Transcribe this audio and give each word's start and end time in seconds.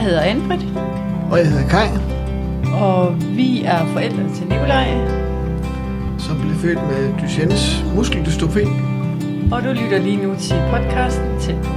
Jeg 0.00 0.08
hedder 0.08 0.22
Anbrit, 0.22 0.66
Og 1.30 1.38
jeg 1.38 1.46
hedder 1.48 1.68
Kai, 1.68 1.88
og 2.80 3.16
vi 3.36 3.62
er 3.64 3.86
forældre 3.86 4.34
til 4.34 4.46
Nikolaj, 4.48 4.88
som 6.18 6.40
blev 6.40 6.54
født 6.54 6.78
med 6.86 7.20
Duchennes 7.22 7.84
muskeldystrofi. 7.94 8.64
og 9.52 9.62
du 9.64 9.68
lytter 9.68 9.98
lige 9.98 10.16
nu 10.16 10.34
til 10.38 10.56
podcasten 10.70 11.40
Tæt 11.40 11.56
på. 11.64 11.72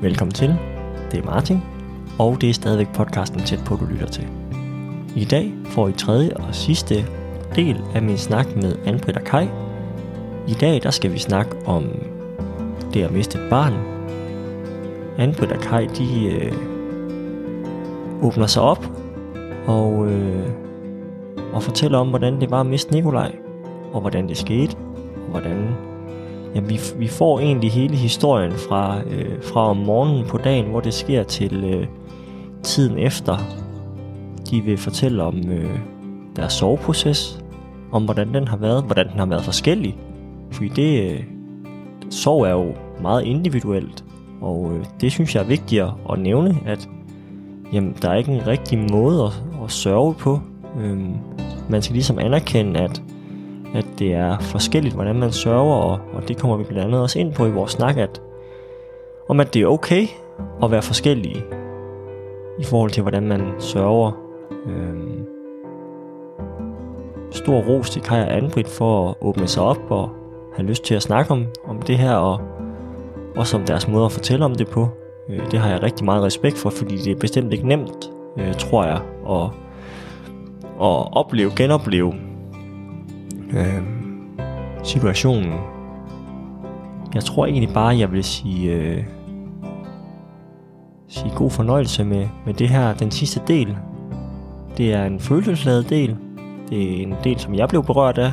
Velkommen 0.00 0.34
til. 0.34 0.56
Det 1.12 1.18
er 1.18 1.24
Martin, 1.24 1.58
og 2.18 2.40
det 2.40 2.50
er 2.50 2.54
stadigvæk 2.54 2.88
podcasten 2.94 3.40
tæt 3.40 3.60
på, 3.66 3.76
du 3.76 3.84
lytter 3.84 4.06
til. 4.06 4.26
I 5.16 5.24
dag 5.24 5.52
får 5.64 5.88
I 5.88 5.92
tredje 5.92 6.36
og 6.36 6.54
sidste 6.54 7.04
del 7.58 7.84
af 7.94 8.02
min 8.02 8.18
snak 8.18 8.56
med 8.56 8.76
Anbrit 8.86 9.16
og 9.16 9.24
Kai. 9.24 9.48
I 10.48 10.52
dag 10.52 10.82
der 10.82 10.90
skal 10.90 11.12
vi 11.12 11.18
snakke 11.18 11.56
om 11.66 11.84
det 12.94 13.02
at 13.02 13.10
miste 13.10 13.38
et 13.38 13.50
barn. 13.50 13.72
Anbrit 15.18 15.52
og 15.52 15.60
Kai, 15.60 15.86
de 15.86 16.26
øh, 16.26 16.52
åbner 18.22 18.46
sig 18.46 18.62
op 18.62 18.86
og, 19.66 20.06
øh, 20.06 20.48
og 21.52 21.62
fortæller 21.62 21.98
om, 21.98 22.08
hvordan 22.08 22.40
det 22.40 22.50
var 22.50 22.60
at 22.60 22.66
miste 22.66 22.92
Nikolaj, 22.94 23.32
og 23.92 24.00
hvordan 24.00 24.28
det 24.28 24.36
skete, 24.36 24.76
og 25.14 25.30
hvordan 25.30 25.68
Ja, 26.54 26.60
vi, 26.60 26.80
vi 26.96 27.08
får 27.08 27.40
egentlig 27.40 27.70
hele 27.70 27.96
historien 27.96 28.52
fra, 28.52 29.00
øh, 29.10 29.42
fra 29.42 29.70
om 29.70 29.76
morgenen 29.76 30.26
på 30.26 30.38
dagen, 30.38 30.66
hvor 30.70 30.80
det 30.80 30.94
sker, 30.94 31.22
til 31.22 31.64
øh, 31.64 31.86
tiden 32.62 32.98
efter. 32.98 33.36
De 34.50 34.60
vil 34.60 34.78
fortælle 34.78 35.22
om 35.22 35.50
øh, 35.50 35.78
deres 36.36 36.52
soveproces, 36.52 37.40
om 37.92 38.04
hvordan 38.04 38.34
den 38.34 38.48
har 38.48 38.56
været, 38.56 38.84
hvordan 38.84 39.10
den 39.10 39.18
har 39.18 39.26
været 39.26 39.44
forskellig. 39.44 39.98
Fordi 40.50 40.68
det, 40.68 41.10
øh, 41.10 41.20
er 42.26 42.50
jo 42.50 42.74
meget 43.02 43.24
individuelt, 43.24 44.04
og 44.40 44.72
øh, 44.74 44.84
det 45.00 45.12
synes 45.12 45.34
jeg 45.34 45.42
er 45.42 45.46
vigtigere 45.46 45.94
at 46.12 46.18
nævne, 46.18 46.56
at 46.66 46.88
jamen, 47.72 47.96
der 48.02 48.10
er 48.10 48.14
ikke 48.14 48.32
en 48.32 48.46
rigtig 48.46 48.78
måde 48.92 49.24
at, 49.24 49.42
at 49.64 49.70
sørge 49.70 50.14
på. 50.14 50.40
Øhm, 50.80 51.14
man 51.68 51.82
skal 51.82 51.94
ligesom 51.94 52.18
anerkende, 52.18 52.80
at 52.80 53.02
at 53.74 53.86
det 53.98 54.12
er 54.12 54.38
forskelligt, 54.38 54.94
hvordan 54.94 55.16
man 55.16 55.32
sørger, 55.32 55.74
og, 55.74 55.98
og 56.12 56.28
det 56.28 56.38
kommer 56.38 56.56
vi 56.56 56.64
blandt 56.64 56.84
andet 56.84 57.00
også 57.00 57.18
ind 57.18 57.34
på 57.34 57.46
i 57.46 57.50
vores 57.50 57.72
snak, 57.72 57.96
at, 57.96 58.20
om 59.28 59.40
at 59.40 59.54
det 59.54 59.62
er 59.62 59.66
okay 59.66 60.06
at 60.62 60.70
være 60.70 60.82
forskellige 60.82 61.44
i 62.58 62.64
forhold 62.64 62.90
til, 62.90 63.02
hvordan 63.02 63.22
man 63.22 63.40
sørger. 63.58 64.12
Øhm, 64.66 65.17
stor 67.30 67.60
ros 67.60 67.90
til 67.90 68.02
Kaja 68.02 68.36
Anbrit 68.36 68.68
for 68.68 69.08
at 69.08 69.14
åbne 69.20 69.46
sig 69.46 69.62
op 69.62 69.90
og 69.90 70.10
have 70.56 70.68
lyst 70.68 70.84
til 70.84 70.94
at 70.94 71.02
snakke 71.02 71.30
om, 71.30 71.46
om 71.64 71.82
det 71.82 71.98
her, 71.98 72.14
og 72.14 72.40
også 73.36 73.56
om 73.56 73.64
deres 73.64 73.88
måde 73.88 74.04
at 74.04 74.12
fortælle 74.12 74.44
om 74.44 74.54
det 74.54 74.68
på. 74.68 74.88
Øh, 75.28 75.50
det 75.50 75.58
har 75.58 75.70
jeg 75.70 75.82
rigtig 75.82 76.04
meget 76.04 76.22
respekt 76.22 76.58
for, 76.58 76.70
fordi 76.70 76.96
det 76.96 77.12
er 77.12 77.16
bestemt 77.20 77.52
ikke 77.52 77.68
nemt, 77.68 78.10
øh, 78.38 78.54
tror 78.54 78.84
jeg, 78.84 79.00
at, 79.28 79.50
at 80.80 81.16
opleve, 81.16 81.50
genopleve 81.56 82.14
øh, 83.52 83.82
situationen. 84.82 85.54
Jeg 87.14 87.24
tror 87.24 87.46
egentlig 87.46 87.74
bare, 87.74 87.98
jeg 87.98 88.12
vil 88.12 88.24
sige, 88.24 88.72
øh, 88.72 89.04
sige 91.08 91.32
god 91.36 91.50
fornøjelse 91.50 92.04
med, 92.04 92.28
med 92.46 92.54
det 92.54 92.68
her, 92.68 92.94
den 92.94 93.10
sidste 93.10 93.40
del. 93.48 93.76
Det 94.76 94.92
er 94.92 95.04
en 95.04 95.20
følelsesladet 95.20 95.90
del. 95.90 96.16
Det 96.70 96.98
er 96.98 97.02
en 97.02 97.14
del, 97.24 97.38
som 97.38 97.54
jeg 97.54 97.68
blev 97.68 97.84
berørt 97.84 98.18
af, 98.18 98.32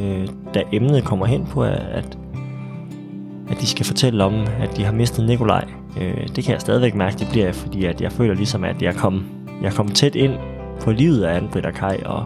øh, 0.00 0.28
da 0.54 0.62
emnet 0.72 1.04
kommer 1.04 1.26
hen 1.26 1.46
på, 1.46 1.62
at, 1.62 2.18
at 3.50 3.60
de 3.60 3.66
skal 3.66 3.86
fortælle 3.86 4.24
om, 4.24 4.34
at 4.60 4.76
de 4.76 4.84
har 4.84 4.92
mistet 4.92 5.26
Nikolaj. 5.26 5.64
Øh, 6.00 6.28
det 6.36 6.44
kan 6.44 6.52
jeg 6.52 6.60
stadigvæk 6.60 6.94
mærke, 6.94 7.18
det 7.18 7.28
bliver 7.30 7.52
fordi 7.52 7.84
at 7.84 8.00
jeg 8.00 8.12
føler 8.12 8.34
ligesom, 8.34 8.64
at 8.64 8.82
jeg 8.82 8.94
kom, 8.94 9.24
jeg 9.62 9.72
kom 9.72 9.88
tæt 9.88 10.14
ind 10.14 10.32
på 10.80 10.92
livet 10.92 11.24
af 11.24 11.40
Anne-Britt 11.40 11.66
og 11.66 11.74
Kai, 11.74 11.96
og, 12.04 12.24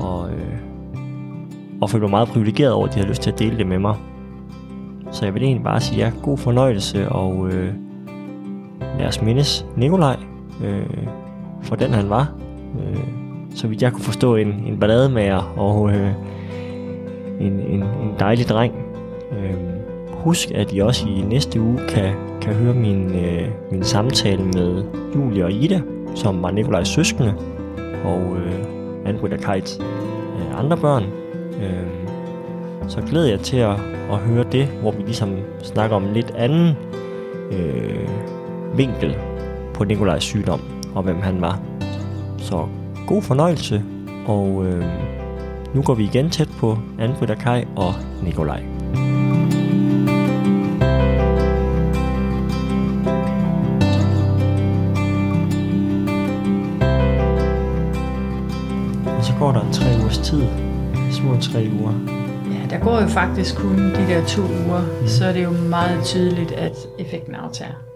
og 0.00 0.30
øh, 0.30 0.58
og 1.80 1.90
føler 1.90 2.02
mig 2.02 2.10
meget 2.10 2.28
privilegeret 2.28 2.72
over, 2.72 2.86
at 2.86 2.94
de 2.94 3.00
har 3.00 3.06
lyst 3.06 3.22
til 3.22 3.30
at 3.30 3.38
dele 3.38 3.58
det 3.58 3.66
med 3.66 3.78
mig. 3.78 3.94
Så 5.10 5.24
jeg 5.24 5.34
vil 5.34 5.42
egentlig 5.42 5.64
bare 5.64 5.80
sige 5.80 6.04
ja, 6.04 6.12
god 6.22 6.38
fornøjelse, 6.38 7.08
og 7.08 7.48
øh, 7.48 7.74
lad 8.98 9.06
os 9.06 9.22
mindes 9.22 9.66
Nikolaj, 9.76 10.16
øh, 10.64 11.06
for 11.62 11.76
den 11.76 11.90
han 11.90 12.10
var. 12.10 12.32
Øh, 12.80 13.27
så 13.58 13.68
vidt 13.68 13.82
jeg 13.82 13.92
kunne 13.92 14.04
forstå 14.04 14.36
en, 14.36 14.48
en 14.48 14.80
ballademager 14.80 15.54
og 15.56 15.90
øh, 15.90 16.12
en, 17.40 17.52
en, 17.52 17.82
en 17.82 18.14
dejlig 18.18 18.48
dreng. 18.48 18.74
Øh, 19.32 19.54
husk, 20.10 20.50
at 20.50 20.72
I 20.72 20.78
også 20.78 21.08
i 21.08 21.20
næste 21.20 21.60
uge 21.60 21.78
kan, 21.88 22.14
kan 22.40 22.54
høre 22.54 22.74
min, 22.74 23.14
øh, 23.14 23.48
min 23.70 23.84
samtale 23.84 24.44
med 24.44 24.84
Julie 25.14 25.44
og 25.44 25.52
Ida, 25.52 25.80
som 26.14 26.42
var 26.42 26.50
Nikolajs 26.50 26.88
søskende, 26.88 27.34
og 28.04 28.36
øh, 28.36 28.64
Anne 29.04 29.38
Kajts 29.38 29.80
øh, 29.80 30.60
andre 30.60 30.76
børn. 30.76 31.04
Øh, 31.62 31.86
så 32.88 33.00
glæder 33.10 33.28
jeg 33.28 33.40
til 33.40 33.56
at, 33.56 33.76
at 34.10 34.18
høre 34.18 34.44
det, 34.52 34.66
hvor 34.66 34.90
vi 34.90 35.02
ligesom 35.02 35.36
snakker 35.62 35.96
om 35.96 36.04
en 36.04 36.12
lidt 36.12 36.30
anden 36.30 36.76
øh, 37.52 38.08
vinkel 38.76 39.16
på 39.74 39.84
Nikolajs 39.84 40.22
sygdom 40.22 40.60
og 40.94 41.02
hvem 41.02 41.20
han 41.20 41.40
var. 41.40 41.60
Så 42.38 42.66
god 43.08 43.22
fornøjelse, 43.22 43.82
og 44.26 44.66
øh, 44.66 44.84
nu 45.74 45.82
går 45.82 45.94
vi 45.94 46.04
igen 46.04 46.30
tæt 46.30 46.48
på 46.48 46.78
Anne-Britt 46.98 47.30
og 47.30 47.38
Kai 47.38 47.64
og 47.76 47.94
Nikolaj. 48.22 48.62
Og 59.18 59.24
så 59.24 59.32
går 59.38 59.52
der 59.52 59.60
en 59.60 59.72
tre 59.72 59.86
ugers 60.00 60.18
tid, 60.18 60.42
små 61.12 61.36
tre 61.40 61.70
uger. 61.80 61.92
Ja, 62.52 62.76
der 62.76 62.84
går 62.84 63.00
jo 63.00 63.06
faktisk 63.06 63.56
kun 63.56 63.78
de 63.78 64.06
der 64.08 64.24
to 64.26 64.42
uger, 64.42 64.82
mm. 65.00 65.06
så 65.06 65.24
er 65.24 65.32
det 65.32 65.44
jo 65.44 65.50
meget 65.50 66.04
tydeligt, 66.04 66.52
at 66.52 66.76
effekten 66.98 67.34
aftager. 67.34 67.87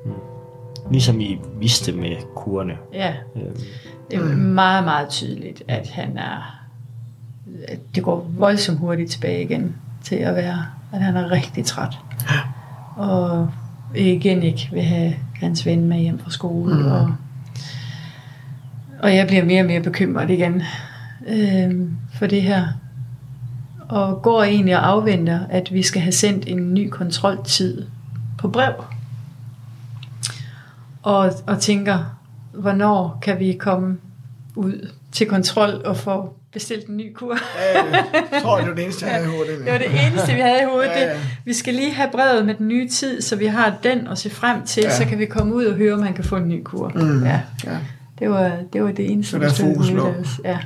Ligesom 0.93 1.21
I 1.21 1.39
vidste 1.61 1.93
med 1.93 2.17
kurerne. 2.37 2.73
Ja, 2.93 3.15
Øhm, 3.37 3.57
det 4.11 4.19
er 4.19 4.23
jo 4.31 4.37
meget, 4.37 4.85
meget 4.85 5.09
tydeligt, 5.09 5.63
at 5.69 5.89
han 5.91 6.19
er... 6.19 6.59
At 7.69 7.79
det 7.95 8.03
går 8.03 8.31
voldsomt 8.39 8.79
hurtigt 8.79 9.11
tilbage 9.11 9.43
igen 9.43 9.77
til 10.03 10.17
at 10.17 10.35
være, 10.35 10.67
at 10.93 11.01
han 11.01 11.17
er 11.17 11.31
rigtig 11.31 11.65
træt. 11.65 11.99
Og 12.97 13.51
igen 13.95 14.43
ikke 14.43 14.69
vil 14.73 14.83
have 14.83 15.15
hans 15.35 15.67
ven 15.67 15.89
med 15.89 15.99
hjem 15.99 16.19
fra 16.19 16.31
skole. 16.31 16.75
Mm. 16.75 16.87
Og, 16.87 17.15
og 19.03 19.15
jeg 19.17 19.27
bliver 19.27 19.45
mere 19.45 19.61
og 19.63 19.67
mere 19.67 19.81
bekymret 19.83 20.31
igen 20.31 20.63
øh, 21.27 21.89
for 22.15 22.27
det 22.27 22.43
her. 22.43 22.67
Og 23.89 24.23
går 24.23 24.43
egentlig 24.43 24.77
og 24.77 24.89
afventer, 24.89 25.41
at 25.51 25.73
vi 25.73 25.83
skal 25.83 26.03
have 26.03 26.13
sendt 26.13 26.49
en 26.49 26.75
ny 26.75 26.89
kontroltid 26.89 27.87
på 28.39 28.49
brev. 28.49 28.73
Og, 31.03 31.31
og 31.47 31.61
tænker, 31.61 31.99
hvornår 32.55 33.19
kan 33.23 33.39
vi 33.39 33.53
komme 33.61 33.99
ud 34.57 34.89
til 35.13 35.27
kontrol 35.27 35.83
og 35.85 35.97
få 35.97 36.35
bestilt 36.53 36.87
en 36.87 36.97
ny 36.97 37.13
kur? 37.15 37.35
Ja, 37.75 37.83
jeg 38.33 38.43
tror, 38.43 38.59
det 38.59 38.69
var 38.69 38.75
det 38.75 38.85
eneste, 38.85 39.07
jeg 39.07 39.15
havde 39.15 39.27
i 39.27 39.31
hovedet. 39.31 39.59
Det 39.65 39.73
var 39.73 39.79
det 39.79 40.07
eneste, 40.07 40.33
vi 40.35 40.41
havde 40.41 40.63
i 40.63 40.65
hovedet. 40.71 40.91
Ja, 40.91 41.01
ja. 41.09 41.13
Det, 41.13 41.21
vi 41.45 41.53
skal 41.53 41.75
lige 41.75 41.93
have 41.95 42.09
brevet 42.13 42.47
med 42.47 42.55
den 42.55 42.69
nye 42.69 42.89
tid, 42.89 43.21
så 43.21 43.37
vi 43.37 43.47
har 43.47 43.75
den 43.83 44.07
at 44.07 44.19
se 44.19 44.31
frem 44.31 44.63
til, 44.67 44.83
Ja. 44.83 44.91
så 44.97 45.05
kan 45.05 45.19
vi 45.19 45.27
komme 45.27 45.55
ud 45.55 45.65
og 45.65 45.75
høre, 45.77 45.95
om 45.95 46.01
man 46.01 46.15
kan 46.15 46.25
få 46.25 46.37
en 46.37 46.49
ny 46.49 46.63
kur. 46.65 46.93
Mm. 46.95 47.25
Ja, 47.25 47.41
Ja. 47.65 47.77
det 48.19 48.31
var 48.31 48.53
det, 48.73 48.85
var 48.85 48.93
det 48.93 49.11
eneste, 49.13 49.31
Så 49.31 49.39
der 49.39 49.45
er 49.45 49.49
vi 49.49 49.55
stod 49.55 49.75
fokus. 49.75 50.41
Ja, 50.45 50.59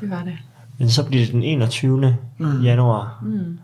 det 0.00 0.10
var 0.10 0.22
det. 0.24 0.34
Men 0.78 0.90
så 0.90 1.04
bliver 1.04 1.24
det 1.24 1.32
den 1.32 1.42
21. 1.42 2.16
Mm. 2.38 2.60
januar. 2.62 3.22
Mm. 3.22 3.58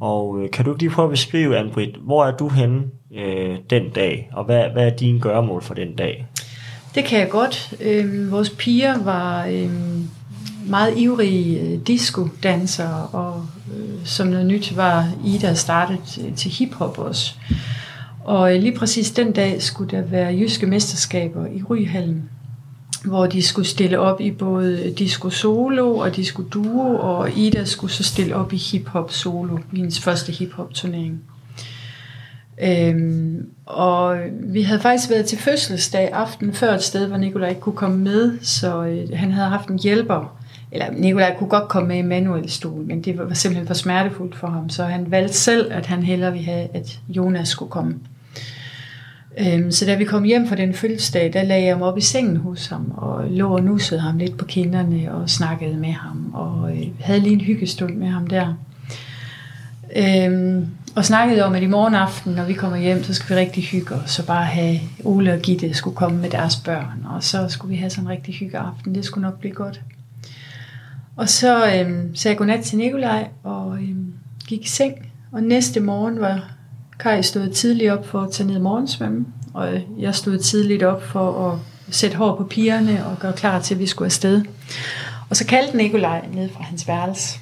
Og 0.00 0.40
øh, 0.42 0.50
kan 0.50 0.64
du 0.64 0.70
ikke 0.70 0.82
lige 0.82 0.90
prøve 0.90 1.06
at 1.06 1.10
beskrive, 1.10 1.58
Anne-Britt, 1.60 2.04
hvor 2.04 2.24
er 2.24 2.36
du 2.36 2.48
henne 2.48 2.82
øh, 3.14 3.56
den 3.70 3.90
dag, 3.90 4.30
og 4.32 4.44
hvad, 4.44 4.64
hvad 4.72 4.86
er 4.86 4.96
dine 4.96 5.20
gøremål 5.20 5.62
for 5.62 5.74
den 5.74 5.94
dag? 5.94 6.26
Det 6.94 7.04
kan 7.04 7.20
jeg 7.20 7.28
godt. 7.28 7.74
Øh, 7.80 8.32
vores 8.32 8.50
piger 8.50 9.02
var 9.02 9.46
øh, 9.46 9.70
meget 10.66 10.98
ivrige 10.98 11.60
øh, 11.60 11.78
disco-dansere, 11.86 13.06
og 13.12 13.46
øh, 13.76 14.06
som 14.06 14.26
noget 14.26 14.46
nyt 14.46 14.76
var 14.76 15.08
Ida 15.24 15.54
startet 15.54 15.98
til, 16.06 16.32
til 16.36 16.50
hiphop 16.50 16.98
også. 16.98 17.34
Og 18.24 18.54
øh, 18.56 18.62
lige 18.62 18.76
præcis 18.76 19.10
den 19.10 19.32
dag 19.32 19.62
skulle 19.62 19.96
der 19.96 20.02
være 20.02 20.38
jyske 20.38 20.66
mesterskaber 20.66 21.46
i 21.46 21.62
Ryhallen, 21.62 22.30
hvor 23.04 23.26
de 23.26 23.42
skulle 23.42 23.68
stille 23.68 23.98
op 23.98 24.20
i 24.20 24.30
både 24.30 24.94
disco 24.98 25.30
solo 25.30 25.96
og 25.96 26.16
disco 26.16 26.42
duo, 26.42 26.96
og 26.96 27.30
Ida 27.36 27.64
skulle 27.64 27.92
så 27.92 28.02
stille 28.02 28.36
op 28.36 28.52
i 28.52 28.56
hiphop 28.56 29.12
solo, 29.12 29.58
hendes 29.72 30.00
første 30.00 30.32
hiphop 30.32 30.74
turnering. 30.74 31.22
Øhm, 32.62 33.46
og 33.66 34.18
vi 34.42 34.62
havde 34.62 34.80
faktisk 34.80 35.10
været 35.10 35.26
til 35.26 35.38
fødselsdag 35.38 36.12
aften 36.12 36.52
før 36.52 36.74
et 36.74 36.82
sted, 36.82 37.06
hvor 37.06 37.16
Nikolaj 37.16 37.48
ikke 37.48 37.60
kunne 37.60 37.76
komme 37.76 37.98
med, 37.98 38.38
så 38.42 38.84
øh, 38.84 39.18
han 39.18 39.32
havde 39.32 39.48
haft 39.48 39.68
en 39.68 39.78
hjælper 39.78 40.38
eller 40.72 40.90
Nikolaj 40.92 41.36
kunne 41.38 41.50
godt 41.50 41.68
komme 41.68 41.88
med 41.88 41.96
i 41.96 42.02
manuel 42.02 42.50
stol, 42.50 42.82
men 42.86 43.02
det 43.02 43.18
var 43.18 43.34
simpelthen 43.34 43.66
for 43.66 43.74
smertefuldt 43.74 44.36
for 44.36 44.46
ham, 44.46 44.68
så 44.68 44.84
han 44.84 45.10
valgte 45.10 45.34
selv, 45.34 45.72
at 45.72 45.86
han 45.86 46.02
hellere 46.02 46.32
ville 46.32 46.46
have, 46.46 46.68
at 46.74 47.00
Jonas 47.08 47.48
skulle 47.48 47.70
komme. 47.70 47.94
Øhm, 49.38 49.70
så 49.70 49.86
da 49.86 49.94
vi 49.94 50.04
kom 50.04 50.24
hjem 50.24 50.48
fra 50.48 50.56
den 50.56 50.74
fødselsdag, 50.74 51.32
der 51.32 51.42
lagde 51.42 51.64
jeg 51.64 51.74
ham 51.74 51.82
op 51.82 51.98
i 51.98 52.00
sengen 52.00 52.36
hos 52.36 52.66
ham, 52.66 52.92
og 52.96 53.24
lå 53.30 53.48
og 53.48 53.62
nussede 53.62 54.00
ham 54.00 54.18
lidt 54.18 54.36
på 54.36 54.44
kinderne 54.44 55.12
og 55.12 55.30
snakkede 55.30 55.76
med 55.76 55.92
ham, 55.92 56.30
og 56.34 56.76
øh, 56.76 56.86
havde 57.00 57.20
lige 57.20 57.32
en 57.32 57.40
hyggestund 57.40 57.96
med 57.96 58.08
ham 58.08 58.26
der. 58.26 58.54
Øhm, 59.96 60.66
og 60.98 61.04
snakkede 61.04 61.44
om, 61.44 61.54
at 61.54 61.62
i 61.62 61.66
morgen 61.66 61.94
aften, 61.94 62.32
når 62.32 62.44
vi 62.44 62.54
kommer 62.54 62.76
hjem, 62.76 63.04
så 63.04 63.14
skal 63.14 63.36
vi 63.36 63.40
rigtig 63.40 63.64
hygge 63.64 63.94
os, 63.94 64.10
så 64.10 64.26
bare 64.26 64.44
have 64.44 64.80
Ole 65.04 65.32
og 65.32 65.38
Gitte 65.38 65.74
skulle 65.74 65.96
komme 65.96 66.18
med 66.18 66.30
deres 66.30 66.56
børn, 66.56 67.06
og 67.10 67.24
så 67.24 67.48
skulle 67.48 67.70
vi 67.70 67.76
have 67.76 67.90
sådan 67.90 68.04
en 68.04 68.10
rigtig 68.10 68.34
hygge 68.34 68.58
aften. 68.58 68.94
Det 68.94 69.04
skulle 69.04 69.22
nok 69.22 69.38
blive 69.40 69.54
godt. 69.54 69.80
Og 71.16 71.28
så 71.28 71.66
øhm, 71.66 72.14
sagde 72.14 72.32
jeg 72.32 72.38
godnat 72.38 72.64
til 72.64 72.78
Nikolaj 72.78 73.28
og 73.44 73.74
øhm, 73.74 74.12
gik 74.48 74.64
i 74.64 74.68
seng, 74.68 74.94
og 75.32 75.42
næste 75.42 75.80
morgen 75.80 76.20
var 76.20 76.50
Kai 76.98 77.22
stod 77.22 77.48
tidligt 77.48 77.92
op 77.92 78.06
for 78.06 78.20
at 78.20 78.30
tage 78.32 78.46
ned 78.46 78.58
morgensvømme, 78.58 79.26
og 79.54 79.74
øh, 79.74 79.80
jeg 79.98 80.14
stod 80.14 80.38
tidligt 80.38 80.82
op 80.82 81.02
for 81.02 81.52
at 81.52 81.58
sætte 81.94 82.16
hår 82.16 82.36
på 82.36 82.44
pigerne 82.44 83.06
og 83.06 83.18
gøre 83.18 83.32
klar 83.32 83.60
til, 83.60 83.74
at 83.74 83.80
vi 83.80 83.86
skulle 83.86 84.06
afsted. 84.06 84.42
Og 85.30 85.36
så 85.36 85.46
kaldte 85.46 85.76
Nikolaj 85.76 86.24
ned 86.32 86.48
fra 86.48 86.62
hans 86.62 86.88
værelse, 86.88 87.38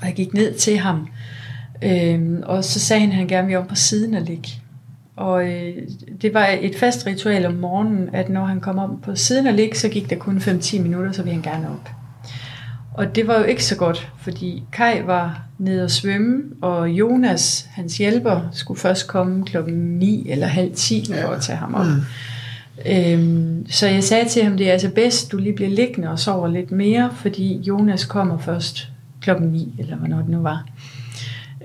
og 0.00 0.06
jeg 0.06 0.14
gik 0.14 0.34
ned 0.34 0.54
til 0.54 0.78
ham, 0.78 1.08
øhm, 1.82 2.42
og 2.46 2.64
så 2.64 2.80
sagde 2.80 3.00
han, 3.00 3.10
at 3.10 3.16
han 3.16 3.26
gerne 3.28 3.46
ville 3.46 3.58
om 3.58 3.66
på 3.66 3.74
siden 3.74 4.14
og 4.14 4.22
ligge. 4.22 4.48
Og 5.16 5.48
øh, 5.48 5.74
det 6.22 6.34
var 6.34 6.48
et 6.60 6.76
fast 6.76 7.06
ritual 7.06 7.46
om 7.46 7.54
morgenen, 7.54 8.10
at 8.12 8.28
når 8.28 8.44
han 8.44 8.60
kom 8.60 8.78
om 8.78 9.00
på 9.02 9.16
siden 9.16 9.46
og 9.46 9.52
ligge, 9.52 9.78
så 9.78 9.88
gik 9.88 10.10
der 10.10 10.16
kun 10.16 10.38
5-10 10.38 10.80
minutter, 10.80 11.12
så 11.12 11.22
ville 11.22 11.42
han 11.42 11.52
gerne 11.52 11.68
op. 11.68 11.90
Og 12.94 13.14
det 13.14 13.26
var 13.26 13.38
jo 13.38 13.44
ikke 13.44 13.64
så 13.64 13.76
godt, 13.76 14.12
fordi 14.18 14.62
Kai 14.72 15.06
var 15.06 15.42
nede 15.58 15.84
og 15.84 15.90
svømme, 15.90 16.42
og 16.60 16.90
Jonas, 16.90 17.66
hans 17.70 17.98
hjælper, 17.98 18.40
skulle 18.52 18.80
først 18.80 19.08
komme 19.08 19.44
klokken 19.44 19.74
9 19.74 20.26
eller 20.30 20.46
halv 20.46 20.74
10 20.74 21.06
for 21.22 21.28
at 21.28 21.42
tage 21.42 21.58
ham 21.58 21.74
op. 21.74 21.86
Mm. 21.86 22.02
Øhm, 22.86 23.66
så 23.70 23.86
jeg 23.86 24.04
sagde 24.04 24.28
til 24.28 24.44
ham, 24.44 24.56
det 24.56 24.68
er 24.68 24.72
altså 24.72 24.90
bedst, 24.90 25.32
du 25.32 25.36
lige 25.36 25.54
bliver 25.54 25.70
liggende 25.70 26.10
og 26.10 26.18
sover 26.18 26.48
lidt 26.48 26.70
mere, 26.70 27.10
fordi 27.14 27.56
Jonas 27.56 28.04
kommer 28.04 28.38
først 28.38 28.88
klokken 29.20 29.48
9, 29.48 29.74
eller 29.78 29.96
hvornår 29.96 30.18
det 30.18 30.28
nu 30.28 30.38
var. 30.38 30.66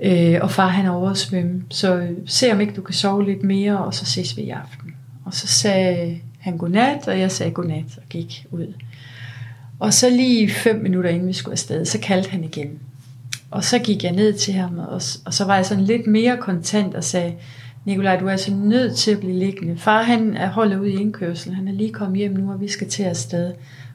Øh, 0.02 0.38
og 0.42 0.50
far 0.50 0.68
han 0.68 0.86
er 0.86 0.90
over 0.90 1.10
at 1.10 1.18
svømme, 1.18 1.62
så 1.70 1.96
øh, 1.96 2.10
se 2.26 2.52
om 2.52 2.60
ikke 2.60 2.74
du 2.74 2.82
kan 2.82 2.94
sove 2.94 3.24
lidt 3.24 3.42
mere, 3.42 3.78
og 3.78 3.94
så 3.94 4.04
ses 4.04 4.36
vi 4.36 4.42
i 4.42 4.50
aften. 4.50 4.94
Og 5.24 5.34
så 5.34 5.46
sagde 5.46 6.20
han 6.38 6.56
godnat, 6.56 7.08
og 7.08 7.20
jeg 7.20 7.30
sagde 7.30 7.52
godnat 7.52 7.96
og 7.96 8.02
gik 8.10 8.46
ud. 8.50 8.74
Og 9.78 9.94
så 9.94 10.10
lige 10.10 10.50
fem 10.50 10.76
minutter 10.76 11.10
inden 11.10 11.28
vi 11.28 11.32
skulle 11.32 11.52
afsted, 11.52 11.84
så 11.84 11.98
kaldte 11.98 12.30
han 12.30 12.44
igen. 12.44 12.78
Og 13.50 13.64
så 13.64 13.78
gik 13.78 14.04
jeg 14.04 14.12
ned 14.12 14.32
til 14.32 14.54
ham, 14.54 14.78
og, 14.78 15.00
og 15.24 15.34
så 15.34 15.44
var 15.44 15.56
jeg 15.56 15.66
sådan 15.66 15.84
lidt 15.84 16.06
mere 16.06 16.36
kontant 16.36 16.94
og 16.94 17.04
sagde, 17.04 17.34
Nikolaj, 17.84 18.20
du 18.20 18.26
er 18.26 18.30
altså 18.30 18.54
nødt 18.54 18.96
til 18.96 19.10
at 19.10 19.20
blive 19.20 19.38
liggende. 19.38 19.76
Far 19.76 20.02
han 20.02 20.36
er 20.36 20.48
holdt 20.50 20.74
ude 20.74 20.92
i 20.92 20.96
indkørsel, 20.96 21.54
han 21.54 21.68
er 21.68 21.72
lige 21.72 21.92
kommet 21.92 22.18
hjem 22.18 22.32
nu, 22.32 22.52
og 22.52 22.60
vi 22.60 22.68
skal 22.68 22.88
til 22.88 23.02
afsted. 23.02 23.52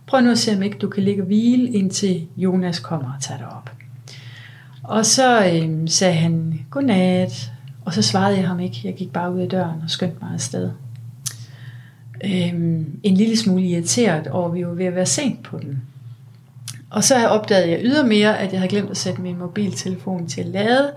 Prøv 0.08 0.22
nu 0.22 0.32
at 0.32 0.38
se, 0.38 0.56
om 0.56 0.64
ikke 0.64 0.78
du 0.78 0.90
kan 0.90 1.04
ligge 1.04 1.22
og 1.22 1.26
hvile, 1.26 1.72
indtil 1.72 2.28
Jonas 2.38 2.80
kommer 2.80 3.14
og 3.14 3.22
tager 3.22 3.38
dig 3.38 3.48
op. 3.48 3.83
Og 4.84 5.06
så 5.06 5.46
øhm, 5.46 5.88
sagde 5.88 6.14
han 6.14 6.66
godnat, 6.70 7.52
og 7.86 7.94
så 7.94 8.02
svarede 8.02 8.38
jeg 8.38 8.48
ham 8.48 8.60
ikke. 8.60 8.82
Jeg 8.84 8.94
gik 8.94 9.14
bare 9.14 9.34
ud 9.34 9.40
af 9.40 9.50
døren 9.50 9.82
og 9.84 9.90
skyndte 9.90 10.18
mig 10.22 10.30
afsted 10.34 10.72
øhm, 12.24 12.86
en 13.04 13.18
lille 13.18 13.38
smule 13.38 13.64
irriteret 13.64 14.28
over, 14.28 14.48
at 14.48 14.54
vi 14.54 14.66
var 14.66 14.74
ved 14.74 14.86
at 14.86 14.96
være 14.96 15.06
sent 15.06 15.44
på 15.44 15.58
den. 15.58 15.82
Og 16.90 17.04
så 17.04 17.28
opdagede 17.28 17.72
jeg 17.72 17.80
ydermere, 17.84 18.40
at 18.40 18.52
jeg 18.52 18.60
havde 18.60 18.70
glemt 18.70 18.92
at 18.92 18.98
sætte 18.98 19.22
min 19.22 19.40
mobiltelefon 19.40 20.28
til 20.28 20.42
at 20.42 20.48
lade, 20.48 20.92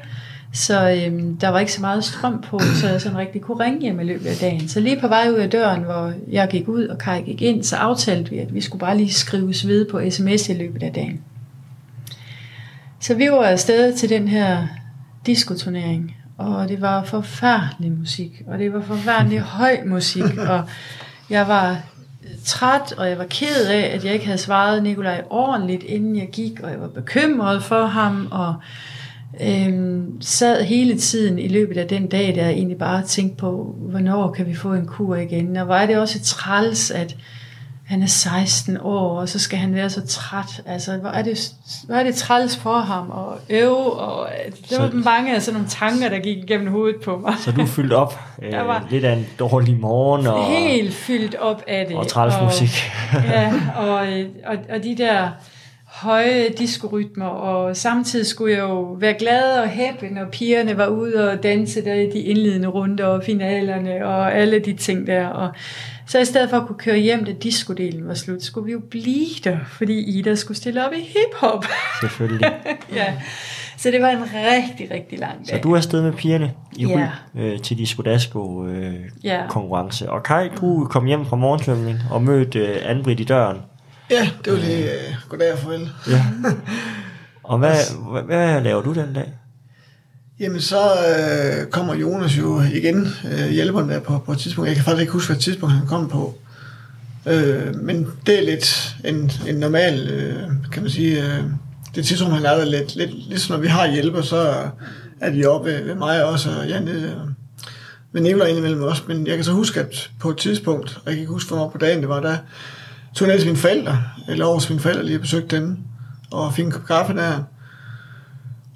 så 0.53 0.91
øhm, 0.91 1.37
der 1.37 1.49
var 1.49 1.59
ikke 1.59 1.73
så 1.73 1.81
meget 1.81 2.05
strøm 2.05 2.44
på, 2.50 2.61
så 2.81 2.89
jeg 2.89 3.00
sådan 3.00 3.19
rigtig 3.19 3.41
kunne 3.41 3.65
ringe 3.65 3.81
hjem 3.81 4.00
i 4.00 4.05
løbet 4.05 4.27
af 4.27 4.37
dagen. 4.37 4.69
Så 4.69 4.81
lige 4.81 5.00
på 5.00 5.09
vej 5.09 5.29
ud 5.31 5.39
af 5.39 5.50
døren, 5.50 5.82
hvor 5.82 6.12
jeg 6.31 6.49
gik 6.50 6.69
ud 6.69 6.87
og 6.87 6.99
Kai 6.99 7.23
gik 7.23 7.43
ind, 7.43 7.62
så 7.62 7.77
aftalte 7.77 8.31
vi, 8.31 8.39
at 8.39 8.55
vi 8.55 8.61
skulle 8.61 8.81
bare 8.81 8.97
lige 8.97 9.12
skrives 9.12 9.67
ved 9.67 9.85
på 9.91 10.00
sms 10.11 10.49
i 10.49 10.53
løbet 10.53 10.82
af 10.82 10.93
dagen. 10.93 11.21
Så 13.06 13.14
vi 13.14 13.31
var 13.31 13.43
afsted 13.43 13.93
til 13.94 14.08
den 14.08 14.29
her 14.29 14.67
diskoturnering, 15.26 16.17
og 16.38 16.69
det 16.69 16.81
var 16.81 17.05
forfærdelig 17.05 17.93
musik, 17.93 18.43
og 18.47 18.58
det 18.58 18.73
var 18.73 18.81
forfærdelig 18.82 19.41
høj 19.61 19.79
musik, 19.87 20.38
og 20.38 20.64
jeg 21.31 21.49
var 21.49 21.82
træt, 22.44 22.93
og 22.93 23.08
jeg 23.08 23.19
var 23.19 23.26
ked 23.31 23.67
af, 23.69 23.91
at 23.94 24.05
jeg 24.05 24.12
ikke 24.12 24.25
havde 24.26 24.38
svaret 24.38 24.82
Nikolaj 24.82 25.25
ordentligt, 25.31 25.82
inden 25.82 26.17
jeg 26.17 26.29
gik, 26.32 26.61
og 26.61 26.70
jeg 26.70 26.81
var 26.81 26.88
bekymret 26.88 27.62
for 27.62 27.87
ham, 27.87 28.29
og 28.31 28.55
øhm, 29.41 30.20
sad 30.20 30.64
hele 30.64 30.99
tiden 30.99 31.38
i 31.38 31.49
løbet 31.49 31.76
af 31.76 31.88
den 31.88 32.06
dag, 32.06 32.35
der 32.35 32.43
jeg 32.43 32.53
egentlig 32.53 32.79
bare 32.79 33.03
tænkte 33.03 33.37
på, 33.37 33.76
hvornår 33.79 34.32
kan 34.32 34.47
vi 34.47 34.55
få 34.55 34.73
en 34.73 34.87
kur 34.87 35.17
igen, 35.17 35.56
og 35.56 35.69
var 35.69 35.87
det 35.87 35.99
også 35.99 36.23
træls, 36.23 36.91
at 36.91 37.17
han 37.87 38.03
er 38.03 38.06
16 38.06 38.79
år, 38.83 39.21
og 39.21 39.29
så 39.29 39.38
skal 39.38 39.59
han 39.59 39.75
være 39.75 39.91
så 39.91 40.06
træt. 40.06 40.62
Altså, 40.67 40.97
hvor 40.97 41.09
er 41.09 41.23
det, 41.23 41.53
hvor 41.87 41.94
er 41.94 42.03
det 42.03 42.15
træls 42.15 42.56
for 42.56 42.79
ham, 42.79 43.11
og 43.11 43.38
øve, 43.50 43.93
og 43.93 44.29
det 44.71 44.79
var 44.79 44.91
så, 44.91 44.97
mange 44.97 45.35
af 45.35 45.43
sådan 45.43 45.55
nogle 45.55 45.69
tanker, 45.69 46.09
der 46.09 46.19
gik 46.19 46.37
igennem 46.37 46.73
hovedet 46.73 46.97
på 47.05 47.19
mig. 47.19 47.35
Så 47.38 47.53
du 47.53 47.67
fyldte 47.67 47.94
op 47.94 48.21
øh, 48.43 48.53
var 48.53 48.87
lidt 48.91 49.05
af 49.05 49.12
en 49.12 49.27
dårlig 49.38 49.81
morgen. 49.81 50.27
Og, 50.27 50.44
helt 50.44 50.94
fyldt 50.94 51.35
op 51.35 51.62
af 51.67 51.87
det. 51.87 51.97
Og 51.97 52.09
træls 52.09 52.35
musik. 52.43 52.93
ja, 53.33 53.53
og, 53.77 53.99
og, 54.47 54.56
og 54.71 54.82
de 54.85 54.97
der 54.99 55.29
høje 55.87 56.49
diskorytmer, 56.59 57.27
og 57.27 57.77
samtidig 57.77 58.27
skulle 58.27 58.55
jeg 58.55 58.62
jo 58.62 58.82
være 58.82 59.15
glad 59.15 59.59
og 59.59 59.71
happy, 59.71 60.05
når 60.05 60.25
pigerne 60.32 60.77
var 60.77 60.87
ude 60.87 61.31
og 61.31 61.43
danse 61.43 61.85
der 61.85 61.94
i 61.94 62.11
de 62.11 62.19
indledende 62.19 62.69
runder 62.69 63.06
og 63.06 63.23
finalerne 63.25 64.06
og 64.06 64.35
alle 64.35 64.59
de 64.59 64.73
ting 64.73 65.06
der. 65.06 65.27
Og 65.27 65.50
så 66.06 66.19
i 66.19 66.25
stedet 66.25 66.50
for 66.50 66.56
at 66.56 66.67
kunne 66.67 66.79
køre 66.79 66.99
hjem, 66.99 67.25
da 67.25 67.32
diskodelen 67.32 68.08
var 68.08 68.14
slut, 68.14 68.43
skulle 68.43 68.64
vi 68.64 68.73
jo 68.73 68.81
blive 68.91 69.26
der, 69.44 69.58
fordi 69.69 70.19
Ida 70.19 70.35
skulle 70.35 70.58
stille 70.58 70.87
op 70.87 70.93
i 70.93 71.00
hiphop. 71.00 71.64
Selvfølgelig. 72.00 72.53
ja. 72.94 73.14
Så 73.76 73.91
det 73.91 74.03
var 74.03 74.08
en 74.08 74.23
rigtig, 74.23 74.91
rigtig 74.91 75.19
lang 75.19 75.38
dag. 75.38 75.47
Så 75.47 75.61
du 75.62 75.73
er 75.73 75.76
afsted 75.76 76.03
med 76.03 76.12
pigerne 76.12 76.53
i 76.76 76.87
ja. 76.87 77.08
øh, 77.37 77.61
til 77.61 77.79
Disco 77.79 78.03
øh, 78.67 78.94
ja. 79.25 79.43
konkurrence. 79.49 80.11
Og 80.11 80.23
Kai, 80.23 80.49
du 80.61 80.88
kom 80.91 81.05
hjem 81.05 81.26
fra 81.26 81.37
morgensvømning 81.37 81.98
og 82.10 82.22
mødte 82.22 82.58
øh, 82.58 82.91
Anne-Britt 82.91 83.20
i 83.20 83.25
døren. 83.25 83.56
Ja, 84.10 84.31
det 84.44 84.53
var 84.53 84.58
lige 84.58 84.84
øh, 84.84 85.15
goddag 85.29 85.53
og 85.53 85.58
farvel. 85.58 85.89
Ja. 86.10 86.25
Og 87.43 87.58
hvad, 87.58 87.75
hvad, 88.10 88.22
hvad 88.22 88.60
laver 88.60 88.82
du 88.82 88.94
den 88.94 89.15
dag? 89.15 89.32
Jamen 90.40 90.60
så 90.60 90.78
øh, 90.78 91.66
kommer 91.66 91.94
Jonas 91.94 92.38
jo 92.38 92.60
igen, 92.60 93.08
øh, 93.32 93.48
hjælperen 93.48 93.88
der 93.88 94.00
på, 94.00 94.19
på 94.19 94.32
et 94.32 94.38
tidspunkt. 94.38 94.69
Jeg 94.69 94.76
kan 94.76 94.84
faktisk 94.84 95.00
ikke 95.00 95.12
huske, 95.12 95.32
hvad 95.32 95.43
tidspunkt 95.43 95.74
han 95.74 95.86
kom 95.86 96.08
på. 96.08 96.38
Øh, 97.26 97.74
men 97.74 98.06
det 98.26 98.38
er 98.38 98.43
lidt 98.43 98.96
en, 99.05 99.31
en 99.48 99.55
normal, 99.55 100.08
øh, 100.08 100.43
kan 100.72 100.82
man 100.82 100.90
sige, 100.90 101.24
øh, 101.24 101.44
det 101.94 102.06
tidspunkt, 102.06 102.34
han 102.34 102.44
er 102.44 102.56
der 102.56 102.64
lidt, 102.64 102.96
lidt, 102.96 103.28
ligesom 103.28 103.55
når 103.56 103.62
vi 103.62 103.69
har 103.69 103.90
hjælper, 103.90 104.22
så 104.22 104.69
er 105.20 105.31
de 105.31 105.46
oppe 105.46 105.70
ved, 105.70 105.84
ved 105.84 105.94
mig 105.94 106.24
også, 106.24 106.50
og 106.50 106.82
nede. 106.82 107.02
øh, 107.02 107.32
ved 108.12 108.22
Nicolaj 108.22 108.48
indimellem 108.48 108.82
også. 108.82 109.02
Men 109.08 109.26
jeg 109.26 109.34
kan 109.36 109.44
så 109.44 109.52
huske, 109.52 109.81
at 109.81 110.10
på 110.20 110.31
et 110.31 110.36
tidspunkt, 110.36 110.96
og 110.96 111.02
jeg 111.06 111.12
kan 111.12 111.20
ikke 111.20 111.32
huske, 111.32 111.55
hvor 111.55 111.69
på 111.69 111.78
dagen 111.78 112.00
det 112.00 112.08
var, 112.08 112.20
der 112.20 112.36
tog 113.14 113.28
jeg 113.28 113.38
til 113.38 113.46
mine 113.46 113.58
forældre, 113.58 114.02
eller 114.28 114.44
over 114.44 114.60
til 114.60 114.72
mine 114.72 114.82
forældre 114.82 115.05
lige 115.05 115.19
besøgte 115.19 115.56
dem, 115.56 115.78
og 116.31 116.55
fik 116.55 116.64
en 116.64 116.70
kop 116.70 116.86
kaffe 116.86 117.14
der. 117.14 117.43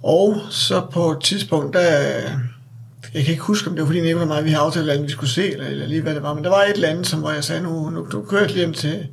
Og 0.03 0.41
så 0.51 0.83
på 0.93 1.11
et 1.11 1.21
tidspunkt, 1.21 1.75
der, 1.75 1.89
jeg 3.15 3.25
kan 3.25 3.33
ikke 3.33 3.43
huske, 3.43 3.69
om 3.69 3.75
det 3.75 3.83
var 3.83 3.87
fordi 3.87 4.01
Nicolai 4.01 4.23
og 4.23 4.29
mig, 4.29 4.45
vi 4.45 4.51
havde 4.51 4.65
aftalt, 4.65 4.91
at 4.91 5.03
vi 5.03 5.11
skulle 5.11 5.31
se, 5.31 5.53
eller, 5.53 5.67
eller 5.67 5.87
lige 5.87 6.03
hvad 6.03 6.15
det 6.15 6.23
var, 6.23 6.35
men 6.35 6.45
der 6.45 6.51
var 6.51 6.63
et 6.63 6.75
eller 6.75 6.89
andet, 6.89 7.07
som, 7.07 7.21
hvor 7.21 7.31
jeg 7.31 7.45
sagde, 7.45 7.63
nu, 7.63 7.91
nu, 7.91 8.07
nu 8.13 8.23
kører 8.23 8.43
jeg 8.43 8.51
hjem 8.51 8.73
til, 8.73 9.07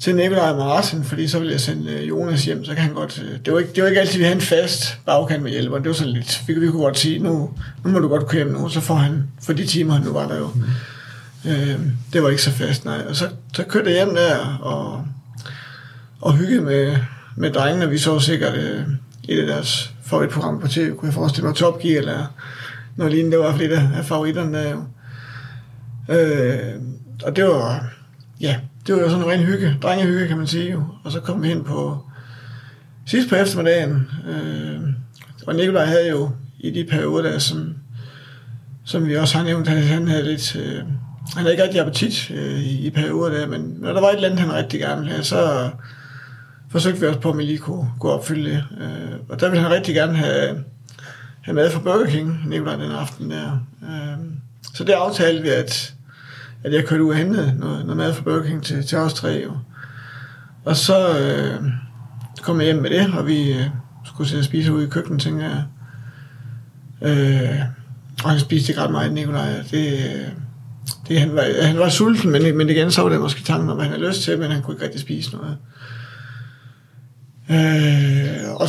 til 0.00 0.16
Nicolai 0.16 0.50
og 0.50 0.56
Martin, 0.56 1.04
fordi 1.04 1.28
så 1.28 1.38
vil 1.38 1.48
jeg 1.48 1.60
sende 1.60 1.92
øh, 1.92 2.08
Jonas 2.08 2.44
hjem, 2.44 2.64
så 2.64 2.74
kan 2.74 2.82
han 2.82 2.94
godt... 2.94 3.22
Øh, 3.22 3.38
det 3.44 3.52
var 3.52 3.58
ikke, 3.58 3.72
det 3.74 3.82
var 3.82 3.88
ikke 3.88 4.00
altid, 4.00 4.18
vi 4.18 4.24
havde 4.24 4.36
en 4.36 4.40
fast 4.40 4.98
bagkant 5.06 5.42
med 5.42 5.50
hjælper. 5.50 5.78
Det 5.78 5.86
var 5.86 5.94
sådan 5.94 6.12
lidt... 6.12 6.42
Vi, 6.46 6.54
vi 6.54 6.70
kunne 6.70 6.82
godt 6.82 6.98
sige, 6.98 7.18
nu, 7.18 7.50
nu 7.84 7.90
må 7.90 7.98
du 7.98 8.08
godt 8.08 8.28
køre 8.28 8.44
hjem 8.44 8.54
nu, 8.54 8.68
så 8.68 8.80
får 8.80 8.94
han... 8.94 9.22
For 9.42 9.52
de 9.52 9.66
timer, 9.66 9.94
han 9.94 10.02
nu 10.02 10.12
var 10.12 10.28
der 10.28 10.36
jo. 10.36 10.50
Mm. 10.54 11.50
Øh, 11.50 11.80
det 12.12 12.22
var 12.22 12.28
ikke 12.28 12.42
så 12.42 12.50
fast, 12.50 12.84
nej. 12.84 13.02
Og 13.08 13.16
så, 13.16 13.28
så 13.54 13.62
kørte 13.62 13.90
jeg 13.90 13.96
hjem 13.96 14.14
der, 14.14 14.58
og, 14.60 15.06
og 16.20 16.36
hyggede 16.36 16.60
med, 16.60 16.96
med 17.36 17.52
drengene. 17.52 17.90
Vi 17.90 17.98
så 17.98 18.20
sikkert 18.20 18.54
øh, 18.54 18.82
et 19.28 19.40
af 19.40 19.46
deres 19.46 19.94
favoritprogrammer 20.04 20.60
på 20.60 20.68
tv, 20.68 20.94
kunne 20.94 21.06
jeg 21.06 21.14
forestille 21.14 21.46
mig, 21.46 21.56
Top 21.56 21.78
Gear, 21.78 21.98
eller 21.98 22.26
noget 22.96 23.12
lignende. 23.12 23.36
Det 23.36 23.44
var 23.44 23.52
fordi, 23.52 23.68
der 23.68 23.80
er 23.94 24.02
favoritterne 24.02 24.58
der 24.58 24.70
jo. 24.70 24.82
Øh, 26.14 26.80
og 27.24 27.36
det 27.36 27.44
var... 27.44 27.92
Ja, 28.40 28.56
det 28.86 28.94
var 28.94 29.00
jo 29.00 29.08
sådan 29.08 29.24
en 29.24 29.30
ren 29.30 29.42
hygge, 29.42 29.76
drengehygge, 29.82 30.28
kan 30.28 30.38
man 30.38 30.46
sige 30.46 30.72
jo. 30.72 30.84
Og 31.04 31.12
så 31.12 31.20
kom 31.20 31.42
vi 31.42 31.48
hen 31.48 31.64
på 31.64 31.98
sidst 33.06 33.28
på 33.28 33.34
eftermiddagen, 33.34 34.08
øh, 34.28 34.80
og 35.46 35.54
Nikolaj 35.54 35.84
havde 35.84 36.08
jo 36.08 36.30
i 36.58 36.70
de 36.70 36.84
perioder 36.84 37.30
der, 37.30 37.38
som, 37.38 37.74
som 38.84 39.06
vi 39.06 39.16
også 39.16 39.38
har 39.38 39.44
nævnt, 39.44 39.68
han, 39.68 39.82
han 39.82 40.08
havde 40.08 40.24
lidt, 40.24 40.56
øh, 40.56 40.76
han 40.76 40.86
havde 41.36 41.52
ikke 41.52 41.62
rigtig 41.62 41.80
appetit 41.80 42.30
øh, 42.34 42.60
i, 42.60 42.86
i 42.86 42.90
perioder 42.90 43.38
der, 43.38 43.46
men 43.46 43.76
når 43.78 43.92
der 43.92 44.00
var 44.00 44.08
et 44.08 44.14
eller 44.14 44.28
andet, 44.28 44.40
han 44.40 44.54
rigtig 44.54 44.80
gerne 44.80 45.00
ville 45.00 45.12
have, 45.12 45.24
så, 45.24 45.70
forsøgte 46.70 47.00
vi 47.00 47.06
også 47.06 47.20
på, 47.20 47.30
om 47.30 47.38
vi 47.38 47.42
lige 47.42 47.58
kunne, 47.58 47.90
kunne 48.00 48.12
opfylde 48.12 48.50
det. 48.50 48.64
Øh, 48.80 49.18
og 49.28 49.40
der 49.40 49.48
ville 49.48 49.62
han 49.62 49.72
rigtig 49.72 49.94
gerne 49.94 50.16
have, 50.16 50.64
have 51.40 51.54
mad 51.54 51.70
fra 51.70 51.80
Burger 51.80 52.06
King, 52.06 52.48
Nikolaj, 52.48 52.76
den 52.76 52.90
aften 52.90 53.30
der. 53.30 53.60
Øh, 53.82 54.24
så 54.74 54.84
det 54.84 54.92
aftalte 54.92 55.42
vi, 55.42 55.48
at, 55.48 55.94
at 56.64 56.72
jeg 56.72 56.84
kørte 56.84 57.04
ud 57.04 57.10
og 57.10 57.16
hentede 57.16 57.54
noget, 57.58 57.84
noget 57.84 57.96
mad 57.96 58.14
fra 58.14 58.22
Burger 58.22 58.46
King 58.46 58.62
til, 58.62 58.86
til 58.86 58.98
os 58.98 59.14
tre. 59.14 59.42
Jo. 59.44 59.52
Og 60.64 60.76
så 60.76 61.18
øh, 61.18 61.62
kom 62.42 62.60
jeg 62.60 62.64
hjem 62.64 62.82
med 62.82 62.90
det, 62.90 63.14
og 63.14 63.26
vi 63.26 63.52
øh, 63.52 63.66
skulle 64.04 64.28
sidde 64.28 64.40
og 64.40 64.44
spise 64.44 64.72
ude 64.72 64.84
i 64.84 64.88
køkkenet, 64.88 65.22
tænker 65.22 65.44
jeg. 65.44 65.64
Øh, 67.02 67.60
og 68.24 68.30
han 68.30 68.40
spiste 68.40 68.72
ikke 68.72 68.82
ret 68.82 68.90
meget, 68.90 69.12
Nikolaj. 69.12 69.62
Det, 69.70 69.92
øh, 69.92 70.28
det, 71.08 71.20
han, 71.20 71.34
var, 71.36 71.44
han 71.62 71.78
var 71.78 71.88
sulten, 71.88 72.30
men, 72.30 72.56
men 72.56 72.68
igen 72.68 72.90
så 72.90 73.02
var 73.02 73.08
det 73.08 73.20
måske 73.20 73.42
tanken 73.42 73.70
om, 73.70 73.78
at 73.78 73.84
han 73.84 73.94
havde 73.94 74.08
lyst 74.08 74.22
til, 74.22 74.38
men 74.38 74.50
han 74.50 74.62
kunne 74.62 74.74
ikke 74.74 74.84
rigtig 74.84 75.00
spise 75.00 75.36
noget. 75.36 75.56
Øh, 77.50 78.54
og 78.54 78.68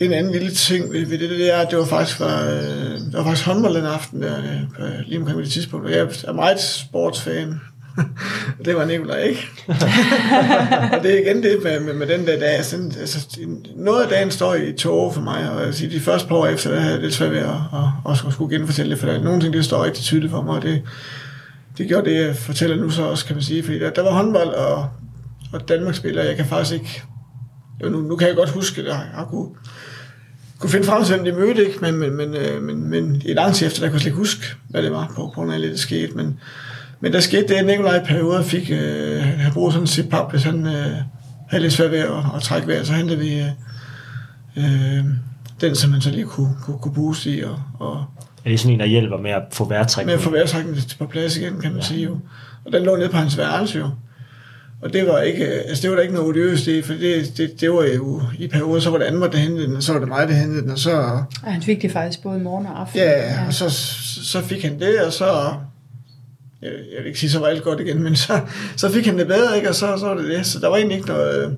en 0.00 0.12
anden 0.12 0.32
lille 0.32 0.50
ting 0.50 0.92
ved, 0.92 1.06
ved 1.06 1.18
det, 1.18 1.30
det 1.30 1.54
er, 1.54 1.58
at 1.58 1.70
det 1.70 1.78
var 1.78 1.84
faktisk, 1.84 2.20
var, 2.20 2.44
øh, 2.44 3.00
det 3.00 3.12
var 3.12 3.24
faktisk 3.24 3.46
håndbold 3.46 3.76
den 3.76 3.84
aften, 3.84 4.22
der, 4.22 4.36
øh, 4.78 5.00
lige 5.06 5.18
omkring 5.18 5.38
det 5.38 5.50
tidspunkt. 5.50 5.86
Og 5.86 5.92
jeg 5.92 6.08
er 6.24 6.32
meget 6.32 6.60
sportsfan. 6.60 7.60
det 8.64 8.76
var 8.76 8.84
Nicolaj 8.84 9.20
ikke. 9.20 9.48
og 10.92 11.02
det 11.02 11.14
er 11.14 11.20
igen 11.20 11.42
det 11.42 11.58
med, 11.62 11.80
med, 11.80 11.94
med 11.94 12.06
den 12.06 12.26
der 12.26 12.38
dag. 12.38 12.64
Sådan, 12.64 12.92
altså, 13.00 13.38
noget 13.76 14.02
af 14.02 14.08
dagen 14.08 14.30
står 14.30 14.54
i 14.54 14.72
tog 14.72 15.14
for 15.14 15.20
mig, 15.20 15.50
og 15.50 15.66
jeg 15.66 15.74
siger, 15.74 15.90
de 15.90 16.00
første 16.00 16.28
par 16.28 16.36
år 16.36 16.46
efter, 16.46 16.70
der 16.70 16.80
havde 16.80 16.94
jeg 16.94 17.02
lidt 17.02 17.14
svært 17.14 17.30
ved 17.30 17.38
at, 17.38 17.44
at, 17.46 18.12
at, 18.12 18.24
at 18.26 18.32
skulle 18.32 18.56
genfortælle 18.56 18.90
det, 18.90 18.98
for 18.98 19.06
der, 19.06 19.22
nogle 19.22 19.40
ting, 19.40 19.52
det 19.52 19.64
står 19.64 19.84
rigtig 19.84 20.04
tydeligt 20.04 20.30
for 20.30 20.42
mig, 20.42 20.56
og 20.56 20.62
det, 20.62 20.82
det 21.78 21.88
gjorde 21.88 22.10
det, 22.10 22.26
jeg 22.26 22.36
fortæller 22.36 22.76
nu 22.76 22.90
så 22.90 23.02
også, 23.02 23.26
kan 23.26 23.36
man 23.36 23.42
sige, 23.42 23.62
fordi 23.62 23.78
der, 23.78 23.90
der 23.90 24.02
var 24.02 24.10
håndbold, 24.10 24.48
og, 24.48 24.88
og 25.52 25.68
Danmark 25.68 25.94
spiller, 25.94 26.22
jeg 26.22 26.36
kan 26.36 26.46
faktisk 26.46 26.74
ikke, 26.74 27.02
nu, 27.80 28.00
nu 28.00 28.16
kan 28.16 28.28
jeg 28.28 28.36
godt 28.36 28.50
huske, 28.50 28.80
at 28.80 28.86
jeg, 28.86 29.06
jeg 29.16 29.26
kunne, 29.30 29.48
kunne 30.58 30.70
finde 30.70 30.86
frem 30.86 31.04
til, 31.04 31.14
hvem 31.14 31.24
de 31.24 31.40
mødte, 31.40 31.66
ikke? 31.66 31.78
Men, 31.80 31.94
men, 31.94 32.16
men, 32.16 32.34
øh, 32.34 32.62
men, 32.62 32.90
men 32.90 33.22
i 33.24 33.32
lang 33.32 33.54
tid 33.54 33.66
efter, 33.66 33.80
der 33.80 33.88
kunne 33.88 33.94
jeg 33.94 34.00
slet 34.00 34.10
ikke 34.10 34.18
huske, 34.18 34.46
hvad 34.68 34.82
det 34.82 34.92
var, 34.92 35.12
på 35.16 35.30
grund 35.34 35.52
af 35.52 35.60
lidt, 35.60 35.78
skete. 35.78 36.12
Men, 36.16 36.40
men 37.00 37.12
der 37.12 37.20
skete 37.20 37.48
det, 37.48 37.54
at 37.54 37.66
Nikolaj 37.66 38.04
perioder 38.04 38.42
fik, 38.42 38.70
øh, 38.70 39.22
han 39.22 39.52
brugte 39.52 39.72
sådan 39.72 39.82
en 39.82 39.86
zip 39.86 40.14
hvis 40.30 40.42
han 40.42 40.66
øh, 40.66 40.96
havde 41.48 41.62
lidt 41.62 41.72
svært 41.72 41.90
ved 41.90 41.98
at, 41.98 42.24
at 42.36 42.42
trække 42.42 42.68
vejret, 42.68 42.86
så 42.86 42.92
hentede 42.92 43.18
vi 43.18 43.40
øh, 43.40 43.48
øh, 44.56 45.04
den, 45.60 45.74
som 45.74 45.92
han 45.92 46.00
så 46.00 46.10
lige 46.10 46.24
kunne, 46.24 46.56
kunne, 46.62 46.78
kunne 46.78 46.94
booste 46.94 47.30
i, 47.30 47.42
og, 47.42 47.62
og 47.78 48.04
er 48.46 48.50
det 48.50 48.60
sådan 48.60 48.74
en, 48.74 48.80
der 48.80 48.86
hjælper 48.86 49.18
med 49.18 49.30
at 49.30 49.42
få 49.52 49.68
vejrtrækningen? 49.68 50.06
Med 50.06 50.14
at 50.14 50.20
få 50.24 50.30
vejrtrækningen 50.30 50.82
på 50.98 51.06
plads 51.06 51.36
igen, 51.36 51.60
kan 51.60 51.70
man 51.72 51.80
ja. 51.80 51.86
sige 51.86 52.04
jo. 52.04 52.18
Og 52.64 52.72
den 52.72 52.82
lå 52.82 52.96
nede 52.96 53.08
på 53.08 53.16
hans 53.16 53.38
værelse 53.38 53.78
jo. 53.78 53.90
Og 54.82 54.92
det 54.92 55.06
var 55.06 55.20
ikke, 55.20 55.44
altså 55.46 55.82
det 55.82 55.90
var 55.90 55.96
der 55.96 56.02
ikke 56.02 56.14
noget 56.14 56.28
odiøst 56.28 56.66
i, 56.66 56.82
for 56.82 56.92
det, 56.92 57.32
det, 57.36 57.60
det 57.60 57.70
var 57.70 57.84
jo 57.84 58.22
i 58.38 58.48
perioder, 58.48 58.80
så 58.80 58.90
var 58.90 58.98
det 58.98 59.04
andet, 59.04 59.32
der 59.32 59.38
hentede 59.38 59.66
den, 59.66 59.76
og 59.76 59.82
så 59.82 59.92
var 59.92 60.00
det 60.00 60.08
mig, 60.08 60.28
der 60.28 60.34
hentede 60.34 60.62
den, 60.62 60.70
og 60.70 60.78
så... 60.78 60.90
Ja, 61.46 61.50
han 61.50 61.62
fik 61.62 61.82
det 61.82 61.92
faktisk 61.92 62.22
både 62.22 62.38
morgen 62.38 62.66
og 62.66 62.80
aften. 62.80 62.98
Ja, 62.98 63.10
ja. 63.10 63.46
og 63.46 63.54
så, 63.54 63.70
så 64.22 64.40
fik 64.40 64.62
han 64.64 64.80
det, 64.80 65.00
og 65.00 65.12
så... 65.12 65.52
Jeg, 66.62 66.70
jeg 66.70 66.98
vil 66.98 67.06
ikke 67.06 67.18
sige, 67.18 67.30
så 67.30 67.38
var 67.38 67.46
alt 67.46 67.62
godt 67.62 67.80
igen, 67.80 68.02
men 68.06 68.16
så, 68.16 68.40
så 68.76 68.92
fik 68.92 69.06
han 69.06 69.18
det 69.18 69.26
bedre, 69.26 69.56
ikke? 69.56 69.68
og 69.68 69.74
så, 69.74 69.96
så 69.98 70.06
var 70.06 70.14
det 70.14 70.24
det. 70.24 70.46
Så 70.46 70.58
der 70.58 70.68
var 70.68 70.76
egentlig 70.76 70.96
ikke 70.96 71.08
noget 71.08 71.56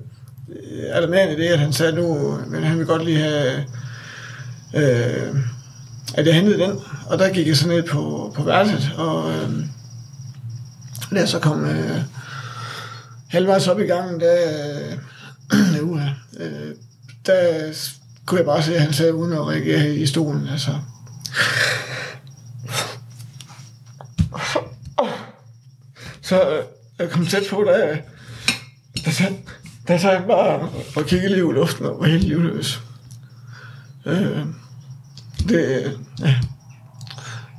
øh, 0.49 0.83
alarmerende 0.91 1.33
i 1.33 1.39
det, 1.39 1.47
at 1.47 1.59
han 1.59 1.73
sagde 1.73 1.95
nu, 1.95 2.37
men 2.47 2.63
han 2.63 2.77
vil 2.77 2.85
godt 2.85 3.05
lige 3.05 3.19
have... 3.19 3.63
Øh, 4.75 5.35
at 6.13 6.27
jeg 6.27 6.35
hentede 6.35 6.59
den, 6.59 6.71
og 7.09 7.19
der 7.19 7.29
gik 7.29 7.47
jeg 7.47 7.57
så 7.57 7.67
ned 7.67 7.83
på, 7.83 8.33
på 8.35 8.43
værelset, 8.43 8.91
og 8.97 9.31
øh, 9.31 9.49
jeg 11.11 11.29
så 11.29 11.39
kom 11.39 11.65
øh, 11.65 12.01
halvvejs 13.29 13.67
op 13.67 13.79
i 13.79 13.83
gangen, 13.83 14.19
der, 14.19 14.97
øh, 15.75 15.83
uh, 15.83 16.01
øh, 16.39 16.75
der 17.25 17.73
kunne 18.25 18.37
jeg 18.37 18.45
bare 18.45 18.63
se, 18.63 18.75
at 18.75 18.81
han 18.81 18.93
sad 18.93 19.11
uden 19.11 19.33
at 19.33 19.47
reagere 19.47 19.95
i 19.95 20.05
stolen. 20.05 20.47
Altså. 20.47 20.71
Så 26.21 26.49
øh, 26.49 26.63
jeg 26.99 27.09
kom 27.09 27.25
tæt 27.25 27.43
på, 27.49 27.63
der, 27.63 27.97
der, 29.05 29.11
sad, 29.11 29.33
der 29.87 29.97
sad 29.97 30.17
han 30.17 30.27
bare 30.27 30.69
og 30.95 31.05
kiggede 31.05 31.33
lige 31.33 31.45
ud 31.45 31.53
i 31.53 31.55
luften 31.55 31.85
og 31.85 31.99
var 31.99 32.07
helt 32.07 32.23
livløs. 32.23 32.81
Øh, 34.05 34.45
det, 35.49 35.91
ja, 36.19 36.35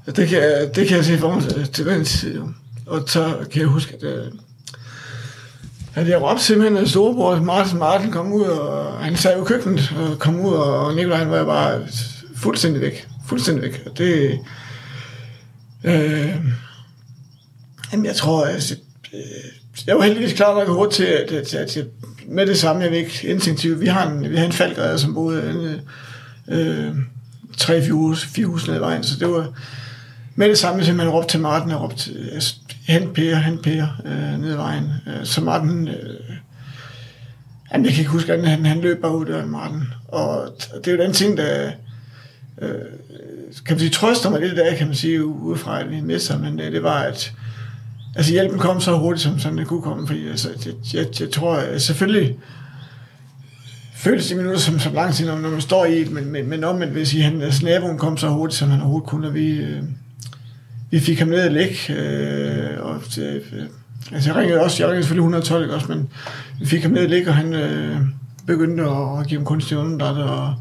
det, 0.07 0.29
kan, 0.29 0.43
det 0.75 0.89
kan 0.89 0.97
jeg 0.97 1.05
se 1.05 1.19
for 1.19 1.35
mig 1.35 1.43
til, 1.43 1.73
til 1.73 1.87
den 1.87 2.05
tid. 2.05 2.41
Og 2.87 3.03
så 3.07 3.47
kan 3.53 3.61
jeg 3.61 3.69
huske, 3.69 3.95
at, 3.95 4.03
øh, 4.03 4.33
øh, 5.97 6.03
at 6.03 6.09
jeg 6.09 6.23
råbte 6.23 6.45
simpelthen 6.45 6.77
af 6.77 6.89
storebror, 6.89 7.41
Martin 7.41 7.79
Martin 7.79 8.13
kom 8.13 8.33
ud, 8.33 8.43
og 8.43 9.05
han 9.05 9.17
sad 9.17 9.37
jo 9.37 9.43
i 9.43 9.47
køkkenet 9.47 9.95
og 9.99 10.19
kom 10.19 10.41
ud, 10.41 10.53
og 10.53 10.95
Nikolaj 10.95 11.19
han 11.19 11.31
var 11.31 11.45
bare 11.45 11.87
fuldstændig 12.37 12.83
væk. 12.83 13.09
Fuldstændig 13.27 13.63
væk. 13.63 13.83
Og 13.87 13.99
det... 13.99 14.39
Øh, 15.85 16.35
jamen, 17.93 18.07
jeg 18.07 18.17
tror, 18.17 18.45
altså, 18.45 18.77
øh, 19.15 19.21
jeg 19.87 19.97
var 19.97 20.03
heldigvis 20.03 20.33
klar 20.33 20.55
nok 20.55 20.69
hurtigt 20.69 20.95
til, 20.97 21.05
at, 21.05 21.33
at, 21.33 21.55
at, 21.55 21.77
at 21.77 21.87
med 22.29 22.47
det 22.47 22.59
samme, 22.59 22.83
jeg 22.83 22.91
ved 22.91 22.99
ikke, 22.99 23.29
instinktivt, 23.29 23.81
vi 23.81 23.87
har 23.87 24.11
en, 24.11 24.31
vi 24.31 24.37
har 24.37 24.45
en 24.45 24.53
falkredder, 24.53 24.97
som 24.97 25.15
boede 25.15 25.83
øh, 26.49 26.89
øh 26.89 26.95
tre, 27.59 27.83
fire 27.83 27.93
hus, 27.93 28.25
fire 28.25 28.47
hus 28.47 28.67
ned 28.67 28.75
ad 28.75 28.81
vejen, 28.81 29.05
så 29.05 29.17
det 29.19 29.29
var 29.29 29.53
med 30.35 30.49
det 30.49 30.59
samme, 30.59 30.85
som 30.85 30.97
man 30.97 31.09
råbte 31.09 31.31
til 31.31 31.41
Martin, 31.41 31.71
og 31.71 31.83
råbte, 31.83 32.11
altså, 32.33 32.55
hent 32.91 33.15
Per, 33.15 33.37
hent 33.37 33.63
Per, 33.63 33.87
øh, 34.05 34.41
ned 34.41 34.51
ad 34.51 34.57
vejen. 34.57 34.91
Øh, 35.07 35.25
så 35.25 35.41
Martin, 35.41 35.89
øh, 35.89 36.37
han, 37.65 37.85
jeg 37.85 37.93
kan 37.93 38.01
ikke 38.01 38.11
huske, 38.11 38.33
at 38.33 38.49
han, 38.49 38.65
han 38.65 38.81
løb 38.81 39.01
bare 39.01 39.17
ud 39.17 39.27
af 39.27 39.47
Martin. 39.47 39.83
Og 40.09 40.49
det 40.85 40.93
er 40.93 40.97
jo 40.97 41.03
den 41.03 41.13
ting, 41.13 41.37
der 41.37 41.71
øh, 42.63 42.71
kan 43.67 43.75
man 43.75 43.79
sige, 43.79 43.91
trøster 43.91 44.31
mig 44.31 44.41
lidt 44.41 44.57
der, 44.57 44.77
kan 44.77 44.87
man 44.87 44.97
sige, 44.97 45.25
udefra, 45.25 45.81
at 45.81 45.91
vi 45.91 46.01
mister, 46.01 46.39
men 46.39 46.59
det, 46.59 46.73
det 46.73 46.83
var, 46.83 47.03
at 47.03 47.33
altså 48.17 48.33
hjælpen 48.33 48.59
kom 48.59 48.81
så 48.81 48.97
hurtigt, 48.97 49.23
som, 49.23 49.39
som 49.39 49.57
den 49.57 49.67
kunne 49.67 49.83
komme, 49.83 50.07
fordi 50.07 50.29
altså, 50.29 50.49
jeg, 50.67 50.75
jeg, 50.95 51.21
jeg 51.21 51.31
tror, 51.31 51.55
at 51.55 51.83
selvfølgelig 51.83 52.39
føles 53.95 54.27
det 54.27 54.37
minutter 54.37 54.61
som, 54.61 54.79
som 54.79 54.95
lang 54.95 55.15
tid, 55.15 55.27
når, 55.27 55.39
når 55.39 55.51
man 55.51 55.61
står 55.61 55.85
i 55.85 56.01
et, 56.01 56.11
men, 56.11 56.25
men, 56.33 56.49
men 56.49 56.65
omvendt 56.65 56.95
vil 56.95 57.07
sige, 57.07 57.25
at 57.25 57.31
han, 57.31 57.43
altså, 57.43 57.65
naboen 57.65 57.99
kom 57.99 58.17
så 58.17 58.29
hurtigt, 58.29 58.59
som 58.59 58.71
han 58.71 58.81
overhovedet 58.81 59.09
kunne, 59.09 59.27
og 59.27 59.35
vi, 59.35 59.51
øh, 59.51 59.83
vi 60.91 61.01
fik 61.01 61.19
ham 61.19 61.29
ned 61.29 61.41
at 61.41 61.53
lægge, 61.53 61.77
øh, 61.89 62.85
og 62.85 63.03
det, 63.15 63.43
øh, 63.53 63.63
altså 64.13 64.31
jeg 64.31 64.37
ringede 64.37 64.61
også, 64.61 64.83
jeg 64.83 64.89
ringede 64.89 65.03
selvfølgelig 65.03 65.23
112, 65.23 65.63
ikke 65.63 65.75
også, 65.75 65.89
men 65.89 66.09
vi 66.61 66.67
fik 66.67 66.83
ham 66.83 66.91
ned 66.91 67.03
at 67.03 67.11
lægge, 67.11 67.29
og 67.29 67.37
han 67.37 67.55
øh, 67.55 67.97
begyndte 68.47 68.83
at, 68.83 69.21
at 69.21 69.27
give 69.27 69.41
ham 69.41 69.45
kunstig 69.45 69.79
åndedræt, 69.79 70.17
og, 70.17 70.55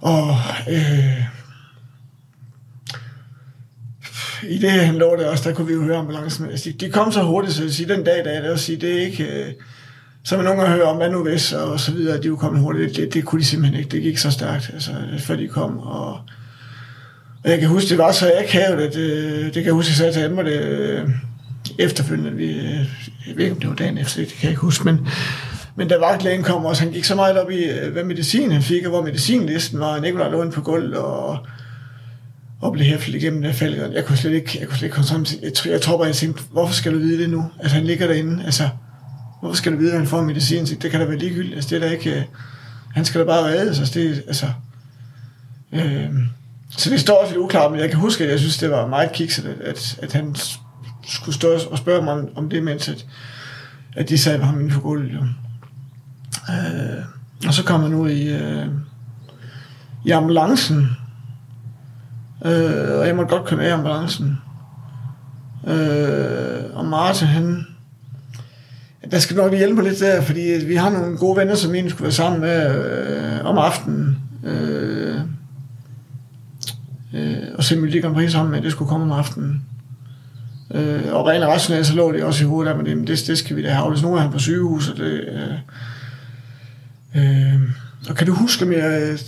og 0.00 0.34
øh, 0.70 1.24
i 4.42 4.58
det 4.58 4.70
han 4.70 4.94
lå 4.94 5.16
der 5.16 5.30
også, 5.30 5.48
der 5.48 5.54
kunne 5.54 5.66
vi 5.66 5.72
jo 5.72 5.82
høre 5.82 5.96
ambulancen. 5.96 6.46
Altså, 6.50 6.72
de, 6.80 6.90
kom 6.90 7.12
så 7.12 7.22
hurtigt, 7.22 7.54
så 7.54 7.62
jeg 7.62 7.72
sige, 7.72 7.88
den 7.88 8.04
dag, 8.04 8.24
der 8.24 8.30
er 8.30 8.40
det 8.42 8.48
at 8.48 8.60
sige, 8.60 8.80
det 8.80 8.96
er 8.96 9.00
ikke... 9.00 9.24
Øh, 9.24 9.52
så 10.22 10.36
man 10.36 10.44
nogle 10.44 10.60
gange 10.60 10.76
hører 10.76 10.86
om, 10.86 10.96
hvad 10.96 11.10
nu 11.10 11.22
hvis, 11.22 11.52
og 11.52 11.80
så 11.80 11.92
videre, 11.92 12.22
de 12.22 12.26
jo 12.26 12.36
kommet 12.36 12.62
hurtigt. 12.62 12.96
Det, 12.96 13.14
det, 13.14 13.24
kunne 13.24 13.40
de 13.40 13.46
simpelthen 13.46 13.78
ikke. 13.78 13.90
Det 13.90 14.02
gik 14.02 14.18
så 14.18 14.30
stærkt, 14.30 14.70
altså, 14.72 14.92
før 15.18 15.36
de 15.36 15.48
kom. 15.48 15.78
Og, 15.78 16.12
og 16.12 16.20
jeg 17.44 17.60
kan 17.60 17.68
huske, 17.68 17.88
det 17.88 17.98
var 17.98 18.12
så 18.12 18.32
akavet, 18.44 18.80
at 18.80 18.94
det, 18.94 19.44
det 19.44 19.52
kan 19.54 19.64
jeg 19.64 19.72
huske, 19.72 19.90
jeg 19.90 19.96
sagde 19.96 20.12
til 20.12 20.20
Anne, 20.20 20.44
det 20.44 20.60
øh, 20.60 21.08
efterfølgende. 21.78 22.32
Vi, 22.32 22.44
øh, 22.44 22.64
jeg 23.26 23.36
ved 23.36 23.44
ikke, 23.44 23.54
om 23.54 23.60
det 23.60 23.68
var 23.68 23.76
dagen 23.76 23.98
efter, 23.98 24.20
det 24.20 24.28
kan 24.28 24.42
jeg 24.42 24.50
ikke 24.50 24.60
huske, 24.60 24.84
men, 24.84 25.08
men 25.76 25.88
da 25.88 25.96
vagtlægen 25.96 26.42
kom 26.42 26.64
også, 26.64 26.82
han 26.82 26.92
gik 26.92 27.04
så 27.04 27.14
meget 27.14 27.38
op 27.38 27.50
i, 27.50 27.64
øh, 27.64 27.92
hvad 27.92 28.04
medicin 28.04 28.52
han 28.52 28.62
fik, 28.62 28.84
og 28.84 28.90
hvor 28.90 29.02
medicinlisten 29.02 29.80
var. 29.80 30.00
Nikolaj 30.00 30.30
lå 30.30 30.50
på 30.50 30.60
gulvet, 30.60 30.94
og, 30.96 31.38
og 32.60 32.72
blev 32.72 32.84
hæftet 32.84 33.14
igennem 33.14 33.42
det 33.42 33.54
fald. 33.54 33.92
Jeg 33.92 34.04
kunne 34.04 34.18
slet 34.18 34.32
ikke, 34.32 34.58
jeg 34.60 34.68
kunne 34.68 34.78
slet 34.78 34.86
ikke 34.86 34.94
komme 34.94 35.08
sammen 35.08 35.26
Jeg, 35.42 35.52
jeg, 35.64 35.72
jeg 35.72 35.80
tror 35.80 35.96
bare, 35.96 36.06
jeg 36.06 36.16
tænkte, 36.16 36.42
hvorfor 36.50 36.74
skal 36.74 36.94
du 36.94 36.98
vide 36.98 37.22
det 37.22 37.30
nu? 37.30 37.50
at 37.60 37.70
han 37.70 37.84
ligger 37.84 38.06
derinde, 38.06 38.44
altså, 38.44 38.68
Hvorfor 39.40 39.56
skal 39.56 39.72
du 39.72 39.76
vide, 39.76 39.92
at 39.92 39.98
han 39.98 40.06
får 40.06 40.22
medicin? 40.22 40.64
Det 40.64 40.90
kan 40.90 41.00
da 41.00 41.06
være 41.06 41.18
ligegyldigt. 41.18 41.54
Altså, 41.54 41.70
det 41.70 41.82
er 41.82 41.86
da 41.86 41.94
ikke... 41.94 42.16
Øh, 42.16 42.22
han 42.94 43.04
skal 43.04 43.20
da 43.20 43.26
bare 43.26 43.44
reddes. 43.44 43.78
Altså, 43.78 44.00
det, 44.00 44.22
altså, 44.26 44.46
øh, 45.72 46.10
så 46.70 46.90
det 46.90 47.00
står 47.00 47.20
også 47.20 47.32
lidt 47.32 47.44
uklart, 47.44 47.70
men 47.70 47.80
jeg 47.80 47.90
kan 47.90 47.98
huske, 47.98 48.24
at 48.24 48.30
jeg 48.30 48.38
synes, 48.38 48.58
det 48.58 48.70
var 48.70 48.86
meget 48.86 49.12
kikset, 49.12 49.46
at, 49.46 49.60
at, 49.60 49.98
at 50.02 50.12
han 50.12 50.36
skulle 51.08 51.34
stå 51.34 51.58
og 51.70 51.78
spørge 51.78 52.02
mig 52.02 52.12
om, 52.12 52.28
om 52.36 52.50
det, 52.50 52.62
mens 52.62 52.88
at, 52.88 53.06
at 53.96 54.08
de 54.08 54.18
sad 54.18 54.40
ham 54.40 54.54
inden 54.54 54.72
for 54.72 54.80
gulvet. 54.80 55.12
Jo. 55.12 55.20
Øh, 56.52 57.04
og 57.46 57.54
så 57.54 57.64
kom 57.64 57.82
han 57.82 57.94
ud 57.94 58.10
i, 58.10 58.28
øh, 58.28 58.66
i 60.04 60.10
ambulancen, 60.10 60.88
øh, 62.44 62.98
og 62.98 63.06
jeg 63.06 63.16
måtte 63.16 63.36
godt 63.36 63.48
køre 63.48 63.58
med 63.58 63.66
i 63.68 63.70
ambulancen. 63.70 64.38
Øh, 65.66 66.64
og 66.74 66.84
Martin, 66.84 67.26
han, 67.26 67.66
der 69.10 69.18
skal 69.18 69.36
nok 69.36 69.54
hjælpe 69.54 69.82
lidt 69.82 70.00
der, 70.00 70.22
fordi 70.22 70.40
vi 70.40 70.74
har 70.74 70.90
nogle 70.90 71.16
gode 71.16 71.36
venner, 71.36 71.54
som 71.54 71.74
egentlig 71.74 71.90
skulle 71.90 72.04
være 72.04 72.12
sammen 72.12 72.40
med 72.40 72.84
øh, 72.84 73.44
om 73.44 73.58
aftenen. 73.58 74.18
Øh, 74.44 74.77
øh, 77.14 77.36
og 77.54 77.64
se 77.64 77.76
Melodi 77.76 78.00
Grand 78.00 78.14
Prix 78.14 78.32
sammen 78.32 78.52
med, 78.52 78.62
det 78.62 78.72
skulle 78.72 78.88
komme 78.88 79.04
om 79.04 79.12
aftenen. 79.18 79.62
Øh, 80.74 81.00
og 81.12 81.26
rent 81.26 81.44
rationelt, 81.44 81.86
så 81.86 81.94
lå 81.94 82.12
det 82.12 82.22
også 82.22 82.44
i 82.44 82.46
hovedet 82.46 82.70
af, 82.70 82.76
men 82.76 82.86
det, 82.86 83.08
det, 83.08 83.26
det 83.26 83.38
skal 83.38 83.56
vi 83.56 83.62
da 83.62 83.70
have. 83.70 83.90
Hvis 83.90 84.02
nogen 84.02 84.18
er 84.18 84.22
han 84.22 84.32
på 84.32 84.38
sygehus, 84.38 84.88
og 84.88 84.96
det, 84.96 85.04
øh, 85.12 85.54
Øh, 87.16 87.54
og 88.08 88.16
kan 88.16 88.26
du 88.26 88.32
huske, 88.32 88.64
om 88.64 88.72
jeg 88.72 89.02
øh, 89.02 89.18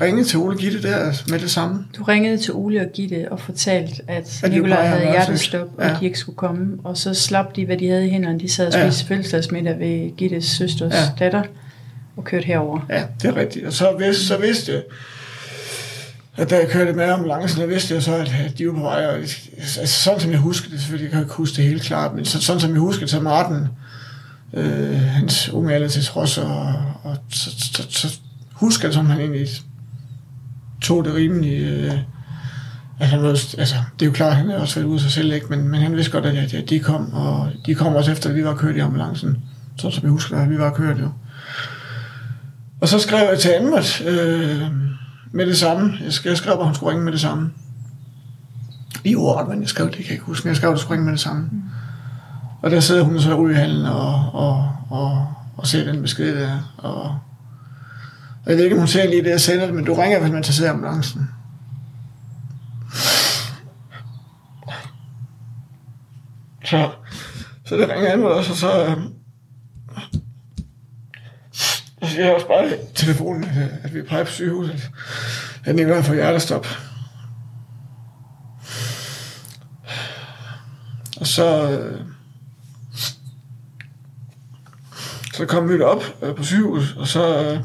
ringede 0.00 0.28
til 0.28 0.38
Ole 0.38 0.56
Gitte 0.56 0.82
der 0.82 1.12
med 1.30 1.38
det 1.38 1.50
samme? 1.50 1.84
Du 1.96 2.02
ringede 2.02 2.38
til 2.38 2.52
Ole 2.54 2.80
og 2.80 2.86
Gitte 2.94 3.32
og 3.32 3.40
fortalte, 3.40 4.02
at, 4.08 4.40
At 4.44 4.50
Nikolaj 4.52 4.78
at 4.78 4.88
havde 4.88 5.02
hjertestop, 5.02 5.68
og 5.78 5.84
Ja. 5.84 5.96
de 6.00 6.04
ikke 6.04 6.18
skulle 6.18 6.36
komme. 6.36 6.76
Og 6.84 6.96
så 6.96 7.14
slap 7.14 7.56
de, 7.56 7.66
hvad 7.66 7.76
de 7.76 7.88
havde 7.88 8.06
i 8.06 8.10
hænderne. 8.10 8.40
De 8.40 8.48
sad 8.48 8.66
og 8.66 8.72
Ja. 8.72 8.90
spiste 8.90 9.06
fødselsdagsmiddag 9.08 9.78
ved 9.78 10.16
Gittes 10.16 10.44
søsters 10.44 10.92
Ja. 10.94 11.24
datter 11.24 11.42
og 12.16 12.24
kørte 12.24 12.46
herover. 12.46 12.80
Ja, 12.90 13.02
det 13.22 13.28
er 13.28 13.36
rigtigt. 13.36 13.66
Og 13.66 13.72
så, 13.72 13.96
vidste, 13.98 14.26
så 14.26 14.36
vidste 14.38 14.72
jeg, 14.72 14.82
at 16.38 16.50
da 16.50 16.56
jeg 16.56 16.68
kørte 16.68 16.92
med 16.92 17.04
ambulancen, 17.04 17.60
der 17.60 17.66
vidste 17.66 17.94
jeg 17.94 18.02
så, 18.02 18.14
at 18.14 18.34
at 18.46 18.58
de 18.58 18.66
var 18.66 18.72
på 18.72 18.80
vej. 18.80 19.06
Og, 19.06 19.14
altså, 19.14 19.86
sådan 19.86 20.20
som 20.20 20.30
jeg 20.30 20.38
husker 20.38 20.70
det, 20.70 20.80
selvfølgelig 20.80 21.10
kan 21.10 21.18
jeg 21.18 21.24
ikke 21.24 21.34
huske 21.34 21.56
det 21.56 21.64
helt 21.64 21.82
klart, 21.82 22.14
men 22.14 22.24
så, 22.24 22.42
sådan 22.42 22.60
som 22.60 22.70
jeg 22.70 22.80
husker 22.80 23.00
det, 23.00 23.10
så 23.10 23.20
Martin, 23.20 23.66
øh, 24.54 25.00
hans 25.00 25.48
unge 25.48 25.74
alder 25.74 25.88
til 25.88 26.04
trods, 26.04 26.38
og, 26.38 26.74
og 27.02 27.16
så, 27.30 27.50
så, 27.50 27.86
så, 27.90 28.20
husker 28.52 28.88
jeg 28.88 28.94
som 28.94 29.06
han 29.06 29.20
egentlig 29.20 29.48
tog 30.82 31.04
det 31.04 31.14
rimelig... 31.14 31.62
Øh, 31.62 31.92
at 33.00 33.08
han 33.08 33.22
var, 33.22 33.28
altså, 33.28 33.74
det 33.98 34.02
er 34.02 34.06
jo 34.06 34.12
klart, 34.12 34.30
at 34.30 34.36
han 34.36 34.50
er 34.50 34.58
også 34.58 34.74
været 34.74 34.86
ude 34.86 34.94
af 34.94 35.00
sig 35.00 35.10
selv, 35.10 35.32
ikke? 35.32 35.46
Men, 35.50 35.68
men 35.68 35.80
han 35.80 35.96
vidste 35.96 36.12
godt, 36.12 36.26
at, 36.26 36.54
at 36.54 36.70
de 36.70 36.78
kom, 36.78 37.12
og 37.12 37.50
de 37.66 37.74
kom 37.74 37.94
også 37.94 38.12
efter, 38.12 38.30
at 38.30 38.36
vi 38.36 38.44
var 38.44 38.54
kørt 38.54 38.76
i 38.76 38.78
ambulancen. 38.78 39.36
Sådan 39.76 39.92
som 39.92 40.02
jeg 40.02 40.10
husker 40.10 40.36
det, 40.36 40.42
at 40.42 40.50
vi 40.50 40.58
var 40.58 40.72
kørt 40.72 41.00
jo. 41.00 41.10
Og 42.80 42.88
så 42.88 42.98
skrev 42.98 43.28
jeg 43.30 43.38
til 43.38 43.48
Anmert, 43.48 44.02
øh, 44.06 44.62
med 45.32 45.46
det 45.46 45.58
samme. 45.58 45.92
Jeg 46.04 46.12
skrev, 46.12 46.30
jeg 46.30 46.38
skrev, 46.38 46.52
at 46.52 46.64
hun 46.64 46.74
skulle 46.74 46.90
ringe 46.90 47.04
med 47.04 47.12
det 47.12 47.20
samme. 47.20 47.50
I 49.04 49.14
ordet, 49.14 49.48
men 49.48 49.60
jeg 49.60 49.68
skrev 49.68 49.86
det, 49.86 49.94
kan 49.94 50.04
jeg 50.04 50.12
ikke 50.12 50.24
huske, 50.24 50.44
men 50.44 50.48
jeg 50.48 50.56
skrev, 50.56 50.68
at 50.68 50.74
hun 50.74 50.78
skulle 50.78 50.92
ringe 50.92 51.04
med 51.04 51.12
det 51.12 51.20
samme. 51.20 51.48
Mm. 51.52 51.62
Og 52.62 52.70
der 52.70 52.80
sidder 52.80 53.02
hun 53.02 53.20
så 53.20 53.30
i 53.30 53.34
rygehallen 53.34 53.86
og, 53.86 54.30
og, 54.32 54.70
og, 54.90 55.34
og 55.56 55.66
ser 55.66 55.92
den 55.92 56.02
besked 56.02 56.40
der. 56.40 56.74
Og, 56.78 57.02
og 58.44 58.50
jeg 58.50 58.56
ved 58.56 58.64
ikke, 58.64 58.76
om 58.76 58.80
hun 58.80 58.88
ser 58.88 59.08
lige 59.08 59.24
det, 59.24 59.30
jeg 59.30 59.40
sender 59.40 59.66
det, 59.66 59.74
men 59.74 59.84
du 59.84 59.94
ringer, 59.94 60.20
hvis 60.20 60.32
man 60.32 60.42
tager 60.42 60.66
i 60.66 60.70
ambulancen. 60.70 61.28
Så, 66.64 66.90
så 67.64 67.76
det 67.76 67.88
ringer 67.88 68.12
Anvert 68.12 68.32
også, 68.32 68.50
og 68.50 68.56
så... 68.56 68.96
Så 72.02 72.10
siger 72.10 72.24
jeg 72.24 72.34
også 72.34 72.46
bare 72.46 72.68
i 72.68 72.74
telefonen, 72.94 73.44
at, 73.44 73.90
øh, 73.90 73.94
vi 73.94 74.02
peger 74.02 74.24
på 74.24 74.30
sygehuset, 74.30 74.90
at 75.64 75.74
Nikolaj 75.74 76.02
får 76.02 76.14
hjertestop. 76.14 76.66
Og 81.20 81.26
så, 81.26 81.70
øh, 81.70 82.00
så 85.34 85.46
kom 85.46 85.68
vi 85.68 85.80
op 85.80 86.02
øh, 86.22 86.34
på 86.34 86.44
sygehuset, 86.44 86.96
og 86.96 87.08
så 87.08 87.44
øh, 87.44 87.60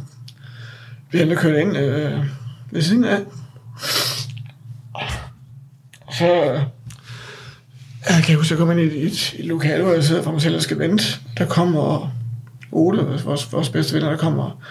blev 1.10 1.28
han 1.28 1.38
kørt 1.38 1.60
ind 1.60 1.78
øh, 1.78 2.26
ved 2.72 2.82
siden 2.82 3.04
af. 3.04 3.20
Og 6.02 6.14
så 6.14 6.54
øh, 6.54 6.62
jeg 8.10 8.24
kan 8.24 8.36
huske, 8.36 8.48
at 8.54 8.60
jeg 8.60 8.68
kom 8.68 8.72
ind 8.72 8.80
i 8.80 8.84
et, 8.84 9.06
et, 9.06 9.36
et 9.40 9.46
lokale, 9.46 9.84
hvor 9.84 9.94
jeg 9.94 10.04
sidder 10.04 10.24
for 10.24 10.32
mig 10.32 10.42
selv 10.42 10.56
og 10.56 10.62
skal 10.62 10.80
vente. 10.80 11.04
Der 11.38 11.46
kommer 11.46 12.13
Ole, 12.76 13.04
vores, 13.26 13.54
vores 13.54 13.70
bedste 13.70 13.94
venner, 13.94 14.10
der 14.10 14.18
kommer 14.18 14.64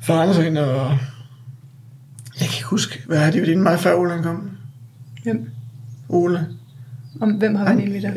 faren 0.00 0.34
så 0.34 0.42
ind, 0.42 0.58
og 0.58 0.90
jeg 2.40 2.48
kan 2.48 2.56
ikke 2.56 2.64
huske, 2.64 3.02
hvad 3.06 3.18
er 3.18 3.30
det, 3.30 3.48
inden 3.48 3.62
mig 3.62 3.80
før 3.80 3.94
Ole 3.94 4.10
han 4.10 4.22
kom? 4.22 4.50
Hvem? 5.22 5.50
Ole. 6.08 6.46
Om 7.20 7.30
hvem 7.30 7.54
har 7.54 7.64
været 7.64 7.80
inde 7.80 7.92
ved 7.92 8.00
dig? 8.00 8.14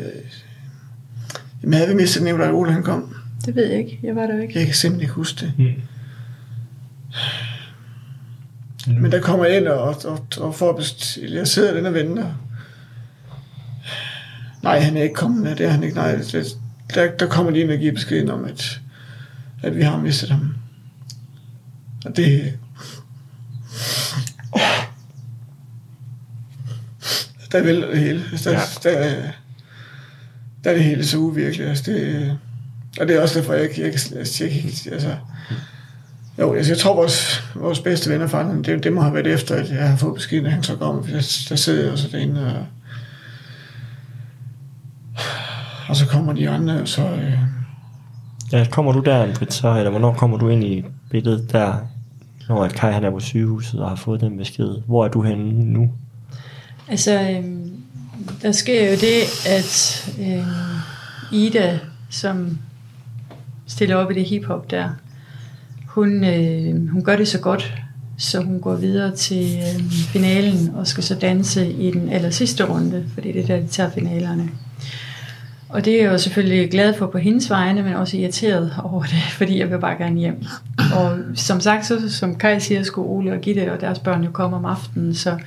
Jamen 1.62 1.74
havde 1.74 1.88
vi 1.88 1.94
mistet 1.94 2.22
Nikolaj 2.22 2.50
Ole, 2.50 2.72
han 2.72 2.82
kom? 2.82 3.14
Det 3.46 3.56
ved 3.56 3.66
jeg 3.66 3.78
ikke. 3.78 4.00
Jeg 4.02 4.16
var 4.16 4.26
der 4.26 4.34
jo 4.34 4.40
ikke. 4.40 4.58
Jeg 4.58 4.66
kan 4.66 4.74
simpelthen 4.74 5.02
ikke 5.02 5.14
huske 5.14 5.40
det. 5.40 5.52
Mm. 5.58 5.72
Men 9.00 9.12
der 9.12 9.20
kommer 9.20 9.44
jeg 9.44 9.56
ind 9.56 9.68
og, 9.68 9.96
og, 10.04 10.26
og 10.40 10.54
får 10.54 10.72
bestilt, 10.72 11.34
jeg 11.34 11.48
sidder 11.48 11.74
den 11.74 11.86
og 11.86 11.94
venter. 11.94 12.34
Nej, 14.62 14.80
han 14.80 14.96
er 14.96 15.02
ikke 15.02 15.14
kommet, 15.14 15.58
det 15.58 15.66
er 15.66 15.70
han 15.70 15.82
ikke. 15.82 15.96
Nej, 15.96 16.14
det, 16.16 16.56
der, 16.94 17.10
der 17.10 17.26
kommer 17.26 17.52
de 17.52 17.58
ind 17.58 17.70
og 17.70 17.78
giver 17.78 17.92
beskeden 17.92 18.30
om, 18.30 18.44
at, 18.44 18.80
at 19.62 19.76
vi 19.76 19.82
har 19.82 19.98
mistet 19.98 20.30
ham. 20.30 20.54
Og 22.04 22.16
det... 22.16 22.58
Der 27.52 27.62
vælter 27.62 27.88
det 27.90 27.98
hele. 27.98 28.24
Altså, 28.32 28.50
Der, 28.50 28.56
Ja. 28.90 28.90
der, 29.14 29.22
der 30.64 30.70
er 30.70 30.74
det 30.74 30.84
hele 30.84 31.06
så 31.06 31.18
uvirkeligt. 31.18 31.68
Altså, 31.68 31.90
det, 31.92 32.38
og 33.00 33.08
det 33.08 33.16
er 33.16 33.22
også 33.22 33.38
derfor, 33.38 33.52
jeg, 33.52 33.62
ikke- 33.62 33.82
jeg, 33.82 33.92
jeg, 34.14 34.26
jeg, 34.40 34.50
jeg, 34.64 34.64
jeg 34.84 34.92
altså, 34.92 35.16
jo, 36.38 36.54
altså, 36.54 36.72
jeg 36.72 36.78
tror, 36.78 36.94
vores, 36.94 37.42
vores 37.54 37.80
bedste 37.80 38.10
venner 38.10 38.26
fra 38.26 38.54
det, 38.54 38.84
det 38.84 38.92
må 38.92 39.00
have 39.00 39.14
været 39.14 39.26
efter, 39.26 39.54
at 39.54 39.70
jeg 39.70 39.88
har 39.88 39.96
fået 39.96 40.14
beskeden, 40.14 40.46
at 40.46 40.52
han 40.52 40.62
så 40.62 40.76
kommer. 40.76 41.02
For 41.02 41.10
der, 41.10 41.44
der 41.48 41.56
sidder 41.56 41.82
jeg 41.82 41.92
også 41.92 42.08
derinde, 42.12 42.54
og, 42.54 42.66
og 45.88 45.96
så 45.96 46.06
kommer 46.06 46.32
de 46.32 46.50
andre, 46.50 46.80
og 46.80 46.88
så... 46.88 47.02
Øh, 47.08 47.32
Ja, 48.52 48.66
kommer 48.70 48.92
du 48.92 49.00
der, 49.00 49.34
Britt, 49.34 49.54
så, 49.54 49.76
eller 49.76 49.90
hvornår 49.90 50.14
kommer 50.14 50.38
du 50.38 50.48
ind 50.48 50.64
i 50.64 50.84
billedet 51.10 51.52
der, 51.52 51.74
når 52.48 52.64
at 52.64 52.72
Kai 52.72 52.92
han 52.92 53.04
er 53.04 53.10
på 53.10 53.20
sygehuset 53.20 53.80
og 53.80 53.88
har 53.88 53.96
fået 53.96 54.20
den 54.20 54.36
besked? 54.36 54.76
Hvor 54.86 55.04
er 55.04 55.08
du 55.08 55.22
henne 55.22 55.64
nu? 55.72 55.90
Altså, 56.88 57.20
øhm, 57.20 57.72
der 58.42 58.52
sker 58.52 58.90
jo 58.90 58.96
det, 58.96 59.46
at 59.46 60.04
øhm, 60.20 60.44
Ida, 61.32 61.78
som 62.10 62.58
stiller 63.66 63.96
op 63.96 64.10
i 64.10 64.14
det 64.14 64.24
hiphop 64.24 64.70
der, 64.70 64.88
hun, 65.86 66.24
øh, 66.24 66.88
hun 66.88 67.04
gør 67.04 67.16
det 67.16 67.28
så 67.28 67.40
godt, 67.40 67.74
så 68.18 68.40
hun 68.40 68.60
går 68.60 68.74
videre 68.74 69.16
til 69.16 69.58
øh, 69.58 69.90
finalen 69.90 70.74
og 70.74 70.86
skal 70.86 71.04
så 71.04 71.14
danse 71.14 71.72
i 71.72 71.90
den 71.90 72.08
aller 72.08 72.30
sidste 72.30 72.64
runde, 72.64 73.04
fordi 73.14 73.32
det 73.32 73.42
er 73.42 73.46
der, 73.46 73.60
de 73.60 73.66
tager 73.66 73.90
finalerne. 73.90 74.50
Og 75.68 75.84
det 75.84 75.94
er 75.94 76.02
jeg 76.02 76.12
jo 76.12 76.18
selvfølgelig 76.18 76.70
glad 76.70 76.94
for 76.94 77.06
på 77.06 77.18
hendes 77.18 77.50
vegne, 77.50 77.82
men 77.82 77.94
også 77.94 78.16
irriteret 78.16 78.74
over 78.84 79.02
det, 79.02 79.22
fordi 79.38 79.58
jeg 79.58 79.70
vil 79.70 79.78
bare 79.78 79.96
gerne 79.96 80.18
hjem. 80.18 80.44
Og 80.96 81.18
som 81.34 81.60
sagt, 81.60 81.86
så 81.86 82.12
som 82.12 82.38
Kai 82.38 82.60
siger, 82.60 82.82
skulle 82.82 83.08
Ole 83.08 83.32
og 83.32 83.40
Gitte 83.40 83.72
og 83.72 83.80
deres 83.80 83.98
børn 83.98 84.24
jo 84.24 84.30
komme 84.30 84.56
om 84.56 84.64
aftenen, 84.64 85.14
så 85.14 85.38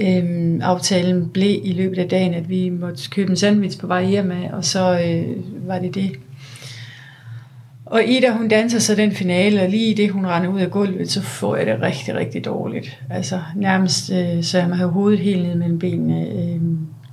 øhm, 0.00 0.60
aftalen 0.62 1.28
blev 1.28 1.60
i 1.62 1.72
løbet 1.72 1.98
af 1.98 2.08
dagen, 2.08 2.34
at 2.34 2.48
vi 2.48 2.68
måtte 2.68 3.10
købe 3.10 3.30
en 3.30 3.36
sandwich 3.36 3.80
på 3.80 3.86
vej 3.86 4.04
hjem 4.04 4.30
af, 4.30 4.50
og 4.52 4.64
så 4.64 5.00
øh, 5.00 5.68
var 5.68 5.78
det 5.78 5.94
det. 5.94 6.12
Og 7.86 8.04
Ida, 8.04 8.30
hun 8.30 8.48
danser 8.48 8.78
så 8.78 8.94
den 8.94 9.12
finale, 9.12 9.62
og 9.62 9.68
lige 9.68 9.90
i 9.90 9.94
det, 9.94 10.10
hun 10.10 10.26
render 10.26 10.48
ud 10.48 10.60
af 10.60 10.70
gulvet, 10.70 11.10
så 11.10 11.22
får 11.22 11.56
jeg 11.56 11.66
det 11.66 11.82
rigtig, 11.82 12.14
rigtig 12.14 12.44
dårligt. 12.44 12.98
Altså 13.10 13.40
nærmest, 13.56 14.12
øh, 14.12 14.42
så 14.42 14.58
jeg 14.58 14.68
må 14.68 14.74
have 14.74 14.90
hovedet 14.90 15.18
helt 15.18 15.42
ned 15.42 15.54
mellem 15.54 15.78
benene, 15.78 16.26
øh, 16.28 16.60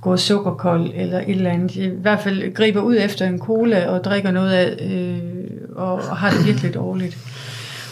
går 0.06 0.16
sukkerkold 0.16 0.90
eller 0.94 1.18
et 1.18 1.30
eller 1.30 1.50
andet. 1.50 1.76
I 1.76 1.86
hvert 1.86 2.20
fald 2.20 2.54
griber 2.54 2.80
ud 2.80 2.96
efter 2.98 3.26
en 3.26 3.38
cola 3.38 3.86
og 3.88 4.04
drikker 4.04 4.30
noget 4.30 4.52
af, 4.52 4.86
øh, 4.90 5.18
og, 5.76 5.92
og 5.92 6.16
har 6.16 6.30
det 6.30 6.46
virkelig 6.46 6.74
dårligt. 6.74 7.18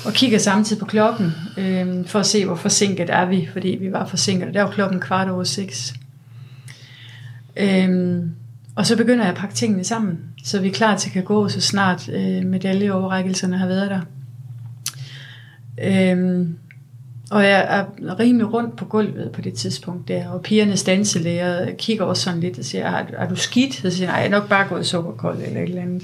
Og 0.07 0.13
kigger 0.13 0.39
samtidig 0.39 0.81
på 0.81 0.87
klokken, 0.87 1.33
øh, 1.59 2.07
for 2.07 2.19
at 2.19 2.27
se, 2.27 2.45
hvor 2.45 2.55
forsinket 2.55 3.11
er 3.11 3.25
vi, 3.25 3.49
fordi 3.53 3.69
vi 3.81 3.93
var 3.93 4.07
forsinket. 4.07 4.55
Der 4.55 4.63
var 4.63 4.71
klokken 4.71 5.01
kvart 5.01 5.29
over 5.29 5.45
seks. 5.45 5.95
Øh, 7.57 8.19
og 8.77 8.87
så 8.87 8.97
begynder 8.97 9.25
jeg 9.25 9.33
at 9.33 9.39
pakke 9.39 9.55
tingene 9.55 9.85
sammen, 9.85 10.19
så 10.45 10.61
vi 10.61 10.69
er 10.69 10.73
klar 10.73 10.97
til 10.97 11.09
at 11.09 11.13
kan 11.13 11.25
gå, 11.25 11.49
så 11.49 11.61
snart 11.61 12.09
øh, 12.09 12.45
medaljeoverrækkelserne 12.45 13.59
har 13.59 13.67
været 13.67 13.91
der. 13.91 14.01
Øhm, 15.83 16.59
og 17.35 17.45
jeg 17.45 17.67
er 17.69 17.85
rimelig 18.21 18.53
rundt 18.53 18.77
på 18.77 18.85
gulvet 18.85 19.33
på 19.33 19.41
det 19.41 19.55
tidspunkt 19.55 20.09
der, 20.09 20.29
og 20.29 20.43
pigernes 20.43 20.83
danselærer 20.83 21.75
kigger 21.75 22.05
også 22.05 22.23
sådan 22.23 22.41
lidt 22.41 22.59
og 22.59 22.65
siger, 22.65 22.85
er, 22.85 23.05
er 23.13 23.29
du 23.29 23.37
skidt? 23.37 23.75
Så 23.75 23.91
siger 23.91 24.09
nej, 24.09 24.17
jeg 24.17 24.27
er 24.27 24.31
nok 24.31 24.49
bare 24.49 24.69
gået 24.69 24.87
sukkerkold 24.87 25.43
eller 25.43 25.61
et 25.61 25.69
eller 25.69 25.83
andet. 25.83 26.03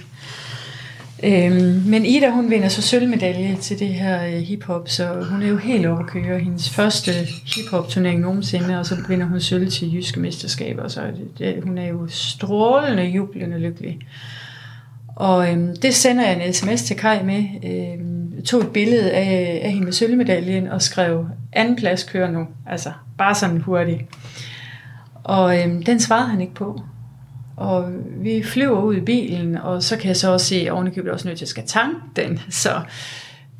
Øhm, 1.23 1.83
men 1.87 2.07
Ida, 2.07 2.31
hun 2.31 2.51
vinder 2.51 2.69
så 2.69 2.83
sølvmedalje 2.83 3.57
til 3.61 3.79
det 3.79 3.89
her 3.89 4.27
øh, 4.27 4.33
hiphop, 4.33 4.89
så 4.89 5.27
hun 5.31 5.43
er 5.43 5.49
jo 5.49 5.57
helt 5.57 5.87
over 5.87 5.99
at 5.99 6.07
køre 6.07 6.39
hendes 6.39 6.71
første 6.71 7.13
hiphop 7.57 7.89
turnering 7.89 8.21
nogensinde, 8.21 8.79
og 8.79 8.87
så 8.87 8.97
vinder 9.09 9.27
hun 9.27 9.41
sølv 9.41 9.71
til 9.71 9.95
jyske 9.95 10.21
mesterskaber, 10.21 10.89
så 10.89 11.01
det, 11.01 11.39
det, 11.39 11.63
hun 11.65 11.79
er 11.79 11.87
jo 11.89 12.07
strålende, 12.09 13.03
jublende 13.03 13.59
lykkelig. 13.59 13.99
Og 15.21 15.53
øhm, 15.53 15.77
det 15.77 15.95
sender 15.95 16.27
jeg 16.27 16.47
en 16.47 16.53
sms 16.53 16.83
til 16.83 16.97
Kai 16.97 17.23
med, 17.23 17.45
øhm, 17.65 18.43
tog 18.45 18.61
et 18.61 18.71
billede 18.71 19.11
af, 19.11 19.61
af 19.65 19.71
hende 19.71 19.85
med 19.85 19.93
sølvmedaljen 19.93 20.69
og 20.69 20.83
skrev, 20.83 21.27
anden 21.53 21.77
plads 21.77 22.05
kører 22.05 22.31
nu, 22.31 22.47
altså 22.67 22.93
bare 23.19 23.35
sådan 23.35 23.61
hurtigt. 23.61 24.03
Og 25.25 25.59
øhm, 25.59 25.83
den 25.83 26.01
svarede 26.01 26.29
han 26.29 26.41
ikke 26.41 26.55
på. 26.55 26.83
Og 27.57 27.93
vi 28.17 28.43
flyver 28.43 28.83
ud 28.83 28.97
i 28.97 29.01
bilen, 29.01 29.57
og 29.57 29.83
så 29.83 29.97
kan 29.97 30.09
jeg 30.09 30.17
så 30.17 30.33
også 30.33 30.47
se, 30.47 30.57
at 30.57 30.71
ovenikøbet 30.71 31.13
også 31.13 31.29
nødt 31.29 31.39
til 31.39 31.45
at 31.45 31.49
skal 31.49 31.67
tanke 31.67 32.01
den. 32.17 32.41
Så 32.51 32.81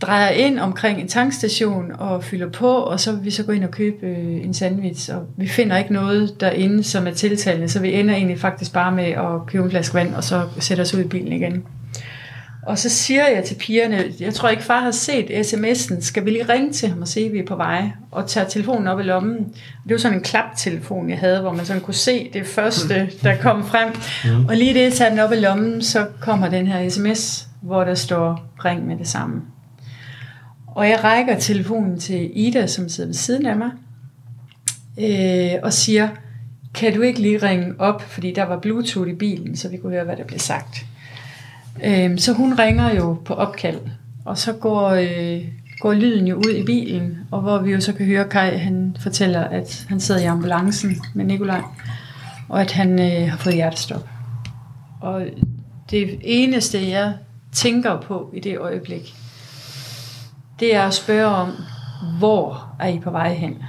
drejer 0.01 0.31
ind 0.31 0.59
omkring 0.59 1.01
en 1.01 1.09
tankstation 1.09 1.93
og 1.99 2.25
fylder 2.25 2.49
på, 2.51 2.69
og 2.69 3.01
så 3.01 3.13
vil 3.13 3.25
vi 3.25 3.31
så 3.31 3.43
gå 3.43 3.53
ind 3.53 3.65
og 3.65 3.71
købe 3.71 4.07
øh, 4.07 4.45
en 4.45 4.55
sandwich. 4.55 5.15
Og 5.15 5.27
vi 5.37 5.49
finder 5.49 5.77
ikke 5.77 5.93
noget 5.93 6.41
derinde, 6.41 6.83
som 6.83 7.07
er 7.07 7.11
tiltalende, 7.11 7.69
så 7.69 7.81
vi 7.81 7.95
ender 7.95 8.15
egentlig 8.15 8.41
faktisk 8.41 8.73
bare 8.73 8.93
med 8.93 9.05
at 9.05 9.47
købe 9.47 9.65
en 9.65 9.71
flaske 9.71 9.95
vand, 9.95 10.15
og 10.15 10.25
så 10.25 10.43
sætte 10.59 10.81
os 10.81 10.95
ud 10.95 11.01
i 11.01 11.09
bilen 11.09 11.33
igen. 11.33 11.65
Og 12.67 12.79
så 12.79 12.89
siger 12.89 13.29
jeg 13.29 13.45
til 13.45 13.55
pigerne, 13.55 14.05
jeg 14.21 14.35
tror 14.35 14.49
ikke 14.49 14.63
far 14.63 14.81
har 14.81 14.91
set 14.91 15.25
sms'en, 15.31 16.01
skal 16.01 16.25
vi 16.25 16.31
lige 16.31 16.53
ringe 16.53 16.73
til 16.73 16.89
ham 16.89 17.01
og 17.01 17.09
se, 17.09 17.21
at 17.21 17.33
vi 17.33 17.39
er 17.39 17.47
på 17.47 17.57
vej, 17.57 17.91
og 18.11 18.29
tage 18.29 18.47
telefonen 18.49 18.87
op 18.87 19.01
i 19.01 19.03
lommen. 19.03 19.37
Det 19.85 19.91
var 19.91 19.97
sådan 19.97 20.19
en 20.19 20.25
klaptelefon, 20.25 21.11
jeg 21.11 21.19
havde, 21.19 21.41
hvor 21.41 21.53
man 21.53 21.65
sådan 21.65 21.83
kunne 21.83 21.95
se 21.95 22.31
det 22.33 22.47
første, 22.47 23.11
der 23.23 23.37
kom 23.37 23.67
frem. 23.67 23.89
Mm. 24.25 24.47
Og 24.47 24.57
lige 24.57 24.75
det, 24.75 24.83
jeg 24.83 24.93
tager 24.93 25.11
den 25.11 25.19
op 25.19 25.33
i 25.33 25.37
lommen, 25.37 25.83
så 25.83 26.07
kommer 26.21 26.49
den 26.49 26.67
her 26.67 26.91
sms, 26.91 27.49
hvor 27.63 27.85
der 27.85 27.95
står, 27.95 28.55
ring 28.65 28.87
med 28.87 28.97
det 28.99 29.09
samme. 29.09 29.43
Og 30.75 30.89
jeg 30.89 31.05
rækker 31.05 31.39
telefonen 31.39 32.01
til 32.01 32.31
Ida, 32.35 32.67
som 32.67 32.89
sidder 32.89 33.09
ved 33.09 33.15
siden 33.15 33.47
af 33.47 33.57
mig, 33.57 33.71
øh, 34.99 35.59
og 35.63 35.73
siger, 35.73 36.09
kan 36.75 36.95
du 36.95 37.01
ikke 37.01 37.21
lige 37.21 37.39
ringe 37.39 37.75
op, 37.79 38.03
fordi 38.03 38.33
der 38.33 38.45
var 38.45 38.59
bluetooth 38.59 39.11
i 39.11 39.15
bilen, 39.15 39.57
så 39.57 39.69
vi 39.69 39.77
kunne 39.77 39.93
høre, 39.93 40.05
hvad 40.05 40.17
der 40.17 40.25
blev 40.25 40.39
sagt. 40.39 40.87
Øh, 41.85 42.19
så 42.19 42.33
hun 42.33 42.59
ringer 42.59 42.95
jo 42.95 43.17
på 43.25 43.35
opkald, 43.35 43.81
og 44.25 44.39
så 44.39 44.53
går, 44.53 44.89
øh, 44.89 45.45
går 45.81 45.93
lyden 45.93 46.27
jo 46.27 46.37
ud 46.37 46.55
i 46.55 46.65
bilen, 46.65 47.19
og 47.31 47.41
hvor 47.41 47.59
vi 47.59 47.73
jo 47.73 47.81
så 47.81 47.93
kan 47.93 48.07
høre 48.07 48.29
Kai, 48.29 48.57
han 48.57 48.97
fortæller, 49.01 49.45
at 49.45 49.87
han 49.89 50.01
sidder 50.01 50.21
i 50.21 50.25
ambulancen 50.25 50.97
med 51.15 51.25
Nikolaj, 51.25 51.63
og 52.49 52.61
at 52.61 52.73
han 52.73 53.01
øh, 53.01 53.31
har 53.31 53.37
fået 53.37 53.55
hjertestop. 53.55 54.09
Og 55.01 55.27
det 55.91 56.19
eneste, 56.23 56.89
jeg 56.89 57.15
tænker 57.53 58.01
på 58.01 58.31
i 58.35 58.41
det 58.41 58.59
øjeblik, 58.59 59.15
det 60.61 60.75
er 60.75 60.83
at 60.83 60.95
spørge 60.95 61.27
om, 61.27 61.53
hvor 62.19 62.75
er 62.79 62.89
I 62.89 62.99
på 62.99 63.11
vej 63.11 63.35
hen? 63.35 63.63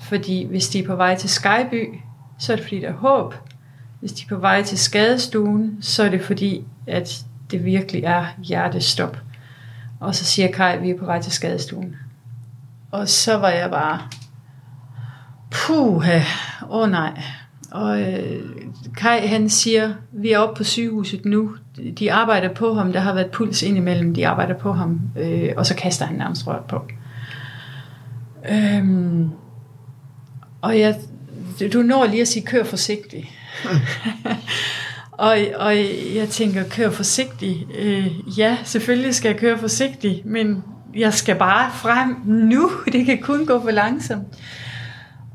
Fordi 0.00 0.46
hvis 0.46 0.68
de 0.68 0.78
er 0.78 0.86
på 0.86 0.96
vej 0.96 1.16
til 1.16 1.30
Skyby, 1.30 1.94
så 2.38 2.52
er 2.52 2.56
det 2.56 2.64
fordi, 2.64 2.80
der 2.80 2.88
er 2.88 2.92
håb. 2.92 3.34
Hvis 4.00 4.12
de 4.12 4.24
er 4.24 4.28
på 4.28 4.40
vej 4.40 4.62
til 4.62 4.78
skadestuen, 4.78 5.78
så 5.82 6.02
er 6.02 6.08
det 6.08 6.24
fordi, 6.24 6.64
at 6.86 7.24
det 7.50 7.64
virkelig 7.64 8.04
er 8.04 8.26
hjertestop. 8.42 9.16
Og 10.00 10.14
så 10.14 10.24
siger 10.24 10.52
Kai, 10.52 10.72
at 10.72 10.82
vi 10.82 10.90
er 10.90 10.98
på 10.98 11.04
vej 11.04 11.22
til 11.22 11.32
skadestuen. 11.32 11.96
Og 12.90 13.08
så 13.08 13.38
var 13.38 13.48
jeg 13.48 13.70
bare, 13.70 14.00
puh, 15.50 15.94
åh 15.96 16.02
oh 16.68 16.90
nej. 16.90 17.22
Og 17.72 18.00
øh, 18.00 18.42
Kai 18.96 19.26
han 19.26 19.48
siger, 19.48 19.94
vi 20.12 20.32
er 20.32 20.38
oppe 20.38 20.58
på 20.58 20.64
sygehuset 20.64 21.24
nu. 21.24 21.54
De 21.98 22.12
arbejder 22.12 22.54
på 22.54 22.74
ham, 22.74 22.92
der 22.92 23.00
har 23.00 23.14
været 23.14 23.30
puls 23.30 23.62
indimellem, 23.62 24.14
de 24.14 24.26
arbejder 24.28 24.54
på 24.54 24.72
ham, 24.72 25.00
øh, 25.18 25.50
og 25.56 25.66
så 25.66 25.74
kaster 25.74 26.06
han 26.06 26.16
nærmest 26.16 26.46
rørt 26.46 26.64
på. 26.64 26.82
Øhm, 28.50 29.30
og 30.60 30.78
jeg, 30.78 30.96
du 31.72 31.82
når 31.82 32.06
lige 32.06 32.20
at 32.20 32.28
sige, 32.28 32.46
kør 32.46 32.64
forsigtigt. 32.64 33.26
og, 35.12 35.38
og 35.56 35.76
jeg 36.14 36.28
tænker, 36.30 36.64
kør 36.70 36.90
forsigtigt. 36.90 37.58
Øh, 37.78 38.38
ja, 38.38 38.56
selvfølgelig 38.64 39.14
skal 39.14 39.28
jeg 39.28 39.38
køre 39.38 39.58
forsigtigt, 39.58 40.26
men 40.26 40.64
jeg 40.96 41.14
skal 41.14 41.36
bare 41.36 41.70
frem 41.74 42.16
nu. 42.24 42.70
Det 42.92 43.06
kan 43.06 43.18
kun 43.22 43.46
gå 43.46 43.62
for 43.62 43.70
langsomt. 43.70 44.26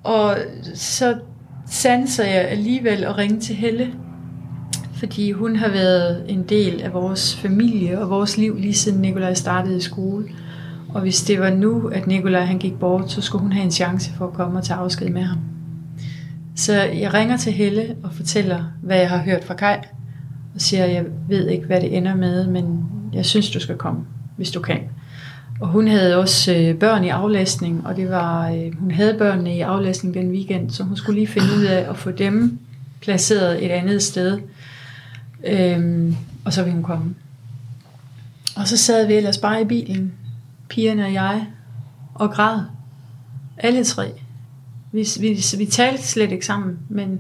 Og 0.03 0.37
så 0.73 1.15
sanser 1.69 2.23
jeg 2.23 2.41
alligevel 2.41 3.03
at 3.03 3.17
ringe 3.17 3.39
til 3.39 3.55
Helle, 3.55 3.93
fordi 4.93 5.31
hun 5.31 5.55
har 5.55 5.69
været 5.69 6.25
en 6.27 6.43
del 6.43 6.81
af 6.81 6.93
vores 6.93 7.35
familie 7.35 7.99
og 7.99 8.09
vores 8.09 8.37
liv 8.37 8.57
lige 8.57 8.73
siden 8.73 9.01
Nikolaj 9.01 9.33
startede 9.33 9.77
i 9.77 9.81
skole. 9.81 10.25
Og 10.89 11.01
hvis 11.01 11.21
det 11.21 11.39
var 11.39 11.49
nu, 11.49 11.87
at 11.87 12.07
Nikolaj 12.07 12.45
han 12.45 12.57
gik 12.57 12.79
bort, 12.79 13.11
så 13.11 13.21
skulle 13.21 13.41
hun 13.41 13.51
have 13.51 13.63
en 13.65 13.71
chance 13.71 14.11
for 14.13 14.27
at 14.27 14.33
komme 14.33 14.57
og 14.57 14.63
tage 14.63 14.77
afsked 14.77 15.09
med 15.09 15.21
ham. 15.21 15.39
Så 16.55 16.73
jeg 16.73 17.13
ringer 17.13 17.37
til 17.37 17.53
Helle 17.53 17.95
og 18.03 18.13
fortæller, 18.13 18.63
hvad 18.81 18.97
jeg 18.97 19.09
har 19.09 19.17
hørt 19.17 19.43
fra 19.43 19.53
Kai. 19.53 19.77
Og 20.55 20.61
siger, 20.61 20.85
jeg 20.85 21.05
ved 21.29 21.47
ikke, 21.47 21.65
hvad 21.65 21.81
det 21.81 21.97
ender 21.97 22.15
med, 22.15 22.47
men 22.47 22.85
jeg 23.13 23.25
synes, 23.25 23.49
du 23.49 23.59
skal 23.59 23.75
komme, 23.75 24.01
hvis 24.37 24.51
du 24.51 24.61
kan. 24.61 24.79
Og 25.59 25.67
hun 25.67 25.87
havde 25.87 26.17
også 26.17 26.53
øh, 26.53 26.75
børn 26.75 27.03
i 27.03 27.09
aflæsning, 27.09 27.87
og 27.87 27.95
det 27.95 28.09
var, 28.09 28.49
øh, 28.49 28.79
hun 28.79 28.91
havde 28.91 29.17
børnene 29.17 29.55
i 29.55 29.61
aflæsning 29.61 30.13
den 30.13 30.31
weekend, 30.31 30.69
så 30.69 30.83
hun 30.83 30.97
skulle 30.97 31.19
lige 31.19 31.27
finde 31.27 31.47
ud 31.57 31.63
af 31.63 31.89
at 31.89 31.97
få 31.97 32.11
dem 32.11 32.59
placeret 33.01 33.65
et 33.65 33.71
andet 33.71 34.03
sted. 34.03 34.39
Øhm, 35.47 36.15
og 36.45 36.53
så 36.53 36.63
ville 36.63 36.73
hun 36.73 36.83
komme. 36.83 37.15
Og 38.55 38.67
så 38.67 38.77
sad 38.77 39.07
vi 39.07 39.13
ellers 39.13 39.37
bare 39.37 39.61
i 39.61 39.65
bilen, 39.65 40.13
pigerne 40.69 41.05
og 41.05 41.13
jeg, 41.13 41.45
og 42.13 42.31
græd. 42.31 42.59
Alle 43.57 43.83
tre. 43.83 44.11
Vi, 44.91 45.07
vi, 45.19 45.43
vi 45.57 45.65
talte 45.65 46.03
slet 46.03 46.31
ikke 46.31 46.45
sammen, 46.45 46.79
men 46.89 47.19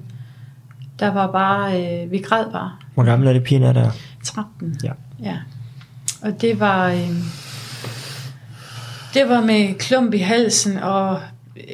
der 0.99 1.07
var 1.07 1.31
bare, 1.31 1.83
øh, 2.03 2.11
vi 2.11 2.17
græd 2.17 2.51
bare. 2.51 2.71
Hvor 2.93 3.03
gamle 3.03 3.29
er 3.29 3.33
det 3.33 3.43
pigerne 3.43 3.79
der? 3.79 3.91
13. 4.23 4.79
Ja. 4.83 4.91
ja. 5.23 5.37
Og 6.21 6.41
det 6.41 6.59
var, 6.59 6.87
øh, 6.87 7.09
det 9.17 9.29
var 9.29 9.41
med 9.41 9.73
klump 9.79 10.13
i 10.13 10.17
halsen, 10.17 10.77
og 10.77 11.21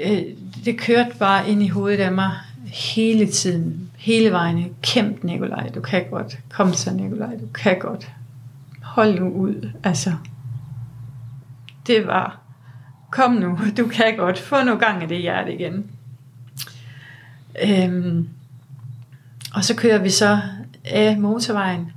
øh, 0.03 0.21
det 0.65 0.79
kørte 0.79 1.11
bare 1.19 1.49
ind 1.49 1.63
i 1.63 1.67
hovedet 1.67 1.99
af 1.99 2.11
mig 2.11 2.31
hele 2.65 3.31
tiden. 3.31 3.89
Hele 3.97 4.31
vejen. 4.31 4.75
Kæmp, 4.81 5.23
Nikolaj, 5.23 5.69
du 5.75 5.81
kan 5.81 6.05
godt. 6.11 6.37
Kom 6.49 6.73
så, 6.73 6.93
Nikolaj, 6.93 7.35
du 7.35 7.47
kan 7.53 7.79
godt. 7.79 8.11
Hold 8.81 9.19
nu 9.19 9.29
ud. 9.29 9.69
Altså, 9.83 10.13
det 11.87 12.07
var, 12.07 12.39
kom 13.11 13.31
nu, 13.31 13.59
du 13.77 13.87
kan 13.87 14.17
godt. 14.17 14.39
Få 14.39 14.63
nu 14.63 14.75
gang 14.75 15.03
i 15.03 15.05
det 15.05 15.21
hjerte 15.21 15.53
igen. 15.53 15.85
Øhm, 17.63 18.29
og 19.53 19.63
så 19.63 19.75
kører 19.75 19.97
vi 19.97 20.09
så 20.09 20.39
af 20.85 21.17
motorvejen, 21.17 21.91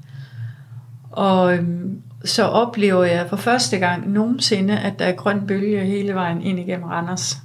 og 1.11 1.57
øhm, 1.57 2.03
så 2.27 2.43
oplever 2.43 3.05
jeg 3.05 3.27
for 3.29 3.37
første 3.37 3.79
gang 3.79 4.11
nogensinde, 4.13 4.79
at 4.79 4.99
der 4.99 5.05
er 5.05 5.13
grøn 5.13 5.47
bølge 5.47 5.85
hele 5.85 6.15
vejen 6.15 6.43
ind 6.43 6.59
igennem 6.61 6.85
Randers. 6.85 7.37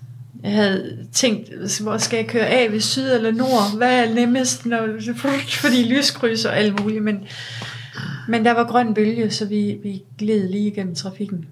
Jeg 0.43 0.51
havde 0.51 0.97
tænkt, 1.11 1.49
hvor 1.81 1.97
skal 1.97 2.17
jeg 2.17 2.27
køre 2.27 2.45
af, 2.45 2.71
ved 2.71 2.79
syd 2.79 3.11
eller 3.11 3.31
nord? 3.31 3.77
Hvad 3.77 4.05
er 4.05 4.13
nemmest, 4.13 4.65
når, 4.65 4.87
fordi 5.61 5.83
lyskryds 5.83 6.45
og 6.45 6.57
alt 6.57 6.83
muligt. 6.83 7.03
Men, 7.03 7.23
men 8.27 8.45
der 8.45 8.51
var 8.51 8.63
grøn 8.63 8.93
bølge, 8.93 9.31
så 9.31 9.45
vi, 9.45 9.77
vi 9.83 10.03
gled 10.17 10.49
lige 10.49 10.67
igennem 10.67 10.95
trafikken. 10.95 11.45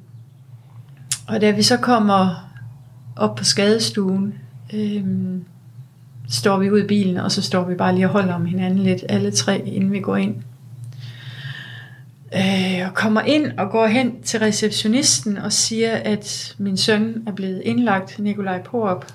Og 1.28 1.42
da 1.42 1.52
vi 1.52 1.62
så 1.62 1.78
kommer 1.78 2.50
op 3.16 3.36
på 3.36 3.44
skadestuen, 3.44 4.34
øhm, 4.74 5.44
står 6.30 6.58
vi 6.58 6.72
ud 6.72 6.80
i 6.80 6.88
bilen, 6.88 7.18
og 7.18 7.32
så 7.32 7.42
står 7.42 7.64
vi 7.64 7.76
bare 7.76 7.96
lige 7.96 8.06
og 8.06 8.12
holder 8.12 8.34
om 8.34 8.46
hinanden 8.46 8.80
lidt, 8.80 9.04
alle 9.10 9.32
tre, 9.32 9.62
inden 9.66 9.92
vi 9.92 10.00
går 10.00 10.16
ind. 10.16 10.36
Øh, 12.36 12.88
og 12.88 12.94
kommer 12.94 13.22
ind 13.22 13.52
og 13.58 13.72
går 13.72 13.88
hen 13.88 14.22
til 14.24 14.40
receptionisten 14.40 15.38
og 15.38 15.54
siger, 15.54 15.96
at 15.96 16.56
min 16.58 16.78
søn 16.78 17.24
er 17.28 17.32
blevet 17.32 17.62
indlagt, 17.66 18.20
Nikolaj 18.20 18.62
Porup. 18.62 19.06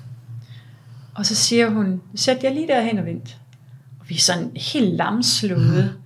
Og 1.15 1.25
så 1.25 1.35
siger 1.35 1.69
hun, 1.69 2.01
sæt 2.15 2.43
jer 2.43 2.53
lige 2.53 2.67
derhen 2.67 2.99
og 2.99 3.05
vent. 3.05 3.37
Og 3.99 4.05
vi 4.09 4.15
er 4.15 4.19
sådan 4.19 4.51
helt 4.55 4.95
lamslået. 4.95 5.93
Mm. 5.93 6.01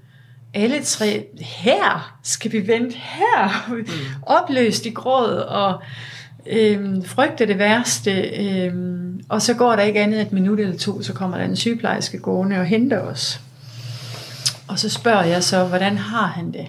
Alle 0.53 0.83
tre, 0.83 1.25
her 1.39 2.17
skal 2.23 2.51
vi 2.51 2.67
vente, 2.67 2.95
her. 2.97 3.69
Mm. 3.69 3.87
Opløst 4.21 4.85
i 4.85 4.89
gråd 4.89 5.35
og 5.35 5.81
øhm, 6.47 7.03
frygter 7.03 7.45
det 7.45 7.59
værste. 7.59 8.21
Øhm, 8.21 9.21
og 9.29 9.41
så 9.41 9.53
går 9.53 9.75
der 9.75 9.83
ikke 9.83 10.01
andet 10.01 10.21
et 10.21 10.31
minut 10.31 10.59
eller 10.59 10.77
to, 10.77 11.01
så 11.01 11.13
kommer 11.13 11.37
der 11.37 11.45
en 11.45 11.55
sygeplejerske 11.55 12.19
gående 12.19 12.59
og 12.59 12.65
henter 12.65 12.99
os. 12.99 13.41
Og 14.67 14.79
så 14.79 14.89
spørger 14.89 15.23
jeg 15.23 15.43
så, 15.43 15.63
hvordan 15.63 15.97
har 15.97 16.27
han 16.27 16.51
det? 16.51 16.67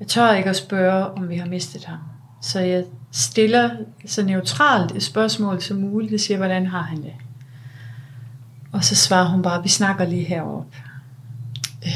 Jeg 0.00 0.08
tør 0.08 0.32
ikke 0.32 0.50
at 0.50 0.56
spørge, 0.56 1.06
om 1.06 1.28
vi 1.28 1.36
har 1.36 1.46
mistet 1.46 1.84
ham. 1.84 1.98
Så 2.42 2.60
jeg 2.60 2.84
stiller 3.12 3.70
så 4.06 4.22
neutralt 4.22 4.92
et 4.92 5.02
spørgsmål 5.02 5.62
som 5.62 5.76
muligt. 5.76 6.12
Jeg 6.12 6.20
siger, 6.20 6.38
hvordan 6.38 6.66
har 6.66 6.82
han 6.82 7.02
det? 7.02 7.12
Og 8.72 8.84
så 8.84 8.96
svarer 8.96 9.28
hun 9.28 9.42
bare, 9.42 9.62
vi 9.62 9.68
snakker 9.68 10.04
lige 10.04 10.24
heroppe. 10.24 10.76
Øh, 11.86 11.90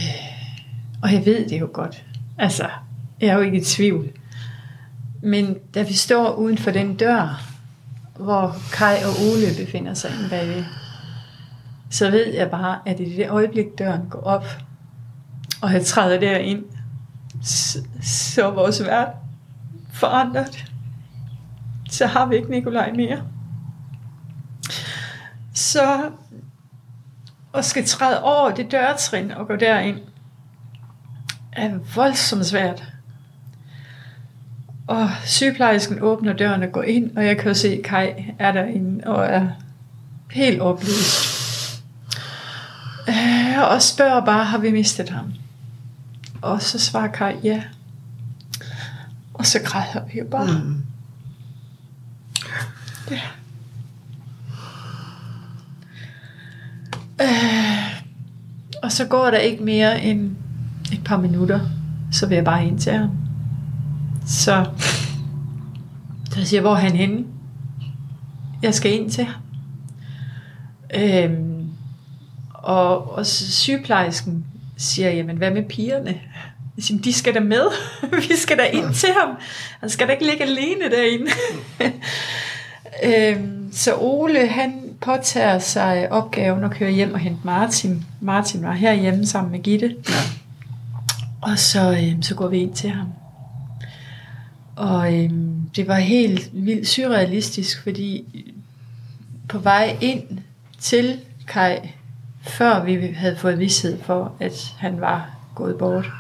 og 1.02 1.12
jeg 1.12 1.26
ved 1.26 1.48
det 1.48 1.60
jo 1.60 1.68
godt. 1.72 2.04
Altså, 2.38 2.68
jeg 3.20 3.28
er 3.28 3.34
jo 3.34 3.40
ikke 3.40 3.58
i 3.58 3.64
tvivl. 3.64 4.10
Men 5.22 5.58
da 5.74 5.82
vi 5.82 5.92
står 5.92 6.34
uden 6.34 6.58
for 6.58 6.70
den 6.70 6.96
dør, 6.96 7.42
hvor 8.18 8.56
Kai 8.72 8.96
og 9.04 9.10
Ole 9.32 9.64
befinder 9.64 9.94
sig 9.94 10.10
inde 10.10 10.30
bagved, 10.30 10.64
så 11.90 12.10
ved 12.10 12.34
jeg 12.34 12.50
bare, 12.50 12.78
at 12.86 13.00
i 13.00 13.16
det 13.16 13.28
øjeblik 13.28 13.66
døren 13.78 14.06
går 14.10 14.20
op, 14.20 14.46
og 15.62 15.72
jeg 15.72 15.84
træder 15.84 16.20
derind, 16.20 16.64
så 17.44 18.46
er 18.46 18.50
vores 18.50 18.84
verden 18.84 19.14
forandret. 19.92 20.64
Så 21.90 22.06
har 22.06 22.26
vi 22.26 22.36
ikke 22.36 22.50
Nikolaj 22.50 22.92
mere. 22.92 23.22
Så 25.54 26.10
at 27.54 27.64
skal 27.64 27.86
træde 27.86 28.22
over 28.22 28.50
det 28.50 28.72
dørtrin 28.72 29.30
og 29.30 29.46
gå 29.46 29.56
derind, 29.56 29.98
er 31.52 31.78
voldsomt 31.94 32.46
svært. 32.46 32.84
Og 34.86 35.10
sygeplejersken 35.24 36.02
åbner 36.02 36.32
døren 36.32 36.62
og 36.62 36.72
går 36.72 36.82
ind, 36.82 37.16
og 37.16 37.26
jeg 37.26 37.38
kan 37.38 37.54
se, 37.54 37.68
at 37.68 37.82
Kai 37.84 38.34
er 38.38 38.52
derinde 38.52 39.04
og 39.06 39.26
er 39.26 39.48
helt 40.30 40.60
oplyst. 40.60 41.34
Øh, 43.08 43.72
og 43.72 43.82
spørger 43.82 44.24
bare, 44.24 44.44
har 44.44 44.58
vi 44.58 44.70
mistet 44.70 45.08
ham? 45.08 45.32
Og 46.44 46.62
så 46.62 46.78
svarer 46.78 47.12
Kai 47.12 47.36
ja. 47.44 47.62
Og 49.34 49.46
så 49.46 49.58
græder 49.64 50.06
vi 50.12 50.18
jo 50.18 50.24
bare. 50.30 50.58
Mm. 50.64 50.84
Ja. 53.10 53.20
Øh, 57.20 58.02
og 58.82 58.92
så 58.92 59.04
går 59.04 59.30
der 59.30 59.38
ikke 59.38 59.64
mere 59.64 60.02
end 60.02 60.36
et 60.92 61.04
par 61.04 61.16
minutter, 61.16 61.60
så 62.12 62.26
vil 62.26 62.34
jeg 62.34 62.44
bare 62.44 62.66
ind 62.66 62.78
til 62.78 62.92
ham. 62.92 63.10
Så, 64.26 64.70
så 66.30 66.38
jeg 66.38 66.46
siger, 66.46 66.60
hvor 66.60 66.74
er 66.74 66.80
han 66.80 66.96
henne? 66.96 67.24
Jeg 68.62 68.74
skal 68.74 68.92
ind 68.92 69.10
til 69.10 69.24
ham. 69.24 69.42
Øhm, 70.94 71.68
og, 72.52 73.12
og 73.12 73.26
sygeplejersken 73.26 74.44
siger, 74.76 75.10
jamen 75.10 75.36
hvad 75.36 75.50
med 75.50 75.62
pigerne? 75.62 76.20
Jeg 76.76 76.84
siger, 76.84 77.02
de 77.02 77.12
skal 77.12 77.34
da 77.34 77.40
med. 77.40 77.64
Vi 78.28 78.36
skal 78.36 78.58
da 78.58 78.64
ind 78.64 78.94
til 78.94 79.08
ham. 79.20 79.36
Han 79.80 79.90
skal 79.90 80.06
da 80.06 80.12
ikke 80.12 80.26
ligge 80.26 80.42
alene 80.42 80.90
derinde. 80.90 81.30
øhm, 83.04 83.72
så 83.72 83.96
Ole, 83.96 84.48
han 84.48 84.82
påtager 85.00 85.58
sig 85.58 86.12
opgaven 86.12 86.64
at 86.64 86.70
køre 86.70 86.90
hjem 86.90 87.14
og 87.14 87.18
hente 87.18 87.40
Martin. 87.44 88.04
Martin 88.20 88.62
var 88.62 88.72
herhjemme 88.72 89.26
sammen 89.26 89.52
med 89.52 89.62
Gitte. 89.62 89.96
Ja. 90.08 90.14
Og 91.42 91.58
så, 91.58 91.92
øhm, 91.92 92.22
så 92.22 92.34
går 92.34 92.48
vi 92.48 92.58
ind 92.58 92.74
til 92.74 92.90
ham. 92.90 93.08
Og 94.76 95.14
øhm, 95.14 95.70
det 95.76 95.88
var 95.88 95.98
helt 95.98 96.50
vildt 96.52 96.88
surrealistisk, 96.88 97.82
fordi 97.82 98.24
på 99.48 99.58
vej 99.58 99.96
ind 100.00 100.38
til 100.80 101.20
Kai, 101.48 101.76
før 102.46 102.84
vi 102.84 103.14
havde 103.16 103.36
fået 103.36 103.58
vidshed 103.58 104.02
for, 104.02 104.32
at 104.40 104.74
han 104.78 105.00
var 105.00 105.30
gået 105.54 105.78
bort, 105.78 106.10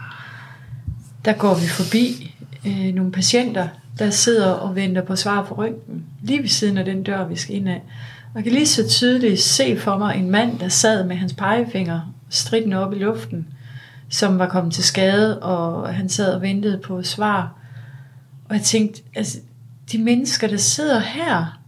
der 1.24 1.32
går 1.32 1.54
vi 1.54 1.66
forbi 1.66 2.34
øh, 2.66 2.94
nogle 2.94 3.12
patienter, 3.12 3.68
der 3.98 4.10
sidder 4.10 4.50
og 4.50 4.74
venter 4.74 5.02
på 5.02 5.16
svar 5.16 5.44
på 5.44 5.54
røntgen, 5.54 6.04
lige 6.22 6.42
ved 6.42 6.48
siden 6.48 6.78
af 6.78 6.84
den 6.84 7.02
dør, 7.02 7.26
vi 7.26 7.36
skal 7.36 7.54
ind 7.54 7.68
af. 7.68 7.82
Og 8.26 8.34
jeg 8.34 8.44
kan 8.44 8.52
lige 8.52 8.66
så 8.66 8.88
tydeligt 8.88 9.40
se 9.40 9.78
for 9.78 9.98
mig 9.98 10.16
en 10.16 10.30
mand, 10.30 10.58
der 10.58 10.68
sad 10.68 11.04
med 11.06 11.16
hans 11.16 11.32
pegefinger 11.32 12.14
stridende 12.28 12.86
op 12.86 12.92
i 12.92 12.98
luften, 12.98 13.46
som 14.08 14.38
var 14.38 14.48
kommet 14.48 14.74
til 14.74 14.84
skade, 14.84 15.38
og 15.38 15.94
han 15.94 16.08
sad 16.08 16.34
og 16.34 16.42
ventede 16.42 16.78
på 16.78 17.02
svar. 17.02 17.58
Og 18.48 18.54
jeg 18.54 18.62
tænkte, 18.62 19.02
altså, 19.16 19.38
de 19.92 19.98
mennesker, 19.98 20.48
der 20.48 20.56
sidder 20.56 21.00
her, 21.00 21.60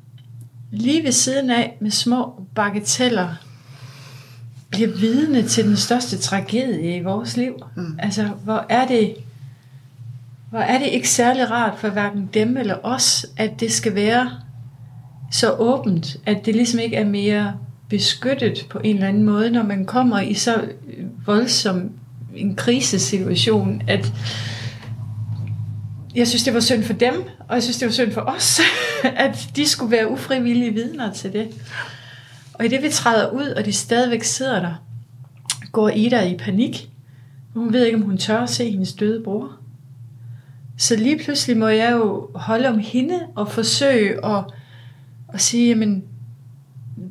lige 0.71 1.05
ved 1.05 1.13
siden 1.13 1.51
af 1.51 1.77
med 1.81 1.91
små 1.91 2.47
bagateller, 2.55 3.29
bliver 4.71 4.97
vidne 4.97 5.43
til 5.43 5.65
den 5.65 5.77
største 5.77 6.19
tragedie 6.19 6.97
i 6.97 7.03
vores 7.03 7.37
liv. 7.37 7.55
Mm. 7.77 7.99
Altså, 7.99 8.29
hvor 8.45 8.67
er 8.69 8.87
det 8.87 9.17
hvor 10.51 10.59
er 10.59 10.79
det 10.79 10.87
ikke 10.87 11.09
særlig 11.09 11.51
rart 11.51 11.79
for 11.79 11.89
hverken 11.89 12.31
dem 12.35 12.57
eller 12.57 12.77
os, 12.83 13.27
at 13.37 13.61
det 13.61 13.73
skal 13.73 13.95
være 13.95 14.31
så 15.33 15.53
åbent, 15.53 16.17
at 16.27 16.47
det 16.47 16.55
ligesom 16.55 16.81
ikke 16.81 16.97
er 16.97 17.05
mere 17.05 17.53
beskyttet 17.89 18.67
på 18.71 18.79
en 18.85 18.95
eller 18.95 19.09
anden 19.09 19.23
måde, 19.23 19.51
når 19.51 19.63
man 19.63 19.87
kommer 19.87 20.21
i 20.21 20.35
så 20.35 20.69
voldsom 21.27 21.91
en 22.37 22.57
krisesituation, 22.57 23.83
at 23.89 24.13
jeg 26.15 26.29
synes, 26.29 26.45
det 26.45 26.55
var 26.55 26.61
synd 26.61 26.83
for 26.83 26.93
dem, 26.93 27.15
og 27.49 27.55
jeg 27.55 27.63
synes, 27.63 27.79
det 27.79 27.87
var 27.87 27.93
synd 27.93 28.13
for 28.13 28.21
os, 28.21 28.61
at 29.27 29.49
de 29.57 29.67
skulle 29.67 29.91
være 29.91 30.11
ufrivillige 30.11 30.75
vidner 30.75 31.13
til 31.13 31.33
det. 31.33 31.49
Og 32.59 32.65
i 32.65 32.69
det, 32.69 32.83
vi 32.83 32.89
træder 32.91 33.31
ud, 33.31 33.47
og 33.47 33.65
de 33.65 33.73
stadigvæk 33.73 34.23
sidder 34.23 34.61
der, 34.61 34.75
går 35.73 35.89
Ida 35.89 36.29
i 36.29 36.37
panik. 36.37 36.91
Hun 37.55 37.73
ved 37.73 37.85
ikke, 37.85 37.99
om 37.99 38.05
hun 38.05 38.19
tør 38.19 38.41
at 38.41 38.51
se 38.51 38.71
hendes 38.71 38.93
døde 38.93 39.23
bror. 39.25 39.53
Så 40.77 40.97
lige 40.97 41.25
pludselig 41.25 41.57
må 41.57 41.69
jeg 41.69 41.93
jo 41.93 42.31
holde 42.35 42.69
om 42.69 42.79
hende 42.79 43.21
og 43.35 43.53
forsøge 43.53 44.27
at, 44.27 44.45
at 45.35 45.41
sige, 45.41 45.69
jamen, 45.69 46.05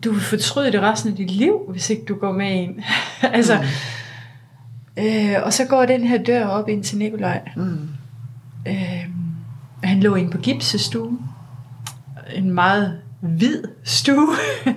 du 0.04 0.12
vil 0.12 0.22
fortryde 0.22 0.72
det 0.72 0.82
resten 0.82 1.12
af 1.12 1.18
dit 1.18 1.32
liv, 1.32 1.60
hvis 1.70 1.90
ikke 1.90 2.06
du 2.06 2.16
går 2.16 2.32
med 2.32 2.52
ind. 2.52 2.80
altså, 3.38 3.58
mm. 4.98 5.04
øh, 5.04 5.44
og 5.44 5.54
så 5.54 5.66
går 5.66 5.86
den 5.86 6.04
her 6.04 6.24
dør 6.24 6.46
op 6.46 6.70
ind 6.70 6.84
til 6.84 6.98
Nikolaj. 6.98 7.50
Mm. 7.56 7.90
Øh, 8.68 9.10
han 9.84 10.00
lå 10.00 10.16
inde 10.16 10.32
på 10.32 10.38
gipsestuen. 10.38 11.20
En 12.36 12.52
meget 12.52 13.00
hvid 13.22 13.64
stue. 13.84 14.36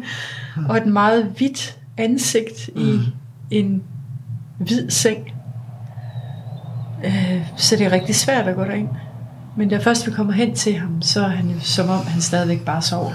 og 0.68 0.77
et 0.77 0.87
meget 0.87 1.25
hvidt 1.37 1.79
ansigt 1.97 2.71
mm. 2.77 2.83
i 2.83 2.99
en 3.51 3.83
hvid 4.59 4.90
seng. 4.90 5.33
Øh, 7.05 7.42
så 7.57 7.77
det 7.77 7.87
er 7.87 7.92
rigtig 7.92 8.14
svært 8.14 8.49
at 8.49 8.57
gå 8.57 8.64
derind. 8.64 8.88
Men 9.57 9.68
da 9.68 9.77
først 9.79 10.07
vi 10.07 10.12
kommer 10.12 10.33
hen 10.33 10.55
til 10.55 10.75
ham, 10.75 11.03
så 11.03 11.25
er 11.25 11.29
han 11.29 11.51
jo 11.51 11.61
som 11.61 11.88
om, 11.88 12.07
han 12.07 12.21
stadigvæk 12.21 12.64
bare 12.64 12.83
sover. 12.83 13.12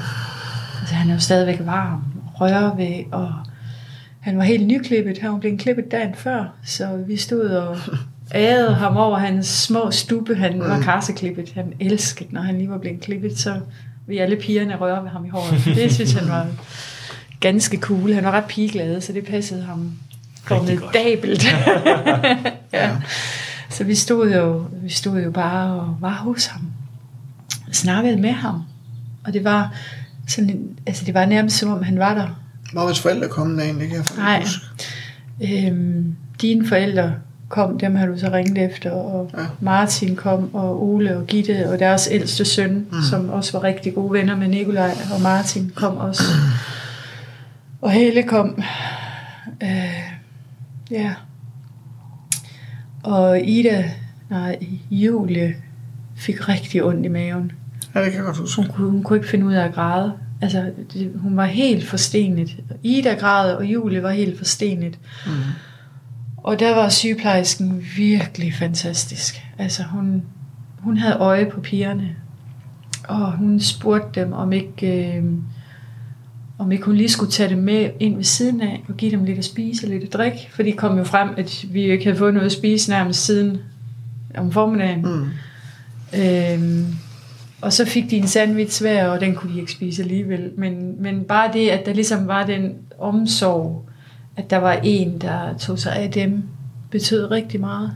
Altså, 0.79 0.95
han 0.95 1.09
er 1.09 1.13
jo 1.13 1.19
stadigvæk 1.19 1.59
varm, 1.65 2.03
rører 2.33 2.75
ved, 2.75 3.03
og 3.11 3.33
han 4.19 4.37
var 4.37 4.43
helt 4.43 4.67
nyklippet. 4.67 5.17
Han 5.17 5.31
var 5.31 5.37
blevet 5.37 5.59
klippet 5.59 5.91
dagen 5.91 6.15
før, 6.15 6.45
så 6.65 7.03
vi 7.07 7.17
stod 7.17 7.49
og 7.49 7.77
ærede 8.35 8.75
ham 8.75 8.97
over 8.97 9.17
hans 9.17 9.47
små 9.47 9.91
stube. 9.91 10.35
Han 10.35 10.59
var 10.59 10.77
mm. 10.77 10.83
karseklippet. 10.83 11.51
Han 11.55 11.73
elskede, 11.79 12.33
når 12.33 12.41
han 12.41 12.57
lige 12.57 12.69
var 12.69 12.77
blevet 12.77 13.01
klippet, 13.01 13.39
så 13.39 13.59
vi 14.07 14.17
alle 14.17 14.35
pigerne 14.35 14.75
røre 14.75 15.03
ved 15.03 15.09
ham 15.09 15.25
i 15.25 15.29
håret. 15.29 15.75
Det 15.75 15.93
synes 15.93 16.13
han 16.13 16.29
var 16.29 16.47
ganske 17.43 17.77
cool. 17.77 18.13
Han 18.13 18.23
var 18.23 18.31
ret 18.31 18.45
pigeglad, 18.45 19.01
så 19.01 19.13
det 19.13 19.25
passede 19.25 19.63
ham 19.63 19.91
formidabelt. 20.43 21.45
ja. 22.73 22.89
Så 23.69 23.83
vi 23.83 23.95
stod, 23.95 24.33
jo, 24.33 24.65
vi 24.83 24.89
stod 24.89 25.21
jo 25.21 25.31
bare 25.31 25.73
og 25.73 25.97
var 25.99 26.13
hos 26.13 26.45
ham. 26.45 26.61
Snakkede 27.71 28.17
med 28.17 28.31
ham. 28.31 28.61
Og 29.25 29.33
det 29.33 29.43
var 29.43 29.75
sådan, 30.27 30.67
altså 30.87 31.05
det 31.05 31.13
var 31.13 31.25
nærmest 31.25 31.57
som 31.57 31.71
om 31.71 31.83
han 31.83 31.99
var 31.99 32.13
der. 32.13 32.27
Var 32.73 32.83
vores 32.83 32.99
forældre 32.99 33.27
kommet 33.27 33.55
med 33.55 33.63
egentlig? 33.63 33.87
Kan 33.87 33.97
jeg 33.97 34.05
Nej. 34.17 34.39
Huske. 34.39 35.67
Øhm, 35.67 36.15
dine 36.41 36.67
forældre 36.67 37.13
kom, 37.49 37.79
dem 37.79 37.95
har 37.95 38.05
du 38.05 38.19
så 38.19 38.29
ringet 38.33 38.71
efter, 38.71 38.91
og 38.91 39.31
ja. 39.37 39.43
Martin 39.59 40.15
kom, 40.15 40.55
og 40.55 40.83
Ole 40.83 41.17
og 41.17 41.27
Gitte, 41.27 41.69
og 41.69 41.79
deres 41.79 42.09
ældste 42.11 42.45
søn, 42.45 42.85
mm. 42.91 43.01
som 43.09 43.29
også 43.29 43.57
var 43.57 43.63
rigtig 43.63 43.95
gode 43.95 44.13
venner 44.13 44.35
med 44.35 44.47
Nikolaj, 44.47 44.97
og 45.13 45.21
Martin 45.21 45.71
kom 45.75 45.97
også. 45.97 46.23
Og 47.83 47.91
Helle 47.91 48.23
kom. 48.23 48.63
Øh, 49.63 50.13
ja. 50.91 51.13
Og 53.03 53.41
Ida, 53.41 53.91
nej, 54.29 54.57
Julie, 54.91 55.55
fik 56.15 56.49
rigtig 56.49 56.83
ondt 56.83 57.05
i 57.05 57.09
maven. 57.09 57.51
Ja, 57.95 58.03
det 58.03 58.11
kan 58.11 58.17
jeg 58.17 58.25
godt 58.25 58.37
huske. 58.37 58.61
Hun, 58.61 58.71
kunne, 58.71 58.89
hun 58.89 59.03
kunne 59.03 59.17
ikke 59.17 59.29
finde 59.29 59.45
ud 59.45 59.53
af 59.53 59.65
at 59.65 59.73
græde. 59.73 60.13
Altså, 60.41 60.71
det, 60.93 61.11
hun 61.15 61.37
var 61.37 61.45
helt 61.45 61.87
forstenet. 61.87 62.55
Ida 62.83 63.13
græd, 63.13 63.53
og 63.53 63.65
Julie 63.65 64.03
var 64.03 64.11
helt 64.11 64.37
forstenet. 64.37 64.99
Mm. 65.25 65.31
Og 66.37 66.59
der 66.59 66.75
var 66.75 66.89
sygeplejersken 66.89 67.85
virkelig 67.97 68.53
fantastisk. 68.53 69.41
Altså, 69.57 69.83
hun, 69.83 70.23
hun 70.79 70.97
havde 70.97 71.15
øje 71.15 71.45
på 71.45 71.61
pigerne. 71.61 72.15
Og 73.07 73.37
hun 73.37 73.59
spurgte 73.59 74.21
dem, 74.21 74.33
om 74.33 74.53
ikke, 74.53 75.15
øh, 75.17 75.23
om 76.63 76.71
ikke 76.71 76.85
hun 76.85 76.95
lige 76.95 77.09
skulle 77.09 77.31
tage 77.31 77.49
dem 77.49 77.57
med 77.57 77.89
ind 77.99 78.15
ved 78.15 78.23
siden 78.23 78.61
af, 78.61 78.83
og 78.89 78.97
give 78.97 79.11
dem 79.11 79.23
lidt 79.23 79.37
at 79.37 79.45
spise 79.45 79.85
og 79.85 79.89
lidt 79.89 80.03
at 80.03 80.13
drikke. 80.13 80.47
For 80.51 80.63
de 80.63 80.71
kom 80.71 80.97
jo 80.97 81.03
frem, 81.03 81.29
at 81.37 81.65
vi 81.69 81.91
ikke 81.91 82.03
havde 82.03 82.17
fået 82.17 82.33
noget 82.33 82.45
at 82.45 82.51
spise 82.51 82.89
nærmest 82.89 83.25
siden 83.25 83.57
om 84.37 84.51
formiddagen. 84.51 85.01
Mm. 85.01 85.29
Øhm, 86.19 86.85
og 87.61 87.73
så 87.73 87.85
fik 87.85 88.09
de 88.09 88.17
en 88.17 88.27
sandwich 88.27 88.81
hver, 88.81 89.07
og 89.07 89.21
den 89.21 89.35
kunne 89.35 89.53
de 89.53 89.59
ikke 89.59 89.71
spise 89.71 90.01
alligevel. 90.01 90.51
Men, 90.57 91.01
men 91.01 91.23
bare 91.23 91.53
det, 91.53 91.69
at 91.69 91.85
der 91.85 91.93
ligesom 91.93 92.27
var 92.27 92.45
den 92.45 92.75
omsorg, 92.99 93.85
at 94.37 94.49
der 94.49 94.57
var 94.57 94.79
en, 94.83 95.21
der 95.21 95.57
tog 95.57 95.79
sig 95.79 95.95
af 95.95 96.11
dem, 96.11 96.43
betød 96.91 97.31
rigtig 97.31 97.59
meget. 97.59 97.91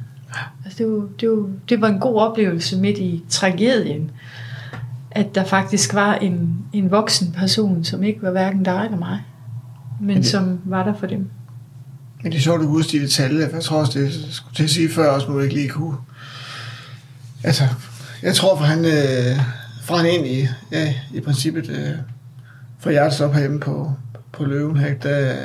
Altså 0.66 0.84
det, 0.84 0.92
var, 0.92 1.08
det, 1.20 1.30
var, 1.30 1.50
det 1.70 1.82
var 1.82 1.88
en 1.88 2.00
god 2.00 2.16
oplevelse 2.16 2.78
midt 2.78 2.98
i 2.98 3.24
tragedien 3.30 4.12
at 5.12 5.36
der 5.36 5.44
faktisk 5.44 5.94
var 5.94 6.16
en, 6.16 6.58
en 6.74 6.92
voksen 6.92 7.32
person, 7.32 7.84
som 7.84 8.04
ikke 8.04 8.22
var 8.22 8.32
hverken 8.32 8.64
dig 8.64 8.82
eller 8.86 8.98
mig, 8.98 9.24
men, 10.00 10.08
men 10.08 10.18
det, 10.18 10.26
som 10.26 10.60
var 10.66 10.84
der 10.84 10.94
for 11.00 11.08
dem. 11.08 11.30
Men 12.24 12.32
det 12.32 12.38
er 12.38 12.42
sjovt, 12.42 12.62
at 12.62 12.68
du 12.68 12.82
detaljer, 12.82 13.50
for 13.50 13.56
jeg 13.56 13.64
tror 13.64 13.80
også, 13.80 14.00
det 14.00 14.28
skulle 14.32 14.56
til 14.56 14.64
at 14.64 14.70
sige 14.70 14.90
før, 14.90 15.10
også 15.10 15.32
må 15.32 15.40
ikke 15.40 15.56
lige 15.56 15.70
kunne... 15.70 15.98
Altså, 17.44 17.64
jeg 18.22 18.36
tror, 18.36 18.58
for 18.58 18.64
han, 18.64 18.86
øh, 18.86 19.40
fra 19.84 19.98
han 19.98 20.06
ind 20.06 20.28
i, 20.28 20.48
ja, 20.72 20.94
i 21.14 21.20
princippet, 21.20 21.70
øh, 21.70 21.96
for 22.80 22.90
hjertet 22.90 23.22
op 23.22 23.34
herhjemme 23.34 23.60
på, 23.60 23.92
på 24.32 24.46
løven 24.46 24.78
her, 24.78 24.94
der, 24.94 25.36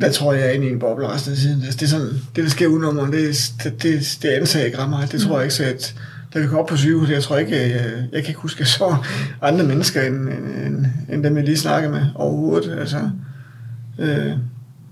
der 0.00 0.12
tror 0.12 0.32
jeg, 0.32 0.40
jeg 0.40 0.48
er 0.48 0.52
inde 0.52 0.66
i 0.66 0.70
en 0.70 0.78
boble 0.78 1.08
resten 1.08 1.32
af 1.32 1.38
tiden. 1.38 1.62
Altså, 1.62 1.78
det 1.78 1.84
er 1.86 1.90
sådan, 1.90 2.10
det 2.36 2.44
der 2.44 2.50
sker 2.50 2.66
udenom 2.66 3.12
det, 3.12 3.52
det, 3.64 3.82
det, 3.82 4.18
det 4.22 4.28
ansager 4.28 4.66
ikke 4.66 4.78
meget. 4.88 5.12
Det 5.12 5.20
tror 5.20 5.36
jeg 5.36 5.44
ikke, 5.44 5.54
så 5.54 5.64
at 5.64 5.94
da 6.34 6.40
vi 6.40 6.46
kom 6.46 6.58
op 6.58 6.66
på 6.66 6.76
sygehuset, 6.76 7.14
jeg 7.14 7.22
tror 7.22 7.36
ikke, 7.36 7.64
øh, 7.64 7.70
jeg, 7.70 8.08
jeg 8.12 8.22
kan 8.22 8.28
ikke 8.28 8.40
huske, 8.40 8.56
at 8.56 8.60
jeg 8.60 8.66
så 8.66 8.96
andre 9.42 9.64
mennesker, 9.64 10.02
end, 10.02 10.28
end, 10.66 10.86
end 11.08 11.24
dem, 11.24 11.36
jeg 11.36 11.44
lige 11.44 11.56
snakkede 11.56 11.92
med 11.92 12.06
overhovedet. 12.14 12.78
Altså, 12.78 13.10
øh, 13.98 14.32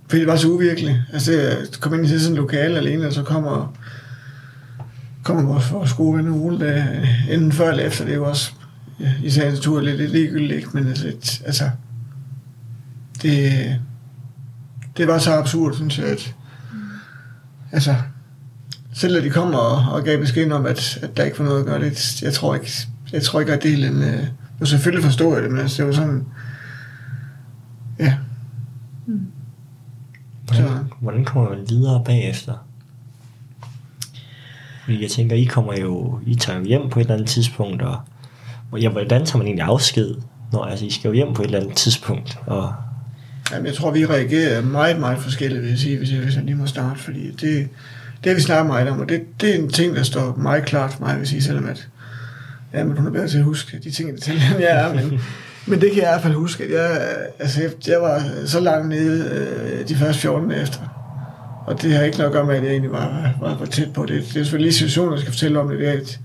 fordi 0.09 0.21
det 0.21 0.29
var 0.29 0.37
så 0.37 0.49
uvirkeligt. 0.49 0.97
Altså, 1.13 1.33
jeg 1.33 1.57
kom 1.81 1.95
ind 1.95 2.05
i 2.05 2.19
sådan 2.19 2.33
et 2.33 2.37
lokale 2.37 2.79
alene, 2.79 3.07
og 3.07 3.13
så 3.13 3.23
kommer, 3.23 3.77
kommer 5.25 5.43
vores, 5.43 5.73
vores 5.73 5.93
gode 5.93 6.19
ven 6.19 6.29
Ole, 6.29 6.61
der, 6.61 7.01
øh, 7.01 7.31
enten 7.31 7.53
før 7.53 7.71
eller 7.71 7.85
efter, 7.85 8.05
det 8.05 8.13
er 8.13 8.17
jo 8.17 8.29
også 8.29 8.53
ja, 9.01 9.13
i 9.23 9.31
sagens 9.31 9.55
natur 9.55 9.81
lidt, 9.81 9.97
lidt 9.97 10.13
ligegyldigt, 10.13 10.75
men 10.75 10.87
altså, 10.87 11.13
altså 11.45 11.71
det, 13.23 13.53
det 14.97 15.07
var 15.07 15.19
så 15.19 15.33
absurd, 15.33 15.75
synes 15.75 15.99
jeg, 15.99 16.07
at 16.07 16.35
altså, 17.73 17.95
selv 18.97 19.17
at 19.17 19.23
de 19.25 19.31
kommer 19.31 19.59
og, 19.59 19.93
og 19.95 20.05
gav 20.05 20.19
besked 20.21 20.53
om, 20.53 20.67
at, 20.67 20.99
at 21.03 21.17
der 21.17 21.25
ikke 21.25 21.39
var 21.39 21.45
noget 21.45 21.61
at 21.61 21.67
gøre, 21.67 21.81
det, 21.81 22.23
jeg 22.23 22.33
tror 22.33 22.55
ikke, 22.55 22.71
jeg 23.13 23.23
tror 23.23 23.41
ikke, 23.41 23.53
at 23.53 23.63
det 23.63 23.85
er 23.85 23.89
en, 23.89 24.03
øh, 24.03 24.27
jo 24.61 24.67
selvfølgelig 24.67 25.05
forstår 25.05 25.35
jeg 25.35 25.43
det, 25.43 25.51
men 25.51 25.61
altså, 25.61 25.77
det 25.83 25.87
var 25.87 25.93
sådan, 25.95 26.25
ja. 27.99 28.15
Hvordan, 30.45 30.67
Så- 30.69 30.85
hvordan 31.01 31.25
kommer 31.25 31.51
man 31.51 31.59
videre 31.69 32.03
bagefter? 32.05 32.67
Fordi 34.85 35.03
jeg 35.03 35.11
tænker, 35.11 35.37
I 35.37 35.45
kommer 35.45 35.81
jo, 35.81 36.21
I 36.27 36.35
tager 36.35 36.59
jo 36.59 36.65
hjem 36.65 36.89
på 36.91 37.01
et 37.01 37.05
eller 37.05 37.15
andet 37.15 37.29
tidspunkt, 37.29 37.83
og 37.83 38.01
og 38.73 38.81
ja, 38.81 38.89
hvordan 38.89 39.27
tager 39.27 39.39
man 39.39 39.47
egentlig 39.47 39.65
afsked? 39.65 40.15
Når, 40.53 40.65
altså, 40.65 40.85
I 40.87 40.91
skal 40.91 41.09
jo 41.09 41.15
hjem 41.15 41.35
på 41.35 41.43
et 41.43 41.47
eller 41.47 41.61
andet 41.61 41.77
tidspunkt, 41.77 42.39
og 42.47 42.75
Jamen, 43.53 43.67
jeg 43.67 43.75
tror, 43.75 43.91
vi 43.91 44.07
reagerer 44.07 44.63
meget, 44.63 45.01
meget 45.01 45.19
forskelligt, 45.19 45.63
vil 45.63 45.71
jeg 45.71 45.79
sige, 45.79 45.99
hvis 45.99 46.13
jeg, 46.13 46.21
hvis 46.21 46.37
jeg 46.37 46.45
lige 46.45 46.55
må 46.55 46.67
starte, 46.67 47.01
fordi 47.01 47.31
det, 47.31 47.69
det 48.25 48.31
har 48.31 48.35
vi 48.35 48.41
snakket 48.41 48.67
meget 48.67 48.89
om, 48.89 49.01
og 49.01 49.09
det, 49.09 49.23
det 49.41 49.51
er 49.51 49.59
en 49.59 49.69
ting, 49.69 49.97
der 49.97 50.03
står 50.03 50.37
meget 50.37 50.65
klart 50.65 50.93
for 50.93 51.05
mig, 51.05 51.19
jeg 51.19 51.27
sige, 51.27 51.43
selvom 51.43 51.67
at, 51.69 51.89
ja, 52.75 52.85
men 52.85 52.97
hun 52.97 53.07
er 53.07 53.11
bedre 53.11 53.29
til 53.29 53.39
at 53.39 53.45
huske 53.45 53.79
de 53.85 53.91
ting, 53.91 54.09
der 54.09 54.33
end 54.33 54.61
jeg 54.61 54.87
er, 54.87 54.95
men, 54.95 55.21
men 55.67 55.81
det 55.81 55.93
kan 55.93 56.03
jeg 56.03 56.09
i 56.09 56.13
hvert 56.13 56.23
fald 56.23 56.35
huske, 56.35 56.65
at 56.65 56.71
jeg, 56.71 57.09
altså, 57.39 57.63
jeg, 57.63 57.71
jeg 57.89 58.01
var 58.01 58.23
så 58.47 58.61
langt 58.61 58.89
nede 58.89 59.31
øh, 59.31 59.89
de 59.89 59.97
første 59.97 60.21
14 60.21 60.51
dage 60.51 60.63
efter, 60.63 60.81
og 61.67 61.83
det 61.83 61.93
har 61.93 62.03
ikke 62.03 62.17
noget 62.17 62.31
at 62.31 62.35
gøre 62.35 62.47
med, 62.47 62.57
at 62.57 62.63
jeg 62.63 62.71
egentlig 62.71 62.93
var, 62.93 63.35
var, 63.41 63.59
var 63.59 63.67
tæt 63.67 63.93
på 63.93 64.07
det. 64.07 64.23
Det 64.23 64.29
er 64.29 64.33
selvfølgelig 64.33 64.67
lige 64.67 64.73
situationen, 64.73 65.13
jeg 65.13 65.21
skal 65.21 65.33
fortælle 65.33 65.61
om 65.61 65.69
det, 65.69 65.79
det 65.79 65.89
er, 65.89 65.93
at 65.93 66.21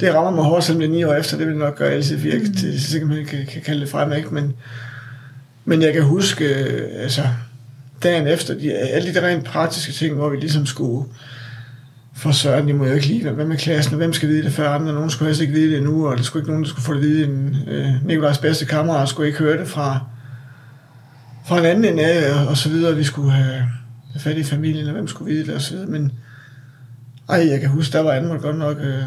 det 0.00 0.14
rammer 0.14 0.30
mig 0.30 0.44
hårdt, 0.44 0.64
selvom 0.64 0.80
det 0.80 0.88
er 0.88 0.92
ni 0.92 1.04
år 1.04 1.14
efter, 1.14 1.38
det 1.38 1.46
vil 1.46 1.56
nok 1.56 1.78
gøre 1.78 1.90
altid 1.90 2.16
virke, 2.16 2.44
mm. 2.44 2.52
det 2.52 2.74
er 2.74 2.78
sikkert, 2.78 3.10
man 3.10 3.24
kan, 3.24 3.46
kan 3.52 3.62
kalde 3.62 3.80
det 3.80 3.88
frem, 3.88 4.12
ikke? 4.12 4.34
Men, 4.34 4.54
men 5.64 5.82
jeg 5.82 5.92
kan 5.92 6.02
huske, 6.02 6.44
øh, 6.44 7.02
altså, 7.02 7.22
dagen 8.02 8.26
efter, 8.26 8.54
de, 8.54 8.72
alle 8.72 9.08
de 9.08 9.14
der 9.14 9.26
rent 9.26 9.44
praktiske 9.44 9.92
ting, 9.92 10.14
hvor 10.14 10.28
vi 10.28 10.36
ligesom 10.36 10.66
skulle 10.66 11.08
for 12.18 12.32
søren, 12.32 12.68
de 12.68 12.72
må 12.72 12.86
jo 12.86 12.92
ikke 12.92 13.06
lige, 13.06 13.30
hvad 13.30 13.44
med 13.44 13.56
klassen, 13.56 13.94
og 13.94 13.96
hvem 13.96 14.12
skal 14.12 14.28
vide 14.28 14.42
det 14.42 14.52
før 14.52 14.70
andre, 14.70 14.92
nogen 14.92 15.10
skulle 15.10 15.28
helst 15.28 15.40
ikke 15.40 15.52
vide 15.52 15.74
det 15.74 15.82
nu, 15.82 16.08
og 16.08 16.16
der 16.16 16.22
skulle 16.22 16.40
ikke 16.40 16.50
nogen, 16.50 16.64
der 16.64 16.70
skulle 16.70 16.84
få 16.84 16.94
det 16.94 17.02
vide, 17.02 17.24
en, 17.24 17.56
øh, 17.66 18.06
Nikolajs 18.06 18.38
bedste 18.38 18.66
kammerat 18.66 19.08
skulle 19.08 19.26
ikke 19.26 19.38
høre 19.38 19.58
det 19.58 19.68
fra, 19.68 20.00
fra 21.46 21.58
en 21.58 21.64
anden 21.64 21.84
end 21.84 22.00
af, 22.00 22.32
og, 22.32 22.46
og 22.46 22.56
så 22.56 22.68
videre, 22.68 22.96
vi 22.96 23.04
skulle 23.04 23.32
have, 23.32 23.62
fat 24.18 24.36
i 24.36 24.44
familien, 24.44 24.86
og 24.86 24.92
hvem 24.92 25.08
skulle 25.08 25.34
vide 25.34 25.46
det, 25.46 25.54
og 25.54 25.60
så 25.60 25.72
videre, 25.72 25.90
men 25.90 26.12
ej, 27.28 27.48
jeg 27.50 27.60
kan 27.60 27.68
huske, 27.68 27.92
der 27.92 28.00
var 28.00 28.12
Anmod 28.12 28.38
godt 28.38 28.58
nok, 28.58 28.76
øh, 28.80 29.04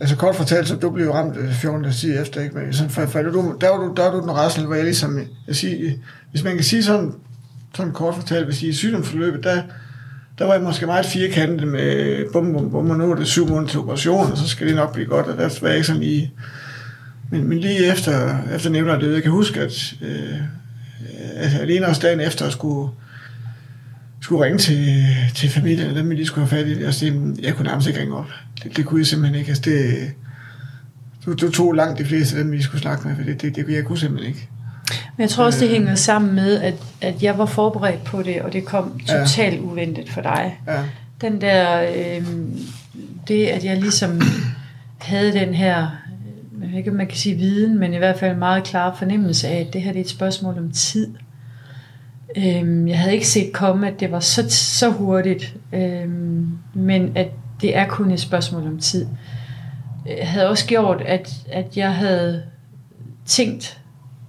Altså 0.00 0.16
kort 0.16 0.36
fortalt, 0.36 0.68
så 0.68 0.76
du 0.76 0.90
blev 0.90 1.10
ramt 1.10 1.36
14 1.52 1.82
dage 1.82 1.94
tid 1.94 2.20
efter, 2.20 2.40
ikke? 2.40 2.58
Men 2.58 2.72
sådan, 2.72 2.90
for, 2.90 3.06
for, 3.06 3.22
du, 3.22 3.54
der 3.60 3.68
var 3.68 3.76
du, 3.76 3.94
der 3.96 4.02
var 4.02 4.10
du 4.10 4.20
den 4.20 4.30
rasel, 4.30 4.66
hvor 4.66 4.74
jeg 4.74 4.84
ligesom, 4.84 5.18
øh, 5.18 5.26
jeg 5.46 5.56
siger, 5.56 5.86
øh, 5.86 5.92
hvis 6.30 6.44
man 6.44 6.54
kan 6.54 6.64
sige 6.64 6.82
sådan, 6.82 7.12
sådan 7.74 7.92
kort 7.92 8.14
fortalt, 8.14 8.44
hvis 8.44 8.62
I 8.62 8.68
er 8.68 8.72
sygdomsforløbet, 8.72 9.44
der, 9.44 9.62
der 10.38 10.44
var 10.44 10.52
jeg 10.52 10.62
måske 10.62 10.86
meget 10.86 11.06
firkantet 11.06 11.68
med 11.68 12.24
bum, 12.32 12.52
bum, 12.52 12.70
bum, 12.70 12.90
og 12.90 12.96
nu 12.96 13.10
er 13.10 13.14
det 13.14 13.26
syv 13.26 13.48
måneder 13.48 13.68
til 13.68 13.80
operation, 13.80 14.32
og 14.32 14.38
så 14.38 14.48
skal 14.48 14.66
det 14.66 14.76
nok 14.76 14.92
blive 14.92 15.06
godt, 15.06 15.26
og 15.26 15.38
der 15.38 15.58
var 15.60 15.68
jeg 15.68 15.76
ikke 15.76 15.86
sådan 15.86 16.02
lige, 16.02 16.32
men, 17.30 17.48
men 17.48 17.58
lige 17.58 17.92
efter, 17.92 18.38
efter 18.54 18.70
nævner 18.70 18.98
det, 18.98 19.14
jeg 19.14 19.22
kan 19.22 19.32
huske, 19.32 19.60
at 19.60 19.94
øh, 20.02 20.10
øh, 20.10 20.38
altså, 21.36 21.58
alene 21.58 21.86
også 21.86 22.00
dagen 22.02 22.20
efter, 22.20 22.46
at 22.46 22.52
skulle, 22.52 22.90
skulle 24.22 24.44
ringe 24.44 24.58
til, 24.58 24.96
til 25.34 25.50
familien, 25.50 25.90
og 25.90 25.94
dem 25.96 26.10
lige 26.10 26.26
skulle 26.26 26.48
have 26.48 26.58
fat 26.64 26.68
i, 26.78 26.82
altså, 26.84 27.04
det, 27.04 27.40
jeg 27.42 27.54
kunne 27.54 27.68
nærmest 27.68 27.88
ikke 27.88 28.00
ringe 28.00 28.16
op. 28.16 28.26
Det, 28.62 28.76
det 28.76 28.86
kunne 28.86 29.00
jeg 29.00 29.06
simpelthen 29.06 29.38
ikke. 29.40 29.48
Altså, 29.48 29.62
det, 29.70 30.10
du, 31.26 31.32
du 31.46 31.50
tog 31.52 31.72
langt 31.72 31.98
de 31.98 32.04
fleste 32.04 32.36
af 32.36 32.44
dem, 32.44 32.52
vi 32.52 32.62
skulle 32.62 32.80
snakke 32.80 33.08
med, 33.08 33.16
for 33.16 33.22
det, 33.22 33.42
det, 33.42 33.56
det 33.56 33.64
kunne 33.64 33.74
jeg 33.76 33.84
kunne 33.84 33.98
simpelthen 33.98 34.28
ikke. 34.34 34.48
Men 35.16 35.22
jeg 35.22 35.30
tror 35.30 35.44
også, 35.44 35.60
det 35.60 35.66
Øh. 35.66 35.72
hænger 35.72 35.94
sammen 35.94 36.34
med, 36.34 36.60
at, 36.60 36.74
at 37.00 37.22
jeg 37.22 37.38
var 37.38 37.46
forberedt 37.46 38.04
på 38.04 38.22
det, 38.22 38.42
og 38.42 38.52
det 38.52 38.64
kom 38.64 39.00
Ja. 39.08 39.18
totalt 39.20 39.60
uventet 39.60 40.08
for 40.10 40.20
dig. 40.20 40.60
Ja, 40.66 40.82
Den 41.20 41.40
der, 41.40 41.82
øh, 41.82 42.26
det 43.28 43.46
at 43.46 43.64
jeg 43.64 43.76
ligesom 43.76 44.20
havde 44.98 45.32
den 45.32 45.54
her, 45.54 45.76
jeg 46.62 46.70
ved 46.70 46.78
ikke 46.78 46.90
om 46.90 46.96
man 46.96 47.06
kan 47.06 47.16
sige 47.16 47.34
viden, 47.34 47.78
men 47.78 47.94
i 47.94 47.96
hvert 47.96 48.18
fald 48.18 48.32
en 48.32 48.38
meget 48.38 48.64
klar 48.64 48.96
fornemmelse 48.98 49.48
af, 49.48 49.60
at 49.66 49.72
det 49.72 49.82
her 49.82 49.92
det 49.92 49.98
er 50.00 50.04
et 50.04 50.10
spørgsmål 50.10 50.58
om 50.58 50.70
tid. 50.70 51.08
Øhm, 52.36 52.88
jeg 52.88 52.98
havde 52.98 53.14
ikke 53.14 53.28
set 53.28 53.52
komme, 53.52 53.88
at 53.88 54.00
det 54.00 54.12
var 54.12 54.20
så, 54.20 54.44
så 54.48 54.90
hurtigt, 54.90 55.56
øhm, 55.72 56.48
men 56.74 57.12
at 57.14 57.28
det 57.60 57.76
er 57.76 57.86
kun 57.86 58.10
et 58.10 58.20
spørgsmål 58.20 58.66
om 58.66 58.78
tid. 58.78 59.06
Jeg 60.06 60.28
havde 60.28 60.48
også 60.48 60.66
gjort, 60.66 61.00
at, 61.00 61.30
at 61.52 61.76
jeg 61.76 61.94
havde 61.94 62.42
tænkt 63.26 63.80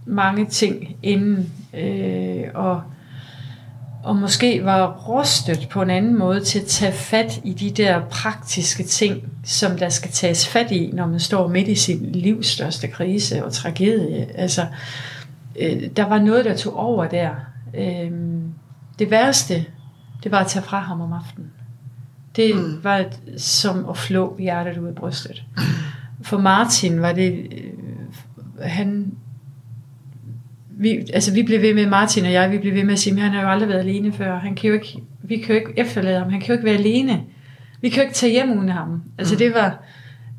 mange 0.05 0.45
ting 0.45 0.95
inden, 1.03 1.53
øh, 1.73 2.43
og, 2.53 2.81
og 4.03 4.15
måske 4.15 4.65
var 4.65 5.05
rustet 5.07 5.67
på 5.71 5.81
en 5.81 5.89
anden 5.89 6.17
måde 6.19 6.43
til 6.43 6.59
at 6.59 6.65
tage 6.65 6.93
fat 6.93 7.41
i 7.43 7.53
de 7.53 7.69
der 7.69 8.01
praktiske 8.09 8.83
ting, 8.83 9.23
som 9.43 9.77
der 9.77 9.89
skal 9.89 10.11
tages 10.11 10.47
fat 10.47 10.71
i, 10.71 10.91
når 10.93 11.07
man 11.07 11.19
står 11.19 11.47
midt 11.47 11.67
i 11.67 11.75
sin 11.75 12.11
livs 12.11 12.47
største 12.47 12.87
krise 12.87 13.45
og 13.45 13.53
tragedie. 13.53 14.27
Altså, 14.35 14.65
øh, 15.59 15.81
der 15.95 16.05
var 16.05 16.19
noget, 16.19 16.45
der 16.45 16.55
tog 16.57 16.77
over 16.77 17.05
der. 17.05 17.29
Øh, 17.73 18.11
det 18.99 19.11
værste, 19.11 19.65
det 20.23 20.31
var 20.31 20.39
at 20.39 20.47
tage 20.47 20.63
fra 20.63 20.79
ham 20.79 21.01
om 21.01 21.13
aftenen. 21.13 21.51
Det 22.35 22.55
mm. 22.55 22.83
var 22.83 22.97
et, 22.97 23.41
som 23.41 23.89
at 23.89 23.97
flå 23.97 24.37
hjertet 24.39 24.77
ud 24.77 24.87
af 24.87 24.95
brystet. 24.95 25.43
For 26.21 26.37
Martin 26.37 27.01
var 27.01 27.13
det, 27.13 27.47
øh, 27.51 28.69
han, 28.69 29.11
vi, 30.69 30.89
altså 31.13 31.33
vi 31.33 31.43
blev 31.43 31.61
ved 31.61 31.73
med, 31.73 31.87
Martin 31.87 32.25
og 32.25 32.31
jeg, 32.31 32.51
vi 32.51 32.57
blev 32.57 32.73
ved 32.73 32.83
med 32.83 32.93
at 32.93 32.99
sige, 32.99 33.15
at 33.15 33.21
han 33.21 33.31
har 33.31 33.41
jo 33.41 33.49
aldrig 33.49 33.69
været 33.69 33.79
alene 33.79 34.13
før. 34.13 34.39
Han 34.39 34.55
kan 34.55 34.67
jo 34.67 34.73
ikke, 34.73 35.03
vi 35.23 35.37
kan 35.37 35.47
jo 35.47 35.59
ikke 35.59 35.73
efterlade 35.77 36.19
ham, 36.19 36.29
han 36.29 36.39
kan 36.39 36.47
jo 36.47 36.53
ikke 36.53 36.65
være 36.65 36.77
alene. 36.77 37.23
Vi 37.81 37.89
kan 37.89 37.97
jo 37.97 38.03
ikke 38.03 38.15
tage 38.15 38.31
hjem 38.31 38.57
uden 38.57 38.69
ham. 38.69 39.03
Altså 39.17 39.35
det 39.35 39.53
var 39.53 39.83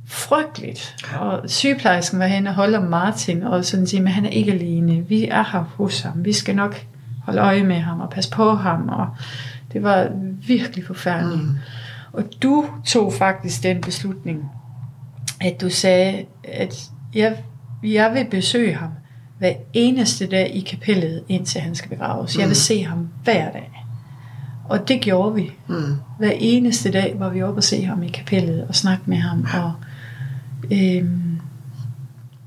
frygteligt. 0.07 0.97
Og 1.21 1.51
sygeplejersken 1.51 2.18
var 2.18 2.27
hen 2.27 2.47
og 2.47 2.55
holde 2.55 2.79
om 2.79 2.85
Martin, 2.85 3.42
og 3.42 3.64
sådan 3.64 3.87
sige, 3.87 4.03
men 4.03 4.12
han 4.12 4.25
er 4.25 4.31
ikke 4.31 4.53
alene. 4.53 5.09
Vi 5.09 5.29
er 5.29 5.45
her 5.53 5.64
hos 5.77 6.01
ham. 6.01 6.25
Vi 6.25 6.33
skal 6.33 6.57
nok 6.57 6.87
holde 7.22 7.40
øje 7.40 7.62
med 7.62 7.80
ham 7.80 8.00
og 8.00 8.11
passe 8.11 8.30
på 8.30 8.54
ham. 8.54 8.88
Og 8.88 9.08
det 9.72 9.82
var 9.82 10.08
virkelig 10.46 10.87
forfærdeligt. 10.87 11.42
Mm. 11.42 11.56
Og 12.12 12.24
du 12.42 12.66
tog 12.87 13.12
faktisk 13.12 13.62
den 13.62 13.80
beslutning, 13.80 14.50
at 15.40 15.61
du 15.61 15.70
sagde, 15.70 16.24
at 16.44 16.90
jeg, 17.14 17.37
jeg 17.82 18.14
vil 18.14 18.26
besøge 18.30 18.74
ham 18.74 18.90
hver 19.38 19.52
eneste 19.72 20.26
dag 20.26 20.50
i 20.54 20.61
kapellet, 20.61 21.22
indtil 21.28 21.61
han 21.61 21.74
skal 21.74 21.88
begraves. 21.88 22.37
Mm. 22.37 22.40
Jeg 22.40 22.48
vil 22.48 22.56
se 22.56 22.85
ham 22.85 23.08
hver 23.24 23.52
dag. 23.52 23.85
Og 24.64 24.88
det 24.88 25.00
gjorde 25.00 25.35
vi. 25.35 25.50
mm. 25.68 25.96
Hver 26.18 26.32
eneste 26.35 26.90
dag 26.90 27.14
var 27.18 27.28
vi 27.28 27.42
oppe 27.42 27.58
og 27.58 27.64
se 27.64 27.85
ham 27.85 28.02
i 28.02 28.08
kapellet 28.08 28.66
og 28.68 28.74
snakke 28.74 29.02
med 29.06 29.16
ham 29.16 29.46
og 29.54 29.72
øhm, 30.70 31.40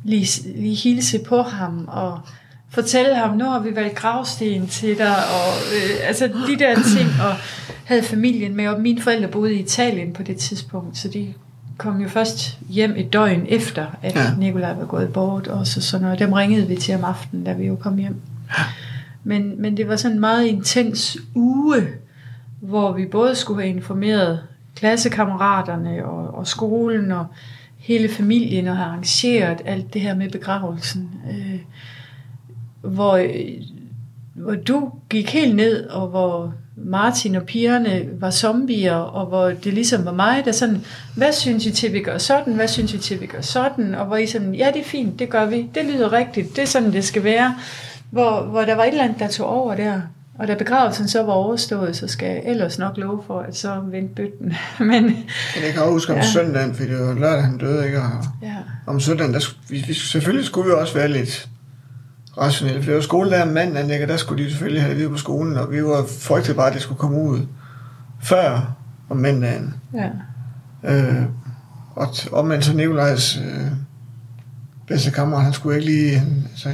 lige, 0.03 0.53
lige 0.55 0.75
hilse 0.75 1.19
på 1.29 1.41
ham 1.41 1.85
og 1.88 2.19
fortælle 2.69 3.15
ham, 3.15 3.38
nu 3.38 3.45
har 3.45 3.60
vi 3.60 3.75
valgt 3.75 3.95
gravsten 3.95 4.67
til 4.67 4.97
dig 4.97 5.15
og 5.15 5.54
øh, 5.75 6.08
altså 6.08 6.28
de 6.28 6.60
der 6.60 6.75
ting 6.75 7.10
og 7.21 7.36
havde 7.86 8.04
familien 8.04 8.56
med 8.56 8.67
og 8.67 8.82
mine 8.82 9.01
forældre 9.01 9.28
boede 9.28 9.54
i 9.54 9.60
Italien 9.60 10.13
på 10.13 10.23
det 10.23 10.38
tidspunkt 10.38 10.97
så 10.97 11.08
de 11.08 11.34
kom 11.78 12.01
jo 12.01 12.10
først 12.10 12.58
hjem 12.69 12.93
et 12.97 13.13
døgn 13.13 13.46
efter 13.50 13.85
at 14.02 14.15
Ja. 14.15 14.21
ja. 14.21 14.35
Nikolaj 14.37 14.73
var 14.73 14.85
gået 14.85 15.13
bort 15.13 15.48
og 15.48 15.67
så 15.67 15.81
sådan 15.81 16.04
noget. 16.06 16.19
Dem 16.19 16.33
ringede 16.33 16.67
vi 16.67 16.75
til 16.75 16.96
om 16.96 17.04
aftenen 17.04 17.46
da 17.46 17.54
vi 17.54 17.65
jo 17.65 17.75
kom 17.75 17.98
hjem 17.98 18.21
men, 19.23 19.62
men 19.62 19.77
det 19.77 19.87
var 19.87 19.96
sådan 19.96 20.15
en 20.15 20.19
meget 20.19 20.46
intens 20.46 21.17
uge 21.35 21.87
hvor 22.60 22.94
vi 22.94 23.06
både 23.06 23.35
skulle 23.35 23.62
have 23.62 23.75
informeret 23.75 24.39
klassekammeraterne 24.75 26.06
og, 26.06 26.37
og 26.37 26.48
skolen 26.48 27.12
og 27.12 27.25
hele 27.77 28.10
familien 28.10 28.67
og 28.67 28.77
have 28.77 28.87
arrangeret 28.87 29.62
alt 29.65 29.94
det 29.94 30.02
her 30.02 30.15
med 30.15 30.29
begravelsen. 30.29 31.12
Øh, 31.31 31.60
hvor, 32.86 33.27
hvor 34.33 34.56
du 34.56 34.92
gik 35.10 35.33
helt 35.33 35.56
ned, 35.56 35.88
og 35.88 36.08
hvor 36.08 36.54
Martin 36.77 37.36
og 37.36 37.44
pigerne 37.44 38.02
var 38.19 38.31
zombier, 38.31 38.96
og 38.96 39.25
hvor 39.25 39.46
det 39.46 39.73
ligesom 39.73 40.06
var 40.06 40.13
mig, 40.13 40.46
der 40.46 40.52
sådan, 40.52 40.86
hvad 41.15 41.33
synes 41.33 41.65
I 41.65 41.71
til, 41.71 41.94
vi 41.94 42.00
gør 42.00 42.17
sådan, 42.17 42.54
hvad 42.54 42.67
synes 42.67 42.94
I 42.94 42.98
til, 42.98 43.21
vi 43.21 43.25
gør 43.25 43.42
sådan, 43.42 43.96
og 43.96 44.06
hvor 44.06 44.17
I 44.17 44.27
sådan, 44.27 44.56
ja, 44.56 44.71
det 44.73 44.79
er 44.79 44.86
fint, 44.86 45.19
det 45.19 45.29
gør 45.29 45.46
vi, 45.46 45.69
det 45.75 45.86
lyder 45.86 46.12
rigtigt, 46.12 46.56
det 46.56 46.62
er 46.62 46.65
sådan, 46.65 46.94
det 46.94 47.04
skal 47.04 47.23
være. 47.23 47.56
Hvor, 48.10 48.42
hvor 48.42 48.62
der 48.62 48.75
var 48.75 48.83
et 48.83 48.90
eller 48.90 49.04
andet, 49.04 49.19
der 49.19 49.27
tog 49.27 49.48
over 49.48 49.75
der. 49.75 50.02
Og 50.40 50.48
da 50.48 50.56
begravelsen 50.56 51.08
så 51.08 51.23
var 51.23 51.33
overstået, 51.33 51.96
så 51.96 52.08
skal 52.08 52.27
jeg 52.27 52.42
ellers 52.46 52.79
nok 52.79 52.98
love 52.98 53.23
for, 53.27 53.40
at 53.40 53.58
så 53.58 53.81
vendte 53.92 54.15
bøtten. 54.15 54.54
Men 54.79 54.88
Men 55.56 55.63
jeg 55.65 55.73
kan 55.73 55.81
også 55.81 55.92
huske 55.92 56.13
om 56.13 56.17
ja. 56.17 56.25
Søndagen, 56.25 56.75
fordi 56.75 56.90
det 56.90 57.00
var 57.00 57.13
lørdag, 57.13 57.44
han 57.44 57.58
døde, 57.58 57.86
ikke? 57.86 57.98
Og 57.98 58.10
ja, 58.42 58.56
om 58.88 59.00
søndagen, 59.00 59.33
der, 59.33 59.40
vi, 59.69 59.83
vi, 59.88 59.94
selvfølgelig 59.94 60.46
skulle 60.46 60.67
vi 60.67 60.73
også 60.73 60.94
være 60.94 61.08
lidt 61.08 61.50
rationelle, 62.38 62.83
for 62.83 62.92
det 62.92 63.40
var 63.40 63.46
mandagen, 63.46 63.90
ikke? 63.90 64.06
og 64.06 64.10
der 64.10 64.17
skulle 64.17 64.44
de 64.44 64.50
selvfølgelig 64.50 64.81
have 64.81 64.90
det 64.90 64.98
videre 64.98 65.12
på 65.12 65.17
skolen, 65.17 65.58
og 65.58 65.71
vi 65.71 65.83
var 65.83 66.06
frygtet 66.19 66.56
bare, 66.56 66.67
at 66.67 66.73
det 66.73 66.81
skulle 66.81 67.00
komme 67.00 67.21
ud 67.21 67.40
før 68.23 68.75
om 69.10 69.17
mandagen. 69.17 69.73
Ja. 69.94 70.10
Øh, 70.83 71.23
og 71.96 72.08
omvendt 72.31 72.65
så 72.65 72.73
Nikolajs 72.73 73.38
øh, 73.38 73.67
bedste 74.88 75.12
kammerat, 75.12 75.44
han 75.44 75.54
skulle 75.54 75.77
ikke 75.77 75.92
lige... 75.92 76.17
Han, 76.17 76.48
altså, 76.52 76.69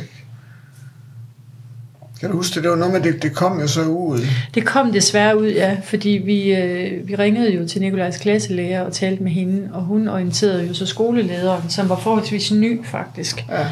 kan 2.20 2.30
du 2.30 2.36
huske 2.36 2.56
det? 2.56 2.64
Det 2.64 2.72
var 2.72 2.78
noget 2.78 2.94
med, 2.94 3.02
det, 3.02 3.24
det 3.24 3.36
kom 3.36 3.60
jo 3.60 3.68
så 3.68 3.84
ud. 3.84 4.20
Det 4.54 4.66
kom 4.66 4.92
desværre 4.92 5.40
ud, 5.40 5.48
ja, 5.48 5.78
fordi 5.84 6.10
vi, 6.10 6.56
øh, 6.56 7.08
vi 7.08 7.16
ringede 7.16 7.54
jo 7.54 7.68
til 7.68 7.82
Nikolajs 7.82 8.18
klasselærer 8.18 8.82
og 8.82 8.94
talte 8.94 9.24
med 9.24 9.32
hende, 9.32 9.70
og 9.74 9.82
hun 9.82 10.08
orienterede 10.08 10.68
jo 10.68 10.74
så 10.74 10.86
skolelederen, 10.86 11.70
som 11.70 11.90
var 11.90 11.96
forholdsvis 11.96 12.52
ny 12.52 12.86
faktisk. 12.86 13.46
Ja, 13.50 13.68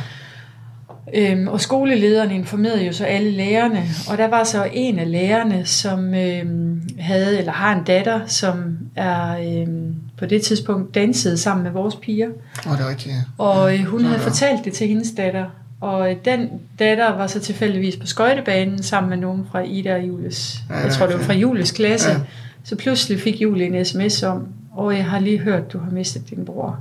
Øhm, 1.13 1.47
og 1.47 1.61
skolelederen 1.61 2.31
informerede 2.31 2.85
jo 2.85 2.93
så 2.93 3.03
alle 3.05 3.31
lærerne, 3.31 3.83
og 4.11 4.17
der 4.17 4.27
var 4.27 4.43
så 4.43 4.67
en 4.73 4.99
af 4.99 5.11
lærerne, 5.11 5.65
som 5.65 6.13
øhm, 6.13 6.81
havde 6.99 7.37
eller 7.37 7.51
har 7.51 7.75
en 7.77 7.83
datter, 7.83 8.19
som 8.25 8.77
er 8.95 9.37
øhm, 9.61 9.95
på 10.17 10.25
det 10.25 10.41
tidspunkt 10.41 10.95
dansede 10.95 11.37
sammen 11.37 11.63
med 11.63 11.71
vores 11.71 11.95
piger. 11.95 12.27
og 12.65 12.77
det 12.77 12.85
er 12.85 12.89
rigtigt, 12.89 13.15
ja. 13.15 13.43
Og 13.43 13.73
øh, 13.73 13.83
hun 13.83 14.01
Ja, 14.01 14.07
havde 14.07 14.19
ja. 14.21 14.27
fortalt 14.27 14.65
det 14.65 14.73
til 14.73 14.87
hendes 14.87 15.11
datter. 15.17 15.45
Og 15.81 16.11
øh, 16.11 16.17
den 16.25 16.49
datter 16.79 17.15
var 17.15 17.27
så 17.27 17.39
tilfældigvis 17.39 17.95
på 17.97 18.07
skøjtebanen 18.07 18.83
sammen 18.83 19.09
med 19.09 19.17
nogen 19.17 19.47
fra 19.51 19.61
Ida 19.61 19.95
og 19.95 20.01
Jules. 20.07 20.59
Ja, 20.69 20.75
jeg 20.77 20.91
tror, 20.91 21.05
det 21.07 21.15
var 21.15 21.21
fra. 21.23 21.33
Jules 21.33 21.71
klasse. 21.71 22.09
Ja. 22.09 22.17
Så 22.63 22.75
pludselig 22.75 23.19
fik 23.21 23.41
Julie 23.41 23.65
en 23.77 23.85
sms 23.85 24.23
om, 24.23 24.47
og 24.71 24.95
jeg 24.95 25.05
har 25.05 25.19
lige 25.19 25.39
hørt, 25.39 25.73
du 25.73 25.79
har 25.79 25.91
mistet 25.91 26.29
din 26.29 26.45
bror. 26.45 26.79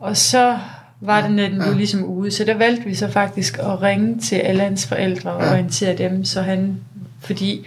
Og 0.00 0.16
så 0.16 0.58
var 1.00 1.26
den, 1.28 1.38
den 1.38 1.52
Ja. 1.52 1.62
blev 1.62 1.76
ligesom 1.76 2.04
ude. 2.04 2.30
Så 2.30 2.44
der 2.44 2.54
valgte 2.54 2.84
vi 2.84 2.94
så 2.94 3.08
faktisk 3.08 3.58
at 3.58 3.82
ringe 3.82 4.18
til 4.18 4.36
alle 4.36 4.62
hans 4.62 4.86
forældre 4.86 5.30
og 5.30 5.48
orientere 5.50 5.96
dem, 5.96 6.24
så 6.24 6.42
han, 6.42 6.76
fordi 7.20 7.66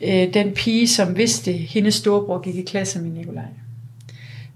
øh, 0.00 0.34
den 0.34 0.50
pige, 0.52 0.88
som 0.88 1.16
vidste, 1.16 1.52
hendes 1.52 1.94
storebror 1.94 2.38
gik 2.40 2.54
i 2.56 2.62
klasse 2.62 2.98
med 3.00 3.10
Nikolaj. 3.10 3.44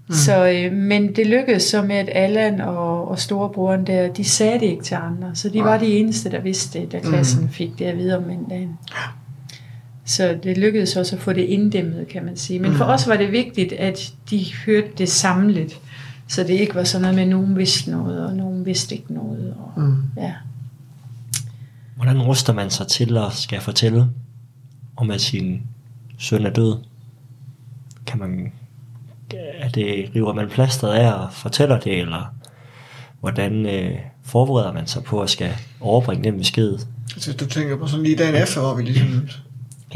Mm. 0.07 0.13
Så, 0.15 0.47
øh, 0.49 0.73
men 0.73 1.15
det 1.15 1.27
lykkedes 1.27 1.63
så 1.63 1.81
med, 1.81 1.95
at 1.95 2.09
Allan 2.11 2.61
og, 2.61 3.07
og 3.07 3.19
storebroren 3.19 3.87
der, 3.87 4.07
de 4.13 4.23
sagde 4.23 4.59
det 4.59 4.65
ikke 4.65 4.83
til 4.83 4.95
andre. 4.95 5.31
Så 5.33 5.49
de 5.49 5.57
Nej. 5.57 5.67
var 5.71 5.77
de 5.77 5.85
eneste, 5.85 6.31
der 6.31 6.41
vidste 6.41 6.79
det, 6.79 6.91
da 6.91 6.99
klassen 6.99 7.41
mm. 7.41 7.49
fik 7.49 7.69
det 7.79 7.85
at 7.85 7.97
vide 7.97 8.17
om 8.17 8.23
mandagen. 8.23 8.77
Så 10.05 10.37
det 10.43 10.57
lykkedes 10.57 10.95
også 10.95 11.15
at 11.15 11.21
få 11.21 11.33
det 11.33 11.41
inddæmmet, 11.41 12.07
kan 12.07 12.25
man 12.25 12.37
sige. 12.37 12.59
Men 12.59 12.73
for 12.75 12.85
os 12.85 13.07
var 13.07 13.17
det 13.17 13.31
vigtigt, 13.31 13.73
at 13.73 14.13
de 14.29 14.45
hørte 14.65 14.87
det 14.97 15.09
samlet. 15.09 15.79
Så 16.27 16.43
det 16.43 16.49
ikke 16.49 16.75
var 16.75 16.83
sådan 16.83 17.01
noget 17.01 17.15
med, 17.15 17.23
at 17.23 17.29
nogen 17.29 17.57
vidste 17.57 17.91
noget, 17.91 18.25
og 18.27 18.33
nogen 18.35 18.65
vidste 18.65 18.95
ikke 18.95 19.13
noget. 19.13 19.53
Og, 19.59 19.81
Mm. 19.81 20.03
ja. 20.17 20.33
Hvordan 21.95 22.21
ruster 22.21 22.53
man 22.53 22.69
sig 22.69 22.87
til 22.87 23.17
at 23.17 23.33
skal 23.33 23.61
fortælle 23.61 24.07
om, 24.97 25.11
at 25.11 25.21
sin 25.21 25.61
søn 26.17 26.45
er 26.45 26.49
død? 26.49 26.77
Kan 28.05 28.19
man, 28.19 28.51
er 29.59 29.69
det, 29.69 30.11
river 30.15 30.33
man 30.33 30.49
plasteret 30.49 30.93
af 30.93 31.13
og 31.13 31.33
fortæller 31.33 31.79
det, 31.79 31.99
eller 31.99 32.33
hvordan 33.19 33.65
øh, 33.65 33.97
forbereder 34.23 34.73
man 34.73 34.87
sig 34.87 35.03
på 35.03 35.21
at 35.21 35.29
skal 35.29 35.51
overbringe 35.81 36.23
den 36.23 36.37
besked? 36.37 36.73
Altså, 37.13 37.31
hvis 37.31 37.35
du 37.35 37.45
tænker 37.45 37.77
på 37.77 37.87
sådan 37.87 38.03
lige 38.03 38.15
dagen 38.15 38.35
efter, 38.43 38.61
hvor 38.61 38.75
vi 38.75 38.83
ligesom... 38.83 39.27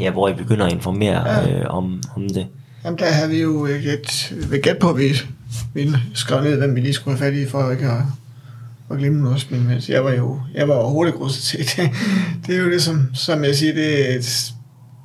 Ja, 0.00 0.10
hvor 0.10 0.28
I 0.28 0.34
begynder 0.34 0.66
at 0.66 0.72
informere 0.72 1.28
Ja. 1.28 1.58
øh, 1.58 1.66
om, 1.74 2.02
om 2.16 2.28
det. 2.28 2.46
Jamen, 2.84 2.98
der 2.98 3.10
havde 3.12 3.30
vi 3.30 3.40
jo 3.40 3.66
ikke 3.66 3.92
et... 3.92 4.32
Ved 4.50 4.62
gæt 4.62 4.78
på, 4.78 4.90
at 4.90 4.98
vi, 4.98 5.08
vi 5.74 5.92
skrev 6.14 6.42
ned, 6.42 6.58
hvem 6.58 6.74
vi 6.74 6.80
lige 6.80 6.92
skulle 6.92 7.18
have 7.18 7.32
fat 7.32 7.38
i, 7.38 7.46
for 7.46 7.70
ikke 7.70 7.86
at, 7.86 8.02
at 8.90 8.98
glemme 8.98 9.22
noget. 9.22 9.46
Men 9.50 9.66
men 9.66 9.82
jeg 9.88 10.04
var 10.04 10.12
jo 10.12 10.40
jeg 10.54 10.68
var 10.68 10.74
overhovedet 10.74 11.12
ikke 11.12 11.24
rustet 11.24 11.42
til 11.42 11.58
det. 11.58 11.90
Det 12.46 12.56
er 12.56 12.60
jo 12.60 12.70
det, 12.70 12.82
som, 12.82 13.10
som 13.14 13.44
jeg 13.44 13.56
siger, 13.56 13.74
det 13.74 14.10
er 14.10 14.14
et, 14.18 14.52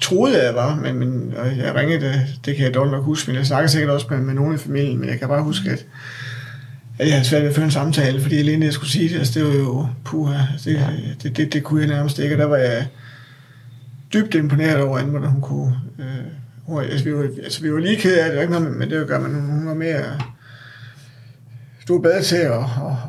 troede 0.02 0.46
jeg 0.46 0.56
var, 0.56 0.76
men, 0.76 0.96
men 0.96 1.34
og 1.38 1.58
jeg 1.58 1.76
ringede, 1.76 2.06
det, 2.06 2.28
det 2.46 2.56
kan 2.56 2.66
jeg 2.66 2.74
dog 2.74 2.88
nok 2.88 3.04
huske, 3.04 3.32
men 3.32 3.38
jeg 3.38 3.46
snakker 3.46 3.68
sikkert 3.68 3.92
også 3.92 4.08
med, 4.10 4.18
med 4.18 4.34
nogen 4.34 4.56
i 4.56 4.58
familien, 4.58 5.00
men 5.00 5.10
jeg 5.10 5.20
kan 5.20 5.28
bare 5.28 5.44
huske, 5.44 5.70
at, 5.70 5.86
at 7.00 7.08
jeg 7.08 7.14
havde 7.16 7.26
svært 7.26 7.42
ved 7.42 7.50
at 7.50 7.56
føre 7.56 7.66
en 7.66 7.72
samtale, 7.72 8.22
fordi 8.22 8.40
alene 8.40 8.66
jeg 8.66 8.74
skulle 8.74 8.90
sige 8.90 9.10
det, 9.10 9.20
altså 9.20 9.40
det 9.40 9.48
var 9.48 9.56
jo 9.56 9.88
puha, 10.06 10.42
altså 10.54 10.70
det, 10.70 10.80
det, 11.24 11.38
det, 11.38 11.54
det, 11.54 11.64
kunne 11.64 11.82
jeg 11.82 11.90
nærmest 11.90 12.20
ikke, 12.20 12.36
og 12.36 12.40
der 12.40 12.46
var 12.46 12.58
jeg 12.58 12.88
dybt 14.14 14.36
imponeret 14.36 14.82
over, 14.82 14.98
Anne, 14.98 15.10
hvordan 15.10 15.30
hun 15.30 15.42
kunne, 15.42 15.76
øh, 16.00 16.06
hun, 16.64 16.84
altså, 16.84 17.06
vi 17.06 17.16
var, 17.16 17.24
altså 17.44 17.62
vi 17.62 17.74
var 17.74 17.80
lige 17.80 17.96
ked 17.96 18.18
af 18.18 18.32
det, 18.32 18.42
ikke 18.42 18.54
noget, 18.54 18.78
men 18.78 18.90
det 18.90 19.08
gør 19.08 19.20
man, 19.20 19.34
hun 19.34 19.68
var 19.68 19.74
mere, 19.74 20.20
du 21.88 21.94
var 21.94 22.02
bedre 22.02 22.22
til 22.22 22.36
at, 22.36 22.52
at, 22.54 22.62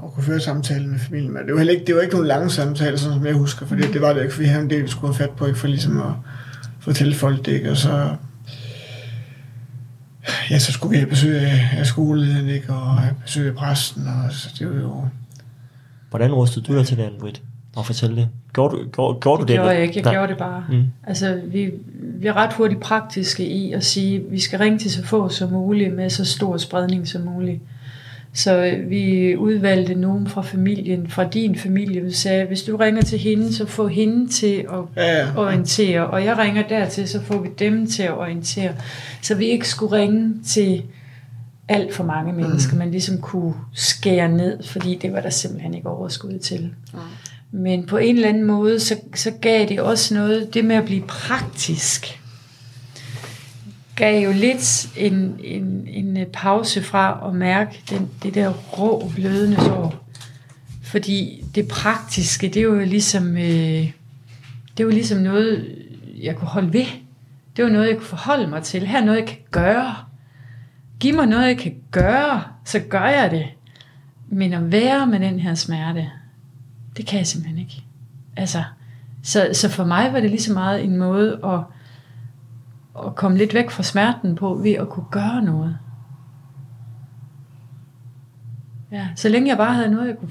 at, 0.04 0.12
kunne 0.14 0.24
føre 0.24 0.40
samtale 0.40 0.86
med 0.86 0.98
familien, 0.98 1.32
men 1.32 1.42
det 1.46 1.52
var 1.52 1.58
heller 1.58 1.72
ikke, 1.72 1.86
det 1.86 1.94
var 1.94 2.00
ikke 2.00 2.14
nogen 2.14 2.28
lange 2.28 2.50
samtaler, 2.50 2.96
sådan 2.96 3.18
som 3.18 3.26
jeg 3.26 3.34
husker, 3.34 3.66
for 3.66 3.74
det, 3.76 3.92
det 3.92 4.00
var 4.00 4.12
det 4.12 4.22
ikke, 4.22 4.34
for 4.34 4.40
vi 4.42 4.48
havde 4.48 4.62
en 4.62 4.70
del, 4.70 4.82
vi 4.82 4.88
skulle 4.88 5.14
have 5.14 5.28
fat 5.28 5.36
på, 5.36 5.46
ikke 5.46 5.58
for 5.58 5.66
ligesom 5.68 6.00
at 6.00 6.12
fortælle 6.80 7.14
folk 7.14 7.46
det, 7.46 7.52
ikke, 7.52 7.70
og 7.70 7.76
så, 7.76 8.16
ja, 10.50 10.58
så 10.58 10.72
skulle 10.72 10.90
vi 10.90 10.96
have 10.96 11.10
besøg 11.10 11.36
af, 11.78 11.86
skolelederen, 11.86 12.48
ikke, 12.48 12.72
og 12.72 12.98
have 12.98 13.14
besøg 13.24 13.48
af 13.48 13.54
præsten, 13.54 14.02
og 14.06 14.32
så 14.32 14.48
det 14.58 14.68
var 14.70 14.80
jo, 14.80 15.04
Hvordan 16.10 16.32
rustede 16.32 16.64
du 16.64 16.78
dig 16.78 16.86
til 16.86 16.96
det, 16.96 17.02
Anne-Britt, 17.02 17.40
at 17.78 17.86
fortælle 17.86 18.16
det? 18.16 18.28
Gjorde 18.52 18.76
du, 18.76 18.88
gjorde, 18.92 19.20
gjorde 19.20 19.38
du 19.38 19.42
Det 19.42 19.48
det? 19.48 19.56
gjorde 19.56 19.70
jeg 19.70 19.82
ikke, 19.82 19.96
jeg 19.96 20.04
Nej. 20.04 20.14
gjorde 20.14 20.28
det 20.28 20.38
bare. 20.38 20.64
Mm. 20.70 20.84
Altså, 21.06 21.40
vi, 21.46 21.70
vi 22.00 22.26
er 22.26 22.36
ret 22.36 22.52
hurtigt 22.52 22.80
praktiske 22.80 23.46
i 23.46 23.72
at 23.72 23.84
sige, 23.84 24.16
at 24.16 24.22
vi 24.30 24.40
skal 24.40 24.58
ringe 24.58 24.78
til 24.78 24.90
så 24.90 25.04
få 25.04 25.28
som 25.28 25.50
muligt, 25.50 25.94
med 25.94 26.10
så 26.10 26.24
stor 26.24 26.56
spredning 26.56 27.08
som 27.08 27.22
muligt. 27.22 27.60
Så 28.36 28.64
øh, 28.64 28.90
vi 28.90 29.36
udvalgte 29.36 29.94
nogen 29.94 30.26
fra 30.26 30.42
familien, 30.42 31.08
fra 31.08 31.24
din 31.24 31.58
familie, 31.58 32.00
vi 32.00 32.12
sagde, 32.12 32.44
hvis 32.44 32.62
du 32.62 32.76
ringer 32.76 33.02
til 33.02 33.18
hende, 33.18 33.54
så 33.54 33.66
få 33.66 33.88
hende 33.88 34.28
til 34.28 34.66
at 34.72 35.04
ja, 35.04 35.18
ja, 35.18 35.26
orientere, 35.36 36.06
og 36.06 36.24
jeg 36.24 36.38
ringer 36.38 36.68
dertil, 36.68 37.08
så 37.08 37.22
får 37.22 37.38
vi 37.38 37.48
dem 37.58 37.86
til 37.86 38.02
at 38.02 38.18
orientere. 38.18 38.72
Så 39.22 39.34
vi 39.34 39.46
ikke 39.46 39.68
skulle 39.68 39.92
ringe 39.92 40.34
til 40.46 40.82
alt 41.68 41.94
for 41.94 42.04
mange 42.04 42.32
mennesker, 42.32 42.72
mm. 42.72 42.78
man 42.78 42.90
ligesom 42.90 43.18
kunne 43.18 43.54
skære 43.74 44.28
ned, 44.28 44.62
fordi 44.62 44.98
det 45.02 45.12
var 45.12 45.20
der 45.20 45.30
simpelthen 45.30 45.74
ikke 45.74 45.88
overskud 45.88 46.38
til. 46.38 46.70
Mm. 46.92 46.98
Men 47.50 47.86
på 47.86 47.96
en 47.96 48.16
eller 48.16 48.28
anden 48.28 48.44
måde, 48.44 48.80
så, 48.80 48.96
så 49.14 49.30
gav 49.40 49.68
det 49.68 49.80
også 49.80 50.14
noget, 50.14 50.54
det 50.54 50.64
med 50.64 50.76
at 50.76 50.84
blive 50.84 51.02
praktisk, 51.02 52.20
gav 53.96 54.24
jo 54.24 54.32
lidt 54.32 54.88
en, 54.96 55.40
en, 55.44 55.86
en 55.88 56.16
øh, 56.16 56.26
pause 56.26 56.82
fra 56.82 57.28
at 57.28 57.34
mærke 57.34 57.82
den, 57.90 58.10
det 58.22 58.34
der 58.34 58.52
rå, 58.52 59.10
blødende 59.14 59.56
sår. 59.56 60.06
Fordi 60.82 61.44
det 61.54 61.68
praktiske, 61.68 62.48
det 62.48 62.56
er 62.56 62.62
jo 62.64 62.78
ligesom, 62.78 63.36
øh, 63.36 63.92
det 64.76 64.86
var 64.86 64.92
ligesom 64.92 65.18
noget, 65.18 65.76
jeg 66.22 66.36
kunne 66.36 66.48
holde 66.48 66.72
ved. 66.72 66.86
Det 67.56 67.64
var 67.64 67.70
noget, 67.70 67.88
jeg 67.88 67.96
kunne 67.96 68.06
forholde 68.06 68.46
mig 68.46 68.62
til. 68.62 68.86
Her 68.86 69.00
er 69.00 69.04
noget, 69.04 69.18
jeg 69.18 69.26
kan 69.28 69.38
gøre. 69.50 69.96
Giv 71.00 71.14
mig 71.14 71.26
noget, 71.26 71.46
jeg 71.46 71.58
kan 71.58 71.74
gøre, 71.90 72.42
så 72.64 72.78
gør 72.78 73.06
jeg 73.06 73.30
det. 73.30 73.46
Men 74.28 74.52
at 74.52 74.72
være 74.72 75.06
med 75.06 75.20
den 75.20 75.40
her 75.40 75.54
smerte, 75.54 76.10
det 76.96 77.06
kan 77.06 77.18
jeg 77.18 77.26
simpelthen 77.26 77.58
ikke. 77.58 77.82
Altså, 78.36 78.62
så, 79.22 79.48
så 79.52 79.68
for 79.68 79.84
mig 79.84 80.12
var 80.12 80.20
det 80.20 80.30
lige 80.30 80.42
så 80.42 80.52
meget 80.52 80.84
en 80.84 80.96
måde 80.96 81.40
at, 81.44 81.60
at 83.06 83.14
komme 83.14 83.38
lidt 83.38 83.54
væk 83.54 83.70
fra 83.70 83.82
smerten 83.82 84.34
på, 84.34 84.54
ved 84.54 84.72
at 84.72 84.88
kunne 84.88 85.06
gøre 85.10 85.42
noget. 85.42 85.78
Ja, 88.92 89.08
så 89.16 89.28
længe 89.28 89.48
jeg 89.48 89.56
bare 89.56 89.74
havde 89.74 89.90
noget, 89.90 90.08
jeg 90.08 90.16
kunne 90.16 90.30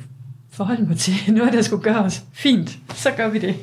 forholde 0.50 0.86
mig 0.86 0.98
til, 0.98 1.14
noget, 1.34 1.54
der 1.54 1.62
skulle 1.62 1.84
gøres 1.84 2.26
fint, 2.34 2.80
så 2.94 3.10
gør 3.18 3.30
vi 3.30 3.40
det. 3.40 3.56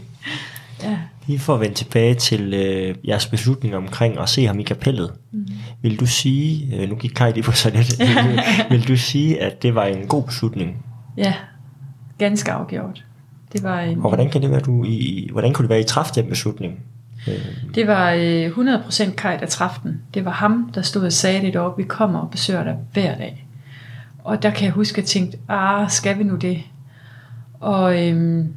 Ja. 0.82 0.98
Lige 1.26 1.38
for 1.38 1.54
at 1.54 1.60
vende 1.60 1.74
tilbage 1.74 2.14
til 2.14 2.54
øh, 2.54 2.94
jeres 3.08 3.26
beslutning 3.26 3.76
omkring 3.76 4.18
at 4.18 4.28
se 4.28 4.46
ham 4.46 4.58
i 4.58 4.62
kapellet. 4.62 5.12
Mm. 5.32 5.46
Vil 5.82 6.00
du 6.00 6.06
sige, 6.06 6.76
øh, 6.76 6.88
nu 6.88 6.94
gik 6.94 7.10
Kai 7.10 7.32
lige 7.32 7.42
på 7.42 7.52
så 7.52 7.70
lidt, 7.70 8.00
vil, 8.70 8.88
du 8.88 8.96
sige, 8.96 9.40
at 9.40 9.62
det 9.62 9.74
var 9.74 9.84
en 9.84 10.06
god 10.06 10.22
beslutning? 10.22 10.84
Ja, 11.16 11.34
ganske 12.18 12.52
afgjort. 12.52 13.04
Det 13.52 13.62
var 13.62 13.80
en, 13.80 13.98
Og 13.98 14.08
hvordan 14.08 14.30
kan 14.30 14.42
det 14.42 14.50
være, 14.50 14.60
du 14.60 14.84
i, 14.84 15.28
hvordan 15.32 15.52
kunne 15.52 15.62
det 15.62 15.70
være, 15.70 15.80
I 15.80 15.84
træffede 15.84 16.20
den 16.20 16.28
beslutning? 16.28 16.80
Det 17.74 17.86
var 17.86 18.10
øh, 18.10 18.46
100% 18.46 19.14
Kaj, 19.14 19.36
der 19.36 19.46
traf 19.46 19.78
den. 19.82 20.02
Det 20.14 20.24
var 20.24 20.30
ham, 20.30 20.70
der 20.74 20.82
stod 20.82 21.04
og 21.04 21.12
sagde 21.12 21.40
det 21.40 21.54
deroppe. 21.54 21.82
Vi 21.82 21.88
kommer 21.88 22.18
og 22.18 22.30
besøger 22.30 22.64
dig 22.64 22.76
hver 22.92 23.16
dag. 23.16 23.46
Og 24.18 24.42
der 24.42 24.50
kan 24.50 24.64
jeg 24.64 24.72
huske, 24.72 24.94
at 24.94 24.98
jeg 24.98 25.04
tænkte, 25.04 25.38
ah, 25.48 25.90
skal 25.90 26.18
vi 26.18 26.24
nu 26.24 26.36
det? 26.36 26.62
Og 27.60 28.08
øhm, 28.08 28.54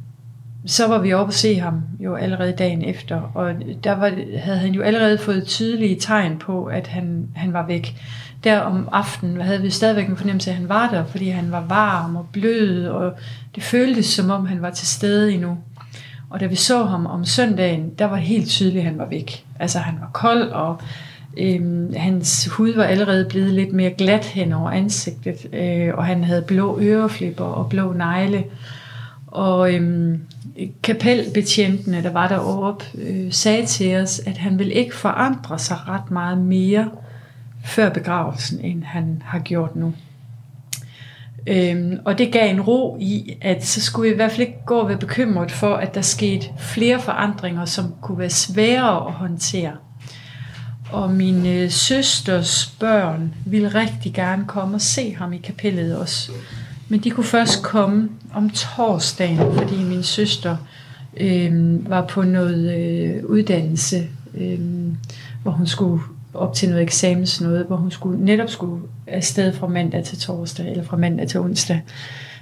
så 0.66 0.88
var 0.88 0.98
vi 0.98 1.12
oppe 1.12 1.30
og 1.30 1.34
se 1.34 1.58
ham 1.60 1.82
jo 2.00 2.14
allerede 2.14 2.52
dagen 2.52 2.82
efter. 2.82 3.30
Og 3.34 3.54
der 3.84 3.92
var, 3.92 4.12
havde 4.38 4.58
han 4.58 4.72
jo 4.72 4.82
allerede 4.82 5.18
fået 5.18 5.46
tydelige 5.46 6.00
tegn 6.00 6.38
på, 6.38 6.64
at 6.64 6.86
han, 6.86 7.28
han 7.34 7.52
var 7.52 7.66
væk. 7.66 7.96
Der 8.44 8.60
om 8.60 8.88
aftenen 8.92 9.40
havde 9.40 9.62
vi 9.62 9.70
stadigvæk 9.70 10.08
en 10.08 10.16
fornemmelse 10.16 10.50
af, 10.50 10.54
at 10.54 10.58
han 10.58 10.68
var 10.68 10.88
der, 10.88 11.04
fordi 11.04 11.28
han 11.28 11.52
var 11.52 11.64
varm 11.68 12.16
og 12.16 12.28
blød, 12.32 12.86
og 12.86 13.12
det 13.54 13.62
føltes 13.62 14.06
som 14.06 14.30
om, 14.30 14.46
han 14.46 14.62
var 14.62 14.70
til 14.70 14.86
stede 14.86 15.32
endnu. 15.32 15.58
Og 16.30 16.40
da 16.40 16.46
vi 16.46 16.54
så 16.54 16.84
ham 16.84 17.06
om 17.06 17.24
søndagen, 17.24 17.90
der 17.98 18.04
var 18.04 18.16
det 18.16 18.24
helt 18.24 18.48
tydeligt, 18.48 18.78
at 18.78 18.90
han 18.90 18.98
var 18.98 19.06
væk. 19.06 19.44
Altså 19.60 19.78
han 19.78 19.94
var 20.00 20.10
kold, 20.12 20.50
og 20.50 20.80
øhm, 21.36 21.94
hans 21.96 22.46
hud 22.46 22.74
var 22.74 22.84
allerede 22.84 23.26
blevet 23.28 23.54
lidt 23.54 23.72
mere 23.72 23.90
glat 23.90 24.24
hen 24.24 24.52
over 24.52 24.70
ansigtet, 24.70 25.46
øh, 25.52 25.94
og 25.94 26.06
han 26.06 26.24
havde 26.24 26.42
blå 26.42 26.80
øreflipper 26.80 27.44
og 27.44 27.68
blå 27.68 27.92
negle. 27.92 28.44
Og 29.26 29.74
øhm, 29.74 30.20
kapelbetjentene, 30.82 32.02
der 32.02 32.12
var 32.12 32.28
deroppe, 32.28 32.84
øh, 32.94 33.32
sagde 33.32 33.66
til 33.66 33.96
os, 33.96 34.18
at 34.26 34.38
han 34.38 34.58
ville 34.58 34.74
ikke 34.74 34.96
forandre 34.96 35.58
sig 35.58 35.76
ret 35.88 36.10
meget 36.10 36.38
mere, 36.38 36.90
før 37.64 37.88
begravelsen, 37.88 38.60
end 38.60 38.82
han 38.82 39.22
har 39.24 39.38
gjort 39.38 39.76
nu. 39.76 39.94
Øhm, 41.46 41.98
og 42.04 42.18
det 42.18 42.32
gav 42.32 42.50
en 42.50 42.60
ro 42.60 42.96
i, 43.00 43.36
at 43.40 43.66
så 43.66 43.80
skulle 43.80 44.08
vi 44.08 44.12
i 44.12 44.16
hvert 44.16 44.30
fald 44.30 44.40
ikke 44.40 44.64
gå 44.66 44.74
og 44.74 44.88
være 44.88 44.98
bekymret 44.98 45.50
for, 45.50 45.74
at 45.74 45.94
der 45.94 46.00
skete 46.00 46.46
flere 46.58 47.00
forandringer, 47.00 47.64
som 47.64 47.94
kunne 48.02 48.18
være 48.18 48.30
sværere 48.30 49.06
at 49.06 49.12
håndtere. 49.12 49.72
Og 50.92 51.10
min 51.10 51.46
øh, 51.46 51.70
søsters 51.70 52.74
børn 52.80 53.34
ville 53.46 53.68
rigtig 53.68 54.14
gerne 54.14 54.44
komme 54.46 54.74
og 54.74 54.80
se 54.80 55.14
ham 55.14 55.32
i 55.32 55.38
kapellet 55.38 55.98
også. 55.98 56.32
Men 56.88 57.00
de 57.00 57.10
kunne 57.10 57.24
først 57.24 57.62
komme 57.62 58.08
om 58.34 58.50
torsdagen, 58.50 59.54
fordi 59.58 59.76
min 59.76 60.02
søster 60.02 60.56
øh, 61.16 61.90
var 61.90 62.06
på 62.06 62.22
noget 62.22 62.76
øh, 62.76 63.24
uddannelse, 63.24 64.08
øh, 64.34 64.58
hvor 65.42 65.52
hun 65.52 65.66
skulle 65.66 66.02
op 66.36 66.54
til 66.54 66.68
noget 66.68 66.82
eksamens 66.82 67.40
noget, 67.40 67.66
hvor 67.66 67.76
hun 67.76 67.90
skulle, 67.90 68.24
netop 68.24 68.50
skulle 68.50 68.82
afsted 69.06 69.52
fra 69.52 69.66
mandag 69.66 70.04
til 70.04 70.18
torsdag, 70.18 70.70
eller 70.70 70.84
fra 70.84 70.96
mandag 70.96 71.28
til 71.28 71.40
onsdag. 71.40 71.82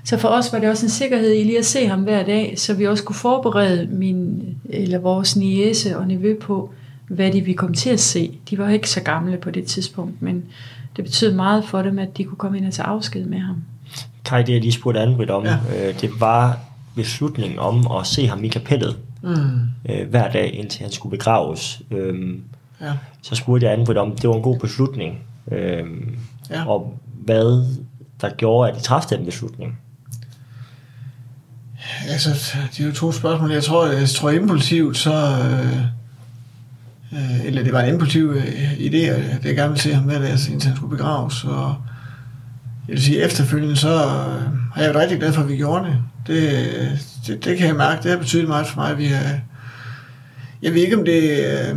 Så 0.04 0.18
for 0.18 0.28
os 0.28 0.52
var 0.52 0.58
det 0.58 0.68
også 0.68 0.86
en 0.86 0.90
sikkerhed 0.90 1.32
i 1.34 1.44
lige 1.44 1.58
at 1.58 1.64
se 1.64 1.86
ham 1.86 2.02
hver 2.02 2.22
dag, 2.22 2.54
så 2.56 2.74
vi 2.74 2.86
også 2.86 3.04
kunne 3.04 3.16
forberede 3.16 3.86
min, 3.86 4.42
eller 4.70 4.98
vores 4.98 5.36
niese 5.36 5.98
og 5.98 6.06
nevø 6.06 6.38
på, 6.38 6.70
hvad 7.08 7.32
de 7.32 7.40
vi 7.40 7.52
kom 7.52 7.74
til 7.74 7.90
at 7.90 8.00
se. 8.00 8.38
De 8.50 8.58
var 8.58 8.68
ikke 8.68 8.90
så 8.90 9.00
gamle 9.00 9.36
på 9.36 9.50
det 9.50 9.64
tidspunkt, 9.64 10.22
men 10.22 10.44
det 10.96 11.04
betød 11.04 11.34
meget 11.34 11.64
for 11.64 11.82
dem, 11.82 11.98
at 11.98 12.16
de 12.16 12.24
kunne 12.24 12.36
komme 12.36 12.58
ind 12.58 12.66
og 12.66 12.72
tage 12.72 12.86
afsked 12.86 13.24
med 13.24 13.38
ham. 13.38 13.56
Kai, 14.24 14.42
det 14.42 14.52
jeg 14.52 14.60
lige 14.60 14.72
spurgte 14.72 15.00
Anne 15.00 15.30
om, 15.30 15.44
ja. 15.44 15.56
øh, 15.88 16.00
det 16.00 16.10
var 16.20 16.58
beslutningen 16.94 17.58
om 17.58 17.86
at 18.00 18.06
se 18.06 18.26
ham 18.26 18.44
i 18.44 18.48
kapellet 18.48 18.96
mm. 19.22 19.34
øh, 19.88 20.08
hver 20.10 20.30
dag, 20.32 20.54
indtil 20.54 20.82
han 20.82 20.92
skulle 20.92 21.10
begraves. 21.10 21.82
Øhm, 21.90 22.42
ja. 22.80 22.92
Så 23.24 23.34
spurgte 23.34 23.66
jeg 23.66 23.72
Anne 23.72 24.00
om, 24.00 24.16
det 24.16 24.28
var 24.28 24.36
en 24.36 24.42
god 24.42 24.58
beslutning, 24.58 25.18
øhm, 25.52 26.18
ja. 26.50 26.68
og 26.68 26.98
hvad 27.24 27.66
der 28.20 28.30
gjorde, 28.36 28.70
at 28.70 28.76
de 28.76 28.82
træffede 28.82 29.16
den 29.16 29.24
beslutning. 29.24 29.78
Altså, 32.08 32.30
det 32.72 32.80
er 32.80 32.86
jo 32.86 32.92
to 32.92 33.12
spørgsmål. 33.12 33.52
Jeg 33.52 33.62
tror, 33.62 33.86
jeg 33.86 34.08
tror 34.08 34.30
impulsivt, 34.30 34.96
så... 34.96 35.12
Øh, 35.12 35.80
øh, 37.12 37.46
eller 37.46 37.62
det 37.62 37.72
var 37.72 37.80
en 37.80 37.94
impulsiv 37.94 38.30
øh, 38.30 38.72
idé, 38.72 38.96
at 38.96 39.44
jeg 39.44 39.54
gerne 39.54 39.68
ville 39.68 39.82
se 39.82 39.94
ham 39.94 40.04
hver 40.04 40.18
dag, 40.18 40.30
indtil 40.30 40.68
han 40.68 40.76
skulle 40.76 40.96
begraves. 40.96 41.44
Og 41.44 41.74
jeg 42.88 42.94
vil 42.94 43.02
sige, 43.02 43.22
efterfølgende, 43.22 43.76
så 43.76 43.94
øh, 43.94 44.42
har 44.74 44.82
jeg 44.82 44.94
været 44.94 44.96
rigtig 44.96 45.18
glad 45.18 45.32
for, 45.32 45.42
at 45.42 45.48
vi 45.48 45.56
gjorde 45.56 45.84
det. 45.84 45.98
Det, 46.26 46.68
det, 47.26 47.44
det 47.44 47.58
kan 47.58 47.66
jeg 47.66 47.76
mærke. 47.76 48.02
Det 48.02 48.10
har 48.10 48.18
betydet 48.18 48.48
meget 48.48 48.66
for 48.66 48.80
mig. 48.80 48.98
Vi 48.98 49.06
har, 49.06 49.40
jeg 50.62 50.74
ved 50.74 50.82
ikke, 50.82 50.98
om 50.98 51.04
det, 51.04 51.46
øh, 51.46 51.76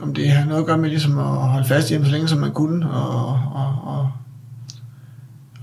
om 0.00 0.14
det 0.14 0.30
har 0.30 0.44
noget 0.44 0.60
at 0.60 0.66
gøre 0.66 0.78
med 0.78 0.88
ligesom 0.88 1.18
at 1.18 1.24
holde 1.24 1.68
fast 1.68 1.90
i 1.90 1.94
ham 1.94 2.04
så 2.04 2.10
længe, 2.10 2.28
som 2.28 2.38
man 2.38 2.52
kunne, 2.52 2.90
og, 2.90 3.28
og, 3.54 3.74
og, 3.84 4.10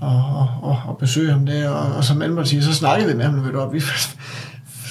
og, 0.00 0.48
og, 0.62 0.82
og 0.86 0.98
besøge 0.98 1.32
ham 1.32 1.46
der. 1.46 1.68
Og, 1.68 1.96
og 1.96 2.04
som 2.04 2.22
Anne 2.22 2.46
siger, 2.46 2.62
så 2.62 2.74
snakkede 2.74 3.10
vi 3.10 3.16
med 3.16 3.24
ham, 3.24 3.44
ved 3.44 3.52
du, 3.52 3.70
vi, 3.70 3.82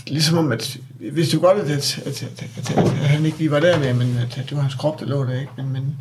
ligesom 0.07 0.37
om, 0.37 0.51
at 0.51 0.77
hvis 1.11 1.29
du 1.29 1.39
godt, 1.39 1.57
at, 1.57 1.69
at, 1.69 1.99
at, 2.05 2.23
at, 2.23 2.33
at, 2.57 2.77
at 2.77 2.91
han 2.91 3.25
ikke 3.25 3.37
lige 3.37 3.51
var 3.51 3.59
der 3.59 3.79
med, 3.79 3.93
men 3.93 4.17
at, 4.17 4.37
at 4.37 4.49
det 4.49 4.57
var 4.57 4.61
hans 4.61 4.75
krop, 4.75 4.99
der 4.99 5.05
lå 5.05 5.25
der, 5.25 5.39
ikke? 5.39 5.51
Men, 5.57 5.73
men, 5.73 5.95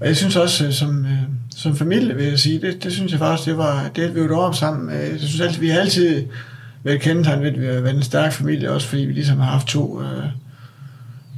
og 0.00 0.06
jeg 0.06 0.16
synes 0.16 0.36
også, 0.36 0.66
øh, 0.66 0.72
som, 0.72 1.04
øh, 1.04 1.22
som 1.56 1.76
familie, 1.76 2.14
vil 2.14 2.26
jeg 2.26 2.38
sige, 2.38 2.60
det, 2.60 2.84
det 2.84 2.92
synes 2.92 3.12
jeg 3.12 3.18
faktisk, 3.18 3.46
det 3.46 3.56
var, 3.56 3.90
det 3.96 4.02
at 4.02 4.14
vi 4.14 4.20
var 4.20 4.36
op 4.36 4.54
sammen. 4.54 4.96
Øh, 4.96 5.10
jeg 5.10 5.20
synes 5.20 5.40
altid, 5.40 5.60
vi 5.60 5.68
har 5.68 5.80
altid 5.80 6.26
været 6.82 7.00
kendetegnet 7.00 7.42
ved, 7.42 7.52
at 7.52 7.60
vi 7.60 7.66
har 7.66 7.80
været 7.80 7.96
en 7.96 8.02
stærk 8.02 8.32
familie, 8.32 8.70
også 8.72 8.88
fordi 8.88 9.02
vi 9.02 9.12
ligesom 9.12 9.38
har 9.38 9.50
haft 9.50 9.66
to, 9.66 10.02
øh, 10.02 10.24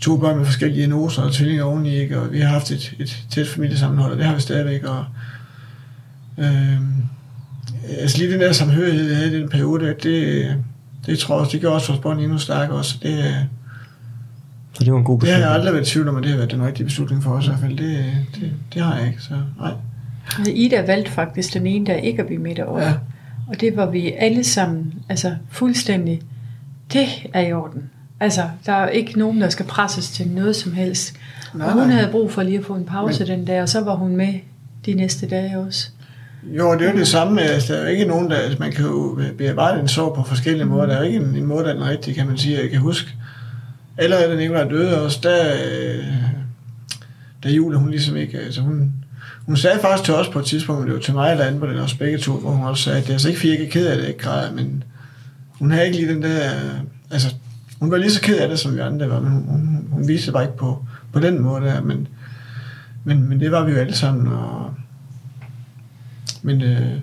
to 0.02 0.16
børn 0.16 0.36
med 0.36 0.44
forskellige 0.44 0.78
diagnoser 0.78 1.22
og 1.22 1.32
tvillinger 1.32 1.64
oveni, 1.64 1.94
ikke? 1.94 2.20
og 2.20 2.32
vi 2.32 2.40
har 2.40 2.48
haft 2.48 2.70
et, 2.70 2.94
et 2.98 3.24
tæt 3.30 3.48
familiesammenhold, 3.48 4.12
og 4.12 4.18
det 4.18 4.26
har 4.26 4.34
vi 4.34 4.40
stadigvæk, 4.40 4.84
og 4.84 5.04
øh, 6.38 6.80
altså 7.98 8.18
lige 8.18 8.32
den 8.32 8.40
der 8.40 8.52
samhørighed, 8.52 9.08
vi 9.08 9.14
havde 9.14 9.36
i 9.36 9.40
den 9.40 9.48
periode, 9.48 9.94
det, 10.02 10.56
det 11.06 11.18
tror 11.18 11.34
jeg 11.34 11.40
også, 11.40 11.52
det 11.52 11.60
gør 11.60 11.68
også 11.68 11.88
vores 11.88 12.00
bånd 12.00 12.20
endnu 12.20 12.38
stærkere 12.38 12.76
også. 12.76 12.98
Det, 13.02 13.48
så 14.72 14.84
det 14.84 14.92
var 14.92 14.98
en 14.98 15.04
god 15.04 15.18
beslutning? 15.18 15.36
Det 15.36 15.44
har 15.44 15.50
jeg 15.50 15.60
aldrig 15.60 15.74
været 15.74 15.88
i 15.88 15.90
tvivl 15.90 16.08
om, 16.08 16.16
at 16.16 16.22
det 16.22 16.30
har 16.30 16.36
været 16.36 16.50
den 16.50 16.66
rigtige 16.66 16.84
beslutning 16.84 17.22
for 17.22 17.30
os 17.30 17.44
i 17.44 17.48
hvert 17.48 17.60
fald. 17.60 17.76
Det, 17.78 18.04
det, 18.34 18.52
det 18.74 18.82
har 18.82 18.98
jeg 18.98 19.06
ikke, 19.08 19.22
så 19.22 19.34
nej. 19.58 19.72
Altså, 20.38 20.52
Ida 20.52 20.82
valgte 20.86 21.10
faktisk 21.10 21.54
den 21.54 21.66
ene 21.66 21.86
der 21.86 21.94
ikke 21.94 22.20
at 22.20 22.26
blive 22.26 22.42
midt 22.42 22.58
over. 22.58 22.82
Ja. 22.82 22.94
Og 23.48 23.60
det 23.60 23.76
var 23.76 23.90
vi 23.90 24.12
alle 24.12 24.44
sammen, 24.44 24.94
altså 25.08 25.36
fuldstændig, 25.50 26.20
det 26.92 27.06
er 27.34 27.40
i 27.40 27.52
orden. 27.52 27.82
Altså, 28.22 28.42
der 28.66 28.72
er 28.72 28.88
ikke 28.88 29.18
nogen, 29.18 29.40
der 29.40 29.48
skal 29.48 29.66
presses 29.66 30.10
til 30.10 30.28
noget 30.28 30.56
som 30.56 30.72
helst. 30.72 31.14
Nej, 31.54 31.66
og 31.66 31.72
hun 31.72 31.82
nej. 31.82 31.90
havde 31.90 32.08
brug 32.10 32.32
for 32.32 32.42
lige 32.42 32.58
at 32.58 32.64
få 32.64 32.74
en 32.74 32.84
pause 32.84 33.24
Men... 33.24 33.28
den 33.28 33.44
dag, 33.44 33.62
og 33.62 33.68
så 33.68 33.80
var 33.80 33.94
hun 33.94 34.16
med 34.16 34.34
de 34.86 34.94
næste 34.94 35.28
dage 35.28 35.58
også. 35.58 35.88
Jo, 36.44 36.72
det 36.72 36.86
er 36.86 36.92
jo 36.92 36.98
det 36.98 37.08
samme. 37.08 37.42
Altså, 37.42 37.74
der 37.74 37.80
er 37.80 37.88
ikke 37.88 38.04
nogen, 38.04 38.30
der... 38.30 38.36
Altså, 38.36 38.58
man 38.60 38.72
kan 38.72 38.84
jo 38.84 39.20
bearbejde 39.38 39.80
en 39.80 39.88
sorg 39.88 40.14
på 40.14 40.22
forskellige 40.22 40.64
måder. 40.64 40.86
Der 40.86 40.96
er 40.96 41.02
ikke 41.02 41.18
en, 41.18 41.36
en 41.36 41.44
måde, 41.44 41.64
der 41.64 41.70
er 41.70 41.74
den 41.74 41.88
rigtige, 41.88 42.14
kan 42.14 42.26
man 42.26 42.38
sige. 42.38 42.60
Jeg 42.60 42.70
kan 42.70 42.80
huske, 42.80 43.10
allerede 43.98 44.30
da 44.30 44.36
Nicolaj 44.36 44.68
døde 44.68 45.02
også, 45.02 45.20
der, 45.22 45.56
der 47.42 47.50
Julie, 47.50 47.78
hun 47.78 47.90
ligesom 47.90 48.16
ikke... 48.16 48.38
Altså, 48.38 48.60
hun, 48.60 48.92
hun 49.46 49.56
sagde 49.56 49.78
faktisk 49.80 50.04
til 50.04 50.14
os 50.14 50.28
på 50.28 50.38
et 50.38 50.44
tidspunkt, 50.44 50.86
det 50.86 50.94
var 50.94 51.00
til 51.00 51.14
mig 51.14 51.30
eller 51.30 51.44
andet, 51.44 51.62
den 51.62 51.78
også 51.78 51.98
begge 51.98 52.18
to, 52.18 52.32
hvor 52.32 52.50
hun 52.50 52.66
også 52.66 52.82
sagde, 52.82 52.98
at 52.98 53.04
det 53.04 53.10
er 53.10 53.14
altså 53.14 53.28
ikke, 53.28 53.40
fordi 53.40 53.52
jeg 53.52 53.60
ikke 53.60 53.68
er 53.68 53.72
ked 53.72 53.86
af 53.86 53.96
det, 53.96 54.08
ikke 54.08 54.20
græder, 54.20 54.52
men 54.52 54.84
hun 55.48 55.70
havde 55.70 55.86
ikke 55.86 55.98
lige 55.98 56.14
den 56.14 56.22
der... 56.22 56.50
Altså, 57.10 57.34
hun 57.82 57.90
var 57.90 57.96
lige 57.96 58.10
så 58.10 58.20
ked 58.20 58.38
af 58.38 58.48
det, 58.48 58.58
som 58.58 58.74
vi 58.74 58.80
andre 58.80 59.08
var, 59.08 59.20
men 59.20 59.32
hun, 59.32 59.44
hun, 59.48 59.88
hun 59.90 60.08
viste 60.08 60.26
det 60.26 60.32
bare 60.32 60.44
ikke 60.44 60.56
på, 60.56 60.84
på 61.12 61.20
den 61.20 61.42
måde 61.42 61.64
der, 61.64 61.82
men, 61.82 62.08
men, 63.04 63.28
men 63.28 63.40
det 63.40 63.52
var 63.52 63.64
vi 63.64 63.72
jo 63.72 63.78
alle 63.78 63.94
sammen, 63.94 64.32
og 64.32 64.74
men 66.42 66.62
øh, 66.62 66.98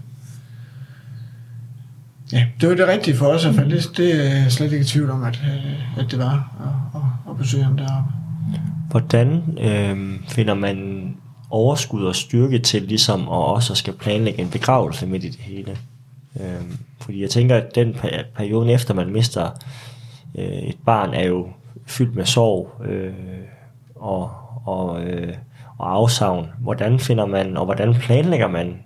ja, 2.32 2.46
det 2.62 2.70
var 2.70 2.76
det 2.76 2.88
rigtige 2.88 3.18
for 3.18 3.26
os 3.26 3.44
i 3.44 3.48
hvert 3.48 3.56
fald. 3.56 3.72
Det, 3.72 3.98
det 3.98 4.16
er 4.16 4.42
jeg 4.42 4.52
slet 4.52 4.72
ikke 4.72 4.84
i 4.84 4.88
tvivl 4.88 5.10
om, 5.10 5.24
at, 5.24 5.42
øh, 5.44 6.00
at 6.00 6.12
det 6.12 6.20
var 6.20 6.52
at, 6.60 7.02
at, 7.02 7.32
at 7.32 7.38
besøge 7.38 7.64
ham 7.64 7.78
deroppe. 7.78 8.12
Hvordan 8.90 9.58
øh, 9.62 10.20
finder 10.28 10.54
man 10.54 11.08
overskud 11.50 12.04
og 12.04 12.16
styrke 12.16 12.60
til 12.60 12.82
ligesom 12.82 13.22
at 13.22 13.28
også 13.30 13.76
skal 13.76 13.94
planlægge 13.94 14.42
en 14.42 14.50
begravelse 14.50 15.06
midt 15.06 15.24
i 15.24 15.30
det 15.30 15.40
hele? 15.40 15.78
Øh, 16.40 16.62
fordi 17.02 17.22
jeg 17.22 17.30
tænker, 17.30 17.56
at 17.56 17.76
den 17.76 17.96
periode 18.36 18.72
efter 18.72 18.94
man 18.94 19.14
mister 19.14 19.50
øh, 20.38 20.46
et 20.46 20.78
barn 20.86 21.14
er 21.14 21.28
jo 21.28 21.50
fyldt 21.88 22.16
med 22.16 22.26
sorg 22.26 22.86
øh, 22.86 23.14
og, 23.96 24.32
og, 24.66 25.04
øh, 25.04 25.34
og 25.78 25.94
afsavn. 25.94 26.48
Hvordan 26.60 27.00
finder 27.00 27.26
man, 27.26 27.58
og 27.58 27.66
hvordan 27.66 27.94
planlægger 27.94 28.48
man 28.48 28.80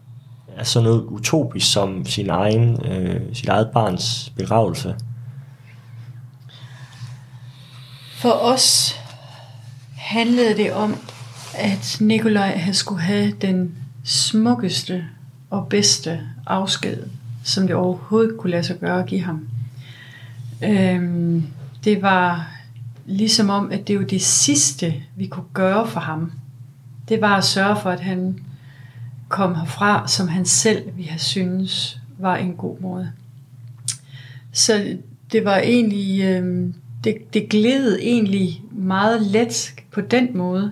er 0.57 0.63
sådan 0.63 0.83
noget 0.83 1.03
utopisk 1.03 1.73
som 1.73 2.05
sin 2.05 2.29
egen, 2.29 2.85
øh, 2.85 3.35
sit 3.35 3.49
eget 3.49 3.69
barns 3.73 4.33
begravelse? 4.37 4.95
For 8.17 8.29
os 8.29 8.95
handlede 9.97 10.57
det 10.57 10.73
om, 10.73 10.95
at 11.57 11.97
Nikolaj 12.01 12.57
havde 12.57 12.75
skulle 12.75 13.01
have 13.01 13.31
den 13.31 13.77
smukkeste 14.03 15.05
og 15.49 15.67
bedste 15.69 16.19
afsked, 16.47 17.03
som 17.43 17.67
det 17.67 17.75
overhovedet 17.75 18.37
kunne 18.39 18.51
lade 18.51 18.63
sig 18.63 18.79
gøre 18.79 18.99
at 18.99 19.05
give 19.05 19.21
ham. 19.21 19.47
Øhm, 20.63 21.43
det 21.83 22.01
var 22.01 22.51
ligesom 23.05 23.49
om, 23.49 23.71
at 23.71 23.87
det 23.87 23.99
var 23.99 24.05
det 24.05 24.21
sidste, 24.21 24.93
vi 25.15 25.27
kunne 25.27 25.45
gøre 25.53 25.87
for 25.87 25.99
ham. 25.99 26.31
Det 27.09 27.21
var 27.21 27.37
at 27.37 27.43
sørge 27.43 27.75
for, 27.81 27.89
at 27.89 27.99
han 27.99 28.39
kom 29.29 29.55
herfra, 29.55 30.07
som 30.07 30.27
han 30.27 30.45
selv 30.45 30.83
vi 30.97 31.03
har 31.03 31.17
synes 31.17 31.99
var 32.17 32.35
en 32.35 32.53
god 32.53 32.79
måde. 32.79 33.11
Så 34.51 34.97
det 35.31 35.45
var 35.45 35.57
egentlig, 35.57 36.21
øh, 36.23 36.73
det, 37.03 37.33
det 37.33 37.49
gled 37.49 37.99
egentlig 38.01 38.61
meget 38.71 39.21
let 39.21 39.73
på 39.91 40.01
den 40.01 40.37
måde, 40.37 40.71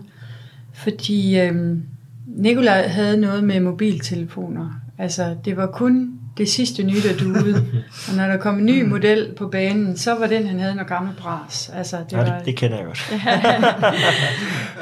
fordi 0.74 1.40
øh, 1.40 1.78
Nikolaj 2.26 2.88
havde 2.88 3.18
noget 3.18 3.44
med 3.44 3.60
mobiltelefoner. 3.60 4.70
Altså, 4.98 5.36
det 5.46 5.58
var 5.58 5.68
kun 5.68 6.21
det 6.38 6.50
sidste 6.50 6.84
nye, 6.84 7.02
der 7.02 7.18
duede. 7.20 7.66
og 8.10 8.16
når 8.18 8.28
der 8.28 8.38
kom 8.38 8.58
en 8.58 8.66
ny 8.66 8.84
model 8.84 9.34
på 9.38 9.48
banen, 9.48 9.98
så 9.98 10.16
var 10.16 10.28
den, 10.28 10.48
han 10.48 10.60
havde 10.60 10.76
noget 10.76 10.90
gammel 10.90 11.14
bras. 11.18 11.72
Altså, 11.76 11.98
det, 11.98 12.12
ja, 12.12 12.18
var, 12.18 12.26
det, 12.26 12.46
det 12.46 12.56
kender 12.56 12.78
jeg 12.78 12.86
godt. 12.86 13.14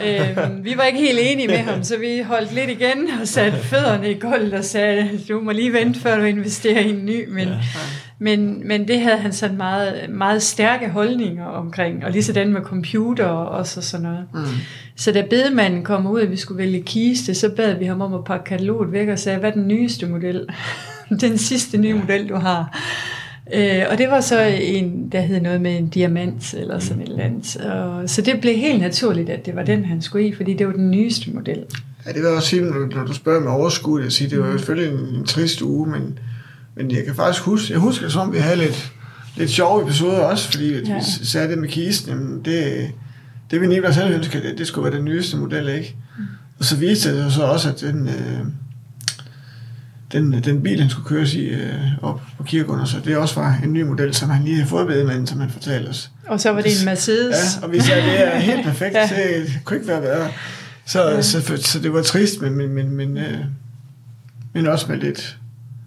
øhm, 0.47 0.65
vi 0.65 0.73
var 0.77 0.83
ikke 0.83 0.99
helt 0.99 1.19
enige 1.21 1.47
med 1.47 1.57
ham, 1.57 1.83
så 1.83 1.97
vi 1.97 2.21
holdt 2.25 2.53
lidt 2.53 2.69
igen 2.69 3.09
og 3.21 3.27
satte 3.27 3.57
fødderne 3.71 4.11
i 4.11 4.19
gulvet 4.19 4.53
og 4.53 4.65
sagde, 4.65 5.09
du 5.29 5.39
må 5.39 5.51
lige 5.51 5.73
vente, 5.73 5.99
før 5.99 6.17
du 6.17 6.23
investerer 6.23 6.79
i 6.79 6.89
en 6.89 7.05
ny. 7.05 7.29
Men, 7.29 7.47
ja. 7.47 7.59
men, 8.19 8.67
men 8.67 8.87
det 8.87 9.01
havde 9.01 9.17
han 9.17 9.33
sådan 9.33 9.57
meget, 9.57 10.09
meget 10.09 10.41
stærke 10.41 10.89
holdninger 10.89 11.45
omkring, 11.45 12.05
og 12.05 12.11
lige 12.11 12.23
sådan 12.23 12.53
med 12.53 12.61
computer 12.61 13.25
og 13.25 13.67
så 13.67 13.81
sådan 13.81 14.03
noget. 14.03 14.25
Mm. 14.33 14.39
Så 14.95 15.11
da 15.11 15.25
bedemanden 15.29 15.83
kom 15.83 16.07
ud, 16.07 16.21
at 16.21 16.31
vi 16.31 16.37
skulle 16.37 16.57
vælge 16.57 16.81
kiste, 16.81 17.35
så 17.35 17.49
bad 17.49 17.73
vi 17.73 17.85
ham 17.85 18.01
om 18.01 18.13
at 18.13 18.23
pakke 18.23 18.45
kataloget 18.45 18.91
væk 18.91 19.07
og 19.07 19.19
sagde, 19.19 19.39
hvad 19.39 19.49
er 19.49 19.53
den 19.53 19.67
nyeste 19.67 20.05
model? 20.05 20.47
den 21.21 21.37
sidste 21.37 21.77
nye 21.77 21.93
model, 21.93 22.29
du 22.29 22.35
har. 22.35 22.79
Øh, 23.53 23.83
og 23.91 23.97
det 23.97 24.09
var 24.09 24.21
så 24.21 24.41
en, 24.41 25.09
der 25.11 25.21
hed 25.21 25.41
noget 25.41 25.61
med 25.61 25.77
en 25.77 25.89
diamant 25.89 26.53
eller 26.53 26.79
sådan 26.79 27.01
et 27.01 27.09
eller 27.09 27.23
andet. 27.23 27.57
Og, 27.57 28.09
så 28.09 28.21
det 28.21 28.41
blev 28.41 28.55
helt 28.55 28.81
naturligt, 28.81 29.29
at 29.29 29.45
det 29.45 29.55
var 29.55 29.63
den, 29.63 29.85
han 29.85 30.01
skulle 30.01 30.27
i, 30.27 30.35
fordi 30.35 30.53
det 30.53 30.67
var 30.67 30.73
den 30.73 30.91
nyeste 30.91 31.31
model. 31.31 31.63
Ja, 32.05 32.11
det 32.11 32.21
jeg 32.21 32.29
også 32.29 32.47
sige, 32.47 32.61
når, 32.61 32.95
når 32.95 33.05
du 33.05 33.13
spørger 33.13 33.39
med 33.39 33.51
overskud, 33.51 34.03
jeg 34.03 34.11
siger, 34.11 34.29
det 34.29 34.39
var 34.39 34.47
jo 34.47 34.57
selvfølgelig 34.57 34.93
en, 34.93 35.15
en 35.15 35.25
trist 35.25 35.61
uge, 35.61 35.89
men, 35.89 36.19
men 36.75 36.91
jeg 36.91 37.05
kan 37.05 37.15
faktisk 37.15 37.43
huske, 37.43 37.73
jeg 37.73 37.79
husker 37.79 38.09
som, 38.09 38.33
vi 38.33 38.37
havde 38.37 38.57
lidt, 38.57 38.91
lidt 39.37 39.49
sjove 39.49 39.83
episoder 39.83 40.19
også, 40.19 40.51
fordi 40.51 40.73
ja. 40.73 40.95
Vi 40.95 41.25
sagde 41.25 41.49
det 41.49 41.57
med 41.57 41.69
kisten, 41.69 42.13
jamen 42.13 42.41
det, 42.45 42.91
det 43.51 43.61
vi 43.61 43.67
Niklas 43.67 43.95
selv 43.95 44.13
ønskede, 44.13 44.43
det, 44.43 44.57
det 44.57 44.67
skulle 44.67 44.89
være 44.91 44.97
den 44.97 45.05
nyeste 45.05 45.37
model, 45.37 45.69
ikke? 45.69 45.95
Mm. 46.17 46.23
Og 46.59 46.65
så 46.65 46.75
viste 46.75 47.15
det 47.15 47.23
sig 47.23 47.31
så 47.31 47.43
også, 47.43 47.69
at 47.69 47.81
den, 47.81 48.07
øh, 48.07 48.45
den, 50.11 50.43
den 50.43 50.63
bil, 50.63 50.79
han 50.81 50.89
skulle 50.89 51.05
køres 51.07 51.33
i 51.33 51.45
øh, 51.45 51.73
op 52.01 52.21
på 52.37 52.43
kirkegården, 52.43 52.87
så 52.87 52.97
det 53.05 53.17
også 53.17 53.39
var 53.39 53.59
en 53.63 53.73
ny 53.73 53.81
model, 53.81 54.13
som 54.13 54.29
han 54.29 54.43
lige 54.43 54.55
havde 54.55 54.67
fået 54.69 54.87
bedemanden, 54.87 55.27
som 55.27 55.39
han 55.39 55.49
fortalte 55.49 55.89
os. 55.89 56.11
Og 56.27 56.39
så 56.39 56.49
var 56.51 56.61
det 56.61 56.79
en 56.79 56.85
Mercedes. 56.85 57.35
Ja, 57.61 57.65
og 57.67 57.71
vi 57.73 57.79
sagde, 57.79 58.01
det 58.01 58.27
er 58.35 58.39
helt 58.39 58.63
perfekt, 58.65 58.95
Ja. 58.95 59.01
det 59.39 59.59
kunne 59.63 59.77
ikke 59.77 59.87
være 59.87 60.01
bedre. 60.01 60.27
Så, 60.85 61.09
ja. 61.09 61.21
så, 61.21 61.41
så, 61.41 61.57
så 61.57 61.79
det 61.79 61.93
var 61.93 62.01
trist, 62.01 62.41
men, 62.41 62.55
men, 62.57 62.69
men, 62.69 62.91
men, 62.91 63.17
øh, 63.17 63.37
men 64.53 64.67
også 64.67 64.85
med 64.91 64.97
lidt, 64.97 65.37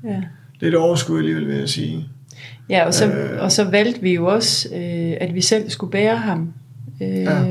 Ja. 0.04 0.22
lidt 0.60 0.74
overskud 0.74 1.18
alligevel, 1.18 1.46
vil 1.48 1.56
jeg 1.56 1.68
sige. 1.68 2.08
Ja, 2.68 2.84
og 2.86 2.94
så, 2.94 3.06
Øh. 3.06 3.42
og 3.42 3.52
så 3.52 3.64
valgte 3.64 4.00
vi 4.00 4.14
jo 4.14 4.26
også, 4.26 4.68
øh, 4.74 5.12
at 5.20 5.34
vi 5.34 5.40
selv 5.40 5.70
skulle 5.70 5.90
bære 5.90 6.16
ham. 6.16 6.52
Øh, 7.02 7.08
ja. 7.08 7.42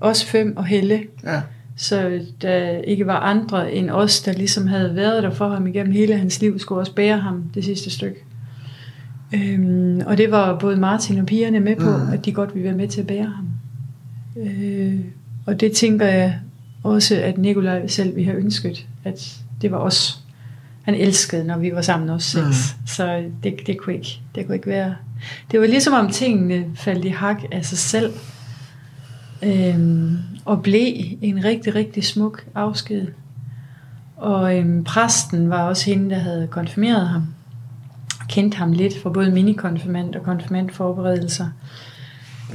Os 0.00 0.24
fem 0.24 0.56
og 0.56 0.64
Helle. 0.66 1.00
Ja, 1.24 1.40
Så 1.76 2.20
der 2.42 2.68
ikke 2.78 3.06
var 3.06 3.20
andre 3.20 3.72
end 3.72 3.90
os, 3.90 4.20
der 4.22 4.32
ligesom 4.32 4.66
havde 4.66 4.96
været 4.96 5.22
der 5.22 5.30
for 5.30 5.48
ham 5.48 5.66
igennem 5.66 5.92
hele 5.92 6.16
hans 6.16 6.40
liv, 6.40 6.58
skulle 6.58 6.80
også 6.80 6.94
bære 6.94 7.18
ham 7.18 7.44
det 7.54 7.64
sidste 7.64 7.90
stykke. 7.90 8.16
Øhm, 9.34 10.00
og 10.06 10.18
det 10.18 10.30
var 10.30 10.58
både 10.58 10.76
Martin 10.76 11.18
og 11.18 11.26
pigerne 11.26 11.60
med 11.60 11.76
på, 11.76 11.90
Mm. 11.96 12.12
at 12.12 12.24
de 12.24 12.32
godt 12.32 12.54
ville 12.54 12.68
være 12.68 12.76
med 12.76 12.88
til 12.88 13.00
at 13.00 13.06
bære 13.06 13.32
ham. 13.36 13.48
Øh, 14.36 14.94
og 15.46 15.60
det 15.60 15.72
tænker 15.72 16.06
jeg 16.06 16.38
også, 16.82 17.16
at 17.16 17.38
Nikolaj 17.38 17.86
selv 17.86 18.16
vi 18.16 18.24
har 18.24 18.34
ønsket, 18.34 18.86
at 19.04 19.36
det 19.62 19.70
var 19.70 19.78
os. 19.78 20.18
Han 20.82 20.94
elskede, 20.94 21.44
når 21.44 21.58
vi 21.58 21.72
var 21.74 21.82
sammen 21.82 22.20
seks. 22.20 22.36
Mm. 22.36 22.46
Mm. 22.46 22.86
Så 22.86 23.24
det, 23.42 23.54
det, 23.66 23.78
kunne 23.78 23.94
ikke, 23.94 24.20
det 24.34 24.46
kunne 24.46 24.54
ikke 24.56 24.68
være... 24.68 24.94
Det 25.50 25.60
var 25.60 25.66
ligesom 25.66 25.92
om 25.92 26.10
tingene 26.10 26.64
faldt 26.74 27.04
i 27.04 27.08
hak 27.08 27.42
af 27.52 27.64
sig 27.64 27.78
selv. 27.78 28.12
Øhm, 29.42 30.16
og 30.44 30.62
blev 30.62 30.94
en 31.22 31.44
rigtig, 31.44 31.74
rigtig 31.74 32.04
smuk 32.04 32.44
afsked. 32.54 33.06
Og 34.16 34.58
øhm, 34.58 34.84
præsten 34.84 35.50
var 35.50 35.62
også 35.62 35.84
hende, 35.84 36.10
der 36.10 36.18
havde 36.18 36.48
konfirmeret 36.50 37.08
ham. 37.08 37.22
Kendte 38.28 38.56
ham 38.56 38.72
lidt 38.72 39.02
fra 39.02 39.10
både 39.10 39.30
minikonfirmand 39.30 40.14
og 40.14 40.22
konfirmandforberedelser. 40.22 41.46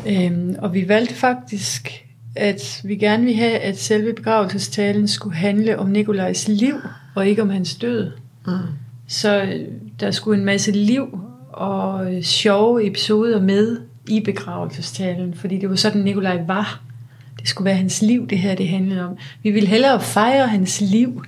Øhm, 0.08 0.56
og 0.60 0.74
vi 0.74 0.88
valgte 0.88 1.16
faktisk, 1.16 2.06
at 2.36 2.82
vi 2.84 2.96
gerne 2.96 3.24
ville 3.24 3.40
have, 3.40 3.58
at 3.58 3.80
selve 3.80 4.14
begravelsestalen 4.14 5.08
skulle 5.08 5.36
handle 5.36 5.80
om 5.80 5.88
Nikolajs 5.88 6.48
liv, 6.48 6.76
og 7.16 7.28
ikke 7.28 7.42
om 7.42 7.50
hans 7.50 7.76
død. 7.76 8.12
mm. 8.48 8.54
Så 9.08 9.42
øh, 9.42 9.66
der 10.00 10.12
skulle 10.12 10.40
en 10.40 10.46
masse 10.46 10.72
liv 10.72 11.20
og 11.54 12.16
øh, 12.16 12.22
sjove 12.22 12.88
episoder 12.88 13.42
med 13.42 13.82
i 14.08 14.20
begravelsestalen, 14.20 15.34
fordi 15.34 15.58
det 15.58 15.70
var 15.70 15.76
sådan, 15.76 16.02
Nikolaj 16.02 16.44
var. 16.48 16.82
Det 17.40 17.48
skulle 17.48 17.66
være 17.66 17.76
hans 17.76 18.02
liv, 18.02 18.28
det 18.28 18.40
her 18.40 18.56
det 18.56 18.70
handlede 18.70 19.08
om. 19.08 19.18
Vi 19.44 19.52
ville 19.52 19.70
hellere 19.70 20.02
fejre 20.02 20.48
hans 20.48 20.82
liv 20.82 21.24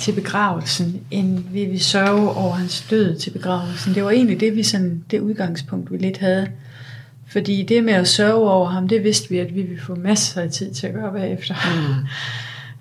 til 0.00 0.12
begravelsen, 0.12 1.00
end 1.10 1.38
vi 1.52 1.64
ville 1.64 1.82
sørge 1.82 2.30
over 2.30 2.52
hans 2.52 2.86
død 2.90 3.18
til 3.18 3.30
begravelsen. 3.30 3.94
Det 3.94 4.04
var 4.04 4.10
egentlig 4.10 4.40
det, 4.40 4.56
vi 4.56 4.62
sådan, 4.62 5.04
det 5.10 5.20
udgangspunkt, 5.20 5.92
vi 5.92 5.96
lidt 5.96 6.18
havde. 6.18 6.48
Fordi 7.26 7.62
det 7.62 7.84
med 7.84 7.92
at 7.92 8.08
sørge 8.08 8.50
over 8.50 8.68
ham, 8.68 8.88
det 8.88 9.04
vidste 9.04 9.30
vi, 9.30 9.38
at 9.38 9.54
vi 9.54 9.62
ville 9.62 9.82
få 9.82 9.94
masser 9.94 10.40
af 10.42 10.50
tid 10.50 10.74
til 10.74 10.86
at 10.86 10.94
gøre 10.94 11.12
bagefter. 11.12 11.54
Mm. 11.74 12.06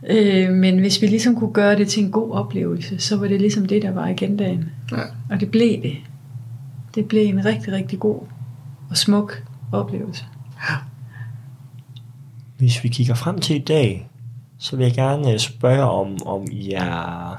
Øh, 0.09 0.53
men 0.53 0.79
hvis 0.79 1.01
vi 1.01 1.07
ligesom 1.07 1.35
kunne 1.35 1.53
gøre 1.53 1.75
det 1.75 1.87
til 1.87 2.03
en 2.03 2.11
god 2.11 2.31
oplevelse, 2.31 2.99
så 2.99 3.17
var 3.17 3.27
det 3.27 3.41
ligesom 3.41 3.65
det, 3.65 3.81
der 3.81 3.91
var 3.91 4.07
agendaen. 4.07 4.69
Ja. 4.91 4.97
Og 5.29 5.39
det 5.39 5.51
blev 5.51 5.81
det. 5.83 5.95
Det 6.95 7.05
blev 7.07 7.25
en 7.25 7.45
rigtig, 7.45 7.73
rigtig 7.73 7.99
god 7.99 8.19
og 8.89 8.97
smuk 8.97 9.43
oplevelse. 9.71 10.23
Hvis 12.63 12.83
vi 12.83 12.89
kigger 12.89 13.13
frem 13.13 13.39
til 13.39 13.55
i 13.55 13.59
dag, 13.59 14.09
så 14.59 14.75
vil 14.75 14.83
jeg 14.83 14.93
gerne 14.93 15.33
øh, 15.33 15.39
spørge 15.39 15.83
om, 15.83 16.17
om 16.25 16.47
I 16.51 16.71
er... 16.71 17.37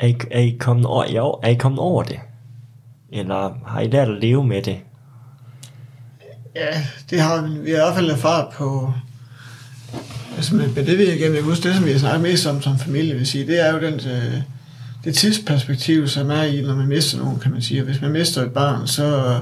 Er 0.00 0.06
I, 0.06 0.16
er, 0.30 0.40
I 0.40 0.56
kommet 0.60 0.86
over, 0.86 1.04
ja, 1.10 1.48
er 1.48 1.48
I 1.48 1.54
kommet 1.54 1.78
over 1.78 2.02
det? 2.02 2.20
Eller 3.12 3.54
har 3.66 3.80
I 3.80 3.88
lært 3.88 4.08
at 4.08 4.20
leve 4.20 4.44
med 4.44 4.62
det? 4.62 4.78
ja, 6.54 6.84
det 7.10 7.20
har 7.20 7.42
vi. 7.42 7.58
Vi 7.58 7.70
har 7.70 7.76
i 7.76 7.80
hvert 7.80 7.94
fald 7.94 8.10
erfaret 8.10 8.46
på... 8.54 8.92
Altså 10.36 10.54
med, 10.54 10.68
med 10.68 10.86
det 10.86 10.98
vi 10.98 11.04
igennem, 11.04 11.34
jeg 11.34 11.44
husker, 11.44 11.68
det 11.68 11.76
som 11.76 11.84
vi 11.84 11.92
har 11.92 11.98
snakket 11.98 12.22
mest 12.22 12.46
om 12.46 12.62
som 12.62 12.78
familie, 12.78 13.14
vil 13.14 13.26
sige, 13.26 13.46
det 13.46 13.66
er 13.66 13.72
jo 13.72 13.80
den, 13.80 13.94
øh, 13.94 14.40
det 15.04 15.14
tidsperspektiv, 15.14 16.08
som 16.08 16.30
er 16.30 16.42
i, 16.42 16.62
når 16.62 16.74
man 16.74 16.88
mister 16.88 17.18
nogen, 17.18 17.38
kan 17.38 17.52
man 17.52 17.62
sige. 17.62 17.80
Og 17.80 17.84
hvis 17.84 18.00
man 18.00 18.10
mister 18.10 18.42
et 18.42 18.52
barn, 18.52 18.86
så 18.86 19.38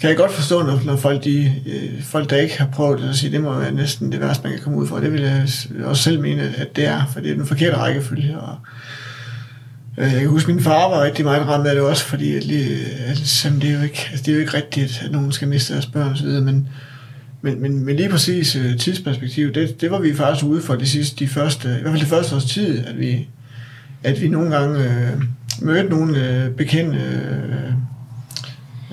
kan 0.00 0.08
jeg 0.08 0.16
godt 0.16 0.32
forstå, 0.32 0.62
når, 0.62 0.80
når 0.84 0.96
folk, 0.96 1.24
de, 1.24 1.54
øh, 1.66 2.02
folk, 2.02 2.30
der 2.30 2.36
ikke 2.36 2.58
har 2.58 2.66
prøvet 2.66 3.00
det, 3.00 3.08
at 3.08 3.16
sige, 3.16 3.32
det 3.32 3.40
må 3.40 3.58
være 3.58 3.72
næsten 3.72 4.12
det 4.12 4.20
værste, 4.20 4.42
man 4.42 4.52
kan 4.52 4.62
komme 4.62 4.78
ud 4.78 4.86
for. 4.86 4.98
Det 4.98 5.12
vil 5.12 5.20
jeg 5.20 5.46
også 5.84 6.02
selv 6.02 6.20
mene, 6.20 6.54
at 6.56 6.76
det 6.76 6.86
er, 6.86 7.06
for 7.12 7.20
det 7.20 7.30
er 7.30 7.34
den 7.34 7.46
forkerte 7.46 7.76
rækkefølge. 7.76 8.38
Og, 8.40 8.56
øh, 9.98 10.12
jeg 10.12 10.20
kan 10.20 10.28
huske, 10.28 10.48
at 10.48 10.54
min 10.54 10.64
far 10.64 10.88
var 10.88 11.02
rigtig 11.02 11.24
meget 11.24 11.46
ramt 11.46 11.66
af 11.66 11.74
det 11.74 11.84
også, 11.84 12.04
fordi 12.04 12.36
at, 12.36 12.44
lige, 12.44 12.76
at, 13.06 13.16
det, 13.62 13.70
er 13.70 13.74
jo 13.74 13.82
ikke, 13.82 14.08
altså, 14.10 14.24
det 14.24 14.28
er 14.28 14.34
jo 14.34 14.40
ikke 14.40 14.54
rigtigt, 14.54 15.02
at 15.04 15.12
nogen 15.12 15.32
skal 15.32 15.48
miste 15.48 15.72
deres 15.72 15.86
børn 15.86 16.12
osv., 16.12 16.28
men, 16.28 16.68
men, 17.42 17.60
men, 17.62 17.84
men 17.84 17.96
lige 17.96 18.08
præcis 18.08 18.56
øh, 18.56 18.78
tidsperspektiv, 18.78 19.54
det, 19.54 19.80
det 19.80 19.90
var 19.90 19.98
vi 19.98 20.14
faktisk 20.14 20.44
ude 20.44 20.62
for 20.62 20.74
de 20.74 20.86
sidste, 20.86 21.16
de 21.16 21.28
første, 21.28 21.68
i 21.68 21.82
hvert 21.82 21.92
fald 21.92 22.00
det 22.00 22.08
første 22.08 22.36
års 22.36 22.44
tid, 22.44 22.86
at 22.86 22.98
vi, 22.98 23.28
at 24.02 24.20
vi 24.20 24.28
nogle 24.28 24.56
gange 24.56 24.84
øh, 24.84 25.22
mødte 25.62 25.88
nogle 25.88 26.28
øh, 26.28 26.50
bekendte, 26.50 26.98
øh, 26.98 27.72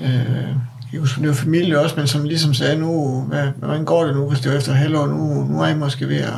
øh, 0.00 0.56
jeg 0.92 1.00
husker, 1.00 1.20
det 1.20 1.28
var 1.28 1.34
familie 1.34 1.80
også, 1.80 1.96
men 1.96 2.06
som 2.06 2.24
ligesom 2.24 2.54
sagde, 2.54 2.78
nu, 2.78 3.20
hvad, 3.28 3.48
hvordan 3.58 3.84
går 3.84 4.04
det 4.04 4.16
nu, 4.16 4.28
hvis 4.28 4.40
det 4.40 4.52
var 4.52 4.58
efter 4.58 4.72
halvår, 4.72 5.06
nu, 5.06 5.44
nu 5.44 5.62
er 5.62 5.66
I 5.66 5.74
måske 5.74 6.08
ved 6.08 6.16
at, 6.16 6.32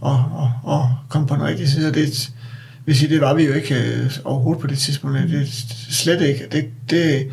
og, 0.00 0.24
og, 0.34 0.52
og 0.62 0.96
komme 1.08 1.28
på 1.28 1.34
den 1.34 1.42
rigtige 1.42 1.70
side, 1.70 1.86
af 1.86 1.92
det 1.92 2.30
Hvis 2.84 3.02
I 3.02 3.06
det 3.06 3.20
var 3.20 3.34
vi 3.34 3.46
jo 3.46 3.52
ikke 3.52 3.74
øh, 3.74 4.10
overhovedet 4.24 4.60
på 4.60 4.66
det 4.66 4.78
tidspunkt, 4.78 5.18
det 5.18 5.40
er 5.40 5.46
slet 5.90 6.20
ikke, 6.20 6.46
det, 6.52 6.64
det, 6.90 7.28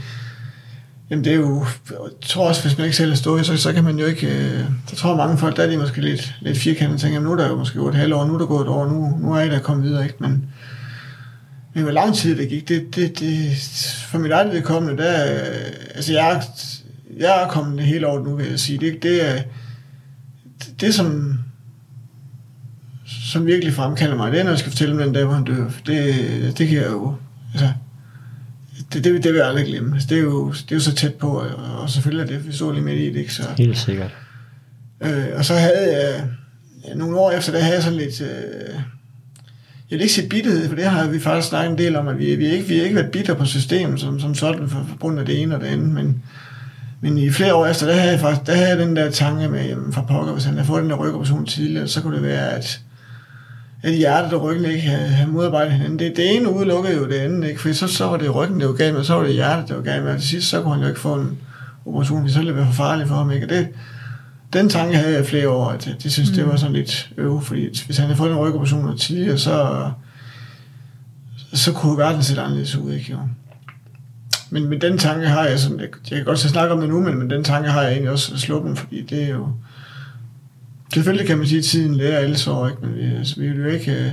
Jamen 1.09 1.25
det 1.25 1.31
er 1.31 1.37
jo, 1.37 1.65
jeg 1.89 1.97
tror 2.21 2.47
også, 2.47 2.61
hvis 2.61 2.77
man 2.77 2.85
ikke 2.85 2.97
selv 2.97 3.11
er 3.11 3.15
stået, 3.15 3.45
så, 3.45 3.57
så 3.57 3.73
kan 3.73 3.83
man 3.83 3.99
jo 3.99 4.05
ikke, 4.05 4.27
øh, 4.27 4.59
tror 4.97 5.15
mange 5.15 5.37
folk, 5.37 5.57
der 5.57 5.63
er 5.63 5.69
de 5.69 5.77
måske 5.77 6.01
lidt, 6.01 6.35
lidt 6.41 6.57
firkantede 6.57 6.95
og 6.95 6.99
tænker, 6.99 7.13
jamen 7.13 7.25
nu 7.25 7.31
er 7.31 7.37
der 7.37 7.49
jo 7.49 7.55
måske 7.55 7.79
gået 7.79 7.93
et 7.93 7.99
halvt 7.99 8.13
år, 8.13 8.25
nu 8.25 8.33
er 8.33 8.37
der 8.37 8.45
gået 8.45 8.61
et 8.61 8.67
år, 8.67 8.87
nu, 8.87 9.17
nu 9.17 9.33
er 9.33 9.41
I 9.41 9.49
der 9.49 9.59
kommet 9.59 9.85
videre, 9.85 10.03
ikke? 10.03 10.15
Men, 10.19 10.45
men 11.73 11.83
hvor 11.83 11.91
lang 11.91 12.15
tid 12.15 12.37
det 12.37 12.49
gik, 12.49 12.67
det, 12.67 12.95
det, 12.95 13.19
det 13.19 13.51
for 14.09 14.17
mit 14.19 14.31
eget 14.31 14.51
vedkommende, 14.53 15.03
der, 15.03 15.11
altså 15.95 16.13
jeg, 16.13 16.43
jeg 17.17 17.43
er 17.43 17.47
kommet 17.47 17.77
det 17.77 17.85
hele 17.87 18.07
år 18.07 18.23
nu, 18.23 18.35
vil 18.35 18.49
jeg 18.49 18.59
sige, 18.59 18.79
det, 18.79 19.03
det 19.03 19.29
er, 19.29 19.41
det, 20.59 20.81
det 20.81 20.95
som, 20.95 21.39
som 23.05 23.45
virkelig 23.45 23.73
fremkalder 23.73 24.15
mig, 24.17 24.31
det 24.31 24.39
er, 24.39 24.43
når 24.43 24.51
jeg 24.51 24.59
skal 24.59 24.71
fortælle 24.71 24.93
om 24.95 24.99
den 25.01 25.13
dag, 25.13 25.23
hvor 25.25 25.33
han 25.33 25.43
dør. 25.43 25.69
Det, 25.85 26.57
det 26.57 26.67
kan 26.67 26.77
jeg 26.77 26.87
jo, 26.91 27.15
altså, 27.53 27.69
det, 28.93 29.03
det, 29.03 29.23
det 29.23 29.31
vil 29.33 29.37
jeg 29.39 29.47
aldrig 29.47 29.65
glemme. 29.65 29.93
Altså, 29.93 30.07
Det 30.09 30.17
er, 30.17 30.21
jo, 30.21 30.51
det 30.51 30.71
er 30.71 30.75
jo 30.75 30.79
så 30.79 30.95
tæt 30.95 31.13
på, 31.13 31.27
og, 31.39 31.47
og 31.81 31.89
selvfølgelig 31.89 32.23
er 32.33 32.37
det, 32.37 32.47
vi 32.47 32.51
så 32.51 32.71
lige 32.71 32.83
midt 32.83 32.99
i 32.99 33.09
det, 33.09 33.15
ikke? 33.19 33.33
Så, 33.33 33.43
Helt 33.57 33.77
sikkert. 33.77 34.11
øh, 35.01 35.25
og 35.35 35.45
så 35.45 35.53
havde 35.53 35.97
jeg, 35.97 36.27
nogle 36.95 37.17
år 37.19 37.31
efter, 37.31 37.51
der 37.51 37.59
havde 37.59 37.75
jeg 37.75 37.83
sådan 37.83 37.99
lidt, 37.99 38.21
øh, 38.21 38.79
jeg 39.91 39.97
vil 39.97 40.01
ikke 40.01 40.13
sige 40.13 40.29
bitterhed, 40.29 40.69
for 40.69 40.75
det 40.75 40.85
har 40.85 41.07
vi 41.07 41.19
faktisk 41.19 41.49
snakket 41.49 41.71
en 41.71 41.77
del 41.77 41.95
om, 41.95 42.07
at 42.07 42.19
vi, 42.19 42.35
vi, 42.35 42.45
ikke, 42.45 42.65
vi 42.65 42.77
har 42.77 42.83
ikke 42.83 42.95
været 42.95 43.11
bitter 43.11 43.33
på 43.33 43.45
systemet 43.45 43.99
som, 43.99 44.19
som 44.19 44.35
sådan, 44.35 44.69
for, 44.69 44.85
for 44.89 44.97
grund 44.97 45.19
af 45.19 45.25
det 45.25 45.41
ene 45.41 45.55
og 45.55 45.61
det 45.61 45.67
andet, 45.67 45.89
men, 45.89 46.23
men 47.01 47.17
i 47.17 47.29
flere 47.29 47.55
år 47.55 47.65
efter, 47.65 47.85
der 47.85 47.93
havde 47.93 48.11
jeg 48.11 48.19
faktisk 48.19 48.47
der 48.47 48.53
havde 48.53 48.69
jeg 48.69 48.77
den 48.77 48.95
der 48.95 49.11
tanke 49.11 49.49
med, 49.49 49.65
jamen, 49.65 49.93
for 49.93 50.01
pokker, 50.01 50.33
hvis 50.33 50.45
han 50.45 50.53
havde 50.53 50.67
fået 50.67 50.81
den 50.81 50.89
der 50.89 50.97
rygoperation 50.97 51.45
tidligere, 51.45 51.87
så 51.87 52.01
kunne 52.01 52.15
det 52.15 52.23
være, 52.23 52.51
at 52.51 52.81
at 53.83 53.93
hjertet 53.93 54.33
og 54.33 54.41
ryggen 54.41 54.65
ikke 54.65 54.81
havde, 54.81 55.07
havde 55.07 55.31
modarbejdet 55.31 55.71
hinanden. 55.71 55.99
Det, 55.99 56.13
det 56.15 56.35
ene 56.35 56.49
udelukkede 56.49 56.97
jo 56.97 57.07
det 57.07 57.13
andet, 57.13 57.49
ikke? 57.49 57.61
for 57.61 57.73
så, 57.73 57.87
så 57.87 58.05
var 58.05 58.17
det 58.17 58.35
ryggen, 58.35 58.59
det 58.59 58.67
var 58.67 58.73
galt 58.73 58.93
med, 58.93 58.99
og 58.99 59.05
så 59.05 59.13
var 59.13 59.23
det 59.23 59.33
hjertet, 59.33 59.67
det 59.67 59.75
var 59.75 59.83
galt 59.83 60.03
med, 60.03 60.11
og 60.11 60.19
til 60.19 60.29
sidst, 60.29 60.49
så 60.49 60.61
kunne 60.61 60.73
han 60.73 60.81
jo 60.81 60.87
ikke 60.87 60.99
få 60.99 61.13
en 61.13 61.37
operation, 61.85 62.21
fordi 62.21 62.33
så 62.33 62.39
ville 62.39 62.49
det 62.49 62.57
være 62.57 62.67
for 62.67 62.73
farligt 62.73 63.07
for 63.07 63.15
ham, 63.15 63.31
ikke? 63.31 63.45
Og 63.45 63.49
det, 63.49 63.67
den 64.53 64.69
tanke 64.69 64.97
havde 64.97 65.15
jeg 65.15 65.25
flere 65.25 65.49
år, 65.49 65.69
at 65.69 65.95
det 66.03 66.11
synes, 66.11 66.29
mm. 66.29 66.35
det 66.35 66.47
var 66.47 66.55
sådan 66.55 66.75
lidt 66.75 67.09
øv, 67.17 67.41
fordi 67.41 67.85
hvis 67.85 67.97
han 67.97 68.05
havde 68.05 68.17
fået 68.17 68.31
en 68.31 68.37
rygoperation 68.37 68.97
tidligere, 68.97 69.37
så, 69.37 69.91
så 71.53 71.73
kunne 71.73 71.97
verden 71.97 72.23
se 72.23 72.41
anderledes 72.41 72.75
ud, 72.75 72.93
ikke? 72.93 73.11
Jo. 73.11 73.17
Men, 74.49 74.65
men 74.65 74.81
den 74.81 74.97
tanke 74.97 75.27
har 75.27 75.45
jeg 75.45 75.59
sådan, 75.59 75.79
jeg, 75.79 75.89
jeg 76.09 76.17
kan 76.17 76.25
godt 76.25 76.39
så 76.39 76.49
snakke 76.49 76.73
om 76.73 76.79
det 76.79 76.89
nu, 76.89 77.01
men, 77.01 77.17
men 77.17 77.29
den 77.29 77.43
tanke 77.43 77.69
har 77.69 77.81
jeg 77.81 77.91
egentlig 77.91 78.11
også 78.11 78.37
sluppet, 78.37 78.77
fordi 78.77 79.01
det 79.01 79.23
er 79.23 79.29
jo, 79.29 79.47
selvfølgelig 80.93 81.27
kan 81.27 81.37
man 81.37 81.47
sige, 81.47 81.59
at 81.59 81.65
tiden 81.65 81.95
lærer 81.95 82.17
alle 82.17 82.37
så, 82.37 82.67
ikke? 82.67 82.85
men 82.85 82.95
vi, 82.95 83.15
altså, 83.15 83.39
vi 83.39 83.49
vil 83.49 83.59
jo 83.59 83.67
ikke... 83.67 83.91
Øh, 83.91 84.11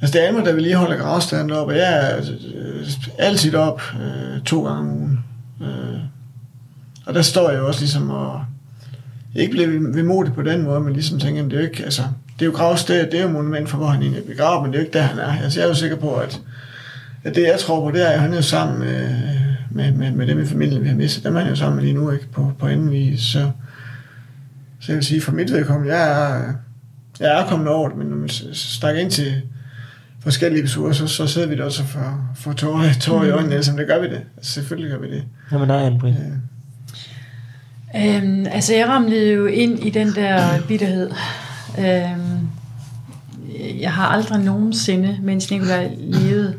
altså 0.00 0.12
det 0.12 0.24
er 0.24 0.28
Alma, 0.28 0.44
der 0.44 0.52
vil 0.52 0.62
lige 0.62 0.76
holde 0.76 0.96
gravstanden 0.96 1.50
op, 1.50 1.68
og 1.68 1.76
jeg 1.76 1.94
er 1.94 2.06
altså, 2.06 2.32
øh, 2.32 2.86
altid 3.18 3.54
op 3.54 3.82
øh, 4.00 4.42
to 4.42 4.64
gange 4.64 4.80
om 4.80 4.96
ugen. 4.96 5.24
Øh, 5.62 6.00
og 7.06 7.14
der 7.14 7.22
står 7.22 7.50
jeg 7.50 7.58
jo 7.58 7.66
også 7.66 7.80
ligesom 7.80 8.10
og 8.10 8.44
ikke 9.34 9.50
blive 9.50 9.94
vemodig 9.94 10.32
på 10.32 10.42
den 10.42 10.62
måde, 10.62 10.80
men 10.80 10.92
ligesom 10.92 11.18
tænker, 11.18 11.42
det 11.42 11.52
er 11.52 11.56
jo 11.56 11.66
ikke, 11.66 11.84
altså, 11.84 12.02
det 12.38 12.42
er 12.42 12.46
jo 12.46 12.52
gravsted, 12.52 13.10
det 13.10 13.18
er 13.18 13.22
jo 13.22 13.28
monument 13.28 13.68
for, 13.68 13.76
hvor 13.76 13.86
han 13.86 14.02
egentlig 14.02 14.22
er 14.22 14.26
begravet, 14.26 14.62
men 14.62 14.72
det 14.72 14.78
er 14.78 14.82
jo 14.82 14.86
ikke 14.86 14.98
der, 14.98 15.02
han 15.02 15.18
er. 15.18 15.42
Altså, 15.42 15.60
jeg 15.60 15.64
er 15.64 15.68
jo 15.68 15.74
sikker 15.74 15.96
på, 15.96 16.14
at, 16.14 16.40
at 17.24 17.34
det, 17.34 17.42
jeg 17.42 17.58
tror 17.58 17.90
på, 17.90 17.96
det 17.96 18.06
er, 18.06 18.10
at 18.10 18.20
han 18.20 18.34
er 18.34 18.40
sammen 18.40 18.78
med, 18.78 19.16
med, 19.70 19.92
med, 19.92 20.12
med 20.12 20.26
dem 20.26 20.40
i 20.42 20.46
familien, 20.46 20.82
vi 20.82 20.88
har 20.88 20.96
mistet. 20.96 21.24
Dem 21.24 21.36
er 21.36 21.40
han 21.40 21.48
jo 21.48 21.56
sammen 21.56 21.76
med 21.76 21.84
lige 21.84 21.94
nu, 21.94 22.10
ikke? 22.10 22.28
På, 22.32 22.52
på 22.58 22.66
anden 22.66 22.90
vis. 22.90 23.20
Så, 23.20 23.50
så 24.80 24.92
jeg 24.92 24.96
vil 24.96 25.04
sige, 25.04 25.20
for 25.20 25.32
mit 25.32 25.52
vedkommende, 25.52 25.96
jeg 25.96 26.32
er, 26.32 26.52
jeg 27.20 27.40
er 27.40 27.46
kommet 27.46 27.68
over 27.68 27.88
det, 27.88 27.98
men 27.98 28.06
når 28.06 28.16
man 28.16 28.28
stak 28.52 28.96
ind 28.96 29.10
til 29.10 29.42
forskellige 30.20 30.60
episoder, 30.60 30.92
så, 30.92 31.06
så 31.06 31.26
sidder 31.26 31.48
vi 31.48 31.56
der 31.56 31.64
også 31.64 31.84
for, 31.84 32.28
for 32.36 32.52
tårer, 32.52 32.92
tårer 33.00 33.24
i 33.24 33.30
øjnene, 33.30 33.54
altså, 33.54 33.72
det 33.72 33.86
gør 33.86 34.00
vi 34.00 34.08
det. 34.08 34.20
Altså, 34.36 34.52
selvfølgelig 34.52 34.90
gør 34.90 34.98
vi 34.98 35.14
det. 35.14 35.24
Jamen, 35.52 35.68
der 35.68 35.74
er 35.74 35.86
en 35.86 36.00
Øhm, 37.96 38.46
altså, 38.50 38.74
jeg 38.74 38.88
ramlede 38.88 39.32
jo 39.32 39.46
ind 39.46 39.78
i 39.78 39.90
den 39.90 40.08
der 40.08 40.62
bitterhed. 40.68 41.10
Øhm, 41.78 42.48
jeg 43.80 43.92
har 43.92 44.06
aldrig 44.06 44.44
nogensinde, 44.44 45.18
mens 45.22 45.50
Nikolaj 45.50 45.90
levede, 45.98 46.54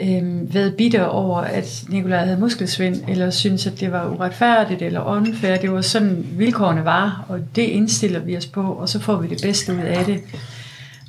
øhm, 0.00 0.54
været 0.54 0.74
bitter 0.74 1.04
over, 1.04 1.38
at 1.38 1.84
Nikolaj 1.88 2.24
havde 2.24 2.40
muskelsvind, 2.40 2.96
eller 3.08 3.30
synes 3.30 3.66
at 3.66 3.80
det 3.80 3.92
var 3.92 4.08
uretfærdigt 4.08 4.82
eller 4.82 5.04
unfair. 5.04 5.56
Det 5.56 5.72
var 5.72 5.80
sådan, 5.80 6.26
vilkårene 6.32 6.84
var, 6.84 7.24
og 7.28 7.40
det 7.56 7.62
indstiller 7.62 8.20
vi 8.20 8.36
os 8.36 8.46
på, 8.46 8.62
og 8.62 8.88
så 8.88 8.98
får 9.00 9.16
vi 9.16 9.28
det 9.28 9.38
bedste 9.42 9.72
ud 9.72 9.78
af 9.78 10.04
det. 10.04 10.20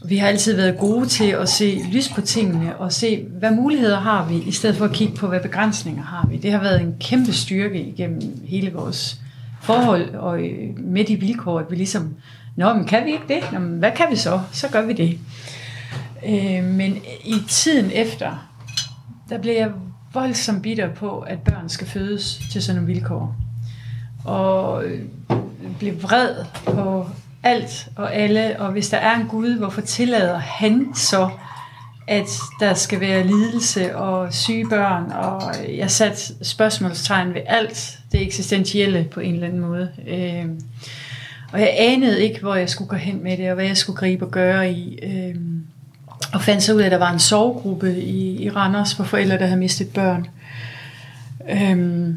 Vi 0.06 0.18
har 0.18 0.28
altid 0.28 0.56
været 0.56 0.78
gode 0.78 1.08
til 1.08 1.30
at 1.30 1.50
se 1.50 1.82
lys 1.92 2.10
på 2.10 2.22
tingene, 2.22 2.76
og 2.76 2.94
se, 2.94 3.26
hvad 3.40 3.52
muligheder 3.52 4.00
har 4.00 4.28
vi, 4.28 4.44
i 4.48 4.52
stedet 4.52 4.76
for 4.76 4.86
at 4.86 4.92
kigge 4.92 5.16
på, 5.16 5.28
hvad 5.28 5.40
begrænsninger 5.40 6.04
har 6.04 6.28
vi. 6.32 6.38
Det 6.38 6.52
har 6.52 6.62
været 6.62 6.82
en 6.82 6.96
kæmpe 7.00 7.34
styrke 7.34 7.82
igennem 7.82 8.22
hele 8.46 8.72
vores 8.74 9.21
forhold, 9.62 10.16
og 10.16 10.42
øh, 10.42 10.80
med 10.80 11.06
de 11.06 11.16
vilkår, 11.16 11.60
at 11.60 11.66
vi 11.70 11.76
ligesom, 11.76 12.16
nå, 12.56 12.74
men 12.74 12.86
kan 12.86 13.06
vi 13.06 13.12
ikke 13.12 13.28
det? 13.28 13.52
Nå, 13.54 13.60
men 13.60 13.80
hvad 13.80 13.92
kan 13.92 14.06
vi 14.10 14.16
så? 14.16 14.42
Så 14.52 14.68
gør 14.68 14.82
vi 14.82 14.94
det. 14.94 15.20
Øh, 16.26 16.64
men 16.64 16.98
i 17.26 17.36
tiden 17.48 17.92
efter, 17.94 18.50
der 19.30 19.38
blev 19.38 19.54
jeg 19.54 19.72
voldsomt 20.14 20.62
bitter 20.62 20.94
på, 20.94 21.20
at 21.20 21.40
børn 21.40 21.70
skal 21.70 21.88
fødes 21.88 22.42
til 22.52 22.64
sådan 22.64 22.82
nogle 22.82 22.94
vilkår. 22.94 23.36
Og 24.26 24.86
øh, 24.86 25.02
blev 25.80 26.04
vred 26.04 26.36
på 26.66 27.08
alt 27.44 27.88
og 27.96 28.16
alle, 28.16 28.60
og 28.60 28.72
hvis 28.72 28.90
der 28.90 28.98
er 28.98 29.16
en 29.16 29.28
Gud, 29.28 29.58
hvorfor 29.58 29.82
tillader 29.82 30.38
han 30.38 30.96
så, 30.96 31.30
at 32.08 32.30
der 32.60 32.74
skal 32.74 33.00
være 33.00 33.28
lidelse 33.28 33.96
og 33.96 34.34
syge 34.34 34.70
børn, 34.70 35.12
og 35.12 35.54
øh, 35.64 35.78
jeg 35.78 35.92
satte 35.92 36.46
spørgsmålstegn 36.46 37.34
ved 37.34 37.42
alt 37.46 38.01
det 38.12 38.22
eksistentielle 38.22 39.08
på 39.12 39.20
en 39.20 39.34
eller 39.34 39.48
anden 39.48 39.62
måde. 39.62 39.90
Øh, 40.08 40.46
og 41.54 41.60
jeg 41.60 41.76
anede 41.78 42.24
ikke, 42.24 42.40
hvor 42.40 42.56
jeg 42.56 42.70
skulle 42.70 42.88
gå 42.88 42.96
hen 42.96 43.24
med 43.24 43.38
det, 43.38 43.50
og 43.50 43.56
hvad 43.56 43.66
jeg 43.66 43.78
skulle 43.78 43.98
gribe 43.98 44.26
og 44.26 44.32
gøre 44.32 44.72
i. 44.72 45.00
Øh, 45.04 45.36
og 46.34 46.42
fandt 46.42 46.64
så 46.64 46.74
ud 46.74 46.82
af, 46.82 46.86
at 46.86 46.92
der 46.92 46.98
var 46.98 47.14
en 47.14 47.20
sovegruppe 47.20 48.02
i, 48.02 48.44
i 48.44 48.50
Randers 48.50 48.96
for 48.96 49.04
forældre, 49.04 49.38
der 49.38 49.46
havde 49.46 49.60
mistet 49.60 49.90
børn. 49.90 50.28
Øh, 51.52 52.10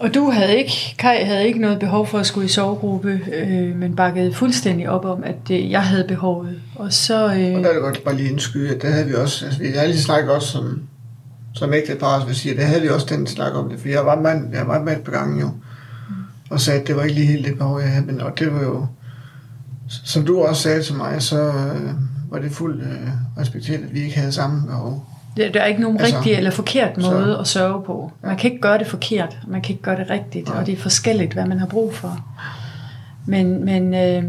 og 0.00 0.14
du 0.14 0.30
havde 0.30 0.56
ikke, 0.56 0.94
Kai 0.98 1.24
havde 1.24 1.46
ikke 1.46 1.58
noget 1.58 1.78
behov 1.78 2.06
for 2.06 2.18
at 2.18 2.26
skulle 2.26 2.44
i 2.44 2.48
sovegruppe, 2.48 3.20
øh, 3.32 3.76
men 3.76 3.96
bakkede 3.96 4.34
fuldstændig 4.34 4.88
op 4.88 5.04
om, 5.04 5.24
at 5.24 5.34
det, 5.48 5.70
jeg 5.70 5.82
havde 5.82 6.04
behovet. 6.04 6.60
Og 6.74 6.92
så... 6.92 7.26
Øh... 7.26 7.54
Og 7.54 7.62
der 7.62 7.68
er 7.68 7.72
det 7.72 7.82
godt 7.82 8.04
bare 8.04 8.16
lige 8.16 8.30
indskyde, 8.30 8.74
at 8.74 8.82
det 8.82 8.92
havde 8.92 9.06
vi 9.06 9.14
også, 9.14 9.46
altså 9.46 9.60
vi 9.60 9.68
har 9.68 9.86
lige 9.86 9.98
snakket 9.98 10.30
også 10.30 10.48
sådan 10.48 10.82
som 11.54 11.72
ægte 11.72 11.94
par, 11.94 12.26
vil 12.26 12.34
sige, 12.34 12.56
det 12.56 12.64
havde 12.64 12.82
vi 12.82 12.88
også 12.88 13.06
den 13.10 13.26
snak 13.26 13.54
om 13.54 13.70
det, 13.70 13.80
for 13.80 13.88
jeg 13.88 14.06
var 14.06 14.20
med, 14.20 14.42
jeg 14.52 14.68
var 14.68 14.82
med 14.82 14.96
på 15.04 15.10
gangen 15.10 15.40
jo, 15.40 15.50
og 16.50 16.60
sagde, 16.60 16.80
at 16.80 16.86
det 16.86 16.96
var 16.96 17.02
ikke 17.02 17.14
lige 17.14 17.26
helt 17.26 17.46
det 17.46 17.58
behov, 17.58 17.80
jeg 17.80 17.90
havde, 17.90 18.06
men 18.06 18.20
og 18.20 18.38
det 18.38 18.54
var 18.54 18.62
jo, 18.62 18.86
som 19.88 20.26
du 20.26 20.42
også 20.42 20.62
sagde 20.62 20.82
til 20.82 20.94
mig, 20.94 21.22
så 21.22 21.42
øh, 21.42 21.90
var 22.30 22.38
det 22.38 22.52
fuldt 22.52 22.82
øh, 22.82 23.08
respekteret, 23.38 23.84
at 23.84 23.94
vi 23.94 24.00
ikke 24.02 24.18
havde 24.18 24.32
samme 24.32 24.66
behov. 24.66 25.06
Der 25.36 25.60
er 25.60 25.66
ikke 25.66 25.80
nogen 25.80 26.00
altså, 26.00 26.16
rigtig 26.16 26.32
eller 26.32 26.50
forkert 26.50 26.96
måde 26.96 27.34
så, 27.34 27.36
at 27.40 27.46
sørge 27.46 27.84
på. 27.84 28.12
Man 28.22 28.36
kan 28.36 28.50
ikke 28.50 28.62
gøre 28.62 28.78
det 28.78 28.86
forkert, 28.86 29.38
man 29.48 29.62
kan 29.62 29.72
ikke 29.72 29.82
gøre 29.82 29.96
det 29.96 30.10
rigtigt, 30.10 30.48
nej. 30.48 30.58
og 30.58 30.66
det 30.66 30.72
er 30.72 30.82
forskelligt, 30.82 31.32
hvad 31.32 31.46
man 31.46 31.58
har 31.58 31.66
brug 31.66 31.94
for. 31.94 32.24
Men, 33.26 33.64
men, 33.64 33.94
øh, 33.94 34.24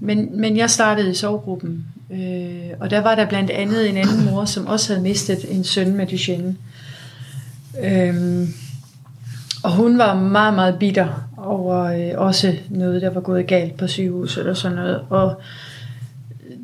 men, 0.00 0.40
men 0.40 0.56
jeg 0.56 0.70
startede 0.70 1.10
i 1.10 1.14
sovegruppen, 1.14 1.86
øh, 2.12 2.70
og 2.80 2.90
der 2.90 3.00
var 3.00 3.14
der 3.14 3.26
blandt 3.28 3.50
andet 3.50 3.90
en 3.90 3.96
anden 3.96 4.24
mor, 4.24 4.44
som 4.44 4.66
også 4.66 4.92
havde 4.92 5.02
mistet 5.02 5.44
en 5.50 5.64
søn 5.64 5.96
med 5.96 6.06
Duchenne. 6.06 6.56
Øh, 7.84 8.48
og 9.62 9.72
hun 9.72 9.98
var 9.98 10.14
meget, 10.14 10.54
meget 10.54 10.78
bitter 10.78 11.28
over 11.36 11.76
øh, 11.78 12.10
også 12.16 12.54
noget, 12.68 13.02
der 13.02 13.10
var 13.10 13.20
gået 13.20 13.46
galt 13.46 13.76
på 13.76 13.86
sygehuset 13.86 14.40
eller 14.40 14.54
sådan 14.54 14.76
noget. 14.76 15.00
Og 15.10 15.40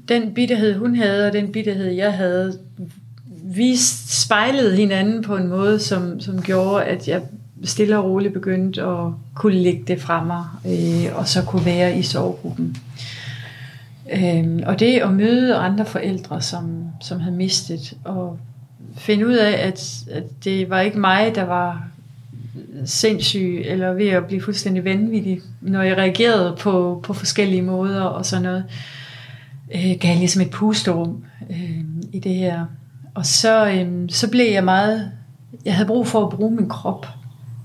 den 0.09 0.35
bitterhed, 0.35 0.79
hun 0.79 0.97
havde, 0.97 1.27
og 1.27 1.33
den 1.33 1.53
bitterhed, 1.53 1.91
jeg 1.91 2.13
havde, 2.13 2.59
vi 3.45 3.77
spejlede 4.07 4.77
hinanden 4.77 5.23
på 5.23 5.37
en 5.37 5.49
måde, 5.49 5.79
som, 5.81 6.21
som 6.21 6.43
gjorde, 6.43 6.85
at 6.85 7.09
jeg 7.09 7.23
stille 7.65 7.99
og 7.99 8.05
roligt 8.05 8.35
begyndte 8.35 8.83
at 8.83 9.13
kunne 9.35 9.55
lægge 9.55 9.85
det 9.87 10.01
fra 10.01 10.25
mig, 10.25 10.45
øh, 10.67 11.19
og 11.19 11.29
så 11.29 11.43
kunne 11.43 11.65
være 11.65 11.99
i 11.99 12.03
sovegruppen. 12.03 12.77
Øh, 12.77 13.16
Øhm, 14.13 14.63
og 14.67 14.81
det 14.81 14.99
at 14.99 15.13
møde 15.13 15.55
andre 15.55 15.87
forældre, 15.87 16.43
som, 16.43 16.85
som 17.01 17.21
havde 17.21 17.37
mistet, 17.37 17.95
og 18.05 18.39
finde 18.97 19.27
ud 19.27 19.35
af, 19.35 19.67
at, 19.67 20.05
at 20.11 20.45
det 20.45 20.71
var 20.71 20.81
ikke 20.81 20.99
mig, 20.99 21.35
der 21.35 21.45
var 21.45 21.85
sindssyg, 22.85 23.63
eller 23.65 23.93
ved 23.93 24.09
at 24.09 24.27
blive 24.27 24.43
fuldstændig 24.43 24.85
vanvittig, 24.85 25.41
når 25.61 25.83
jeg 25.83 25.97
reagerede 25.97 26.57
på, 26.61 27.01
på 27.05 27.13
forskellige 27.13 27.63
måder 27.63 28.03
og 28.03 28.27
sådan 28.27 28.43
noget, 28.43 28.65
øh, 29.75 29.97
gav 30.01 30.17
ligesom 30.17 30.43
et 30.43 30.51
pusterum 30.51 31.25
øh, 31.51 31.81
i 32.13 32.19
det 32.19 32.35
her 32.35 32.67
og 33.17 33.27
så, 33.27 33.67
øh, 33.71 34.09
så 34.09 34.31
blev 34.31 34.53
jeg 34.53 34.65
meget... 34.65 35.11
Jeg 35.65 35.75
havde 35.75 35.87
brug 35.87 36.07
for 36.07 36.27
at 36.27 36.31
bruge 36.31 36.57
min 36.57 36.69
krop 36.69 37.07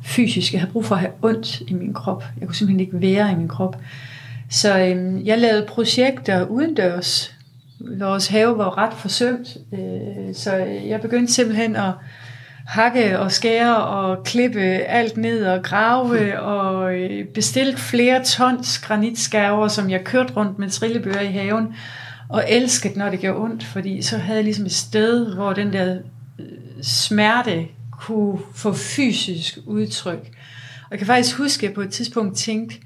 fysisk. 0.02 0.54
Jeg 0.54 0.62
havde 0.62 0.72
brug 0.72 0.86
for 0.86 0.96
at 0.96 1.02
have 1.02 1.12
ondt 1.22 1.62
i 1.68 1.74
min 1.74 1.94
krop. 1.94 2.24
Jeg 2.40 2.48
kunne 2.48 2.56
simpelthen 2.56 2.80
ikke 2.80 3.02
være 3.02 3.32
i 3.32 3.36
min 3.36 3.48
krop. 3.48 3.78
Så 4.52 4.80
øhm, 4.80 5.26
jeg 5.26 5.40
lavede 5.40 5.66
projekter 5.68 6.46
udendørs. 6.46 7.36
Vores 8.00 8.28
have 8.28 8.58
var 8.58 8.78
ret 8.78 8.94
forsømt, 8.94 9.58
øh, 9.74 10.36
så 10.36 10.56
jeg 10.88 11.02
begyndte 11.02 11.34
simpelthen 11.34 11.76
at 11.76 11.94
hakke 12.66 13.20
og 13.20 13.32
skære 13.32 13.78
og 13.78 14.24
klippe 14.24 14.62
alt 14.64 15.18
ned 15.18 15.46
og 15.46 15.64
grave 15.64 16.40
og 16.40 16.92
bestilte 16.92 17.34
bestilt 17.34 17.80
flere 17.80 18.24
tons 18.24 18.80
granitskærver, 18.80 19.68
som 19.68 19.90
jeg 19.90 20.04
kørte 20.04 20.34
rundt 20.34 20.60
med 20.60 20.70
trillebøger 20.70 21.22
i 21.22 21.32
haven 21.32 21.76
og 22.30 22.44
elskede, 22.50 23.00
når 23.00 23.10
det 23.10 23.20
gjorde 23.20 23.40
ondt, 23.40 23.64
fordi 23.64 24.02
så 24.02 24.18
havde 24.18 24.38
jeg 24.38 24.44
ligesom 24.44 24.66
et 24.66 24.72
sted, 24.72 25.36
hvor 25.36 25.54
den 25.54 25.74
der 25.74 25.98
øh, 26.40 26.46
smerte 26.82 27.66
kunne 27.92 28.40
få 28.56 28.74
fysisk 28.74 29.58
udtryk. 29.66 30.30
Og 30.84 30.92
jeg 30.92 30.98
kan 30.98 31.08
faktisk 31.08 31.38
huske, 31.38 31.64
at 31.64 31.70
jeg 31.70 31.76
på 31.76 31.82
et 31.82 31.90
tidspunkt 31.90 32.38
tænkte, 32.38 32.78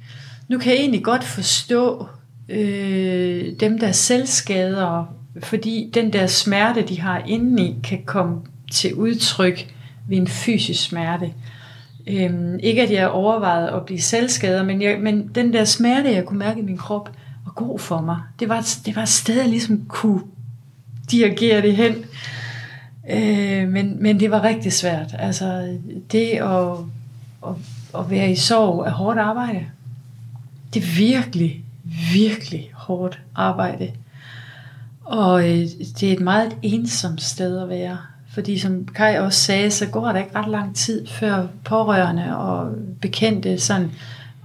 nu 0.48 0.58
kan 0.58 0.72
jeg 0.72 0.80
egentlig 0.80 1.04
godt 1.04 1.24
forstå 1.24 2.08
øh, 2.50 3.54
dem, 3.60 3.80
der 3.80 3.92
selvskader, 3.92 5.06
fordi 5.44 5.92
den 5.94 6.14
der 6.14 6.28
smerte, 6.28 6.82
de 6.82 7.02
har 7.02 7.22
indeni, 7.28 7.76
kan 7.84 8.04
komme 8.06 8.42
til 8.72 8.94
udtryk 8.94 9.74
ved 10.08 10.18
en 10.18 10.28
fysisk 10.28 10.84
smerte. 10.84 11.34
Øhm, 12.08 12.60
ikke 12.64 12.82
at 12.82 12.92
jeg 12.92 13.10
overvejede 13.10 13.72
at 13.72 13.86
blive 13.86 14.02
selvskader, 14.02 14.64
men, 14.64 14.82
jeg, 14.82 15.00
men 15.00 15.32
den 15.36 15.54
der 15.54 15.66
smerte, 15.66 16.12
jeg 16.12 16.26
kunne 16.26 16.40
mærke 16.40 16.60
i 16.60 16.64
min 16.64 16.78
krop, 16.78 17.10
god 17.56 17.80
for 17.80 18.02
mig. 18.02 18.18
Det 18.40 18.50
var, 18.50 18.68
det 18.86 18.96
var 18.96 19.02
et 19.02 19.10
sted, 19.10 19.36
jeg 19.36 19.50
ligesom 19.50 19.86
kunne 19.88 20.22
dirigere 21.12 21.62
det 21.62 21.76
hen. 21.76 21.96
Øh, 23.10 23.70
men, 23.70 24.04
men 24.04 24.20
det 24.20 24.32
var 24.32 24.44
rigtig 24.44 24.74
svært. 24.74 25.16
Altså, 25.20 25.78
det 26.12 26.28
at, 26.28 26.78
at, 27.48 27.56
at 28.00 28.10
være 28.10 28.32
i 28.32 28.36
sorg 28.36 28.86
er 28.86 28.92
hårdt 28.92 29.20
arbejde. 29.20 29.66
Det 30.76 30.84
er 30.84 30.98
virkelig, 30.98 31.64
virkelig 32.14 32.72
hårdt 32.74 33.20
arbejde. 33.36 33.92
Og 35.04 35.50
øh, 35.50 35.68
det 36.00 36.04
er 36.04 36.14
et 36.14 36.20
meget 36.20 36.58
ensomt 36.62 37.22
sted 37.22 37.62
at 37.62 37.70
være. 37.70 37.98
Fordi 38.34 38.60
som 38.60 38.88
Kai 38.96 39.18
også 39.18 39.40
sagde, 39.40 39.72
så 39.72 39.86
går 39.86 40.12
der 40.12 40.20
ikke 40.20 40.36
ret 40.36 40.52
lang 40.52 40.76
tid, 40.76 41.08
før 41.08 41.48
pårørende 41.64 42.38
og 42.38 42.72
bekendte 43.02 43.60
sådan 43.60 43.92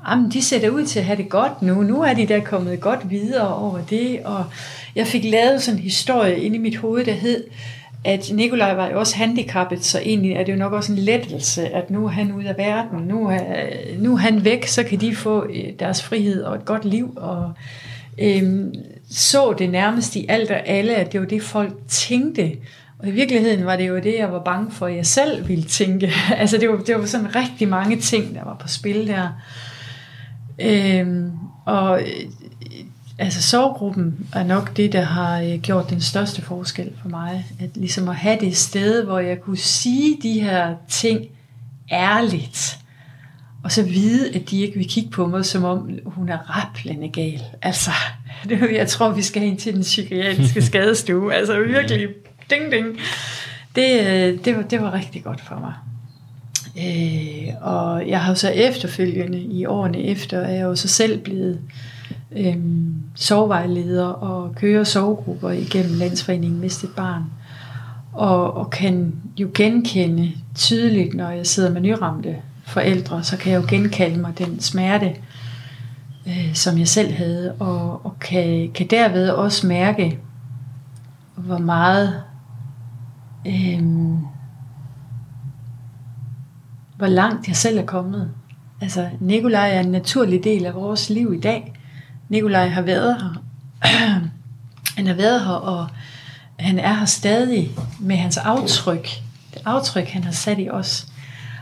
jamen, 0.09 0.31
de 0.31 0.43
ser 0.43 0.70
ud 0.70 0.85
til 0.85 0.99
at 0.99 1.05
have 1.05 1.16
det 1.16 1.28
godt 1.28 1.62
nu. 1.62 1.83
Nu 1.83 2.03
er 2.03 2.14
de 2.14 2.26
der 2.28 2.41
kommet 2.41 2.81
godt 2.81 3.11
videre 3.11 3.55
over 3.55 3.78
det. 3.91 4.20
Og 4.24 4.45
jeg 4.95 5.07
fik 5.07 5.24
lavet 5.24 5.62
sådan 5.62 5.78
en 5.78 5.85
historie 5.85 6.41
inde 6.41 6.57
i 6.57 6.61
mit 6.61 6.76
hoved, 6.76 7.05
der 7.05 7.12
hed, 7.12 7.45
at 8.05 8.31
Nikolaj 8.33 8.75
var 8.75 8.91
jo 8.91 8.99
også 8.99 9.17
handicappet, 9.17 9.85
så 9.85 9.99
egentlig 9.99 10.33
er 10.33 10.45
det 10.45 10.53
jo 10.53 10.59
nok 10.59 10.73
også 10.73 10.93
en 10.93 10.99
lettelse, 10.99 11.69
at 11.69 11.91
nu 11.91 12.05
er 12.05 12.11
han 12.11 12.33
ude 12.33 12.49
af 12.49 12.59
verden, 12.59 13.01
nu 13.01 13.29
er, 13.29 13.39
nu 13.99 14.13
er 14.13 14.17
han 14.17 14.45
væk, 14.45 14.67
så 14.67 14.83
kan 14.83 15.01
de 15.01 15.17
få 15.17 15.45
øh, 15.45 15.73
deres 15.79 16.03
frihed 16.03 16.43
og 16.43 16.55
et 16.55 16.65
godt 16.65 16.85
liv, 16.85 17.13
og 17.17 17.53
øhm, 18.19 18.75
så 19.11 19.55
det 19.59 19.71
nærmest 19.71 20.17
i 20.17 20.27
alt 20.29 20.51
og 20.51 20.69
alle, 20.69 20.95
at 20.95 21.13
det 21.13 21.21
var 21.21 21.27
det, 21.27 21.43
folk 21.43 21.73
tænkte. 21.89 22.53
Og 22.99 23.09
i 23.09 23.11
virkeligheden 23.11 23.67
var 23.67 23.77
det 23.77 23.89
jo 23.89 23.97
det, 23.97 24.15
jeg 24.19 24.33
var 24.33 24.43
bange 24.43 24.71
for, 24.71 24.87
at 24.87 24.97
jeg 24.97 25.07
selv 25.07 25.49
ville 25.49 25.65
tænke. 25.65 26.13
altså 26.37 26.59
det 26.59 26.69
var, 26.69 26.77
det 26.77 26.99
var 26.99 27.07
sådan 27.07 27.37
rigtig 27.37 27.69
mange 27.69 27.97
ting, 27.97 28.35
der 28.35 28.45
var 28.45 28.57
på 28.61 28.69
spil 28.69 29.09
der. 29.09 29.29
Øhm, 30.59 31.31
og 31.65 32.01
øh, 32.01 32.07
altså 33.21 33.43
sovegruppen 33.43 34.27
er 34.33 34.45
nok 34.45 34.77
det, 34.77 34.93
der 34.93 35.03
har 35.03 35.41
øh, 35.41 35.59
gjort 35.59 35.91
den 35.91 36.01
største 36.01 36.43
forskel 36.43 36.93
for 37.03 37.09
mig. 37.09 37.47
At 37.61 37.71
ligesom 37.75 38.09
at 38.09 38.16
have 38.16 38.41
det 38.41 38.57
sted, 38.57 39.05
hvor 39.05 39.18
jeg 39.18 39.41
kunne 39.41 39.57
sige 39.57 40.18
de 40.23 40.41
her 40.41 40.75
ting 40.89 41.27
ærligt. 41.93 42.79
Og 43.64 43.73
så 43.73 43.83
vide, 43.83 44.35
at 44.35 44.51
de 44.51 44.61
ikke 44.61 44.79
vil 44.79 44.89
kigge 44.89 45.11
på 45.11 45.27
mig, 45.27 45.45
som 45.45 45.64
om 45.64 45.99
hun 46.07 46.29
er 46.29 46.39
rablende 46.39 47.09
gal. 47.09 47.43
Altså, 47.62 47.91
det, 48.49 48.73
jeg 48.73 48.89
tror, 48.89 49.11
vi 49.11 49.23
skal 49.23 49.43
ind 49.43 49.59
til 49.59 49.75
den 49.75 49.83
psykiatriske 49.83 50.62
skadestue. 50.71 51.35
Altså 51.35 51.61
virkelig, 51.61 52.09
ding 52.51 52.73
ding. 52.73 52.87
Det, 53.77 54.01
øh, 54.01 54.45
det, 54.45 54.57
var, 54.57 54.62
det 54.62 54.81
var 54.81 54.95
rigtig 54.95 55.25
godt 55.25 55.41
for 55.41 55.59
mig. 55.59 55.75
Øh, 56.77 57.55
og 57.61 58.09
jeg 58.09 58.21
har 58.21 58.33
jo 58.33 58.35
så 58.35 58.49
efterfølgende, 58.49 59.41
i 59.41 59.66
årene 59.66 60.03
efter, 60.03 60.39
er 60.41 60.53
jeg 60.53 60.62
jo 60.62 60.77
så 60.77 60.89
selv 60.89 61.18
blevet 61.18 61.61
øh, 61.64 61.91
Øhm, 62.37 62.95
sovevejleder 63.14 64.07
og 64.07 64.55
kører 64.55 64.85
sovegrupper 64.85 65.51
igennem 65.51 65.99
Landsforeningen 65.99 66.61
Mistet 66.61 66.91
Barn. 66.97 67.24
Og, 68.12 68.57
og 68.57 68.70
kan 68.70 69.14
jo 69.37 69.51
genkende 69.55 70.33
tydeligt, 70.55 71.14
når 71.14 71.31
jeg 71.31 71.47
sidder 71.47 71.70
med 71.70 71.81
nyramte 71.81 72.37
forældre, 72.66 73.22
så 73.22 73.37
kan 73.37 73.53
jeg 73.53 73.62
jo 73.62 73.66
genkalde 73.68 74.20
mig 74.20 74.39
den 74.39 74.61
smerte, 74.61 75.16
øh, 76.26 76.55
som 76.55 76.78
jeg 76.78 76.89
selv 76.89 77.12
havde, 77.12 77.53
og, 77.59 78.07
og 78.07 78.18
kan, 78.20 78.70
kan 78.74 78.87
derved 78.87 79.31
også 79.31 79.66
mærke, 79.66 80.18
hvor 81.37 81.59
meget 81.59 82.22
øh, 83.47 83.83
hvor 86.97 87.07
langt 87.07 87.49
jeg 87.49 87.57
selv 87.57 87.78
er 87.78 87.87
kommet. 87.87 88.31
Altså, 88.81 89.09
Nikolaj 89.20 89.76
er 89.76 89.81
en 89.81 89.91
naturlig 89.91 90.45
del 90.45 90.66
af 90.66 90.74
vores 90.74 91.11
liv 91.11 91.35
i 91.35 91.41
dag. 91.41 91.80
Nikolaj 92.31 92.68
har 92.68 92.83
været 92.83 93.16
her. 93.20 93.43
han 94.97 95.07
har 95.07 95.14
været 95.14 95.41
her, 95.41 95.53
og 95.53 95.87
han 96.59 96.78
er 96.78 96.95
her 96.95 97.05
stadig 97.05 97.70
med 98.01 98.16
hans 98.16 98.37
aftryk. 98.37 99.09
Det 99.55 99.62
aftryk, 99.64 100.09
han 100.09 100.24
har 100.24 100.33
sat 100.33 100.59
i 100.59 100.68
os. 100.70 101.07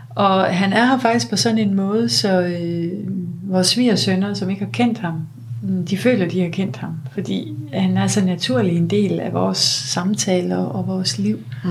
Og 0.09 0.57
han 0.57 0.73
er 0.73 0.87
her 0.87 0.99
faktisk 0.99 1.31
på 1.31 1.37
sådan 1.37 1.59
en 1.59 1.75
måde, 1.75 2.09
så 2.09 2.41
øh, 2.41 2.93
vores 3.43 3.67
svigersønner, 3.67 4.35
som 4.35 4.51
ikke 4.51 4.65
har 4.65 4.73
kendt 4.73 4.99
ham, 4.99 5.27
de 5.91 5.99
føler, 5.99 6.29
de 6.29 6.41
har 6.41 6.49
kendt 6.49 6.77
ham. 6.77 6.95
Fordi 7.13 7.55
han 7.73 7.97
er 7.97 8.07
så 8.07 8.25
naturlig 8.25 8.77
en 8.77 8.91
del 8.91 9.21
af 9.21 9.33
vores 9.33 9.59
samtaler 9.59 10.57
og 10.57 10.87
vores 10.87 11.19
liv. 11.19 11.39
Mm. 11.65 11.71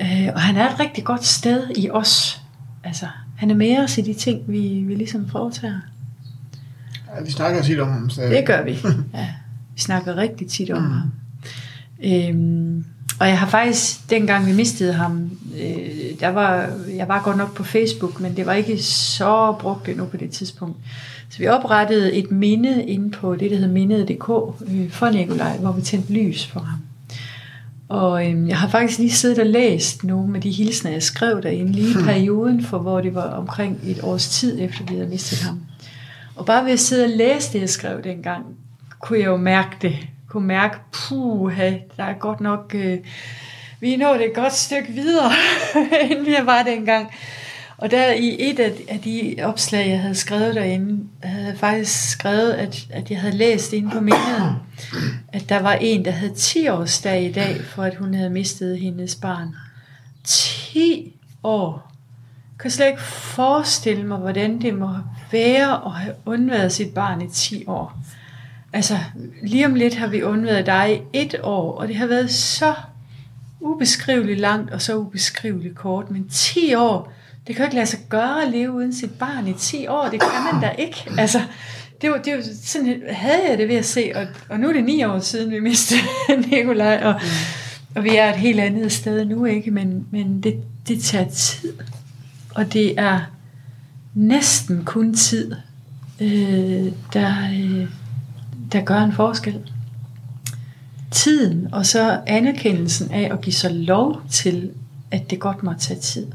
Øh, 0.00 0.28
og 0.34 0.40
han 0.40 0.56
er 0.56 0.68
et 0.70 0.80
rigtig 0.80 1.04
godt 1.04 1.24
sted 1.24 1.66
i 1.76 1.90
os. 1.90 2.40
Altså, 2.84 3.06
han 3.36 3.50
er 3.50 3.54
med 3.54 3.78
os 3.78 3.98
i 3.98 4.00
de 4.00 4.14
ting, 4.14 4.40
vi, 4.46 4.58
vi 4.86 4.94
ligesom 4.94 5.28
foretager. 5.28 5.80
Ja, 7.16 7.22
vi 7.24 7.30
snakker 7.30 7.62
tit 7.62 7.80
om 7.80 7.88
ham. 7.88 8.10
Så... 8.10 8.22
Det 8.22 8.46
gør 8.46 8.64
vi. 8.64 8.78
Ja, 9.14 9.28
vi 9.74 9.80
snakker 9.80 10.16
rigtig 10.16 10.48
tit 10.48 10.70
om 10.70 10.82
mm. 10.82 10.90
ham. 10.90 11.10
Øhm, 12.04 12.84
og 13.20 13.28
jeg 13.28 13.38
har 13.38 13.46
faktisk, 13.46 14.10
dengang 14.10 14.46
vi 14.46 14.52
mistede 14.52 14.92
ham, 14.92 15.30
øh, 15.60 16.20
der 16.20 16.28
var, 16.28 16.70
jeg 16.96 17.08
var 17.08 17.22
godt 17.22 17.36
nok 17.36 17.54
på 17.54 17.64
Facebook, 17.64 18.20
men 18.20 18.36
det 18.36 18.46
var 18.46 18.52
ikke 18.52 18.82
så 18.82 19.54
brugt 19.60 19.88
endnu 19.88 20.04
på 20.04 20.16
det 20.16 20.30
tidspunkt. 20.30 20.76
Så 21.30 21.38
vi 21.38 21.48
oprettede 21.48 22.12
et 22.12 22.30
minde 22.30 22.84
inde 22.84 23.10
på 23.10 23.36
det, 23.36 23.50
der 23.50 23.56
hedder 23.56 23.72
mindet.dk 23.72 24.28
øh, 24.68 24.90
for 24.90 25.10
Nikolaj, 25.10 25.56
hvor 25.56 25.72
vi 25.72 25.82
tændte 25.82 26.12
lys 26.12 26.46
for 26.46 26.60
ham. 26.60 26.78
Og 27.88 28.30
øhm, 28.30 28.48
jeg 28.48 28.58
har 28.58 28.68
faktisk 28.68 28.98
lige 28.98 29.12
siddet 29.12 29.38
og 29.38 29.46
læst 29.46 30.04
nogle 30.04 30.36
af 30.36 30.42
de 30.42 30.50
hilsner, 30.50 30.90
jeg 30.90 31.02
skrev 31.02 31.42
derinde, 31.42 31.72
lige 31.72 31.90
i 31.90 31.92
hmm. 31.92 32.04
perioden, 32.04 32.64
for 32.64 32.78
hvor 32.78 33.00
det 33.00 33.14
var 33.14 33.22
omkring 33.22 33.80
et 33.86 34.00
års 34.02 34.28
tid 34.28 34.58
efter, 34.60 34.84
vi 34.84 34.94
havde 34.94 35.08
mistet 35.08 35.38
ham. 35.38 35.60
Og 36.38 36.46
bare 36.46 36.64
ved 36.64 36.72
at 36.72 36.80
sidde 36.80 37.04
og 37.04 37.10
læse 37.10 37.52
det, 37.52 37.60
jeg 37.60 37.68
skrev 37.68 38.02
dengang, 38.04 38.44
kunne 39.00 39.18
jeg 39.18 39.26
jo 39.26 39.36
mærke 39.36 39.76
det. 39.82 39.96
Kunne 40.28 40.46
mærke, 40.46 40.76
puh, 40.92 41.58
der 41.96 42.04
er 42.04 42.12
godt 42.18 42.40
nok... 42.40 42.74
Øh, 42.74 42.98
vi 43.80 43.94
er 43.94 43.98
nået 43.98 44.24
et 44.24 44.34
godt 44.34 44.54
stykke 44.54 44.92
videre, 44.92 45.30
end 46.10 46.24
vi 46.24 46.36
var 46.44 46.62
dengang. 46.62 47.10
Og 47.78 47.90
der 47.90 48.12
i 48.12 48.36
et 48.38 48.60
af 48.88 49.00
de 49.04 49.36
opslag, 49.42 49.88
jeg 49.88 50.00
havde 50.00 50.14
skrevet 50.14 50.54
derinde, 50.54 51.04
havde 51.22 51.46
jeg 51.46 51.58
faktisk 51.58 52.10
skrevet, 52.10 52.52
at, 52.52 52.86
at 52.90 53.10
jeg 53.10 53.20
havde 53.20 53.36
læst 53.36 53.72
inde 53.72 53.90
på 53.90 54.00
menigheden, 54.00 54.54
at 55.32 55.48
der 55.48 55.62
var 55.62 55.72
en, 55.72 56.04
der 56.04 56.10
havde 56.10 56.34
10 56.34 56.68
årsdag 56.68 57.24
i 57.24 57.32
dag, 57.32 57.60
for 57.64 57.82
at 57.82 57.94
hun 57.94 58.14
havde 58.14 58.30
mistet 58.30 58.78
hendes 58.78 59.14
barn. 59.14 59.54
10 60.24 61.14
år. 61.42 61.92
Jeg 62.52 62.62
kan 62.62 62.70
slet 62.70 62.86
ikke 62.86 63.02
forestille 63.02 64.06
mig, 64.06 64.18
hvordan 64.18 64.62
det 64.62 64.74
må 64.74 64.88
være 65.32 65.86
at 65.86 65.92
have 65.92 66.14
undværet 66.26 66.72
sit 66.72 66.94
barn 66.94 67.20
i 67.20 67.28
10 67.28 67.64
år. 67.66 67.98
Altså, 68.72 68.98
lige 69.42 69.66
om 69.66 69.74
lidt 69.74 69.94
har 69.94 70.06
vi 70.06 70.22
undværet 70.22 70.66
dig 70.66 71.02
i 71.12 71.18
et 71.18 71.34
år, 71.42 71.72
og 71.78 71.88
det 71.88 71.96
har 71.96 72.06
været 72.06 72.30
så 72.30 72.74
ubeskriveligt 73.60 74.40
langt 74.40 74.70
og 74.70 74.82
så 74.82 74.96
ubeskriveligt 74.96 75.74
kort, 75.74 76.10
men 76.10 76.28
10 76.28 76.74
år, 76.74 77.12
det 77.46 77.56
kan 77.56 77.62
jo 77.62 77.66
ikke 77.66 77.74
lade 77.74 77.86
sig 77.86 78.00
gøre 78.08 78.42
at 78.42 78.50
leve 78.50 78.72
uden 78.72 78.94
sit 78.94 79.18
barn 79.18 79.48
i 79.48 79.52
10 79.52 79.86
år. 79.86 80.08
Det 80.08 80.20
kan 80.20 80.52
man 80.52 80.62
da 80.62 80.70
ikke. 80.70 81.10
Altså, 81.18 81.40
det 82.00 82.10
var, 82.10 82.16
det 82.16 82.36
var 82.36 82.42
sådan, 82.64 83.02
havde 83.08 83.50
jeg 83.50 83.58
det 83.58 83.68
ved 83.68 83.76
at 83.76 83.84
se, 83.84 84.12
og, 84.14 84.26
og 84.48 84.60
nu 84.60 84.68
er 84.68 84.72
det 84.72 84.84
ni 84.84 85.04
år 85.04 85.18
siden, 85.18 85.50
vi 85.50 85.60
mistede 85.60 86.00
Nikolaj, 86.50 87.00
og, 87.04 87.20
mm. 87.22 87.96
og 87.96 88.04
vi 88.04 88.16
er 88.16 88.30
et 88.30 88.36
helt 88.36 88.60
andet 88.60 88.92
sted 88.92 89.24
nu, 89.24 89.44
ikke? 89.44 89.70
Men, 89.70 90.06
men 90.10 90.42
det, 90.42 90.62
det 90.88 91.02
tager 91.02 91.28
tid, 91.28 91.72
og 92.54 92.72
det 92.72 92.98
er 92.98 93.20
næsten 94.18 94.84
kun 94.84 95.14
tid, 95.14 95.52
øh, 96.20 96.92
der, 97.12 97.34
øh, 97.52 97.88
der 98.72 98.80
gør 98.84 98.98
en 98.98 99.12
forskel. 99.12 99.58
Tiden, 101.10 101.68
og 101.74 101.86
så 101.86 102.20
anerkendelsen 102.26 103.10
af 103.10 103.28
at 103.32 103.40
give 103.40 103.52
sig 103.52 103.74
lov 103.74 104.22
til, 104.30 104.70
at 105.10 105.30
det 105.30 105.40
godt 105.40 105.62
må 105.62 105.72
tage 105.78 106.00
tid. 106.00 106.26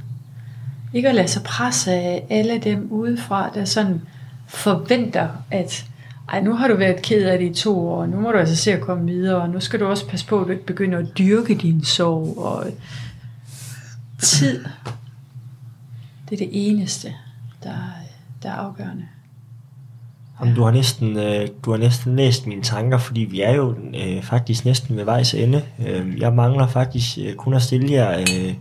Ikke 0.93 1.09
at 1.09 1.15
lade 1.15 1.27
sig 1.27 1.43
presse 1.43 1.91
af 1.91 2.25
alle 2.29 2.59
dem 2.59 2.87
udefra, 2.91 3.49
der 3.53 3.65
sådan 3.65 4.01
forventer, 4.47 5.29
at 5.51 5.85
ej, 6.29 6.41
nu 6.41 6.53
har 6.53 6.67
du 6.67 6.75
været 6.75 7.01
ked 7.01 7.23
af 7.23 7.37
det 7.37 7.51
i 7.51 7.53
to 7.53 7.89
år, 7.89 8.05
nu 8.05 8.19
må 8.19 8.31
du 8.31 8.37
altså 8.37 8.55
se 8.55 8.73
at 8.73 8.81
komme 8.81 9.05
videre, 9.05 9.41
og 9.41 9.49
nu 9.49 9.59
skal 9.59 9.79
du 9.79 9.85
også 9.85 10.07
passe 10.07 10.25
på, 10.25 10.39
at 10.39 10.47
du 10.47 10.51
ikke 10.51 10.65
begynder 10.65 10.97
at 10.99 11.17
dyrke 11.17 11.55
din 11.55 11.83
sorg, 11.83 12.37
og 12.37 12.65
tid, 14.19 14.65
det 16.29 16.41
er 16.41 16.45
det 16.45 16.49
eneste, 16.51 17.13
der, 17.63 17.75
der 18.43 18.49
er 18.49 18.53
afgørende. 18.53 19.07
Jamen, 20.39 20.55
du 20.55 20.63
har 20.63 20.71
næsten 20.71 21.17
øh, 21.17 21.47
du 21.65 21.71
har 21.71 21.77
næsten 21.77 22.15
læst 22.15 22.47
mine 22.47 22.61
tanker, 22.61 22.97
fordi 22.97 23.21
vi 23.21 23.41
er 23.41 23.55
jo 23.55 23.75
øh, 23.95 24.23
faktisk 24.23 24.65
næsten 24.65 24.97
ved 24.97 25.03
vejs 25.03 25.33
ende. 25.33 25.61
Øh, 25.87 26.19
jeg 26.19 26.33
mangler 26.33 26.67
faktisk 26.67 27.17
øh, 27.17 27.35
kun 27.35 27.53
at 27.53 27.61
stille 27.61 27.91
jer 27.91 28.19
øh, 28.19 28.53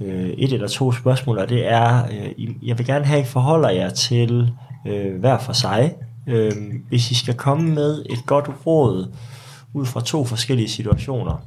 øh, 0.00 0.28
et 0.28 0.52
eller 0.52 0.68
to 0.68 0.92
spørgsmål, 0.92 1.38
og 1.38 1.48
det 1.48 1.72
er, 1.72 2.04
øh, 2.04 2.68
jeg 2.68 2.78
vil 2.78 2.86
gerne 2.86 3.04
have, 3.04 3.20
at 3.20 3.26
I 3.26 3.28
forholder 3.28 3.70
jer 3.70 3.90
til 3.90 4.52
øh, 4.86 5.20
hver 5.20 5.38
for 5.38 5.52
sig. 5.52 5.94
Øh, 6.26 6.52
hvis 6.88 7.10
I 7.10 7.14
skal 7.14 7.34
komme 7.34 7.70
med 7.74 8.04
et 8.10 8.26
godt 8.26 8.50
råd 8.66 9.12
ud 9.72 9.86
fra 9.86 10.00
to 10.00 10.24
forskellige 10.24 10.68
situationer, 10.68 11.46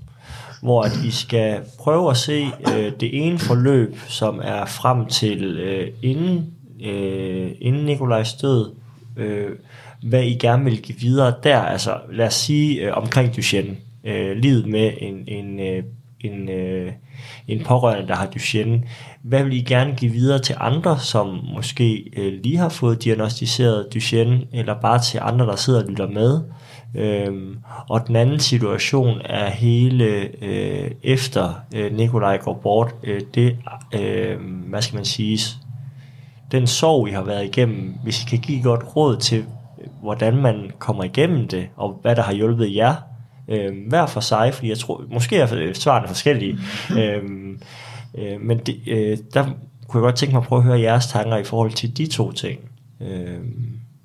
hvor 0.62 0.82
at 0.84 0.92
I 1.06 1.12
skal 1.12 1.60
prøve 1.80 2.10
at 2.10 2.18
se 2.18 2.48
øh, 2.74 2.92
det 3.00 3.26
ene 3.28 3.40
forløb, 3.40 3.98
som 4.08 4.42
er 4.44 4.66
frem 4.66 5.06
til 5.06 5.44
øh, 5.44 5.88
inden, 6.02 6.55
øh, 6.84 7.52
inden 7.62 7.86
Nikolajs 7.86 8.34
død, 8.34 8.74
øh, 9.18 9.50
hvad 10.04 10.24
I 10.24 10.34
gerne 10.34 10.64
vil 10.64 10.82
give 10.82 10.98
videre 10.98 11.34
der, 11.44 11.60
altså 11.60 11.98
lad 12.12 12.28
os 12.28 12.34
sige 12.34 12.82
øh, 12.82 12.98
omkring 12.98 13.36
Duchenne, 13.36 13.76
øh, 14.04 14.38
livet 14.38 14.68
med 14.68 14.92
en, 14.98 15.24
en, 15.28 15.60
øh, 15.60 15.84
en, 16.22 16.50
øh, 16.50 16.92
en 17.48 17.64
pårørende, 17.64 18.08
der 18.08 18.16
har 18.16 18.26
Duchenne. 18.26 18.84
Hvad 19.22 19.44
vil 19.44 19.54
I 19.54 19.62
gerne 19.62 19.96
give 19.96 20.12
videre 20.12 20.40
til 20.40 20.56
andre, 20.60 21.00
som 21.00 21.40
måske 21.56 22.12
øh, 22.18 22.34
lige 22.44 22.58
har 22.58 22.70
fået 22.70 23.04
diagnostiseret 23.04 23.94
Duchenne, 23.94 24.42
eller 24.54 24.82
bare 24.82 25.02
til 25.02 25.20
andre, 25.24 25.46
der 25.46 25.56
sidder 25.56 25.84
og 25.84 25.90
lytter 25.90 26.08
med? 26.08 26.42
Øhm, 26.96 27.58
og 27.90 28.08
den 28.08 28.16
anden 28.16 28.40
situation 28.40 29.22
er 29.26 29.50
hele 29.50 30.06
øh, 30.42 30.92
efter 31.04 31.54
øh, 31.76 31.94
Nikolaj 31.94 32.38
går 32.38 32.60
bort, 32.64 32.96
øh, 33.04 33.22
det, 33.36 33.58
øh, 33.94 34.38
hvad 34.70 34.82
skal 34.82 34.96
man 34.96 35.06
sige, 35.06 35.40
den 36.52 36.68
sorg, 36.68 37.08
I 37.08 37.12
har 37.12 37.24
været 37.24 37.46
igennem, 37.46 37.94
hvis 38.04 38.24
I 38.24 38.26
kan 38.26 38.40
give 38.40 38.62
godt 38.62 38.96
råd 38.96 39.18
til, 39.18 39.46
hvordan 40.02 40.38
man 40.38 40.72
kommer 40.80 41.04
igennem 41.04 41.48
det, 41.48 41.68
og 41.76 42.00
hvad 42.02 42.16
der 42.16 42.22
har 42.22 42.34
hjulpet 42.34 42.76
jer, 42.76 42.96
øh, 43.48 43.74
hver 43.88 44.06
for 44.06 44.20
sig, 44.20 44.54
fordi 44.54 44.70
jeg 44.70 44.78
tror, 44.78 45.04
måske 45.12 45.38
er 45.38 45.74
svarene 45.74 46.08
forskellige, 46.08 46.58
øh, 47.00 47.24
øh, 48.18 48.42
men 48.42 48.58
det, 48.58 48.80
øh, 48.88 49.18
der 49.34 49.44
kunne 49.88 50.02
jeg 50.02 50.08
godt 50.08 50.16
tænke 50.16 50.34
mig 50.34 50.42
at 50.42 50.48
prøve 50.48 50.60
at 50.60 50.66
høre 50.66 50.80
jeres 50.80 51.08
tanker 51.08 51.38
i 51.38 51.44
forhold 51.44 51.72
til 51.72 51.98
de 51.98 52.08
to 52.08 52.32
ting. 52.32 52.60
Øh, 53.02 53.40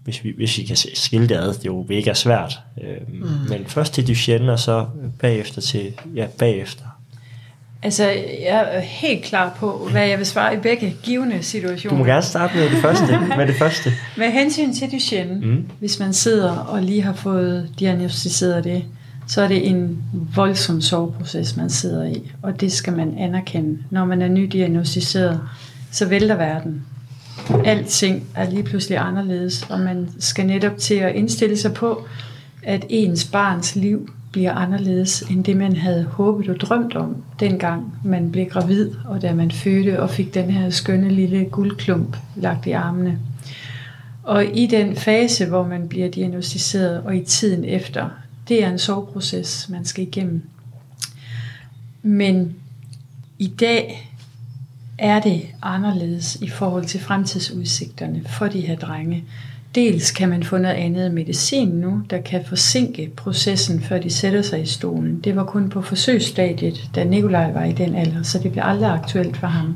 hvis, 0.05 0.25
vi, 0.25 0.33
hvis 0.37 0.59
vi 0.59 0.63
kan 0.63 0.77
skille 0.77 1.29
det 1.29 1.35
ad, 1.35 1.49
det 1.49 1.59
er 1.59 1.65
jo 1.65 1.87
mega 1.89 2.15
svært. 2.15 2.61
Øh, 2.83 2.97
mm. 3.09 3.27
Men 3.49 3.67
først 3.67 3.95
til 3.95 4.09
Duchenne, 4.09 4.53
og 4.53 4.59
så 4.59 4.87
bagefter 5.21 5.61
til, 5.61 5.93
ja, 6.15 6.27
bagefter. 6.39 6.85
Altså, 7.83 8.05
jeg 8.43 8.69
er 8.73 8.81
helt 8.81 9.25
klar 9.25 9.57
på, 9.59 9.89
hvad 9.91 10.09
jeg 10.09 10.19
vil 10.19 10.27
svare 10.27 10.55
i 10.55 10.57
begge 10.57 10.97
givende 11.03 11.43
situationer. 11.43 11.97
Du 11.97 11.99
må 11.99 12.05
gerne 12.05 12.23
starte 12.23 12.57
med 12.57 12.71
det 12.71 12.79
første. 12.79 13.21
med 13.39 13.47
det 13.47 13.57
første. 13.57 13.93
Med 14.17 14.31
hensyn 14.31 14.75
til 14.75 14.93
Duchenne, 14.93 15.47
mm. 15.47 15.67
hvis 15.79 15.99
man 15.99 16.13
sidder 16.13 16.57
og 16.57 16.83
lige 16.83 17.03
har 17.03 17.13
fået 17.13 17.69
diagnostiseret 17.79 18.65
det, 18.65 18.85
så 19.27 19.43
er 19.43 19.49
det 19.49 19.69
en 19.69 19.99
voldsom 20.35 20.81
soveproces, 20.81 21.57
man 21.57 21.71
sidder 21.71 22.05
i, 22.07 22.31
og 22.43 22.61
det 22.61 22.73
skal 22.73 22.93
man 22.93 23.15
anerkende. 23.19 23.79
Når 23.91 24.05
man 24.05 24.23
er 24.23 24.29
nydiagnostiseret, 24.29 25.41
så 25.91 26.07
vælter 26.07 26.37
verden. 26.37 26.85
Alting 27.65 28.27
er 28.35 28.51
lige 28.51 28.63
pludselig 28.63 28.99
anderledes, 28.99 29.67
og 29.69 29.81
man 29.81 30.09
skal 30.19 30.47
netop 30.47 30.79
til 30.79 30.95
at 30.95 31.15
indstille 31.15 31.57
sig 31.57 31.75
på, 31.75 32.07
at 32.63 32.85
ens 32.89 33.25
barns 33.25 33.77
liv 33.77 34.09
bliver 34.33 34.53
anderledes 34.53 35.23
end 35.23 35.45
det, 35.45 35.57
man 35.57 35.77
havde 35.77 36.05
håbet 36.05 36.49
og 36.49 36.57
drømt 36.57 36.97
om, 36.97 37.17
dengang 37.41 37.95
man 38.05 38.33
blev 38.33 38.47
gravid, 38.47 38.91
og 39.05 39.23
da 39.23 39.35
man 39.35 39.51
fødte 39.51 40.03
og 40.03 40.11
fik 40.11 40.35
den 40.35 40.51
her 40.51 40.71
skønne 40.71 41.09
lille 41.09 41.45
guldklump 41.45 42.17
lagt 42.37 42.67
i 42.67 42.71
armene. 42.71 43.19
Og 44.23 44.45
i 44.45 44.67
den 44.67 44.97
fase, 44.97 45.47
hvor 45.47 45.67
man 45.67 45.89
bliver 45.89 46.09
diagnostiseret, 46.11 47.03
og 47.03 47.17
i 47.17 47.25
tiden 47.25 47.65
efter, 47.65 48.09
det 48.49 48.65
er 48.65 48.71
en 48.71 48.79
soveproces, 48.79 49.69
man 49.69 49.85
skal 49.85 50.07
igennem. 50.07 50.43
Men 52.03 52.55
i 53.39 53.47
dag 53.47 54.11
er 54.99 55.21
det 55.21 55.43
anderledes 55.63 56.37
i 56.37 56.49
forhold 56.49 56.85
til 56.85 57.01
fremtidsudsigterne 57.01 58.23
for 58.29 58.47
de 58.47 58.61
her 58.61 58.77
drenge. 58.77 59.25
Dels 59.75 60.11
kan 60.11 60.29
man 60.29 60.43
få 60.43 60.59
noget 60.59 60.75
andet 60.75 61.15
medicin 61.15 61.69
nu, 61.69 62.03
der 62.11 62.21
kan 62.21 62.45
forsinke 62.45 63.11
processen, 63.17 63.81
før 63.81 63.99
de 63.99 64.11
sætter 64.11 64.43
sig 64.43 64.63
i 64.63 64.67
stolen. 64.67 65.21
Det 65.21 65.37
var 65.37 65.45
kun 65.45 65.69
på 65.69 65.83
forsøgsstadiet, 65.83 66.91
da 66.95 67.05
Nikolaj 67.05 67.53
var 67.53 67.65
i 67.65 67.73
den 67.73 67.95
alder, 67.95 68.23
så 68.23 68.39
det 68.39 68.53
blev 68.53 68.63
aldrig 68.67 68.93
aktuelt 68.93 69.37
for 69.37 69.47
ham. 69.47 69.75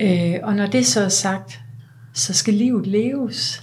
Øh, 0.00 0.34
og 0.42 0.56
når 0.56 0.66
det 0.66 0.86
så 0.86 1.04
er 1.04 1.08
sagt, 1.08 1.60
så 2.12 2.32
skal 2.32 2.54
livet 2.54 2.86
leves. 2.86 3.62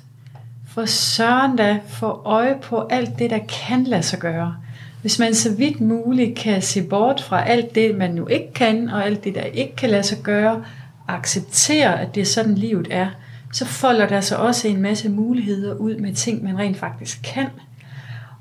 For 0.68 0.86
søren 0.86 1.56
da 1.56 1.80
få 1.88 2.22
øje 2.26 2.56
på 2.64 2.88
alt 2.90 3.20
det, 3.20 3.30
der 3.30 3.40
kan 3.68 3.84
lade 3.84 4.04
sig 4.04 4.20
gøre. 4.20 4.56
Hvis 5.02 5.20
man 5.20 5.36
så 5.36 5.56
vidt 5.56 5.82
muligt 5.82 6.38
kan 6.38 6.62
se 6.62 6.84
bort 6.84 7.22
fra 7.22 7.48
alt 7.48 7.76
det, 7.76 7.96
man 7.96 8.12
nu 8.12 8.28
ikke 8.28 8.54
kan, 8.54 8.90
og 8.90 9.06
alt 9.06 9.24
det, 9.24 9.36
der 9.36 9.42
ikke 9.42 9.76
kan 9.76 9.90
lade 9.90 10.04
sig 10.04 10.18
gøre, 10.24 10.64
acceptere, 11.08 12.02
at 12.02 12.16
det 12.16 12.22
er 12.22 12.26
sådan 12.26 12.56
livet 12.56 12.88
er, 12.92 13.08
så 13.56 13.66
folder 13.66 14.08
der 14.08 14.22
sig 14.22 14.38
også 14.38 14.68
en 14.68 14.82
masse 14.82 15.10
muligheder 15.10 15.76
ud 15.76 15.96
med 15.96 16.14
ting, 16.14 16.44
man 16.44 16.58
rent 16.58 16.78
faktisk 16.78 17.20
kan. 17.24 17.48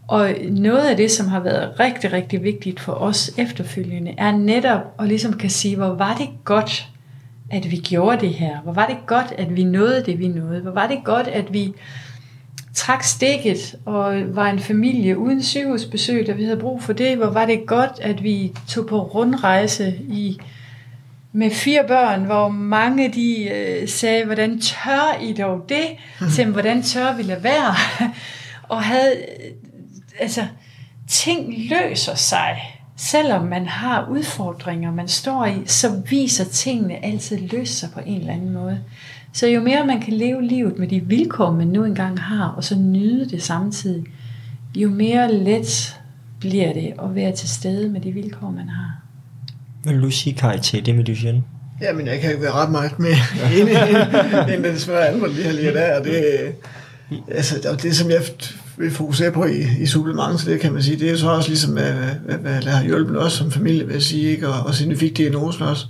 Og 0.09 0.35
noget 0.51 0.87
af 0.87 0.97
det, 0.97 1.11
som 1.11 1.29
har 1.29 1.41
været 1.41 1.81
rigtig, 1.81 2.12
rigtig 2.12 2.43
vigtigt 2.43 2.81
for 2.81 2.93
os 2.93 3.31
efterfølgende, 3.39 4.15
er 4.19 4.33
netop 4.33 4.81
at 4.99 5.09
ligesom 5.09 5.33
kan 5.33 5.51
sige, 5.51 5.77
hvor 5.77 5.95
var 5.95 6.15
det 6.15 6.29
godt, 6.45 6.89
at 7.51 7.71
vi 7.71 7.77
gjorde 7.77 8.21
det 8.21 8.35
her? 8.35 8.61
Hvor 8.61 8.73
var 8.73 8.87
det 8.87 8.97
godt, 9.07 9.33
at 9.39 9.57
vi 9.57 9.65
nåede 9.65 10.05
det, 10.07 10.19
vi 10.19 10.29
nåede? 10.29 10.61
Hvor 10.61 10.73
var 10.73 10.87
det 10.87 10.99
godt, 11.05 11.29
at 11.29 11.53
vi 11.53 11.73
trak 12.75 13.03
stikket 13.03 13.75
og 13.85 14.23
var 14.37 14.51
en 14.51 14.59
familie 14.59 15.19
uden 15.19 15.43
sygehusbesøg, 15.43 16.27
da 16.27 16.33
vi 16.33 16.45
havde 16.45 16.57
brug 16.57 16.83
for 16.83 16.93
det? 16.93 17.17
Hvor 17.17 17.31
var 17.31 17.47
det 17.47 17.67
godt, 17.67 18.01
at 18.03 18.23
vi 18.23 18.53
tog 18.69 18.87
på 18.87 19.03
rundrejse 19.03 19.95
i 20.09 20.39
med 21.37 21.51
fire 21.51 21.85
børn, 21.89 22.24
hvor 22.24 22.49
mange 22.49 23.12
de 23.12 23.49
øh, 23.49 23.89
sagde, 23.89 24.24
hvordan 24.24 24.61
tør 24.61 25.20
I 25.22 25.32
dog 25.32 25.68
det? 25.68 25.87
Mm. 26.20 26.30
Til 26.30 26.47
hvordan 26.47 26.82
tør 26.82 27.16
vi 27.16 27.22
lade 27.22 27.45
være? 27.45 27.74
og 28.68 28.82
havde, 28.82 29.14
øh, 29.16 29.51
altså, 30.20 30.47
ting 31.09 31.55
løser 31.70 32.14
sig. 32.14 32.78
Selvom 32.97 33.47
man 33.47 33.66
har 33.66 34.09
udfordringer, 34.11 34.93
man 34.93 35.09
står 35.09 35.47
i, 35.47 35.62
så 35.66 36.03
viser 36.11 36.45
tingene 36.45 37.05
altid 37.05 37.39
løse 37.39 37.74
sig 37.74 37.91
på 37.95 38.01
en 38.07 38.20
eller 38.20 38.32
anden 38.32 38.53
måde. 38.53 38.80
Så 39.32 39.47
jo 39.47 39.61
mere 39.61 39.87
man 39.87 40.01
kan 40.01 40.12
leve 40.12 40.43
livet 40.43 40.78
med 40.78 40.89
de 40.89 41.01
vilkår, 41.01 41.51
man 41.51 41.66
nu 41.66 41.85
engang 41.85 42.20
har, 42.20 42.49
og 42.49 42.64
så 42.64 42.78
nyde 42.78 43.30
det 43.30 43.43
samtidig, 43.43 44.05
jo 44.74 44.91
mere 44.91 45.32
let 45.32 46.01
bliver 46.41 46.72
det 46.72 46.95
at 47.03 47.14
være 47.14 47.32
til 47.32 47.49
stede 47.49 47.89
med 47.89 48.01
de 48.01 48.12
vilkår, 48.12 48.51
man 48.51 48.68
har. 48.68 49.03
Hvad 49.85 49.93
vil 49.95 50.03
du 50.03 50.11
sige, 50.11 50.35
Kai, 50.35 50.61
til 50.61 50.87
det 50.87 50.95
med 50.95 51.05
Duchenne? 51.05 51.43
Jamen, 51.80 52.07
jeg 52.07 52.20
kan 52.20 52.30
ikke 52.30 52.43
være 52.43 52.53
ret 52.53 52.70
meget 52.70 52.99
med 52.99 53.11
enig 53.59 54.55
end 54.55 54.64
den 54.64 54.78
svære 54.78 55.09
alvor, 55.09 55.28
vi 55.28 55.43
har 55.43 55.53
lige 55.53 55.72
der. 55.72 55.99
Og 55.99 56.05
det, 56.05 56.24
altså, 57.28 57.78
det, 57.82 57.97
som 57.97 58.11
jeg 58.11 58.22
vil 58.76 58.91
fokusere 58.91 59.32
på 59.32 59.45
i, 59.45 59.66
i 59.80 59.87
supplement, 59.87 60.41
så 60.41 60.51
det 60.51 60.61
kan 60.61 60.72
man 60.72 60.82
sige, 60.82 60.99
det 60.99 61.11
er 61.11 61.16
så 61.16 61.28
også 61.28 61.49
ligesom, 61.49 61.72
hvad, 61.72 61.93
hvad, 62.24 62.39
hvad 62.39 62.62
der 62.62 62.70
har 62.70 62.85
hjulpet 62.85 63.22
os 63.22 63.32
som 63.32 63.51
familie, 63.51 63.85
vil 63.87 63.93
jeg 63.93 64.03
sige, 64.03 64.30
ikke? 64.30 64.49
Og, 64.49 64.66
og 64.66 64.74
siden 64.74 64.91
vi 64.91 64.97
fik 64.97 65.16
diagnosen 65.16 65.62
også. 65.62 65.87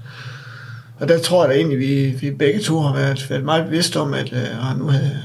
Og 0.99 1.09
der 1.09 1.19
tror 1.19 1.45
jeg 1.45 1.51
da 1.55 1.59
egentlig, 1.59 1.79
vi, 1.79 2.11
vi 2.21 2.31
begge 2.31 2.61
to 2.61 2.81
har 2.81 2.95
været, 2.95 3.31
været 3.31 3.45
meget 3.45 3.65
bevidste 3.65 4.01
om, 4.01 4.15
at 4.15 4.33
øh, 4.33 4.71
og 4.71 4.79
nu 4.79 4.89
havde, 4.89 5.17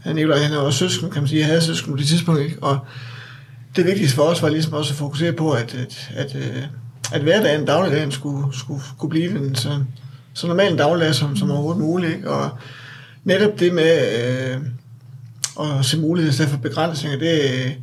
han 0.00 0.14
Nicolaj, 0.14 0.38
han 0.38 0.52
er 0.52 0.58
også 0.58 0.78
søsken, 0.78 1.10
kan 1.10 1.22
man 1.22 1.28
sige, 1.28 1.38
jeg 1.38 1.46
havde 1.46 1.60
søsken 1.60 1.92
på 1.92 1.98
det 1.98 2.06
tidspunkt, 2.06 2.40
ikke? 2.40 2.56
Og 2.62 2.78
det 3.76 3.86
vigtigste 3.86 4.16
for 4.16 4.22
os 4.22 4.42
var 4.42 4.48
ligesom 4.48 4.72
også 4.72 4.92
at 4.92 4.98
fokusere 4.98 5.32
på, 5.32 5.50
at, 5.52 5.74
at, 5.74 6.10
at, 6.16 6.34
at 6.34 6.68
at 7.14 7.22
hverdagen, 7.22 7.66
dagligdagen 7.66 8.12
skulle, 8.12 8.46
skulle, 8.58 8.82
skulle 8.96 9.10
blive 9.10 9.38
den 9.38 9.54
så, 9.54 9.84
så 10.34 10.46
normal 10.46 10.72
en 10.72 10.78
dagligdag 10.78 11.14
som, 11.14 11.36
som 11.36 11.50
overhovedet 11.50 11.82
muligt. 11.82 12.12
Ikke? 12.12 12.30
Og 12.30 12.50
netop 13.24 13.60
det 13.60 13.74
med 13.74 13.98
øh, 14.24 14.60
at 15.60 15.84
se 15.84 16.00
muligheder 16.00 16.32
i 16.32 16.34
stedet 16.34 16.50
for 16.50 16.58
begrænsninger, 16.58 17.18
det 17.18 17.74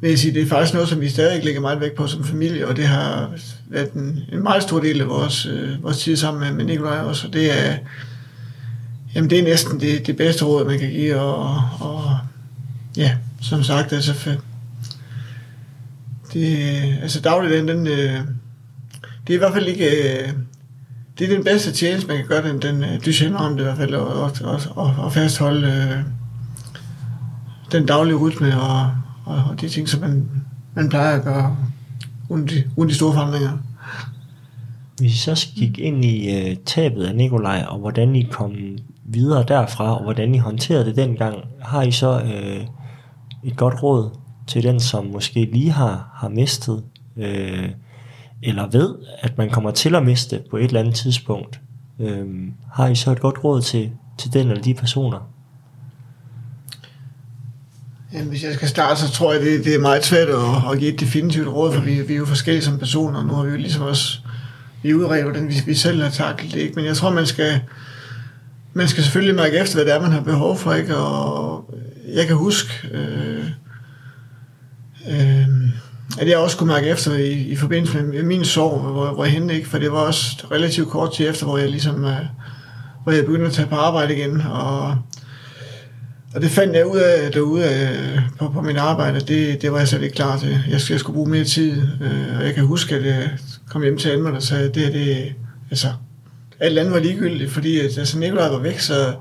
vil 0.00 0.08
jeg 0.08 0.18
sige, 0.18 0.34
det 0.34 0.42
er 0.42 0.46
faktisk 0.46 0.74
noget, 0.74 0.88
som 0.88 1.00
vi 1.00 1.08
stadig 1.08 1.44
lægger 1.44 1.60
meget 1.60 1.80
vægt 1.80 1.94
på 1.94 2.06
som 2.06 2.24
familie, 2.24 2.68
og 2.68 2.76
det 2.76 2.86
har 2.86 3.30
været 3.68 3.92
en, 3.92 4.20
en 4.32 4.42
meget 4.42 4.62
stor 4.62 4.80
del 4.80 5.00
af 5.00 5.08
vores, 5.08 5.46
øh, 5.46 5.82
vores 5.82 5.98
tid 5.98 6.16
sammen 6.16 6.40
med, 6.40 6.52
med 6.52 6.64
Nikolaj 6.64 6.98
også, 6.98 7.26
og 7.26 7.32
det 7.32 7.66
er, 7.66 7.76
jamen 9.14 9.30
det 9.30 9.38
er 9.38 9.42
næsten 9.42 9.80
det, 9.80 10.06
det 10.06 10.16
bedste 10.16 10.44
råd, 10.44 10.66
man 10.66 10.78
kan 10.78 10.90
give, 10.90 11.20
og, 11.20 11.68
og 11.80 12.18
ja, 12.96 13.16
som 13.40 13.62
sagt, 13.62 13.92
altså 13.92 14.36
det, 16.32 16.58
altså 17.02 17.20
dagligdagen, 17.20 17.68
den, 17.68 17.86
øh, 17.86 18.20
det 19.26 19.32
er 19.32 19.34
i 19.34 19.38
hvert 19.38 19.52
fald 19.52 19.66
ikke... 19.66 19.86
Øh, 19.86 20.32
det 21.18 21.30
er 21.30 21.34
den 21.36 21.44
bedste 21.44 21.72
tjeneste, 21.72 22.08
man 22.08 22.16
kan 22.16 22.26
gøre 22.26 22.48
den, 22.48 22.62
den 22.62 22.84
øh, 22.84 23.04
Duchenne 23.06 23.38
om 23.38 23.52
det 23.52 23.60
i 23.60 23.64
hvert 23.64 23.76
fald, 23.76 23.94
og, 23.94 24.30
og, 24.44 24.60
og, 24.74 24.94
og 24.98 25.12
fastholde 25.12 25.66
øh, 25.66 26.04
den 27.72 27.86
daglige 27.86 28.16
rytme 28.16 28.60
og, 28.60 28.90
og, 29.24 29.44
og 29.50 29.60
de 29.60 29.68
ting, 29.68 29.88
som 29.88 30.00
man, 30.00 30.30
man 30.74 30.88
plejer 30.88 31.18
at 31.18 31.24
gøre 31.24 31.56
uden 32.28 32.48
de, 32.48 32.64
uden 32.76 32.90
de 32.90 32.94
store 32.94 33.12
forandringer. 33.12 33.58
Hvis 34.98 35.14
I 35.14 35.18
så 35.18 35.48
gik 35.54 35.78
ind 35.78 36.04
i 36.04 36.36
øh, 36.36 36.56
tabet 36.66 37.04
af 37.04 37.14
Nikolaj, 37.14 37.64
og 37.68 37.78
hvordan 37.78 38.16
I 38.16 38.22
kom 38.22 38.54
videre 39.04 39.44
derfra, 39.48 39.96
og 39.96 40.02
hvordan 40.02 40.34
I 40.34 40.38
håndterede 40.38 40.84
det 40.84 40.96
dengang, 40.96 41.36
har 41.60 41.82
I 41.82 41.90
så 41.90 42.20
øh, 42.20 42.66
et 43.44 43.56
godt 43.56 43.82
råd 43.82 44.10
til 44.46 44.62
den, 44.62 44.80
som 44.80 45.06
måske 45.06 45.48
lige 45.52 45.70
har, 45.70 46.10
har 46.14 46.28
mistet, 46.28 46.82
øh, 47.16 47.68
eller 48.42 48.68
ved, 48.70 48.94
at 49.18 49.38
man 49.38 49.50
kommer 49.50 49.70
til 49.70 49.94
at 49.94 50.04
miste 50.04 50.40
på 50.50 50.56
et 50.56 50.64
eller 50.64 50.80
andet 50.80 50.94
tidspunkt. 50.94 51.60
Øh, 52.00 52.26
har 52.72 52.88
I 52.88 52.94
så 52.94 53.10
et 53.12 53.20
godt 53.20 53.44
råd 53.44 53.62
til, 53.62 53.90
til 54.18 54.32
den 54.32 54.50
eller 54.50 54.62
de 54.62 54.74
personer? 54.74 55.28
Jamen, 58.12 58.28
hvis 58.28 58.44
jeg 58.44 58.54
skal 58.54 58.68
starte, 58.68 59.00
så 59.00 59.12
tror 59.12 59.32
jeg, 59.32 59.42
det, 59.42 59.64
det 59.64 59.74
er 59.74 59.80
meget 59.80 60.04
svært 60.04 60.28
at, 60.28 60.72
at 60.72 60.78
give 60.78 60.94
et 60.94 61.00
definitivt 61.00 61.48
råd, 61.48 61.72
for 61.72 61.80
vi, 61.80 62.02
vi 62.02 62.12
er 62.12 62.18
jo 62.18 62.26
forskellige 62.26 62.64
som 62.64 62.78
personer. 62.78 63.24
Nu 63.24 63.34
har 63.34 63.42
vi 63.42 63.50
jo 63.50 63.56
ligesom 63.56 63.82
også 63.82 64.18
vi 64.82 64.90
er 64.90 64.94
udredet, 64.94 65.24
hvordan 65.24 65.48
vi, 65.48 65.54
vi 65.66 65.74
selv 65.74 66.02
har 66.02 66.10
taklet 66.10 66.52
det. 66.54 66.60
Ikke? 66.60 66.74
Men 66.74 66.84
jeg 66.84 66.96
tror, 66.96 67.10
man 67.10 67.26
skal, 67.26 67.60
man 68.72 68.88
skal 68.88 69.02
selvfølgelig 69.02 69.34
mærke 69.34 69.58
efter, 69.58 69.74
hvad 69.74 69.84
det 69.84 69.94
er, 69.94 70.00
man 70.00 70.12
har 70.12 70.20
behov 70.20 70.58
for. 70.58 70.72
Ikke? 70.72 70.96
Og 70.96 71.74
jeg 72.14 72.26
kan 72.26 72.36
huske, 72.36 72.88
øh, 72.92 73.44
øh, 75.08 75.48
at 76.18 76.28
jeg 76.28 76.38
også 76.38 76.56
kunne 76.56 76.72
mærke 76.72 76.88
efter 76.88 77.14
i, 77.14 77.32
i 77.32 77.56
forbindelse 77.56 78.02
med 78.02 78.22
min 78.22 78.44
sorg, 78.44 78.80
hvor, 78.80 79.14
hvor 79.14 79.24
jeg 79.24 79.32
hente, 79.32 79.54
ikke? 79.54 79.68
for 79.68 79.78
det 79.78 79.92
var 79.92 79.98
også 79.98 80.46
relativt 80.50 80.88
kort 80.88 81.12
tid 81.12 81.28
efter, 81.28 81.46
hvor 81.46 81.58
jeg 81.58 81.70
ligesom, 81.70 82.04
uh, 82.04 82.10
hvor 83.02 83.12
jeg 83.12 83.24
begyndte 83.24 83.46
at 83.46 83.52
tage 83.52 83.68
på 83.68 83.74
arbejde 83.74 84.16
igen, 84.16 84.40
og, 84.40 84.96
og 86.34 86.42
det 86.42 86.50
fandt 86.50 86.76
jeg 86.76 86.86
ud 86.86 86.98
af 86.98 87.32
derude 87.32 87.64
uh, 87.64 88.38
på, 88.38 88.52
på 88.52 88.60
min 88.60 88.76
arbejde, 88.76 89.20
det, 89.20 89.62
det 89.62 89.72
var 89.72 89.78
jeg 89.78 89.88
slet 89.88 90.02
ikke 90.02 90.14
klar 90.14 90.38
til. 90.38 90.48
Jeg, 90.70 90.80
jeg 90.90 91.00
skulle 91.00 91.14
bruge 91.14 91.30
mere 91.30 91.44
tid, 91.44 91.82
øh, 92.02 92.38
og 92.38 92.46
jeg 92.46 92.54
kan 92.54 92.66
huske, 92.66 92.94
at 92.94 93.06
jeg 93.06 93.30
kom 93.70 93.82
hjem 93.82 93.98
til 93.98 94.10
Anmer 94.10 94.30
og 94.30 94.42
sagde, 94.42 94.64
det 94.64 94.92
det, 94.92 95.34
altså, 95.70 95.88
alt 96.60 96.78
andet 96.78 96.94
var 96.94 97.00
ligegyldigt, 97.00 97.50
fordi 97.50 97.80
at, 97.80 97.98
altså, 97.98 98.18
Nikolaj 98.18 98.48
var 98.48 98.58
væk, 98.58 98.78
så 98.78 99.14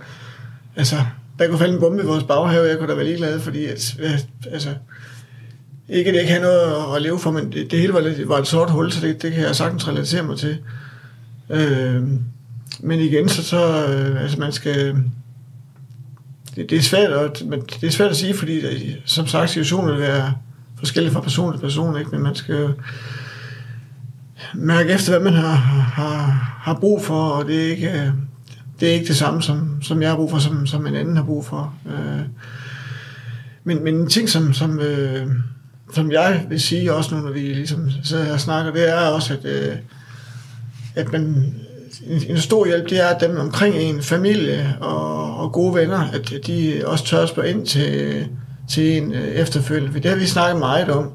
altså, 0.75 0.95
der 1.39 1.47
kunne 1.47 1.59
falde 1.59 1.73
en 1.73 1.79
bombe 1.79 2.03
i 2.03 2.05
vores 2.05 2.23
baghave, 2.23 2.67
jeg 2.67 2.77
kunne 2.77 2.89
da 2.89 2.95
være 2.95 3.05
ligeglad, 3.05 3.39
fordi 3.39 3.65
at, 3.65 3.95
øh, 3.99 4.19
altså, 4.51 4.69
ikke 5.91 6.09
at 6.09 6.15
jeg 6.15 6.21
ikke 6.21 6.33
havde 6.33 6.43
noget 6.43 6.95
at 6.95 7.01
leve 7.01 7.19
for, 7.19 7.31
men 7.31 7.51
det, 7.51 7.71
det 7.71 7.79
hele 7.79 7.93
var, 7.93 7.99
lidt, 7.99 8.29
var 8.29 8.37
et 8.37 8.47
sort 8.47 8.71
hul, 8.71 8.91
så 8.91 9.07
det, 9.07 9.21
det 9.21 9.33
kan 9.33 9.43
jeg 9.43 9.55
sagtens 9.55 9.87
relatere 9.87 10.23
mig 10.23 10.37
til. 10.37 10.57
Øh, 11.49 12.03
men 12.79 12.99
igen, 12.99 13.29
så, 13.29 13.43
så 13.43 13.87
øh, 13.87 14.21
altså 14.21 14.39
man 14.39 14.51
skal... 14.51 14.95
Det, 16.55 16.69
det, 16.69 16.77
er 16.77 16.81
svært 16.81 17.11
at, 17.11 17.43
men 17.45 17.61
det 17.61 17.87
er 17.87 17.91
svært 17.91 18.09
at 18.09 18.17
sige, 18.17 18.33
fordi 18.33 18.59
øh, 18.59 18.95
som 19.05 19.27
sagt, 19.27 19.49
situationen 19.49 19.91
vil 19.91 20.01
være 20.01 20.33
forskellige 20.77 21.13
fra 21.13 21.21
person 21.21 21.53
til 21.53 21.59
person, 21.59 21.99
ikke? 21.99 22.11
men 22.11 22.21
man 22.21 22.35
skal 22.35 22.73
mærke 24.53 24.93
efter, 24.93 25.11
hvad 25.11 25.31
man 25.31 25.41
har, 25.41 25.55
har, 25.55 26.21
har 26.61 26.79
brug 26.79 27.03
for, 27.03 27.29
og 27.29 27.47
det 27.47 27.65
er 27.65 27.71
ikke, 27.71 27.91
øh, 27.91 28.07
det 28.79 28.89
er 28.89 28.93
ikke 28.93 29.07
det 29.07 29.17
samme, 29.17 29.41
som, 29.41 29.81
som 29.81 30.01
jeg 30.01 30.09
har 30.09 30.15
brug 30.15 30.31
for, 30.31 30.39
som, 30.39 30.67
som 30.67 30.87
en 30.87 30.95
anden 30.95 31.15
har 31.15 31.23
brug 31.23 31.45
for. 31.45 31.73
Øh, 31.85 32.21
men, 33.63 33.83
men 33.83 33.95
en 33.95 34.09
ting, 34.09 34.29
som, 34.29 34.53
som, 34.53 34.79
øh, 34.79 35.27
som 35.93 36.11
jeg 36.11 36.45
vil 36.49 36.61
sige 36.61 36.93
også 36.93 37.15
nu, 37.15 37.21
når 37.21 37.31
vi 37.31 37.39
ligesom 37.39 37.89
sidder 38.03 38.23
her 38.23 38.33
og 38.33 38.39
snakker, 38.39 38.71
det 38.71 38.89
er 38.89 38.99
også, 38.99 39.33
at, 39.33 39.45
øh, 39.45 39.75
at 40.95 41.11
man, 41.11 41.21
en, 42.07 42.23
en 42.27 42.37
stor 42.37 42.65
hjælp, 42.65 42.89
det 42.89 43.03
er, 43.03 43.07
at 43.07 43.21
dem 43.21 43.37
omkring 43.37 43.75
en 43.75 44.01
familie 44.01 44.77
og, 44.79 45.37
og 45.37 45.51
gode 45.51 45.75
venner, 45.75 45.99
at 46.13 46.33
de 46.47 46.81
også 46.85 47.05
tør 47.05 47.23
at 47.23 47.29
spørge 47.29 47.49
ind 47.49 47.65
til, 47.65 48.27
til 48.69 48.97
en 48.97 49.13
øh, 49.13 49.27
efterfølgende. 49.27 49.93
For 49.93 49.99
det 49.99 50.11
har 50.11 50.17
vi 50.17 50.25
snakket 50.25 50.59
meget 50.59 50.89
om. 50.89 51.09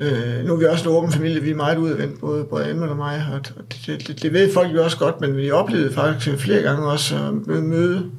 Øh, 0.00 0.44
nu 0.44 0.52
er 0.54 0.58
vi 0.58 0.64
også 0.64 0.88
en 0.88 0.96
åben 0.96 1.12
familie, 1.12 1.42
vi 1.42 1.50
er 1.50 1.54
meget 1.54 1.78
udadvendt, 1.78 2.20
både, 2.20 2.44
både 2.44 2.70
Emma 2.70 2.86
og 2.86 2.96
mig, 2.96 3.26
og 3.32 3.40
det, 3.86 4.08
det, 4.08 4.22
det 4.22 4.32
ved 4.32 4.52
folk 4.52 4.74
jo 4.74 4.84
også 4.84 4.98
godt, 4.98 5.20
men 5.20 5.36
vi 5.36 5.50
oplevede 5.50 5.94
faktisk 5.94 6.38
flere 6.38 6.62
gange 6.62 6.86
også 6.86 7.16
at 7.16 7.62
møde 7.62 8.10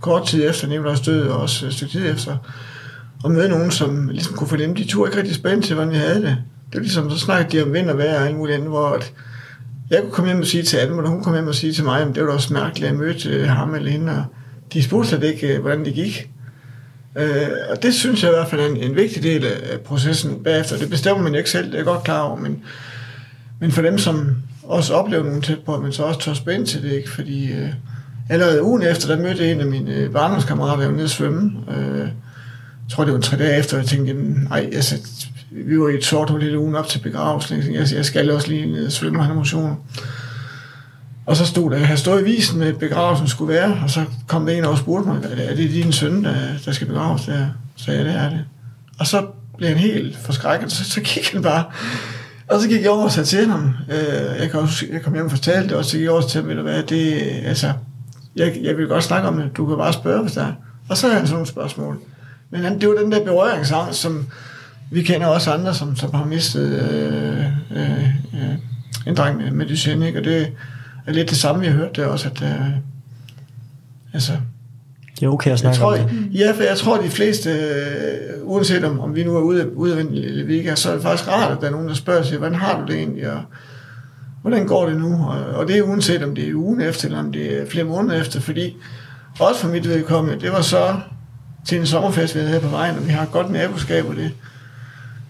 kort 0.00 0.26
tid 0.26 0.48
efter 0.48 0.68
Nicolás 0.68 1.04
død, 1.04 1.28
og 1.28 1.40
også 1.40 1.66
et 1.66 1.72
stykke 1.72 1.92
tid 1.92 2.10
efter, 2.10 2.36
og 3.24 3.30
møde 3.30 3.48
nogen, 3.48 3.70
som 3.70 4.08
ligesom 4.08 4.36
kunne 4.36 4.48
fornemme, 4.48 4.76
de 4.76 4.84
tog 4.84 5.06
ikke 5.06 5.18
rigtig 5.18 5.34
spændt 5.34 5.64
til, 5.64 5.74
hvordan 5.74 5.92
vi 5.92 5.96
havde 5.96 6.22
det. 6.22 6.36
Det 6.66 6.74
var 6.74 6.80
ligesom, 6.80 7.10
så 7.10 7.18
snakkede 7.18 7.58
de 7.58 7.62
om 7.62 7.72
vind 7.72 7.90
og 7.90 7.98
vejr 7.98 8.20
og 8.20 8.26
alt 8.26 8.36
muligt 8.36 8.56
andet, 8.56 8.70
hvor 8.70 8.88
at 8.88 9.12
jeg 9.90 10.00
kunne 10.00 10.12
komme 10.12 10.30
hjem 10.30 10.40
og 10.40 10.46
sige 10.46 10.62
til 10.62 10.76
Adam, 10.76 10.98
og 10.98 11.08
hun 11.08 11.22
kom 11.22 11.34
hjem 11.34 11.48
og 11.48 11.54
sige 11.54 11.72
til 11.72 11.84
mig, 11.84 12.00
at 12.02 12.14
det 12.14 12.22
var 12.22 12.28
da 12.28 12.34
også 12.34 12.52
mærkeligt, 12.52 12.84
at 12.84 12.92
jeg 12.92 13.00
mødte 13.00 13.28
øh, 13.28 13.48
ham 13.48 13.74
eller 13.74 13.90
hende, 13.90 14.12
og 14.12 14.24
de 14.72 14.82
spurgte 14.82 15.08
slet 15.08 15.24
ikke, 15.24 15.54
øh, 15.54 15.60
hvordan 15.60 15.84
det 15.84 15.94
gik. 15.94 16.30
Øh, 17.18 17.48
og 17.70 17.82
det 17.82 17.94
synes 17.94 18.22
jeg 18.22 18.30
i 18.30 18.34
hvert 18.34 18.48
fald 18.48 18.60
er 18.60 18.66
en, 18.66 18.76
en 18.76 18.96
vigtig 18.96 19.22
del 19.22 19.44
af 19.44 19.80
processen 19.80 20.44
bagefter. 20.44 20.78
Det 20.78 20.90
bestemmer 20.90 21.22
man 21.22 21.32
jo 21.32 21.38
ikke 21.38 21.50
selv, 21.50 21.66
det 21.66 21.72
er 21.72 21.78
jeg 21.78 21.84
godt 21.84 22.04
klar 22.04 22.20
over, 22.20 22.36
men, 22.36 22.62
men 23.60 23.72
for 23.72 23.82
dem, 23.82 23.98
som 23.98 24.36
også 24.62 24.94
oplever 24.94 25.24
nogen 25.24 25.42
tæt 25.42 25.58
på, 25.66 25.80
men 25.80 25.92
så 25.92 26.02
også 26.02 26.20
tør 26.20 26.34
spænde 26.34 26.66
til 26.66 26.82
det, 26.82 26.92
ikke? 26.92 27.10
fordi 27.10 27.52
øh, 27.52 27.68
allerede 28.30 28.62
ugen 28.62 28.82
efter, 28.82 29.08
der 29.08 29.22
mødte 29.22 29.42
jeg 29.42 29.52
en 29.52 29.60
af 29.60 29.66
mine 29.66 29.94
øh, 29.94 30.12
barndomskammerater, 30.12 30.80
der 30.80 30.86
var 30.86 30.92
nede 30.92 31.04
at 31.04 31.10
svømme. 31.10 31.52
Øh, 31.76 32.08
jeg 32.86 32.90
tror, 32.90 33.04
det 33.04 33.14
var 33.14 33.20
tre 33.20 33.36
dage 33.36 33.58
efter, 33.58 33.76
jeg 33.76 33.86
tænkte, 33.86 34.14
nej, 34.48 34.70
ej, 34.72 34.80
vi 35.50 35.80
var 35.80 35.88
i 35.88 35.94
et 35.94 36.04
sort 36.04 36.30
hul 36.30 36.42
hele 36.42 36.58
ugen 36.58 36.74
op 36.74 36.88
til 36.88 36.98
begravelsen. 36.98 37.74
Jeg, 37.74 37.86
jeg 37.92 38.04
skal 38.04 38.30
også 38.30 38.48
lige 38.48 38.66
ned 38.66 38.86
og 38.86 38.92
svømme 38.92 39.20
og 39.20 39.36
motion. 39.36 39.76
Og 41.26 41.36
så 41.36 41.46
stod 41.46 41.70
der, 41.70 41.76
jeg 41.76 41.86
havde 41.86 42.00
stået 42.00 42.20
i 42.20 42.24
visen 42.24 42.58
med 42.58 42.72
begravelsen 42.72 43.28
skulle 43.28 43.54
være, 43.54 43.80
og 43.82 43.90
så 43.90 44.04
kom 44.26 44.46
der 44.46 44.52
en 44.52 44.64
og 44.64 44.78
spurgte 44.78 45.08
mig, 45.08 45.20
er 45.38 45.54
det 45.54 45.70
din 45.70 45.92
søn, 45.92 46.24
der, 46.24 46.34
der 46.64 46.72
skal 46.72 46.86
begraves 46.86 47.22
der? 47.24 47.46
Så 47.76 47.92
ja, 47.92 48.04
det 48.04 48.14
er 48.14 48.30
det. 48.30 48.44
Og 48.98 49.06
så 49.06 49.26
blev 49.56 49.68
han 49.68 49.78
helt 49.78 50.16
forskrækket, 50.16 50.72
så, 50.72 50.84
så 50.84 51.00
gik 51.00 51.32
han 51.32 51.42
bare. 51.42 51.64
Og 52.50 52.60
så 52.60 52.68
gik 52.68 52.82
jeg 52.82 52.90
over 52.90 53.04
og 53.04 53.12
sagde 53.12 53.26
til 53.26 53.48
ham, 53.48 53.74
øh, 53.90 54.40
jeg, 54.40 54.50
kom, 54.50 54.68
jeg 54.92 55.02
kom 55.02 55.12
hjem 55.12 55.24
og 55.24 55.30
fortalte 55.30 55.68
det, 55.68 55.76
og 55.76 55.84
så 55.84 55.96
gik 55.96 56.02
jeg 56.02 56.10
over 56.10 56.20
til 56.20 56.40
ham, 56.40 56.48
ved 56.48 56.56
du 56.56 56.62
hvad, 56.62 56.82
det, 56.82 57.22
altså, 57.44 57.72
jeg, 58.36 58.56
jeg 58.62 58.76
vil 58.76 58.86
godt 58.86 59.04
snakke 59.04 59.28
om 59.28 59.36
det, 59.36 59.56
du 59.56 59.66
kan 59.66 59.76
bare 59.76 59.92
spørge, 59.92 60.22
hvis 60.22 60.32
der 60.32 60.42
er. 60.42 60.52
Og 60.88 60.96
så 60.96 61.06
havde 61.06 61.18
han 61.18 61.26
sådan 61.26 61.34
nogle 61.34 61.46
spørgsmål. 61.46 62.00
Men 62.50 62.60
han, 62.60 62.80
det 62.80 62.88
var 62.88 62.94
den 62.94 63.12
der 63.12 63.24
berøringsangst, 63.24 64.00
som 64.00 64.26
vi 64.90 65.02
kender 65.02 65.26
også 65.26 65.52
andre, 65.52 65.74
som, 65.74 65.96
som 65.96 66.14
har 66.14 66.24
mistet 66.24 66.80
øh, 66.80 67.44
øh, 67.70 68.04
øh, 68.34 68.54
en 69.06 69.16
dreng 69.16 69.36
med, 69.36 69.50
med 69.50 69.66
Duchenne, 69.66 70.06
ikke? 70.06 70.18
og 70.18 70.24
det, 70.24 70.52
er 71.06 71.12
lidt 71.12 71.30
det 71.30 71.38
samme, 71.38 71.60
vi 71.60 71.66
har 71.66 71.74
hørt 71.74 71.96
det 71.96 72.04
også, 72.04 72.28
at 72.28 72.42
uh, 72.42 72.66
altså, 74.12 74.32
det 75.20 75.26
er 75.26 75.30
okay 75.30 75.50
at 75.50 75.58
snakke 75.58 75.74
jeg 75.74 75.80
tror, 75.80 76.02
om 76.02 76.08
det. 76.08 76.40
Ja, 76.40 76.52
for 76.52 76.62
jeg 76.62 76.76
tror, 76.76 76.96
at 76.96 77.04
de 77.04 77.10
fleste, 77.10 77.50
uh, 78.42 78.50
uanset 78.50 78.84
om, 78.84 79.00
om 79.00 79.14
vi 79.14 79.24
nu 79.24 79.36
er 79.36 79.40
ude, 79.40 79.76
ude 79.76 79.98
af 79.98 80.04
Levika, 80.10 80.74
så 80.74 80.90
er 80.90 80.94
det 80.94 81.02
faktisk 81.02 81.30
rart, 81.30 81.52
at 81.52 81.58
der 81.60 81.66
er 81.66 81.70
nogen, 81.70 81.88
der 81.88 81.94
spørger 81.94 82.22
sig, 82.22 82.38
hvordan 82.38 82.58
har 82.58 82.80
du 82.80 82.92
det 82.92 82.96
egentlig, 82.96 83.32
og 83.32 83.40
hvordan 84.42 84.66
går 84.66 84.86
det 84.86 85.00
nu? 85.00 85.26
Og, 85.26 85.44
og 85.54 85.68
det 85.68 85.78
er 85.78 85.82
uanset, 85.82 86.22
om 86.22 86.34
det 86.34 86.48
er 86.48 86.54
ugen 86.54 86.80
efter, 86.80 87.06
eller 87.06 87.18
om 87.18 87.32
det 87.32 87.62
er 87.62 87.66
flere 87.66 87.84
måneder 87.84 88.20
efter, 88.20 88.40
fordi 88.40 88.76
også 89.38 89.60
for 89.60 89.68
mit 89.68 89.88
vedkommende, 89.88 90.40
det 90.40 90.52
var 90.52 90.60
så 90.60 90.94
til 91.66 91.78
en 91.78 91.86
sommerfest, 91.86 92.34
vi 92.34 92.40
havde 92.40 92.60
på 92.60 92.68
vejen, 92.68 92.96
og 92.96 93.06
vi 93.06 93.12
har 93.12 93.22
et 93.22 93.32
godt 93.32 93.50
naboskab, 93.50 94.08
og 94.08 94.16
det, 94.16 94.32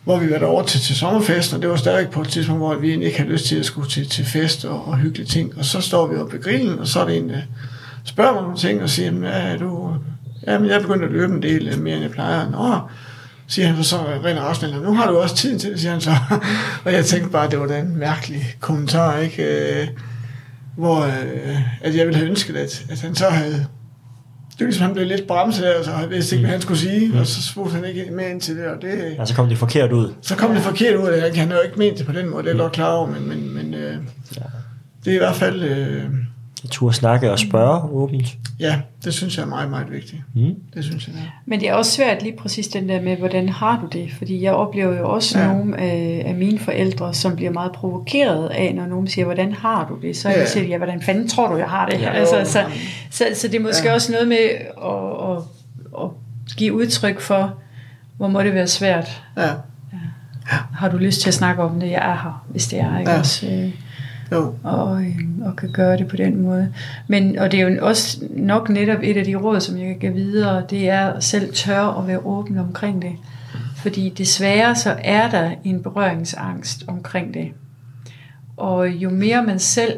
hvor 0.04 0.18
vi 0.18 0.30
var 0.30 0.46
over 0.46 0.62
til, 0.62 0.80
til 0.80 0.96
sommerfesten, 0.96 1.56
og 1.56 1.62
det 1.62 1.70
var 1.70 1.76
stadigvæk 1.76 2.12
på 2.12 2.20
et 2.20 2.28
tidspunkt, 2.28 2.60
hvor 2.60 2.74
vi 2.74 2.88
egentlig 2.88 3.06
ikke 3.06 3.18
havde 3.18 3.32
lyst 3.32 3.44
til 3.44 3.56
at 3.56 3.64
skulle 3.64 3.90
til, 3.90 4.08
til 4.08 4.24
fest 4.24 4.64
og, 4.64 4.88
og 4.88 4.96
hyggelige 4.96 5.26
ting. 5.26 5.58
Og 5.58 5.64
så 5.64 5.80
står 5.80 6.06
vi 6.06 6.16
oppe 6.16 6.32
ved 6.32 6.42
grillen, 6.42 6.78
og 6.78 6.86
så 6.86 7.00
er 7.00 7.04
det 7.04 7.16
en, 7.16 7.28
der 7.28 7.40
spørger 8.04 8.32
mig 8.32 8.42
nogle 8.42 8.56
ting 8.56 8.82
og 8.82 8.90
siger, 8.90 9.12
ja, 9.12 9.28
er 9.28 9.56
du, 9.56 9.94
ja, 10.46 10.58
men 10.58 10.68
jeg 10.68 10.76
er 10.76 10.80
begyndt 10.80 11.04
at 11.04 11.10
løbe 11.10 11.34
en 11.34 11.42
del 11.42 11.68
øh, 11.68 11.78
mere, 11.78 11.94
end 11.94 12.02
jeg 12.02 12.10
plejer. 12.10 12.50
Nå, 12.50 12.80
siger 13.46 13.68
han 13.68 13.84
så 13.84 13.96
rent 14.24 14.40
rationelt, 14.40 14.82
nu 14.82 14.94
har 14.94 15.10
du 15.10 15.18
også 15.18 15.36
tid 15.36 15.58
til 15.58 15.70
det, 15.70 15.80
siger 15.80 15.92
han 15.92 16.00
så. 16.00 16.10
og 16.84 16.92
jeg 16.92 17.04
tænkte 17.04 17.30
bare, 17.30 17.50
det 17.50 17.60
var 17.60 17.66
den 17.66 17.86
en 17.86 17.96
mærkelig 17.96 18.56
kommentar, 18.60 19.18
ikke? 19.18 19.42
Øh, 19.42 19.88
hvor 20.76 21.04
øh, 21.04 21.58
at 21.80 21.96
jeg 21.96 22.06
ville 22.06 22.18
have 22.18 22.30
ønsket, 22.30 22.56
at, 22.56 22.84
at 22.90 23.00
han 23.00 23.14
så 23.14 23.28
havde 23.28 23.66
det 24.58 24.64
var 24.64 24.66
ligesom, 24.66 24.86
han 24.86 24.94
blev 24.94 25.06
lidt 25.06 25.26
bremset 25.26 25.64
der, 25.64 25.82
så 25.82 25.90
jeg 25.90 26.10
vidste 26.10 26.36
ikke, 26.36 26.46
hvad 26.46 26.52
han 26.52 26.60
skulle 26.60 26.78
sige, 26.78 27.08
mm. 27.08 27.18
og 27.18 27.26
så 27.26 27.42
spurgte 27.42 27.74
han 27.74 27.84
ikke 27.84 28.10
med 28.10 28.30
ind 28.30 28.40
til 28.40 28.56
det, 28.56 28.66
og 28.66 28.82
det... 28.82 29.14
Ja, 29.18 29.24
så 29.24 29.34
kom 29.34 29.48
det 29.48 29.58
forkert 29.58 29.92
ud. 29.92 30.14
Så 30.22 30.36
kom 30.36 30.54
det 30.54 30.62
forkert 30.62 30.96
ud, 30.96 31.20
han 31.34 31.48
havde 31.48 31.54
jo 31.54 31.60
ikke 31.60 31.78
ment 31.78 31.98
det 31.98 32.06
på 32.06 32.12
den 32.12 32.28
måde, 32.28 32.42
det 32.42 32.48
er 32.48 32.54
jeg 32.54 32.60
godt 32.60 32.72
klar 32.72 32.92
over, 32.92 33.06
men, 33.10 33.28
men, 33.28 33.54
men 33.54 33.74
øh, 33.74 33.96
ja. 34.36 34.42
det 35.04 35.10
er 35.10 35.14
i 35.14 35.18
hvert 35.18 35.36
fald... 35.36 35.62
Øh, 35.62 36.04
at 36.66 36.70
turde 36.70 36.94
snakke 36.94 37.32
og 37.32 37.38
spørge 37.38 37.90
åbent. 37.90 38.36
Ja, 38.60 38.80
det 39.04 39.14
synes 39.14 39.36
jeg 39.36 39.42
er 39.42 39.46
meget, 39.46 39.70
meget 39.70 39.92
vigtigt. 39.92 40.22
Mm. 40.34 40.54
Det 40.74 40.84
synes 40.84 41.08
jeg 41.08 41.14
er. 41.16 41.20
Men 41.46 41.60
det 41.60 41.68
er 41.68 41.74
også 41.74 41.92
svært 41.92 42.22
lige 42.22 42.36
præcis 42.36 42.68
den 42.68 42.88
der 42.88 43.00
med, 43.00 43.16
hvordan 43.16 43.48
har 43.48 43.80
du 43.80 43.98
det? 43.98 44.10
Fordi 44.18 44.42
jeg 44.42 44.52
oplever 44.52 44.98
jo 44.98 45.10
også 45.10 45.38
ja. 45.38 45.52
nogle 45.52 45.80
af, 45.80 46.22
af 46.26 46.34
mine 46.34 46.58
forældre, 46.58 47.14
som 47.14 47.36
bliver 47.36 47.50
meget 47.50 47.72
provokeret 47.72 48.48
af, 48.48 48.74
når 48.74 48.86
nogen 48.86 49.08
siger, 49.08 49.24
hvordan 49.24 49.52
har 49.52 49.86
du 49.88 50.06
det? 50.06 50.16
Så 50.16 50.28
ja. 50.28 50.38
jeg 50.38 50.48
siger, 50.48 50.66
ja, 50.66 50.76
hvordan 50.76 51.02
fanden 51.02 51.28
tror 51.28 51.48
du, 51.48 51.56
jeg 51.56 51.68
har 51.68 51.86
det? 51.88 52.00
Ja, 52.00 52.10
altså, 52.10 52.52
så, 52.52 52.64
så, 53.10 53.24
så 53.34 53.48
det 53.48 53.54
er 53.54 53.62
måske 53.62 53.88
ja. 53.88 53.94
også 53.94 54.12
noget 54.12 54.28
med 54.28 54.36
at, 54.84 55.30
at, 55.30 55.42
at 56.02 56.10
give 56.56 56.74
udtryk 56.74 57.20
for, 57.20 57.54
hvor 58.16 58.28
må 58.28 58.42
det 58.42 58.54
være 58.54 58.66
svært. 58.66 59.22
Ja. 59.36 59.42
ja. 59.42 59.98
Har 60.74 60.88
du 60.88 60.96
lyst 60.96 61.20
til 61.20 61.28
at 61.28 61.34
snakke 61.34 61.62
om 61.62 61.80
det? 61.80 61.90
Jeg 61.90 62.10
er 62.10 62.22
her, 62.22 62.46
hvis 62.48 62.66
det 62.66 62.80
er. 62.80 62.98
Ikke? 62.98 63.10
Ja. 63.10 63.18
Også, 63.18 63.46
øh, 63.46 63.70
jo. 64.32 64.54
Og, 64.62 65.02
øh, 65.02 65.18
og 65.44 65.56
kan 65.56 65.72
gøre 65.72 65.96
det 65.96 66.08
på 66.08 66.16
den 66.16 66.42
måde. 66.42 66.72
Men, 67.08 67.38
og 67.38 67.52
det 67.52 67.60
er 67.60 67.68
jo 67.68 67.86
også 67.86 68.18
nok 68.30 68.68
netop 68.68 68.98
et 69.02 69.16
af 69.16 69.24
de 69.24 69.34
råd, 69.34 69.60
som 69.60 69.78
jeg 69.78 69.86
kan 69.86 69.98
give 69.98 70.12
videre, 70.12 70.64
det 70.70 70.88
er 70.88 71.20
selv 71.20 71.52
tør 71.54 71.98
at 72.00 72.06
være 72.06 72.26
åben 72.26 72.58
omkring 72.58 73.02
det. 73.02 73.12
Fordi 73.76 74.08
desværre 74.08 74.76
så 74.76 74.96
er 74.98 75.30
der 75.30 75.50
en 75.64 75.82
berøringsangst 75.82 76.84
omkring 76.88 77.34
det. 77.34 77.48
Og 78.56 78.88
jo 78.88 79.10
mere 79.10 79.42
man 79.42 79.58
selv 79.58 79.92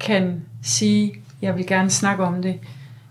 kan 0.00 0.42
sige, 0.62 1.12
jeg 1.42 1.56
vil 1.56 1.66
gerne 1.66 1.90
snakke 1.90 2.24
om 2.24 2.42
det, 2.42 2.58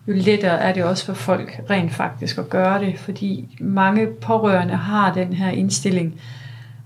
jo 0.08 0.14
lettere 0.14 0.60
er 0.60 0.74
det 0.74 0.84
også 0.84 1.06
for 1.06 1.14
folk 1.14 1.62
rent 1.70 1.94
faktisk 1.94 2.38
at 2.38 2.50
gøre 2.50 2.80
det, 2.86 3.00
fordi 3.00 3.58
mange 3.60 4.08
pårørende 4.08 4.76
har 4.76 5.14
den 5.14 5.34
her 5.34 5.50
indstilling, 5.50 6.14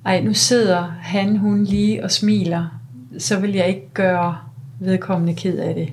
ej, 0.05 0.21
nu 0.21 0.33
sidder 0.33 0.93
han, 1.01 1.37
hun 1.37 1.63
lige 1.63 2.03
og 2.03 2.11
smiler, 2.11 2.76
så 3.17 3.39
vil 3.39 3.53
jeg 3.53 3.67
ikke 3.67 3.89
gøre 3.93 4.37
vedkommende 4.79 5.35
ked 5.35 5.57
af 5.57 5.75
det. 5.75 5.89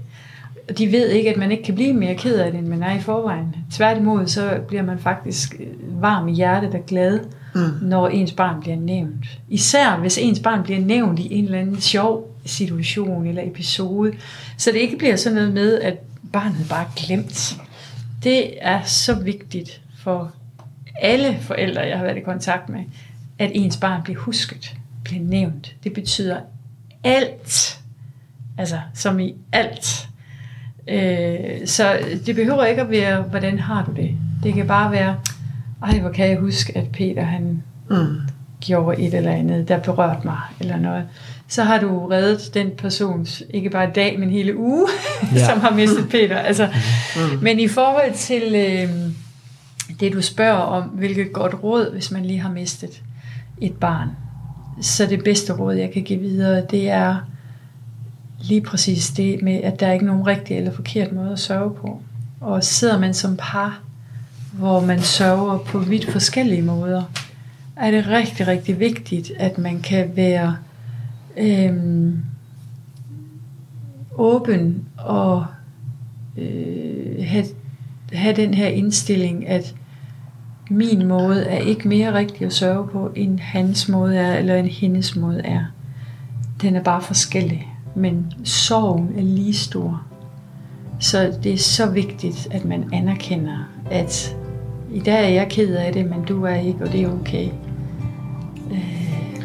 Og 0.68 0.78
de 0.78 0.92
ved 0.92 1.08
ikke, 1.08 1.30
at 1.30 1.36
man 1.36 1.50
ikke 1.50 1.62
kan 1.62 1.74
blive 1.74 1.92
mere 1.92 2.14
ked 2.14 2.38
af 2.38 2.52
det, 2.52 2.58
end 2.58 2.68
man 2.68 2.82
er 2.82 2.96
i 2.96 3.00
forvejen. 3.00 3.56
Tværtimod, 3.72 4.26
så 4.26 4.60
bliver 4.68 4.82
man 4.82 4.98
faktisk 4.98 5.54
varm 5.80 6.28
i 6.28 6.32
hjertet 6.32 6.74
og 6.74 6.86
glad, 6.86 7.20
mm. 7.54 7.60
når 7.82 8.08
ens 8.08 8.32
barn 8.32 8.60
bliver 8.60 8.76
nævnt. 8.76 9.26
Især 9.48 9.96
hvis 9.96 10.18
ens 10.18 10.40
barn 10.40 10.62
bliver 10.62 10.80
nævnt 10.80 11.18
i 11.18 11.34
en 11.34 11.44
eller 11.44 11.58
anden 11.58 11.80
sjov 11.80 12.36
situation 12.46 13.26
eller 13.26 13.42
episode, 13.42 14.12
så 14.56 14.70
det 14.72 14.78
ikke 14.78 14.98
bliver 14.98 15.16
sådan 15.16 15.36
noget 15.36 15.52
med, 15.52 15.80
at 15.80 15.98
barnet 16.32 16.66
bare 16.70 16.84
er 16.84 17.06
glemt. 17.06 17.56
Det 18.22 18.50
er 18.60 18.82
så 18.82 19.14
vigtigt 19.14 19.80
for 19.98 20.32
alle 21.00 21.38
forældre, 21.40 21.80
jeg 21.80 21.98
har 21.98 22.04
været 22.04 22.16
i 22.16 22.20
kontakt 22.20 22.68
med, 22.68 22.80
at 23.38 23.50
ens 23.54 23.76
barn 23.76 24.02
bliver 24.02 24.20
husket, 24.20 24.74
bliver 25.04 25.22
nævnt. 25.24 25.74
Det 25.84 25.92
betyder 25.92 26.40
alt. 27.04 27.80
Altså, 28.58 28.80
som 28.94 29.20
i 29.20 29.34
alt. 29.52 30.08
Øh, 30.88 31.66
så 31.66 31.98
det 32.26 32.34
behøver 32.34 32.64
ikke 32.64 32.82
at 32.82 32.90
være, 32.90 33.22
hvordan 33.22 33.58
har 33.58 33.84
du 33.84 33.92
det? 33.92 34.10
Det 34.42 34.54
kan 34.54 34.66
bare 34.66 34.92
være, 34.92 35.16
ej, 35.82 35.98
hvor 35.98 36.10
kan 36.10 36.28
jeg 36.28 36.38
huske, 36.38 36.78
at 36.78 36.92
Peter 36.92 37.22
han 37.22 37.62
mm. 37.90 38.16
gjorde 38.60 39.00
et 39.00 39.14
eller 39.14 39.32
andet, 39.32 39.68
der 39.68 39.78
berørte 39.78 40.20
mig, 40.24 40.40
eller 40.60 40.76
noget. 40.76 41.04
Så 41.48 41.62
har 41.62 41.78
du 41.78 42.06
reddet 42.06 42.54
den 42.54 42.70
persons, 42.78 43.42
ikke 43.50 43.70
bare 43.70 43.90
dag, 43.94 44.18
men 44.18 44.30
hele 44.30 44.56
uge, 44.56 44.88
ja. 45.34 45.46
som 45.46 45.60
har 45.60 45.70
mistet 45.70 46.08
Peter. 46.10 46.36
Altså, 46.36 46.68
mm. 47.16 47.42
Men 47.42 47.60
i 47.60 47.68
forhold 47.68 48.14
til 48.14 48.42
øh, 48.42 48.90
det, 50.00 50.12
du 50.12 50.22
spørger 50.22 50.58
om, 50.58 50.82
hvilket 50.82 51.32
godt 51.32 51.54
råd, 51.62 51.92
hvis 51.92 52.10
man 52.10 52.24
lige 52.24 52.40
har 52.40 52.50
mistet 52.50 53.02
et 53.60 53.74
barn, 53.74 54.08
så 54.80 55.06
det 55.06 55.24
bedste 55.24 55.52
råd, 55.52 55.74
jeg 55.74 55.92
kan 55.92 56.02
give 56.02 56.20
videre, 56.20 56.66
det 56.70 56.90
er 56.90 57.16
lige 58.40 58.60
præcis 58.60 59.10
det 59.10 59.42
med, 59.42 59.54
at 59.62 59.80
der 59.80 59.86
er 59.86 59.92
ikke 59.92 60.06
nogen 60.06 60.26
rigtig 60.26 60.56
eller 60.56 60.72
forkert 60.72 61.12
måde 61.12 61.32
at 61.32 61.38
sørge 61.38 61.74
på. 61.74 62.00
Og 62.40 62.64
sidder 62.64 62.98
man 62.98 63.14
som 63.14 63.36
par, 63.38 63.80
hvor 64.52 64.80
man 64.80 65.00
sørger 65.00 65.58
på 65.58 65.78
vidt 65.78 66.12
forskellige 66.12 66.62
måder, 66.62 67.02
er 67.76 67.90
det 67.90 68.06
rigtig, 68.06 68.46
rigtig 68.46 68.80
vigtigt, 68.80 69.32
at 69.38 69.58
man 69.58 69.80
kan 69.80 70.12
være 70.16 70.56
øhm, 71.36 72.24
åben 74.16 74.84
og 74.96 75.46
øh, 76.36 77.26
have, 77.26 77.44
have 78.12 78.36
den 78.36 78.54
her 78.54 78.66
indstilling, 78.66 79.48
at 79.48 79.74
min 80.70 81.06
måde 81.06 81.44
er 81.44 81.58
ikke 81.58 81.88
mere 81.88 82.14
rigtig 82.14 82.46
at 82.46 82.52
sørge 82.52 82.88
på, 82.88 83.10
end 83.16 83.38
hans 83.40 83.88
måde 83.88 84.16
er, 84.16 84.38
eller 84.38 84.56
end 84.56 84.68
hendes 84.68 85.16
måde 85.16 85.40
er. 85.44 85.64
Den 86.62 86.76
er 86.76 86.82
bare 86.82 87.02
forskellig, 87.02 87.68
men 87.94 88.32
sorgen 88.44 89.12
er 89.18 89.22
lige 89.22 89.54
stor. 89.54 90.02
Så 91.00 91.38
det 91.42 91.52
er 91.52 91.58
så 91.58 91.90
vigtigt, 91.90 92.48
at 92.50 92.64
man 92.64 92.84
anerkender, 92.92 93.68
at 93.90 94.36
i 94.94 95.00
dag 95.00 95.24
er 95.24 95.28
jeg 95.28 95.48
ked 95.48 95.74
af 95.74 95.92
det, 95.92 96.10
men 96.10 96.24
du 96.28 96.44
er 96.44 96.54
ikke, 96.54 96.84
og 96.84 96.92
det 96.92 97.02
er 97.02 97.20
okay. 97.20 97.48
Øh, 98.72 99.40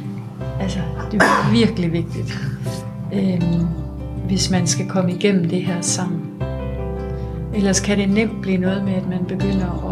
altså, 0.59 0.79
det 1.11 1.21
er 1.21 1.51
virkelig 1.51 1.91
vigtigt, 1.91 2.39
øh, 3.13 3.43
hvis 4.27 4.51
man 4.51 4.67
skal 4.67 4.87
komme 4.87 5.11
igennem 5.11 5.49
det 5.49 5.61
her 5.61 5.81
sammen. 5.81 6.21
Ellers 7.53 7.79
kan 7.79 7.97
det 7.97 8.09
nemt 8.09 8.41
blive 8.41 8.57
noget 8.57 8.83
med, 8.83 8.93
at 8.93 9.09
man 9.09 9.25
begynder 9.27 9.65
at 9.65 9.88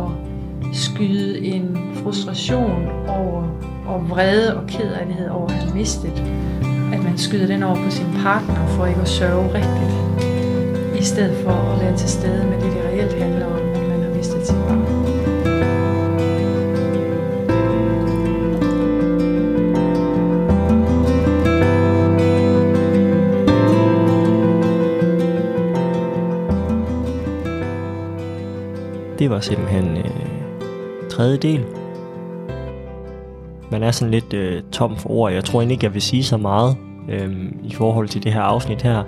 skyde 0.74 1.46
en 1.46 1.78
frustration 2.04 2.88
over, 3.08 3.44
og 3.86 4.10
vrede 4.10 4.58
og 4.58 4.68
kederlighed 4.68 5.30
over 5.30 5.48
at 5.48 5.54
have 5.54 5.76
mistet. 5.76 6.24
At 6.94 7.04
man 7.04 7.18
skyder 7.18 7.48
den 7.48 7.64
over 7.64 7.76
på 7.76 7.90
sin 7.90 8.08
partner 8.24 8.68
for 8.68 8.86
ikke 8.86 9.02
at 9.02 9.08
sørge 9.08 9.46
rigtigt. 9.54 9.98
I 11.00 11.04
stedet 11.04 11.38
for 11.44 11.52
at 11.52 11.82
være 11.82 11.98
til 11.98 12.10
stede 12.10 12.46
med 12.46 12.56
det, 12.62 12.72
det 12.72 12.84
reelt 12.86 13.14
handler 13.14 13.46
om, 13.46 13.70
at 13.76 13.88
man 13.90 14.02
har 14.02 14.16
mistet 14.16 14.48
sit 14.48 14.56
barn. 14.56 15.08
Det 29.20 29.30
var 29.30 29.40
simpelthen 29.40 29.98
øh, 29.98 30.07
tredje 31.18 31.38
del. 31.38 31.66
Man 33.72 33.84
er 33.84 33.92
sådan 33.92 34.12
lidt 34.12 34.34
øh, 34.34 34.64
tom 34.72 34.98
for 34.98 35.10
ord. 35.10 35.32
Jeg 35.32 35.44
tror 35.44 35.60
egentlig 35.60 35.74
ikke, 35.74 35.86
jeg 35.86 35.94
vil 35.94 36.02
sige 36.02 36.24
så 36.24 36.38
meget 36.38 36.78
øh, 37.10 37.36
i 37.64 37.74
forhold 37.74 38.08
til 38.08 38.24
det 38.24 38.34
her 38.34 38.42
afsnit 38.42 38.82
her. 38.82 39.04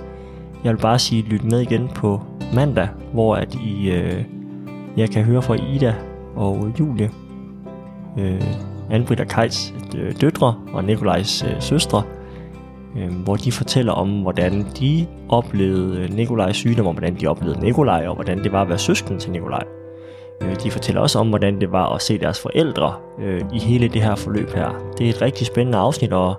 Jeg 0.63 0.73
vil 0.73 0.81
bare 0.81 0.99
sige, 0.99 1.21
lyt 1.21 1.43
med 1.43 1.59
igen 1.59 1.87
på 1.95 2.21
mandag, 2.53 2.87
hvor 3.13 3.35
at 3.35 3.55
I, 3.55 3.89
øh, 3.91 4.23
jeg 4.97 5.09
kan 5.09 5.23
høre 5.23 5.41
fra 5.41 5.55
Ida 5.55 5.95
og 6.35 6.71
Julie, 6.79 7.09
øh, 8.19 8.43
Anne-Britt 8.91 9.21
og 9.21 9.27
Kajs 9.27 9.73
øh, 9.97 10.21
døtre 10.21 10.55
og 10.73 10.83
Nikolajs 10.83 11.43
øh, 11.43 11.61
søstre, 11.61 12.03
øh, 12.97 13.13
hvor 13.13 13.35
de 13.35 13.51
fortæller 13.51 13.93
om, 13.93 14.21
hvordan 14.21 14.65
de 14.79 15.05
oplevede 15.29 15.99
øh, 15.99 16.13
Nikolajs 16.13 16.55
sygdom, 16.55 16.87
og 16.87 16.93
hvordan 16.93 17.15
de 17.15 17.27
oplevede 17.27 17.59
Nikolaj, 17.59 18.07
og 18.07 18.15
hvordan 18.15 18.43
det 18.43 18.51
var 18.51 18.61
at 18.61 18.69
være 18.69 18.79
søsken 18.79 19.19
til 19.19 19.31
Nikolaj. 19.31 19.78
Øh, 20.41 20.55
de 20.63 20.71
fortæller 20.71 21.01
også 21.01 21.19
om, 21.19 21.29
hvordan 21.29 21.61
det 21.61 21.71
var 21.71 21.95
at 21.95 22.01
se 22.01 22.17
deres 22.17 22.39
forældre 22.39 22.93
øh, 23.21 23.41
i 23.53 23.59
hele 23.59 23.87
det 23.87 24.01
her 24.01 24.15
forløb 24.15 24.55
her. 24.55 24.69
Det 24.97 25.05
er 25.05 25.09
et 25.09 25.21
rigtig 25.21 25.47
spændende 25.47 25.77
afsnit, 25.77 26.13
og, 26.13 26.35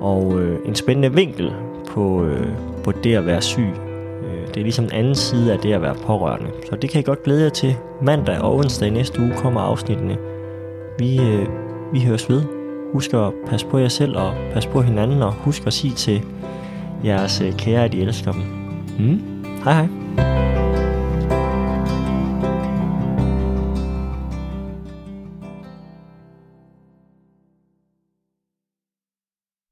og 0.00 0.40
øh, 0.40 0.58
en 0.66 0.74
spændende 0.74 1.12
vinkel 1.12 1.52
på, 1.88 2.24
øh, 2.24 2.48
på 2.84 2.92
det 2.92 3.14
at 3.14 3.26
være 3.26 3.42
syg. 3.42 3.70
Øh, 4.24 4.46
det 4.48 4.56
er 4.56 4.62
ligesom 4.62 4.84
en 4.84 4.92
anden 4.92 5.14
side 5.14 5.52
af 5.52 5.58
det 5.58 5.72
at 5.72 5.82
være 5.82 5.94
pårørende. 5.94 6.50
Så 6.70 6.76
det 6.76 6.90
kan 6.90 7.00
I 7.00 7.04
godt 7.04 7.22
glæde 7.22 7.42
jer 7.42 7.48
til. 7.48 7.76
Mandag 8.02 8.40
og 8.40 8.56
onsdag 8.56 8.88
i 8.88 8.90
næste 8.90 9.20
uge 9.20 9.32
kommer 9.36 9.60
afsnittene. 9.60 10.16
Vi, 10.98 11.20
øh, 11.20 11.46
vi 11.92 12.00
høres 12.00 12.30
ved. 12.30 12.42
Husk 12.92 13.14
at 13.14 13.32
passe 13.46 13.66
på 13.66 13.78
jer 13.78 13.88
selv 13.88 14.16
og 14.16 14.32
passe 14.52 14.68
på 14.68 14.82
hinanden, 14.82 15.22
og 15.22 15.32
husk 15.32 15.66
at 15.66 15.72
sige 15.72 15.94
til 15.94 16.22
jeres 17.04 17.40
øh, 17.40 17.52
kære, 17.52 17.84
at 17.84 17.94
I 17.94 18.00
elsker 18.00 18.32
dem. 18.32 18.42
Mm? 18.98 19.20
Hej 19.64 19.72
hej. 19.72 20.45